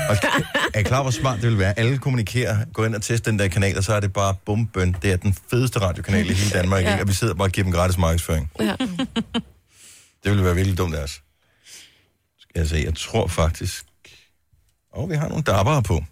Og 0.09 0.15
er 0.73 0.79
I 0.79 0.83
klar, 0.83 1.01
hvor 1.01 1.11
smart 1.11 1.41
det 1.41 1.49
vil 1.49 1.57
være? 1.57 1.79
Alle 1.79 1.97
kommunikerer, 1.97 2.65
går 2.73 2.85
ind 2.85 2.95
og 2.95 3.01
tester 3.01 3.31
den 3.31 3.39
der 3.39 3.47
kanal, 3.47 3.77
og 3.77 3.83
så 3.83 3.93
er 3.93 3.99
det 3.99 4.13
bare 4.13 4.35
bumbøn. 4.45 4.95
Det 5.01 5.11
er 5.11 5.17
den 5.17 5.35
fedeste 5.49 5.79
radiokanal 5.79 6.29
i 6.29 6.33
hele 6.33 6.49
Danmark, 6.51 6.83
ja. 6.83 7.01
og 7.01 7.07
vi 7.07 7.13
sidder 7.13 7.33
bare 7.33 7.47
og 7.47 7.51
giver 7.51 7.65
dem 7.65 7.73
gratis 7.73 7.97
markedsføring. 7.97 8.51
Ja. 8.59 8.75
Det 10.23 10.31
ville 10.31 10.43
være 10.43 10.55
virkelig 10.55 10.77
dumt 10.77 10.95
af 10.95 11.03
os. 11.03 11.21
Skal 12.51 12.59
jeg 12.59 12.69
se, 12.69 12.75
jeg 12.75 12.95
tror 12.95 13.27
faktisk... 13.27 13.85
Åh, 14.93 15.03
oh, 15.03 15.09
vi 15.09 15.15
har 15.15 15.29
nogle 15.29 15.43
dabber 15.43 15.81
på. 15.81 16.03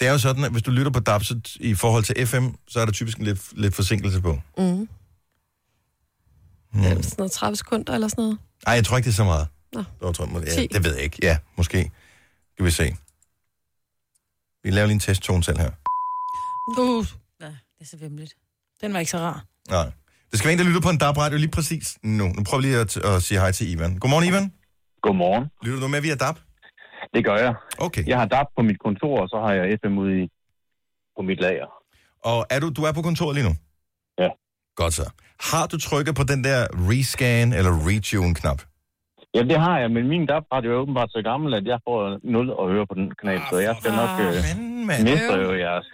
Det 0.00 0.08
er 0.08 0.12
jo 0.12 0.18
sådan, 0.18 0.44
at 0.44 0.50
hvis 0.50 0.62
du 0.62 0.70
lytter 0.70 0.92
på 0.92 1.00
DAB, 1.00 1.22
så 1.22 1.40
i 1.60 1.74
forhold 1.74 2.04
til 2.04 2.26
FM, 2.26 2.48
så 2.68 2.80
er 2.80 2.84
der 2.84 2.92
typisk 2.92 3.18
en 3.18 3.24
lidt, 3.24 3.58
lidt 3.58 3.74
forsinkelse 3.74 4.20
på. 4.20 4.32
Mm. 4.58 4.88
Hmm. 6.72 6.82
Ja, 6.82 6.88
sådan 6.88 7.14
noget 7.18 7.32
30 7.32 7.56
sekunder 7.56 7.94
eller 7.94 8.08
sådan 8.08 8.22
noget. 8.22 8.38
Ej, 8.66 8.74
jeg 8.74 8.84
tror 8.84 8.96
ikke, 8.96 9.06
det 9.06 9.12
er 9.12 9.16
så 9.16 9.24
meget. 9.24 9.48
Nå. 9.72 9.84
Det, 10.08 10.16
tror 10.16 10.38
jeg, 10.38 10.48
ja, 10.48 10.54
10. 10.54 10.66
det 10.66 10.84
ved 10.84 10.94
jeg 10.94 11.04
ikke. 11.04 11.18
Ja, 11.22 11.38
måske. 11.56 11.90
Skal 12.52 12.64
vi 12.64 12.70
se. 12.70 12.96
Vi 14.62 14.70
laver 14.70 14.86
lige 14.86 14.94
en 14.94 15.00
testtone 15.00 15.44
selv 15.44 15.58
her. 15.58 15.70
Uh. 16.78 17.06
Ja, 17.40 17.46
det 17.46 17.80
er 17.80 17.84
så 17.84 17.96
vemmeligt. 17.96 18.34
Den 18.80 18.92
var 18.92 18.98
ikke 18.98 19.10
så 19.10 19.18
rar. 19.18 19.44
Nej. 19.68 19.92
Det 20.32 20.38
skal 20.38 20.48
være 20.48 20.52
en, 20.52 20.58
der 20.62 20.68
lytter 20.70 20.84
på 20.88 20.92
en 20.94 20.98
DAB-radio 21.04 21.36
lige 21.44 21.54
præcis 21.58 21.86
nu. 22.18 22.26
Nu 22.36 22.40
prøver 22.48 22.60
vi 22.60 22.66
lige 22.66 22.80
at, 22.86 22.92
at 23.10 23.22
sige 23.26 23.38
hej 23.42 23.52
til 23.58 23.66
Ivan. 23.72 23.92
Godmorgen, 24.02 24.26
Ivan. 24.30 24.46
Godmorgen. 25.06 25.44
Lytter 25.64 25.80
du 25.84 25.88
med 25.94 26.00
via 26.06 26.14
DAB? 26.24 26.36
Det 27.14 27.22
gør 27.28 27.36
jeg. 27.46 27.54
Okay. 27.86 28.04
Jeg 28.06 28.18
har 28.20 28.26
DAB 28.34 28.46
på 28.56 28.62
mit 28.68 28.78
kontor, 28.86 29.14
og 29.22 29.28
så 29.32 29.36
har 29.44 29.52
jeg 29.58 29.64
FM 29.80 29.94
ude 30.02 30.12
i, 30.22 30.28
på 31.16 31.22
mit 31.28 31.40
lager. 31.40 31.68
Og 32.30 32.38
er 32.54 32.58
du, 32.60 32.68
du 32.78 32.82
er 32.88 32.92
på 32.92 33.02
kontoret 33.08 33.34
lige 33.36 33.46
nu? 33.48 33.54
Ja. 34.22 34.28
Godt 34.80 34.94
så. 34.94 35.06
Har 35.50 35.66
du 35.72 35.76
trykket 35.88 36.14
på 36.20 36.24
den 36.32 36.40
der 36.48 36.60
rescan 36.90 37.48
eller 37.58 37.72
retune-knap? 37.88 38.60
Ja, 39.34 39.42
det 39.52 39.58
har 39.66 39.76
jeg, 39.82 39.90
men 39.96 40.08
min 40.12 40.26
DAB-radio 40.26 40.68
er 40.72 40.78
åbenbart 40.82 41.10
så 41.16 41.20
gammel, 41.30 41.54
at 41.54 41.64
jeg 41.72 41.78
får 41.88 42.00
nul 42.34 42.46
at 42.60 42.64
høre 42.72 42.86
på 42.90 42.94
den 43.00 43.08
kanal, 43.20 43.40
så 43.50 43.56
jeg 43.68 43.74
skal 43.80 43.92
nok 44.02 44.12
øh, 44.24 44.34
miste 45.06 45.34
jo 45.46 45.52
jeres. 45.64 45.86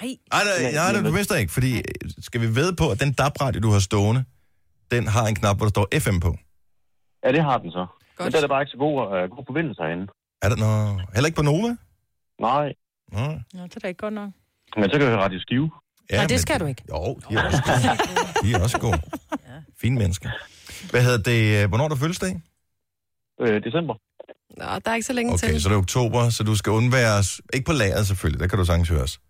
Nej. 0.00 0.16
Nej, 0.32 0.42
nej, 0.44 0.72
nej, 0.72 0.92
nej, 0.92 1.02
du 1.10 1.12
mister 1.16 1.36
ikke, 1.36 1.52
fordi 1.52 1.76
øh, 1.76 1.82
skal 2.28 2.40
vi 2.40 2.54
ved 2.54 2.76
på, 2.76 2.90
at 2.90 3.00
den 3.00 3.12
DAB-radio, 3.12 3.60
du 3.60 3.70
har 3.70 3.78
stående, 3.80 4.24
den 4.90 5.06
har 5.06 5.26
en 5.26 5.34
knap, 5.34 5.56
hvor 5.56 5.66
der 5.66 5.70
står 5.70 5.86
FM 5.98 6.18
på. 6.20 6.36
Ja, 7.24 7.32
det 7.32 7.42
har 7.44 7.58
den 7.58 7.70
så. 7.70 7.86
Godt. 8.16 8.24
Men 8.26 8.32
der 8.32 8.38
er 8.38 8.40
der 8.40 8.48
bare 8.48 8.62
ikke 8.62 8.70
så 8.70 8.76
god, 8.86 8.94
uh, 9.06 9.36
god 9.36 9.44
forbindelse 9.48 9.82
herinde. 9.82 10.06
Er 10.42 10.48
der 10.48 10.56
noget? 10.56 11.02
Heller 11.14 11.26
ikke 11.26 11.36
på 11.36 11.42
Nova? 11.42 11.76
Nej, 12.40 12.72
Nå. 13.12 13.26
Nå, 13.58 13.62
det 13.62 13.76
er 13.76 13.80
da 13.80 13.88
ikke 13.88 13.98
godt 14.06 14.14
nok. 14.14 14.30
men 14.76 14.84
så 14.84 14.92
kan 14.92 15.00
jeg 15.02 15.08
høre 15.10 15.20
Radio 15.24 15.40
Skive. 15.40 15.70
Ja, 16.10 16.16
Nej, 16.16 16.24
det 16.26 16.30
men- 16.34 16.38
skal 16.38 16.60
du 16.60 16.66
ikke. 16.66 16.82
Jo, 16.88 17.20
de 17.28 17.34
er 17.34 17.44
også 17.46 17.62
gode. 17.66 18.46
De 18.46 18.52
er 18.54 18.62
også 18.62 18.78
gode. 18.78 19.00
Fine 19.82 19.98
mennesker. 19.98 20.30
Hvad 20.90 21.02
hedder 21.02 21.22
det? 21.32 21.62
øh, 21.62 21.68
Hvornår 21.68 21.84
er 21.84 21.88
der 21.88 21.96
fødselsdag? 21.96 22.40
Øh, 23.40 23.64
december. 23.64 23.94
Nå, 24.58 24.64
der 24.84 24.90
er 24.90 24.94
ikke 24.94 25.06
så 25.06 25.12
længe 25.12 25.32
Okay, 25.32 25.46
til. 25.48 25.62
så 25.62 25.68
det 25.68 25.74
er 25.74 25.78
oktober, 25.78 26.30
så 26.30 26.44
du 26.44 26.56
skal 26.56 26.70
undværes. 26.72 27.40
Ikke 27.54 27.64
på 27.66 27.72
lageret 27.72 28.06
selvfølgelig, 28.06 28.40
der 28.40 28.46
kan 28.46 28.58
du 28.58 28.64
sagtens 28.64 28.88
høres. 28.88 29.20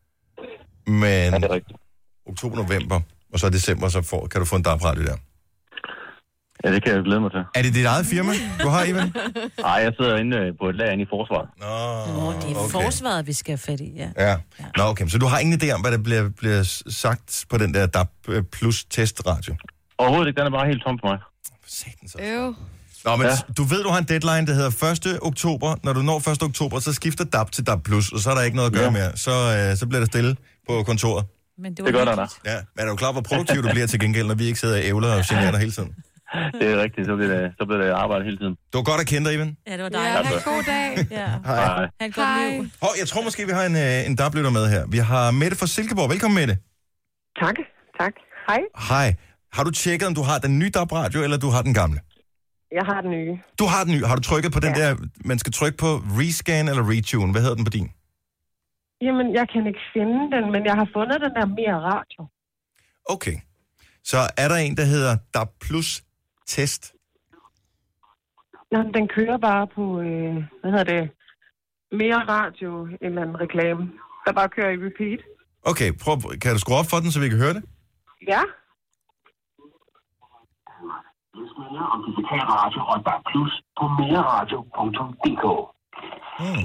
Men 0.86 1.02
ja, 1.02 1.30
det 1.30 1.44
er 1.44 1.50
rigtigt. 1.50 1.78
oktober, 2.26 2.56
november, 2.56 3.00
og 3.32 3.38
så 3.40 3.48
december, 3.50 3.88
så 3.88 4.02
får, 4.02 4.26
kan 4.26 4.40
du 4.40 4.44
få 4.46 4.56
en 4.56 4.62
DAB-radio 4.62 5.02
der. 5.04 5.16
Ja, 6.64 6.72
det 6.74 6.84
kan 6.84 6.94
jeg 6.94 7.02
glæde 7.02 7.20
mig 7.20 7.30
til. 7.30 7.40
Er 7.54 7.62
det 7.62 7.74
dit 7.74 7.84
eget 7.86 8.06
firma, 8.06 8.32
du 8.62 8.68
har, 8.68 8.84
Ivan? 8.84 9.12
Nej, 9.60 9.72
jeg 9.72 9.92
sidder 10.00 10.16
inde 10.16 10.36
øh, 10.36 10.52
på 10.60 10.68
et 10.68 10.74
lager 10.76 10.92
inde 10.92 11.02
i 11.04 11.06
forsvaret. 11.10 11.48
Nå, 11.60 11.66
Nå, 12.20 12.32
det 12.32 12.56
er 12.56 12.60
okay. 12.60 12.70
forsvaret, 12.72 13.26
vi 13.26 13.32
skal 13.32 13.52
have 13.52 13.58
fat 13.58 13.80
i, 13.80 13.90
ja. 13.96 14.08
Ja. 14.18 14.36
Nå, 14.76 14.82
okay. 14.84 15.08
Så 15.08 15.18
du 15.18 15.26
har 15.26 15.38
ingen 15.38 15.62
idé 15.62 15.70
om, 15.72 15.80
hvad 15.80 15.92
der 15.92 15.98
bliver, 15.98 16.28
bliver 16.28 16.82
sagt 16.88 17.44
på 17.50 17.58
den 17.58 17.74
der 17.74 17.86
DAB 17.86 18.08
plus 18.52 18.84
testradio? 18.84 19.54
Overhovedet 19.98 20.28
ikke, 20.28 20.38
den 20.40 20.46
er 20.46 20.50
bare 20.58 20.66
helt 20.66 20.82
tom 20.82 20.98
for 21.02 21.08
mig. 21.08 21.18
Øv. 22.20 22.54
Nå, 23.04 23.16
men 23.16 23.26
Ja. 23.26 23.32
du 23.56 23.62
ved, 23.62 23.82
du 23.82 23.88
har 23.88 23.98
en 23.98 24.04
deadline, 24.04 24.46
der 24.46 24.54
hedder 24.54 25.12
1. 25.14 25.18
oktober. 25.22 25.74
Når 25.82 25.92
du 25.92 26.02
når 26.02 26.30
1. 26.30 26.42
oktober, 26.42 26.80
så 26.80 26.92
skifter 26.92 27.24
DAB 27.24 27.50
til 27.50 27.66
DAB+, 27.66 27.88
og 28.12 28.20
så 28.20 28.30
er 28.30 28.34
der 28.34 28.42
ikke 28.42 28.56
noget 28.56 28.70
at 28.70 28.74
gøre 28.76 28.84
Ja. 28.84 28.90
mere. 28.90 29.16
Så, 29.16 29.30
øh, 29.70 29.76
så 29.76 29.86
bliver 29.86 30.00
der 30.00 30.06
stille 30.06 30.36
på 30.68 30.82
kontoret. 30.82 31.24
Men 31.58 31.74
det, 31.74 31.84
Det 31.86 31.94
gør 31.94 32.04
der 32.04 32.14
da. 32.16 32.26
Ja, 32.50 32.56
men 32.76 32.84
er 32.86 32.90
du 32.90 32.96
klar, 32.96 33.12
hvor 33.12 33.20
produktiv 33.20 33.62
du 33.62 33.68
bliver 33.70 33.86
til 33.86 34.00
gengæld, 34.00 34.26
når 34.26 34.34
vi 34.34 34.44
ikke 34.46 34.58
sidder 34.58 34.76
og 34.76 34.84
ævler 34.84 35.08
og 35.18 35.22
generer 35.28 35.50
dig 35.50 35.60
hele 35.60 35.72
tiden? 35.72 35.92
Det 36.60 36.70
er 36.72 36.82
rigtigt, 36.82 37.06
så 37.06 37.16
bliver 37.16 37.32
det, 37.40 37.52
så 37.60 37.64
bliver 37.66 37.80
det 37.82 37.90
arbejde 37.90 38.24
hele 38.24 38.36
tiden. 38.38 38.52
Det 38.70 38.74
var 38.80 38.82
godt 38.82 39.00
at 39.00 39.06
kende 39.06 39.28
dig, 39.28 39.34
Ivan. 39.34 39.56
Ja, 39.66 39.72
det 39.72 39.82
var 39.82 39.90
Ja, 39.92 39.98
dejligt. 39.98 40.28
ha' 40.44 40.50
en 40.50 40.56
god 40.56 40.62
dag. 40.74 41.06
Ja. 41.10 41.26
Hej. 41.44 41.64
Hej. 41.64 41.88
Ha' 42.00 42.06
et 42.06 42.14
godt 42.14 42.26
Hej. 42.26 42.50
liv. 42.50 42.68
Hov, 42.82 42.90
jeg 43.00 43.08
tror 43.08 43.22
måske, 43.22 43.46
vi 43.46 43.52
har 43.52 43.64
en, 43.64 43.76
øh, 43.76 44.06
en 44.06 44.16
DAB-lytter 44.16 44.50
med 44.50 44.68
her. 44.70 44.86
Vi 44.88 44.98
har 44.98 45.30
Mette 45.30 45.56
fra 45.56 45.66
Silkeborg. 45.66 46.10
Velkommen, 46.10 46.40
Mette. 46.40 46.54
Tak, 47.40 47.54
tak. 48.00 48.12
Hej, 48.48 48.60
Hej. 48.88 49.14
Har 49.52 49.64
du 49.64 49.70
tjekket, 49.70 50.06
om 50.08 50.14
du 50.14 50.22
har 50.22 50.38
den 50.38 50.58
nye 50.58 50.70
DAB-radio, 50.70 51.22
eller 51.22 51.36
du 51.36 51.48
har 51.50 51.62
den 51.62 51.74
gamle? 51.74 52.00
jeg 52.78 52.84
har 52.84 53.00
den 53.00 53.10
nye. 53.10 53.38
Du 53.58 53.64
har 53.64 53.84
den 53.84 53.92
nye. 53.94 54.04
Har 54.04 54.16
du 54.16 54.22
trykket 54.22 54.52
på 54.52 54.60
den 54.60 54.76
Ja. 54.76 54.88
der, 54.88 54.96
man 55.24 55.38
skal 55.38 55.52
trykke 55.52 55.78
på 55.78 55.86
rescan 56.18 56.68
eller 56.68 56.90
retune? 56.90 57.32
Hvad 57.32 57.40
hedder 57.42 57.56
den 57.56 57.64
på 57.64 57.70
din? 57.70 57.90
Jamen, 59.04 59.34
jeg 59.34 59.48
kan 59.48 59.66
ikke 59.66 59.84
finde 59.92 60.36
den, 60.36 60.52
men 60.52 60.64
jeg 60.64 60.74
har 60.74 60.88
fundet 60.92 61.20
den 61.20 61.34
der 61.34 61.46
mere 61.46 61.78
radio. 61.92 62.20
Okay. 63.04 63.36
Så 64.04 64.18
er 64.36 64.48
der 64.48 64.56
en, 64.56 64.76
der 64.76 64.84
hedder 64.84 65.16
DAB 65.34 65.48
Plus 65.60 66.02
Test. 66.46 66.94
Nå, 68.70 68.82
men 68.82 68.94
den 68.94 69.08
kører 69.08 69.38
bare 69.38 69.66
på, 69.66 70.00
øh, 70.00 70.34
hvad 70.60 70.70
hedder 70.70 70.84
det, 70.84 71.10
mere 71.92 72.20
radio, 72.36 72.84
en 72.84 72.98
eller 73.00 73.22
anden 73.22 73.40
reklame, 73.40 73.92
der 74.26 74.32
bare 74.32 74.48
kører 74.48 74.70
i 74.70 74.76
repeat. 74.86 75.20
Okay, 75.62 75.92
prøv, 76.02 76.16
kan 76.42 76.52
du 76.52 76.58
skrue 76.58 76.76
op 76.76 76.86
for 76.90 76.96
den, 76.96 77.10
så 77.10 77.20
vi 77.20 77.28
kan 77.28 77.38
høre 77.38 77.54
det? 77.54 77.64
Ja, 78.28 78.42
om 81.94 82.00
digital 82.08 82.44
radio 82.56 82.80
og 82.92 82.98
DAB 83.06 83.22
Plus 83.30 83.52
på 83.78 83.84
mereradio.dk. 84.00 85.44
Hmm. 86.40 86.62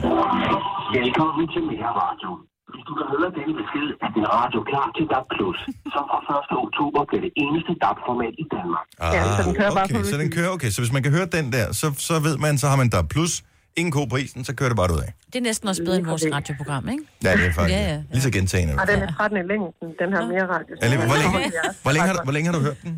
Velkommen 0.97 1.45
til 1.53 1.61
Mere 1.69 1.91
Radio. 2.03 2.29
Hvis 2.73 2.83
du 2.89 2.93
kan 2.99 3.05
høre 3.13 3.29
denne 3.37 3.53
besked, 3.59 3.87
er 4.05 4.09
din 4.17 4.27
radio 4.37 4.59
klar 4.69 4.87
til 4.97 5.05
DAB 5.11 5.25
Plus, 5.35 5.59
som 5.93 6.03
fra 6.11 6.19
1. 6.51 6.65
oktober 6.65 6.99
bliver 7.09 7.23
det 7.27 7.33
eneste 7.43 7.71
DAB-format 7.83 8.33
i 8.43 8.45
Danmark. 8.55 8.85
Ah, 9.05 9.11
Ja, 9.15 9.21
så 9.37 9.41
den 9.47 9.53
kører 9.59 9.71
bare 9.79 9.87
okay, 9.89 9.95
på 10.03 10.03
så 10.13 10.17
den 10.23 10.31
kører, 10.37 10.49
okay. 10.55 10.69
Så 10.75 10.79
hvis 10.81 10.93
man 10.97 11.03
kan 11.05 11.11
høre 11.17 11.27
den 11.37 11.45
der, 11.55 11.65
så, 11.81 11.87
så 12.09 12.13
ved 12.27 12.35
man, 12.45 12.53
så 12.61 12.65
har 12.71 12.77
man 12.81 12.87
DAB 12.95 13.07
Plus. 13.15 13.33
Ingen 13.81 13.91
ko 13.97 14.01
på 14.13 14.17
isen, 14.23 14.41
så 14.49 14.51
kører 14.59 14.69
det 14.71 14.77
bare 14.81 14.91
ud 14.97 15.01
af. 15.07 15.11
Det 15.31 15.35
er 15.41 15.45
næsten 15.49 15.65
også 15.71 15.81
bedre 15.87 15.97
end 15.99 16.05
vores 16.13 16.25
radioprogram, 16.37 16.89
ikke? 16.93 17.03
Ja, 17.23 17.31
det 17.39 17.45
er 17.49 17.53
faktisk 17.57 17.77
Ja, 17.77 17.81
ja, 17.87 17.93
ja. 17.93 17.99
lige 18.13 18.21
så 18.27 18.31
gentagende. 18.37 18.73
og 18.81 18.87
den 18.91 18.99
er 19.05 19.09
13 19.17 19.37
i 19.37 19.41
længden, 19.51 19.87
den 20.01 20.09
her 20.15 20.21
mere 20.33 20.45
radio. 20.55 20.71
Er 20.81 20.87
det- 20.89 20.97
Hvor 21.11 21.17
længe, 21.23 21.51
hvor, 21.83 21.91
længe 21.95 22.07
har, 22.09 22.13
du- 22.17 22.23
hvor 22.27 22.33
længe 22.35 22.47
har 22.49 22.55
du 22.57 22.63
hørt 22.67 22.79
den? 22.83 22.93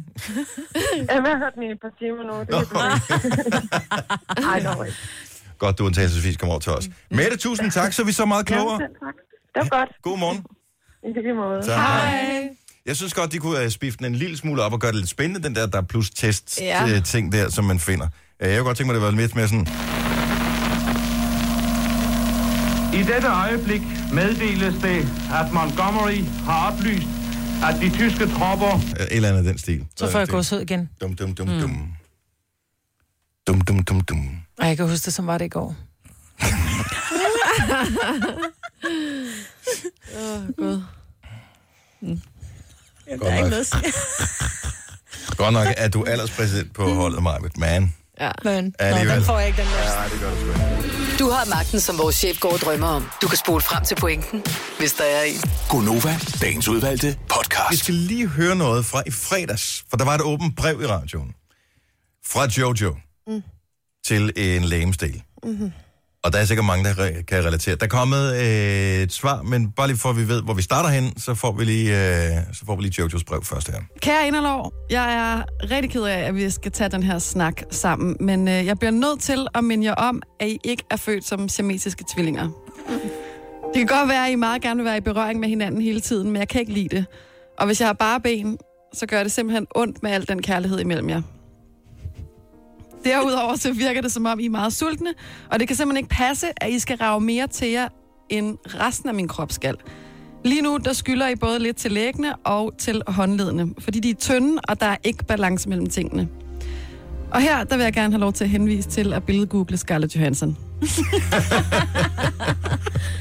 Jamen, 1.11 1.25
jeg 1.29 1.33
har 1.35 1.41
hørt 1.43 1.53
den 1.55 1.63
i 1.63 1.69
et 1.75 1.79
par 1.85 1.93
timer 1.99 2.23
nu. 2.29 2.33
Det 2.47 2.53
er 2.55 2.59
Ej, 4.53 4.59
dog 4.67 4.85
ikke. 4.87 4.97
Godt, 5.59 5.77
du 5.79 5.85
undtagelsesvis 5.85 6.37
kommer 6.37 6.51
over 6.53 6.59
til 6.61 6.71
os. 6.71 6.89
Mette, 7.11 7.37
tusind 7.37 7.71
tak, 7.71 7.93
så 7.93 8.01
er 8.01 8.05
vi 8.05 8.11
så 8.11 8.25
meget 8.25 8.45
klogere. 8.45 8.79
Ja, 8.81 8.87
tak. 9.05 9.15
Det 9.55 9.71
var 9.71 9.79
godt. 9.79 9.89
God 10.01 10.17
morgen. 10.17 10.45
I 11.17 11.21
lige 11.21 11.33
måde. 11.33 11.61
Tak. 11.61 11.77
Hej. 11.77 12.49
Jeg 12.85 12.95
synes 12.95 13.13
godt, 13.13 13.31
de 13.31 13.37
kunne 13.37 13.65
uh, 13.65 13.69
spifte 13.71 13.97
den 13.97 14.13
en 14.13 14.15
lille 14.19 14.37
smule 14.37 14.61
op 14.63 14.73
og 14.73 14.79
gøre 14.79 14.91
det 14.91 14.99
lidt 14.99 15.09
spændende, 15.09 15.47
den 15.47 15.55
der, 15.55 15.65
der 15.67 15.77
er 15.77 15.81
plus 15.81 16.09
test 16.09 16.61
Ja. 16.61 16.85
ja. 16.87 16.99
ting 16.99 17.31
der, 17.31 17.49
som 17.49 17.65
man 17.65 17.79
finder. 17.79 18.07
Øh, 18.39 18.49
Jeg 18.49 18.57
kunne 18.57 18.65
godt 18.65 18.77
tænke 18.77 18.87
mig, 18.93 18.95
at 18.95 19.01
det 19.01 19.13
var 19.15 19.21
lidt 19.21 19.35
mere 19.35 19.47
sådan... 19.47 19.67
I 22.93 23.03
dette 23.03 23.27
øjeblik 23.27 23.81
meddeles 24.13 24.73
det, 24.81 24.99
at 25.33 25.51
Montgomery 25.53 26.21
har 26.45 26.71
oplyst, 26.71 27.07
at 27.63 27.81
de 27.81 27.89
tyske 27.89 28.27
tropper 28.27 28.73
øh, 28.75 29.05
Et 29.05 29.07
eller 29.15 29.29
andet 29.29 29.39
af 29.39 29.43
den 29.45 29.57
stil. 29.57 29.85
Så 29.95 30.11
får 30.11 30.19
jeg 30.19 30.27
gåsehud 30.27 30.61
igen. 30.61 30.89
Dum, 31.01 31.15
dum, 31.15 31.35
dum, 31.35 31.47
Mm. 31.47 31.59
dum. 31.61 31.87
Dum, 33.47 33.61
dum, 33.61 33.83
dum, 33.83 34.01
dum. 34.01 34.29
Ej, 34.61 34.67
jeg 34.67 34.77
kan 34.77 34.89
huske 34.89 35.05
det, 35.05 35.13
som 35.13 35.27
var 35.27 35.37
det 35.37 35.45
i 35.45 35.49
går. 35.49 35.75
Åh, 40.17 40.47
Gud. 40.57 40.81
Godt 43.19 43.51
nok. 43.51 43.53
Godt 45.37 45.53
nok 45.53 45.67
er 45.77 45.87
du 45.87 46.03
alderspræsident 46.03 46.73
på 46.73 46.93
holdet, 46.93 47.23
Marvitt. 47.23 47.57
Man. 47.57 47.93
Ja. 48.19 48.31
Men, 48.43 48.75
Alligevel. 48.79 49.15
den 49.15 49.23
får 49.25 49.39
jeg 49.39 49.47
ikke, 49.47 49.61
den 49.61 49.67
der. 49.67 50.01
Ja, 50.01 50.09
det 50.09 50.19
gør 50.19 50.29
du 50.29 50.35
sgu 50.35 50.47
ikke. 50.49 51.17
Du 51.19 51.29
har 51.29 51.45
magten, 51.45 51.79
som 51.79 51.97
vores 51.97 52.15
chef 52.15 52.39
går 52.39 52.53
og 52.53 52.59
drømmer 52.59 52.87
om. 52.87 53.09
Du 53.21 53.27
kan 53.27 53.37
spole 53.37 53.61
frem 53.61 53.83
til 53.85 53.95
pointen, 53.95 54.43
hvis 54.79 54.93
der 54.93 55.03
er 55.03 55.23
en. 55.23 55.41
Gonova, 55.69 56.15
dagens 56.41 56.67
udvalgte 56.67 57.17
podcast. 57.29 57.71
Vi 57.71 57.75
skal 57.77 57.93
lige 57.93 58.27
høre 58.27 58.55
noget 58.55 58.85
fra 58.85 59.03
i 59.05 59.11
fredags, 59.11 59.83
for 59.89 59.97
der 59.97 60.05
var 60.05 60.15
et 60.15 60.21
åbent 60.21 60.55
brev 60.57 60.81
i 60.81 60.85
radioen. 60.87 61.33
Fra 62.25 62.45
Jojo 62.57 62.95
Mm. 63.27 63.43
Til 64.05 64.31
en 64.35 64.63
lægemsdel. 64.63 65.21
Mm-hmm. 65.43 65.71
Og 66.23 66.33
der 66.33 66.39
er 66.39 66.45
sikkert 66.45 66.65
mange, 66.65 66.89
der 66.89 66.93
re- 66.93 67.21
kan 67.21 67.45
relatere. 67.45 67.75
Der 67.75 67.85
er 67.85 67.89
kommet 67.89 68.35
øh, 68.35 69.03
et 69.03 69.13
svar, 69.13 69.41
men 69.41 69.71
bare 69.71 69.87
lige 69.87 69.97
for 69.97 70.09
at 70.09 70.17
vi 70.17 70.27
ved, 70.27 70.41
hvor 70.43 70.53
vi 70.53 70.61
starter 70.61 70.89
hen, 70.89 71.19
så 71.19 71.33
får 71.35 71.51
vi 71.51 71.63
lige, 71.65 71.89
øh, 71.89 72.37
så 72.53 72.65
får 72.65 72.75
vi 72.75 72.81
lige 72.81 72.93
Jojos 72.99 73.23
brev 73.23 73.43
først 73.43 73.67
her. 73.71 73.79
Kære 74.01 74.27
Inderlov, 74.27 74.73
jeg 74.89 75.13
er 75.13 75.43
rigtig 75.71 75.91
ked 75.91 76.03
af, 76.03 76.19
at 76.19 76.35
vi 76.35 76.49
skal 76.49 76.71
tage 76.71 76.89
den 76.89 77.03
her 77.03 77.19
snak 77.19 77.61
sammen, 77.71 78.17
men 78.19 78.47
øh, 78.47 78.65
jeg 78.65 78.79
bliver 78.79 78.91
nødt 78.91 79.21
til 79.21 79.47
at 79.55 79.63
minde 79.63 79.85
jer 79.85 79.93
om, 79.93 80.21
at 80.39 80.47
I 80.47 80.57
ikke 80.63 80.83
er 80.91 80.95
født 80.97 81.25
som 81.25 81.49
siamesiske 81.49 82.03
tvillinger. 82.13 82.49
Det 83.73 83.87
kan 83.87 83.87
godt 83.87 84.09
være, 84.09 84.25
at 84.25 84.31
I 84.31 84.35
meget 84.35 84.61
gerne 84.61 84.77
vil 84.77 84.85
være 84.85 84.97
i 84.97 85.01
berøring 85.01 85.39
med 85.39 85.49
hinanden 85.49 85.81
hele 85.81 85.99
tiden, 86.01 86.31
men 86.31 86.39
jeg 86.39 86.47
kan 86.47 86.61
ikke 86.61 86.73
lide 86.73 86.95
det. 86.95 87.05
Og 87.59 87.65
hvis 87.65 87.79
jeg 87.79 87.87
har 87.87 87.93
bare 87.93 88.19
ben, 88.19 88.57
så 88.93 89.05
gør 89.05 89.23
det 89.23 89.31
simpelthen 89.31 89.67
ondt 89.75 90.03
med 90.03 90.11
al 90.11 90.27
den 90.27 90.41
kærlighed 90.41 90.79
imellem 90.79 91.09
jer. 91.09 91.21
Derudover 93.03 93.55
så 93.55 93.73
virker 93.73 94.01
det 94.01 94.11
som 94.11 94.25
om, 94.25 94.39
I 94.39 94.45
er 94.45 94.49
meget 94.49 94.73
sultne, 94.73 95.13
og 95.51 95.59
det 95.59 95.67
kan 95.67 95.77
simpelthen 95.77 96.03
ikke 96.03 96.15
passe, 96.15 96.47
at 96.57 96.71
I 96.71 96.79
skal 96.79 96.97
rave 96.97 97.21
mere 97.21 97.47
til 97.47 97.67
jer, 97.69 97.87
end 98.29 98.57
resten 98.65 99.09
af 99.09 99.15
min 99.15 99.27
krop 99.27 99.51
skal. 99.51 99.75
Lige 100.45 100.61
nu, 100.61 100.77
der 100.77 100.93
skylder 100.93 101.27
I 101.27 101.35
både 101.35 101.59
lidt 101.59 101.77
til 101.77 101.91
læggene 101.91 102.35
og 102.35 102.73
til 102.77 103.01
håndledene, 103.07 103.73
fordi 103.79 103.99
de 103.99 104.09
er 104.09 104.15
tynde, 104.15 104.61
og 104.67 104.79
der 104.79 104.85
er 104.85 104.97
ikke 105.03 105.25
balance 105.25 105.69
mellem 105.69 105.87
tingene. 105.87 106.29
Og 107.31 107.41
her, 107.41 107.63
der 107.63 107.77
vil 107.77 107.83
jeg 107.83 107.93
gerne 107.93 108.13
have 108.13 108.21
lov 108.21 108.33
til 108.33 108.43
at 108.43 108.49
henvise 108.49 108.89
til 108.89 109.13
at 109.13 109.23
billedgoogle 109.23 109.77
Scarlett 109.77 110.15
Johansson. 110.15 110.57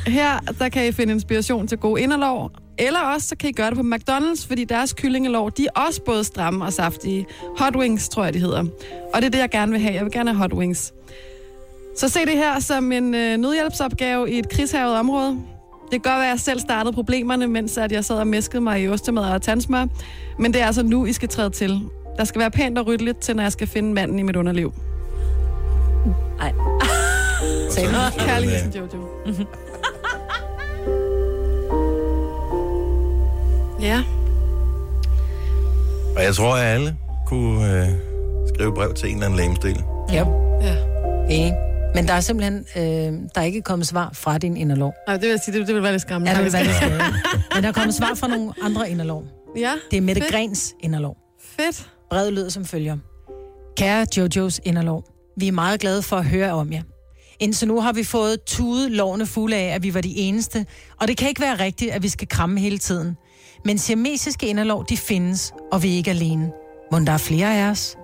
her, 0.07 0.39
der 0.59 0.69
kan 0.69 0.87
I 0.87 0.93
finde 0.93 1.13
inspiration 1.13 1.67
til 1.67 1.79
gode 1.79 2.03
inderlov, 2.03 2.51
eller 2.79 3.01
også 3.01 3.29
så 3.29 3.37
kan 3.37 3.51
I 3.51 3.53
gøre 3.53 3.71
det 3.71 3.77
på 3.77 3.83
McDonald's, 3.83 4.49
fordi 4.49 4.65
deres 4.65 4.93
kyllingelov, 4.93 5.51
de 5.51 5.67
er 5.67 5.81
også 5.81 6.03
både 6.03 6.25
stramme 6.25 6.65
og 6.65 6.73
saftige. 6.73 7.27
Hot 7.59 7.77
wings, 7.77 8.09
tror 8.09 8.25
jeg, 8.25 8.35
de 8.35 8.39
hedder. 8.39 8.65
Og 9.15 9.23
det 9.23 9.25
er 9.25 9.31
det, 9.31 9.39
jeg 9.39 9.51
gerne 9.51 9.73
vil 9.73 9.81
have. 9.81 9.95
Jeg 9.95 10.05
vil 10.05 10.13
gerne 10.13 10.31
have 10.31 10.39
hot 10.39 10.53
wings. 10.53 10.93
Så 11.97 12.09
se 12.09 12.21
det 12.21 12.35
her 12.35 12.61
som 12.61 12.93
en 12.93 13.15
øh, 13.15 13.37
nødhjælpsopgave 13.37 14.31
i 14.31 14.39
et 14.39 14.49
krigshavet 14.49 14.97
område. 14.97 15.39
Det 15.93 16.03
kan 16.03 16.13
godt 16.13 16.21
være, 16.21 16.25
at 16.25 16.31
jeg 16.31 16.41
selv 16.41 16.61
startede 16.61 16.93
problemerne, 16.93 17.47
mens 17.47 17.79
at 17.79 17.93
jeg 17.93 18.05
sad 18.05 18.17
og 18.17 18.27
mæskede 18.27 18.63
mig 18.63 18.83
i 18.83 18.89
ostemad 18.89 19.23
og 19.23 19.43
tandsmør. 19.43 19.87
Men 20.39 20.53
det 20.53 20.63
er 20.63 20.67
altså 20.67 20.83
nu, 20.83 21.07
I 21.07 21.13
skal 21.13 21.29
træde 21.29 21.51
til. 21.51 21.81
Der 22.19 22.25
skal 22.25 22.39
være 22.41 22.51
pænt 22.51 22.79
og 22.79 22.87
ryddeligt 22.87 23.19
til, 23.21 23.37
når 23.37 23.43
jeg 23.43 23.53
skal 23.53 23.67
finde 23.67 23.93
manden 23.95 24.19
i 24.19 24.23
mit 24.23 24.37
underliv. 24.37 24.73
Ej. 26.41 26.53
Sagde 27.71 27.89
Kærlig 28.19 28.51
hilsen, 28.51 28.73
Jojo. 28.73 29.09
ja. 33.89 34.03
Og 36.17 36.23
jeg 36.25 36.35
tror, 36.35 36.55
at 36.57 36.65
alle 36.65 36.97
kunne 37.27 37.83
øh, 37.83 37.89
skrive 38.55 38.75
brev 38.75 38.95
til 38.95 39.09
en 39.09 39.15
eller 39.15 39.27
anden 39.27 39.37
lægemsdel. 39.39 39.85
Ja. 40.13 40.27
Ja. 40.63 40.77
Enig. 41.31 41.53
Men 41.95 42.09
der 42.09 42.13
er 42.15 42.21
simpelthen 42.21 42.67
øh, 42.77 42.83
der 43.35 43.41
er 43.41 43.43
ikke 43.43 43.63
kommet 43.63 43.87
svar 43.89 44.11
fra 44.15 44.39
din 44.39 44.57
inderlov. 44.57 44.95
Nej, 45.07 45.17
det 45.17 45.23
vil 45.23 45.31
jeg 45.31 45.41
sige, 45.45 45.59
det, 45.59 45.67
det 45.67 45.75
vil 45.75 45.83
være 45.83 45.93
lidt 45.93 46.03
skræmmende. 46.03 46.33
Ja, 46.33 46.37
det 46.37 46.45
vil 46.45 46.53
være 46.53 46.65
lidt 46.65 46.77
skræmmende. 46.81 47.05
Men 47.55 47.63
der 47.63 47.69
er 47.69 47.73
kommet 47.73 47.95
svar 47.95 48.15
fra 48.15 48.29
nogle 48.29 48.53
andre 48.63 48.91
inderlov. 48.91 49.25
Ja, 49.57 49.73
Det 49.91 49.97
er 49.97 50.01
Mette 50.01 50.23
fedt. 50.23 50.33
Grens 50.33 50.75
inderlov. 50.81 51.17
Fedt. 51.41 51.89
Brevet 52.11 52.33
lyder 52.33 52.49
som 52.49 52.65
følger. 52.65 52.97
Kære 53.77 54.07
Jojos 54.17 54.61
inderlov, 54.65 55.05
vi 55.37 55.49
er 55.49 55.53
meget 55.53 55.81
glade 55.81 56.03
for 56.03 56.17
at 56.17 56.25
høre 56.25 56.53
om 56.53 56.73
jer. 56.73 56.83
Indtil 57.41 57.69
nu 57.69 57.81
har 57.81 57.93
vi 57.93 58.05
fået 58.05 58.43
tude 58.47 58.91
lovene 58.91 59.27
fulde 59.27 59.57
af, 59.57 59.75
at 59.75 59.83
vi 59.83 59.95
var 59.95 60.01
de 60.01 60.17
eneste, 60.17 60.67
og 61.01 61.09
det 61.09 61.17
kan 61.17 61.29
ikke 61.29 61.41
være 61.41 61.59
rigtigt, 61.59 61.91
at 61.91 62.03
vi 62.03 62.09
skal 62.09 62.29
kramme 62.29 62.61
hele 62.61 62.79
tiden. 62.79 63.17
Men 63.65 63.79
siamesiske 63.79 64.47
inderlov, 64.47 64.85
de 64.89 64.97
findes, 64.97 65.53
og 65.73 65.83
vi 65.83 65.93
er 65.93 65.97
ikke 65.97 66.11
alene. 66.11 66.53
Må 66.93 66.99
der 66.99 67.13
er 67.13 67.19
flere 67.19 67.57
af 67.57 67.71
os? 67.71 67.97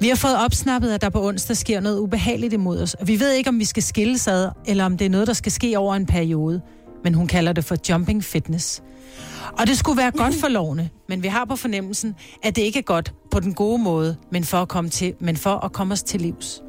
Vi 0.00 0.08
har 0.08 0.16
fået 0.16 0.44
opsnappet, 0.44 0.92
at 0.92 1.00
der 1.00 1.08
på 1.08 1.26
onsdag 1.26 1.56
sker 1.56 1.80
noget 1.80 1.98
ubehageligt 1.98 2.52
imod 2.52 2.82
os, 2.82 2.94
og 2.94 3.08
vi 3.08 3.20
ved 3.20 3.32
ikke, 3.32 3.48
om 3.48 3.58
vi 3.58 3.64
skal 3.64 3.82
skilles 3.82 4.28
ad, 4.28 4.48
eller 4.66 4.84
om 4.84 4.96
det 4.96 5.04
er 5.04 5.10
noget, 5.10 5.26
der 5.26 5.32
skal 5.32 5.52
ske 5.52 5.78
over 5.78 5.94
en 5.94 6.06
periode. 6.06 6.60
Men 7.04 7.14
hun 7.14 7.26
kalder 7.26 7.52
det 7.52 7.64
for 7.64 7.76
jumping 7.88 8.24
fitness. 8.24 8.82
Og 9.58 9.66
det 9.66 9.78
skulle 9.78 9.98
være 9.98 10.10
godt 10.10 10.34
for 10.34 10.48
lovene, 10.48 10.90
men 11.08 11.22
vi 11.22 11.28
har 11.28 11.44
på 11.44 11.56
fornemmelsen, 11.56 12.14
at 12.42 12.56
det 12.56 12.62
ikke 12.62 12.78
er 12.78 12.82
godt 12.82 13.14
på 13.30 13.40
den 13.40 13.54
gode 13.54 13.82
måde, 13.82 14.16
men 14.32 14.44
for 14.44 14.58
at 14.58 14.68
komme, 14.68 14.90
til, 14.90 15.14
men 15.20 15.36
for 15.36 15.64
at 15.64 15.72
komme 15.72 15.92
os 15.92 16.02
til 16.02 16.20
livs. 16.20 16.62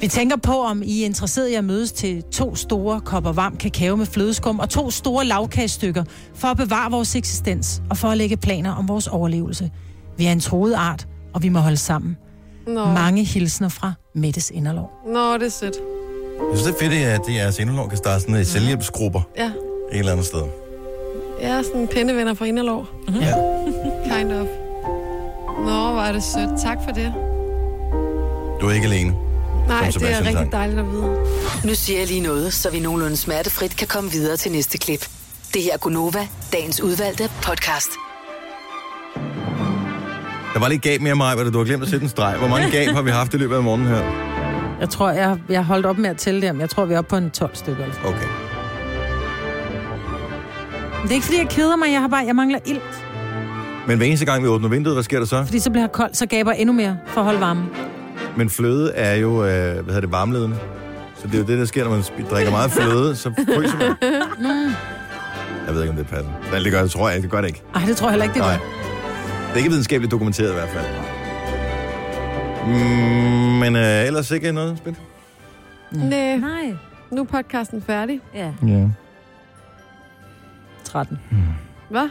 Vi 0.00 0.08
tænker 0.08 0.36
på, 0.36 0.62
om 0.62 0.82
I 0.84 1.02
er 1.02 1.06
interesseret 1.06 1.48
i 1.48 1.54
at 1.54 1.64
mødes 1.64 1.92
til 1.92 2.22
to 2.32 2.54
store 2.54 3.00
kopper 3.00 3.32
varm 3.32 3.56
kakao 3.56 3.96
med 3.96 4.06
flødeskum 4.06 4.58
og 4.58 4.68
to 4.70 4.90
store 4.90 5.24
lavkagestykker 5.24 6.04
for 6.34 6.48
at 6.48 6.56
bevare 6.56 6.90
vores 6.90 7.16
eksistens 7.16 7.82
og 7.90 7.96
for 7.96 8.08
at 8.08 8.18
lægge 8.18 8.36
planer 8.36 8.74
om 8.74 8.88
vores 8.88 9.06
overlevelse. 9.06 9.70
Vi 10.18 10.26
er 10.26 10.32
en 10.32 10.40
troet 10.40 10.74
art, 10.74 11.06
og 11.34 11.42
vi 11.42 11.48
må 11.48 11.58
holde 11.58 11.76
sammen. 11.76 12.16
Nå. 12.66 12.84
Mange 12.84 13.24
hilsner 13.24 13.68
fra 13.68 13.92
Mettes 14.14 14.50
Inderlov. 14.50 14.90
Nå, 15.06 15.34
det 15.34 15.42
er 15.42 15.48
sødt. 15.48 15.76
Jeg 16.50 16.58
synes, 16.58 16.76
det 16.76 16.84
er 16.84 16.90
fedt, 16.90 17.04
at 17.06 17.20
det 17.26 17.34
jeres 17.34 17.58
inderlov 17.58 17.88
kan 17.88 17.98
starte 17.98 18.20
sådan 18.20 18.40
i 18.40 18.44
selvhjælpsgrupper 18.44 19.20
Ja. 19.36 19.46
et 19.46 19.98
eller 19.98 20.12
andet 20.12 20.26
sted. 20.26 20.42
Jeg 21.42 21.50
er 21.50 21.62
sådan 21.62 21.88
pindevenner 21.88 22.34
for 22.34 22.44
inderlov. 22.44 22.86
Ja. 23.20 23.34
Kind 24.18 24.32
of. 24.32 24.46
Nå, 25.58 25.92
hvor 25.92 26.00
er 26.00 26.12
det 26.12 26.22
sødt. 26.22 26.50
Tak 26.62 26.78
for 26.84 26.92
det. 26.92 27.12
Du 28.60 28.68
er 28.68 28.72
ikke 28.72 28.86
alene. 28.86 29.14
Nej, 29.68 29.90
det 29.90 30.02
er 30.02 30.18
rigtig 30.18 30.32
sang. 30.32 30.52
dejligt 30.52 30.78
at 30.78 30.86
vide. 30.90 31.16
Nu 31.64 31.74
siger 31.74 31.98
jeg 31.98 32.08
lige 32.08 32.20
noget, 32.20 32.52
så 32.52 32.70
vi 32.70 32.80
nogenlunde 32.80 33.16
smertefrit 33.16 33.76
kan 33.76 33.88
komme 33.88 34.10
videre 34.10 34.36
til 34.36 34.52
næste 34.52 34.78
klip. 34.78 35.08
Det 35.54 35.62
her 35.62 35.72
er 35.72 35.78
Gunova, 35.78 36.28
dagens 36.52 36.80
udvalgte 36.82 37.30
podcast. 37.42 37.90
Der 40.54 40.60
var 40.60 40.68
lige 40.68 40.78
gab 40.78 41.00
mere 41.00 41.14
mig, 41.14 41.36
du 41.52 41.58
har 41.58 41.64
glemt 41.64 41.82
at 41.82 41.88
sætte 41.88 42.04
en 42.04 42.10
streg. 42.10 42.36
Hvor 42.38 42.48
mange 42.48 42.70
gab 42.70 42.88
har 42.88 43.02
vi 43.02 43.10
haft 43.10 43.34
i 43.34 43.36
løbet 43.36 43.56
af 43.56 43.62
morgenen 43.62 43.88
her? 43.88 44.02
Jeg 44.80 44.88
tror, 44.90 45.10
jeg, 45.10 45.38
jeg 45.48 45.58
har 45.58 45.64
holdt 45.64 45.86
op 45.86 45.98
med 45.98 46.10
at 46.10 46.16
tælle 46.16 46.42
dem. 46.42 46.60
Jeg 46.60 46.70
tror, 46.70 46.84
vi 46.84 46.94
er 46.94 46.98
oppe 46.98 47.08
på 47.08 47.16
en 47.16 47.30
12 47.30 47.54
stykker. 47.54 47.84
Altså. 47.84 48.00
Okay. 48.04 48.45
Det 51.06 51.12
er 51.12 51.14
ikke, 51.14 51.26
fordi 51.26 51.38
jeg 51.38 51.48
keder 51.48 51.76
mig. 51.76 51.92
Jeg, 51.92 52.00
har 52.00 52.08
bare, 52.08 52.24
jeg 52.26 52.36
mangler 52.36 52.58
ilt. 52.66 53.04
Men 53.86 53.96
hver 53.96 54.06
eneste 54.06 54.24
gang, 54.26 54.42
vi 54.42 54.48
åbner 54.48 54.68
vinduet, 54.68 54.96
hvad 54.96 55.02
sker 55.04 55.18
der 55.18 55.26
så? 55.26 55.44
Fordi 55.44 55.58
så 55.58 55.70
bliver 55.70 55.82
jeg 55.82 55.92
koldt, 55.92 56.16
så 56.16 56.26
gaber 56.26 56.50
jeg 56.52 56.60
endnu 56.60 56.72
mere 56.72 56.98
for 57.06 57.20
at 57.20 57.24
holde 57.24 57.40
varmen. 57.40 57.64
Men 58.36 58.50
fløde 58.50 58.92
er 58.94 59.14
jo, 59.14 59.30
øh, 59.30 59.38
hvad 59.74 59.84
hedder 59.84 60.00
det, 60.00 60.12
varmledende. 60.12 60.56
Så 61.16 61.26
det 61.26 61.34
er 61.34 61.38
jo 61.38 61.44
det, 61.44 61.58
der 61.58 61.64
sker, 61.64 61.84
når 61.84 61.90
man 61.90 62.02
drikker 62.30 62.50
meget 62.50 62.70
fløde, 62.70 63.16
så 63.16 63.32
fryser 63.56 63.78
man. 63.78 63.94
Mm. 64.38 64.72
Jeg 65.66 65.74
ved 65.74 65.82
ikke, 65.82 65.90
om 65.90 65.96
det 65.96 66.06
passer. 66.06 66.30
Men 66.52 66.64
det 66.64 66.72
gør 66.72 66.82
det, 66.82 66.90
tror 66.90 67.08
jeg. 67.10 67.22
Det 67.22 67.30
gør 67.30 67.40
det 67.40 67.48
ikke. 67.48 67.62
Ej, 67.74 67.82
det 67.86 67.96
tror 67.96 68.06
jeg 68.06 68.12
heller 68.12 68.24
ikke, 68.24 68.34
det 68.34 68.42
Nej. 68.42 68.52
gør. 68.56 68.64
Det 69.46 69.52
er 69.52 69.56
ikke 69.56 69.68
videnskabeligt 69.70 70.10
dokumenteret 70.10 70.50
i 70.50 70.54
hvert 70.54 70.68
fald. 70.68 70.86
Mm, 72.66 72.72
men 73.60 73.76
øh, 73.76 74.06
ellers 74.06 74.30
ikke 74.30 74.52
noget 74.52 74.78
spændt? 74.78 74.98
Nej. 75.92 76.36
Nej. 76.36 76.74
Nu 77.10 77.20
er 77.20 77.24
podcasten 77.24 77.82
færdig. 77.82 78.20
Ja. 78.34 78.50
Ja. 78.66 78.88
13. 80.96 81.18
Hvad? 81.90 82.08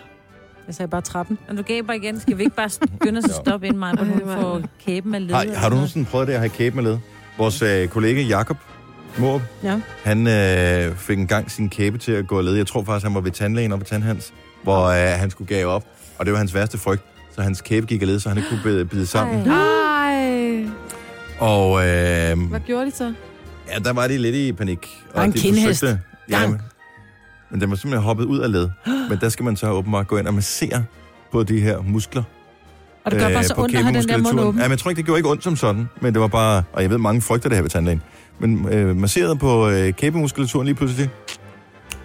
Jeg 0.68 0.76
sagde 0.76 0.90
bare 0.90 1.02
13. 1.02 1.38
Og 1.50 1.58
du 1.58 1.62
gaber 1.62 1.94
igen. 1.94 2.20
Skal 2.20 2.38
vi 2.38 2.44
ikke 2.44 2.56
bare 2.56 2.70
begynde 2.92 3.18
at 3.24 3.32
stoppe 3.46 3.68
ind 3.68 3.78
mig, 3.78 3.94
hvor 3.94 4.04
hun 4.06 4.22
får 4.26 4.62
kæben 4.86 5.12
med 5.12 5.20
led? 5.20 5.36
Har, 5.36 5.46
har 5.56 5.70
du 5.70 5.76
nogensinde 5.76 6.06
prøvet 6.06 6.28
det 6.28 6.34
at 6.34 6.40
have 6.40 6.50
kæbe 6.50 6.76
med 6.76 6.84
led? 6.84 6.98
Vores 7.38 7.62
øh, 7.62 7.88
kollega 7.88 8.22
Jakob 8.22 8.58
Måb, 9.18 9.42
Ja. 9.64 9.80
han 10.04 10.28
øh, 10.28 10.96
fik 10.96 11.18
engang 11.20 11.52
sin 11.52 11.70
kæbe 11.70 11.98
til 11.98 12.12
at 12.12 12.28
gå 12.28 12.42
led. 12.42 12.54
Jeg 12.56 12.68
tror 12.68 12.84
faktisk, 12.84 13.06
han 13.06 13.16
var 13.16 13.22
ved 13.22 13.32
tandlægen 13.32 13.72
og 13.72 13.80
ved 13.80 13.86
tandhans, 13.86 14.34
hvor 14.64 14.86
øh, 14.86 15.20
han 15.20 15.30
skulle 15.30 15.48
gave 15.56 15.68
op. 15.72 15.84
Og 16.20 16.26
det 16.26 16.32
var 16.32 16.38
hans 16.38 16.54
værste 16.54 16.78
frygt. 16.78 17.02
Så 17.36 17.42
hans 17.42 17.62
kæbe 17.62 17.86
gik 17.86 18.02
af 18.02 18.08
led, 18.08 18.20
så 18.20 18.30
han 18.30 18.38
ikke 18.38 18.50
kunne 18.50 18.62
bide, 18.64 18.86
bide 18.86 19.06
sammen. 19.08 19.48
Ej. 19.52 20.66
Og 21.40 21.88
øh, 21.88 22.50
Hvad 22.50 22.60
gjorde 22.66 22.86
de 22.86 22.92
så? 22.92 23.14
ja, 23.74 23.80
der 23.80 23.94
var 23.94 24.08
de 24.08 24.18
lidt 24.18 24.36
i 24.36 24.52
panik. 24.54 24.88
Og 25.14 25.26
en 25.26 25.32
de 25.32 25.40
kindhest. 25.40 25.84
ja, 25.84 25.98
Gang. 26.30 26.62
Men, 27.50 27.62
den 27.62 27.70
var 27.70 27.76
simpelthen 27.76 28.04
hoppet 28.04 28.26
ud 28.26 28.40
af 28.40 28.52
led. 28.52 28.70
Men 29.10 29.18
der 29.22 29.30
skal 29.30 29.46
man 29.46 29.56
så 29.56 29.70
åbenbart 29.72 30.08
gå 30.08 30.18
ind 30.18 30.28
og 30.28 30.34
massere 30.34 30.84
på 31.32 31.44
de 31.44 31.60
her 31.62 31.82
muskler. 31.82 32.24
Og 33.06 33.12
det 33.12 33.20
gør 33.20 33.30
bare 33.34 33.44
så 33.44 33.56
på 33.56 33.64
ondt 33.64 33.76
at 33.76 33.84
have 33.84 34.02
den 34.02 34.10
der 34.10 34.18
mund 34.18 34.40
åben. 34.40 34.60
Ja, 34.60 34.66
men 34.66 34.72
jeg 34.72 34.80
tror 34.80 34.90
ikke, 34.90 34.98
det 34.98 35.06
gjorde 35.06 35.20
ikke 35.20 35.30
ondt 35.30 35.44
som 35.44 35.56
sådan, 35.56 35.90
men 36.02 36.14
det 36.14 36.22
var 36.22 36.28
bare, 36.28 36.64
og 36.74 36.82
jeg 36.82 36.90
ved, 36.90 36.98
mange 36.98 37.22
frygter 37.22 37.50
det 37.50 37.56
her 37.56 37.62
ved 37.62 37.70
tandlægen, 37.70 38.02
men 38.40 38.74
øh, 38.74 38.96
masseret 38.96 39.40
på 39.40 39.70
øh, 39.70 39.94
kæbemuskulaturen 39.94 40.66
lige 40.66 40.76
pludselig, 40.76 41.10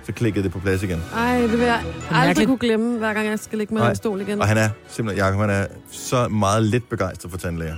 så 0.07 0.12
klikkede 0.12 0.45
det 0.45 0.53
på 0.53 0.59
plads 0.59 0.82
igen. 0.82 1.03
Ej, 1.16 1.41
det 1.41 1.53
vil 1.53 1.61
jeg 1.61 1.82
aldrig 2.11 2.47
kunne 2.47 2.59
glemme, 2.59 2.99
hver 2.99 3.12
gang 3.14 3.26
jeg 3.26 3.38
skal 3.38 3.59
ligge 3.59 3.74
med 3.74 3.82
Nej. 3.82 3.91
en 3.91 3.97
stol 3.97 4.20
igen. 4.20 4.41
Og 4.41 4.47
han 4.49 4.57
er 4.57 4.68
simpelthen, 4.88 5.24
Jacob, 5.26 5.41
han 5.41 5.51
er 5.51 5.66
så 5.91 6.28
meget 6.28 6.62
lidt 6.62 6.88
begejstret 6.88 7.30
for 7.30 7.38
tandlæger. 7.38 7.74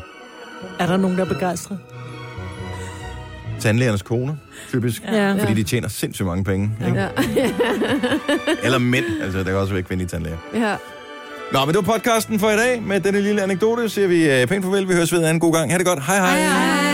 Er 0.78 0.86
der 0.86 0.96
nogen, 0.96 1.18
der 1.18 1.24
er 1.24 1.28
begejstret? 1.28 1.78
Tandlægernes 3.60 4.02
koner, 4.02 4.34
typisk. 4.70 5.02
Ja. 5.12 5.32
Fordi 5.32 5.54
de 5.54 5.62
tjener 5.62 5.88
sindssygt 5.88 6.26
mange 6.26 6.44
penge. 6.44 6.70
Ikke? 6.86 7.00
Ja. 7.00 7.08
Eller 8.64 8.78
mænd, 8.78 9.04
altså 9.22 9.38
der 9.38 9.44
kan 9.44 9.54
også 9.54 9.72
være 9.72 9.82
kvindelige 9.82 10.08
tandlæger. 10.08 10.36
ja. 10.54 10.76
Nå, 11.52 11.58
men 11.64 11.68
det 11.74 11.86
var 11.86 11.92
podcasten 11.92 12.38
for 12.38 12.50
i 12.50 12.56
dag. 12.56 12.82
Med 12.82 13.00
denne 13.00 13.20
lille 13.20 13.42
anekdote 13.42 13.88
siger 13.88 14.08
vi 14.08 14.30
øh, 14.30 14.46
pænt 14.46 14.64
farvel. 14.64 14.88
Vi 14.88 14.94
høres 14.94 15.12
ved 15.12 15.18
en 15.18 15.24
anden 15.24 15.40
god 15.40 15.52
gang. 15.54 15.70
Ha' 15.70 15.78
det 15.78 15.86
godt. 15.86 16.04
Hej 16.06 16.18
hej. 16.18 16.40
hej, 16.40 16.40
hej. 16.40 16.91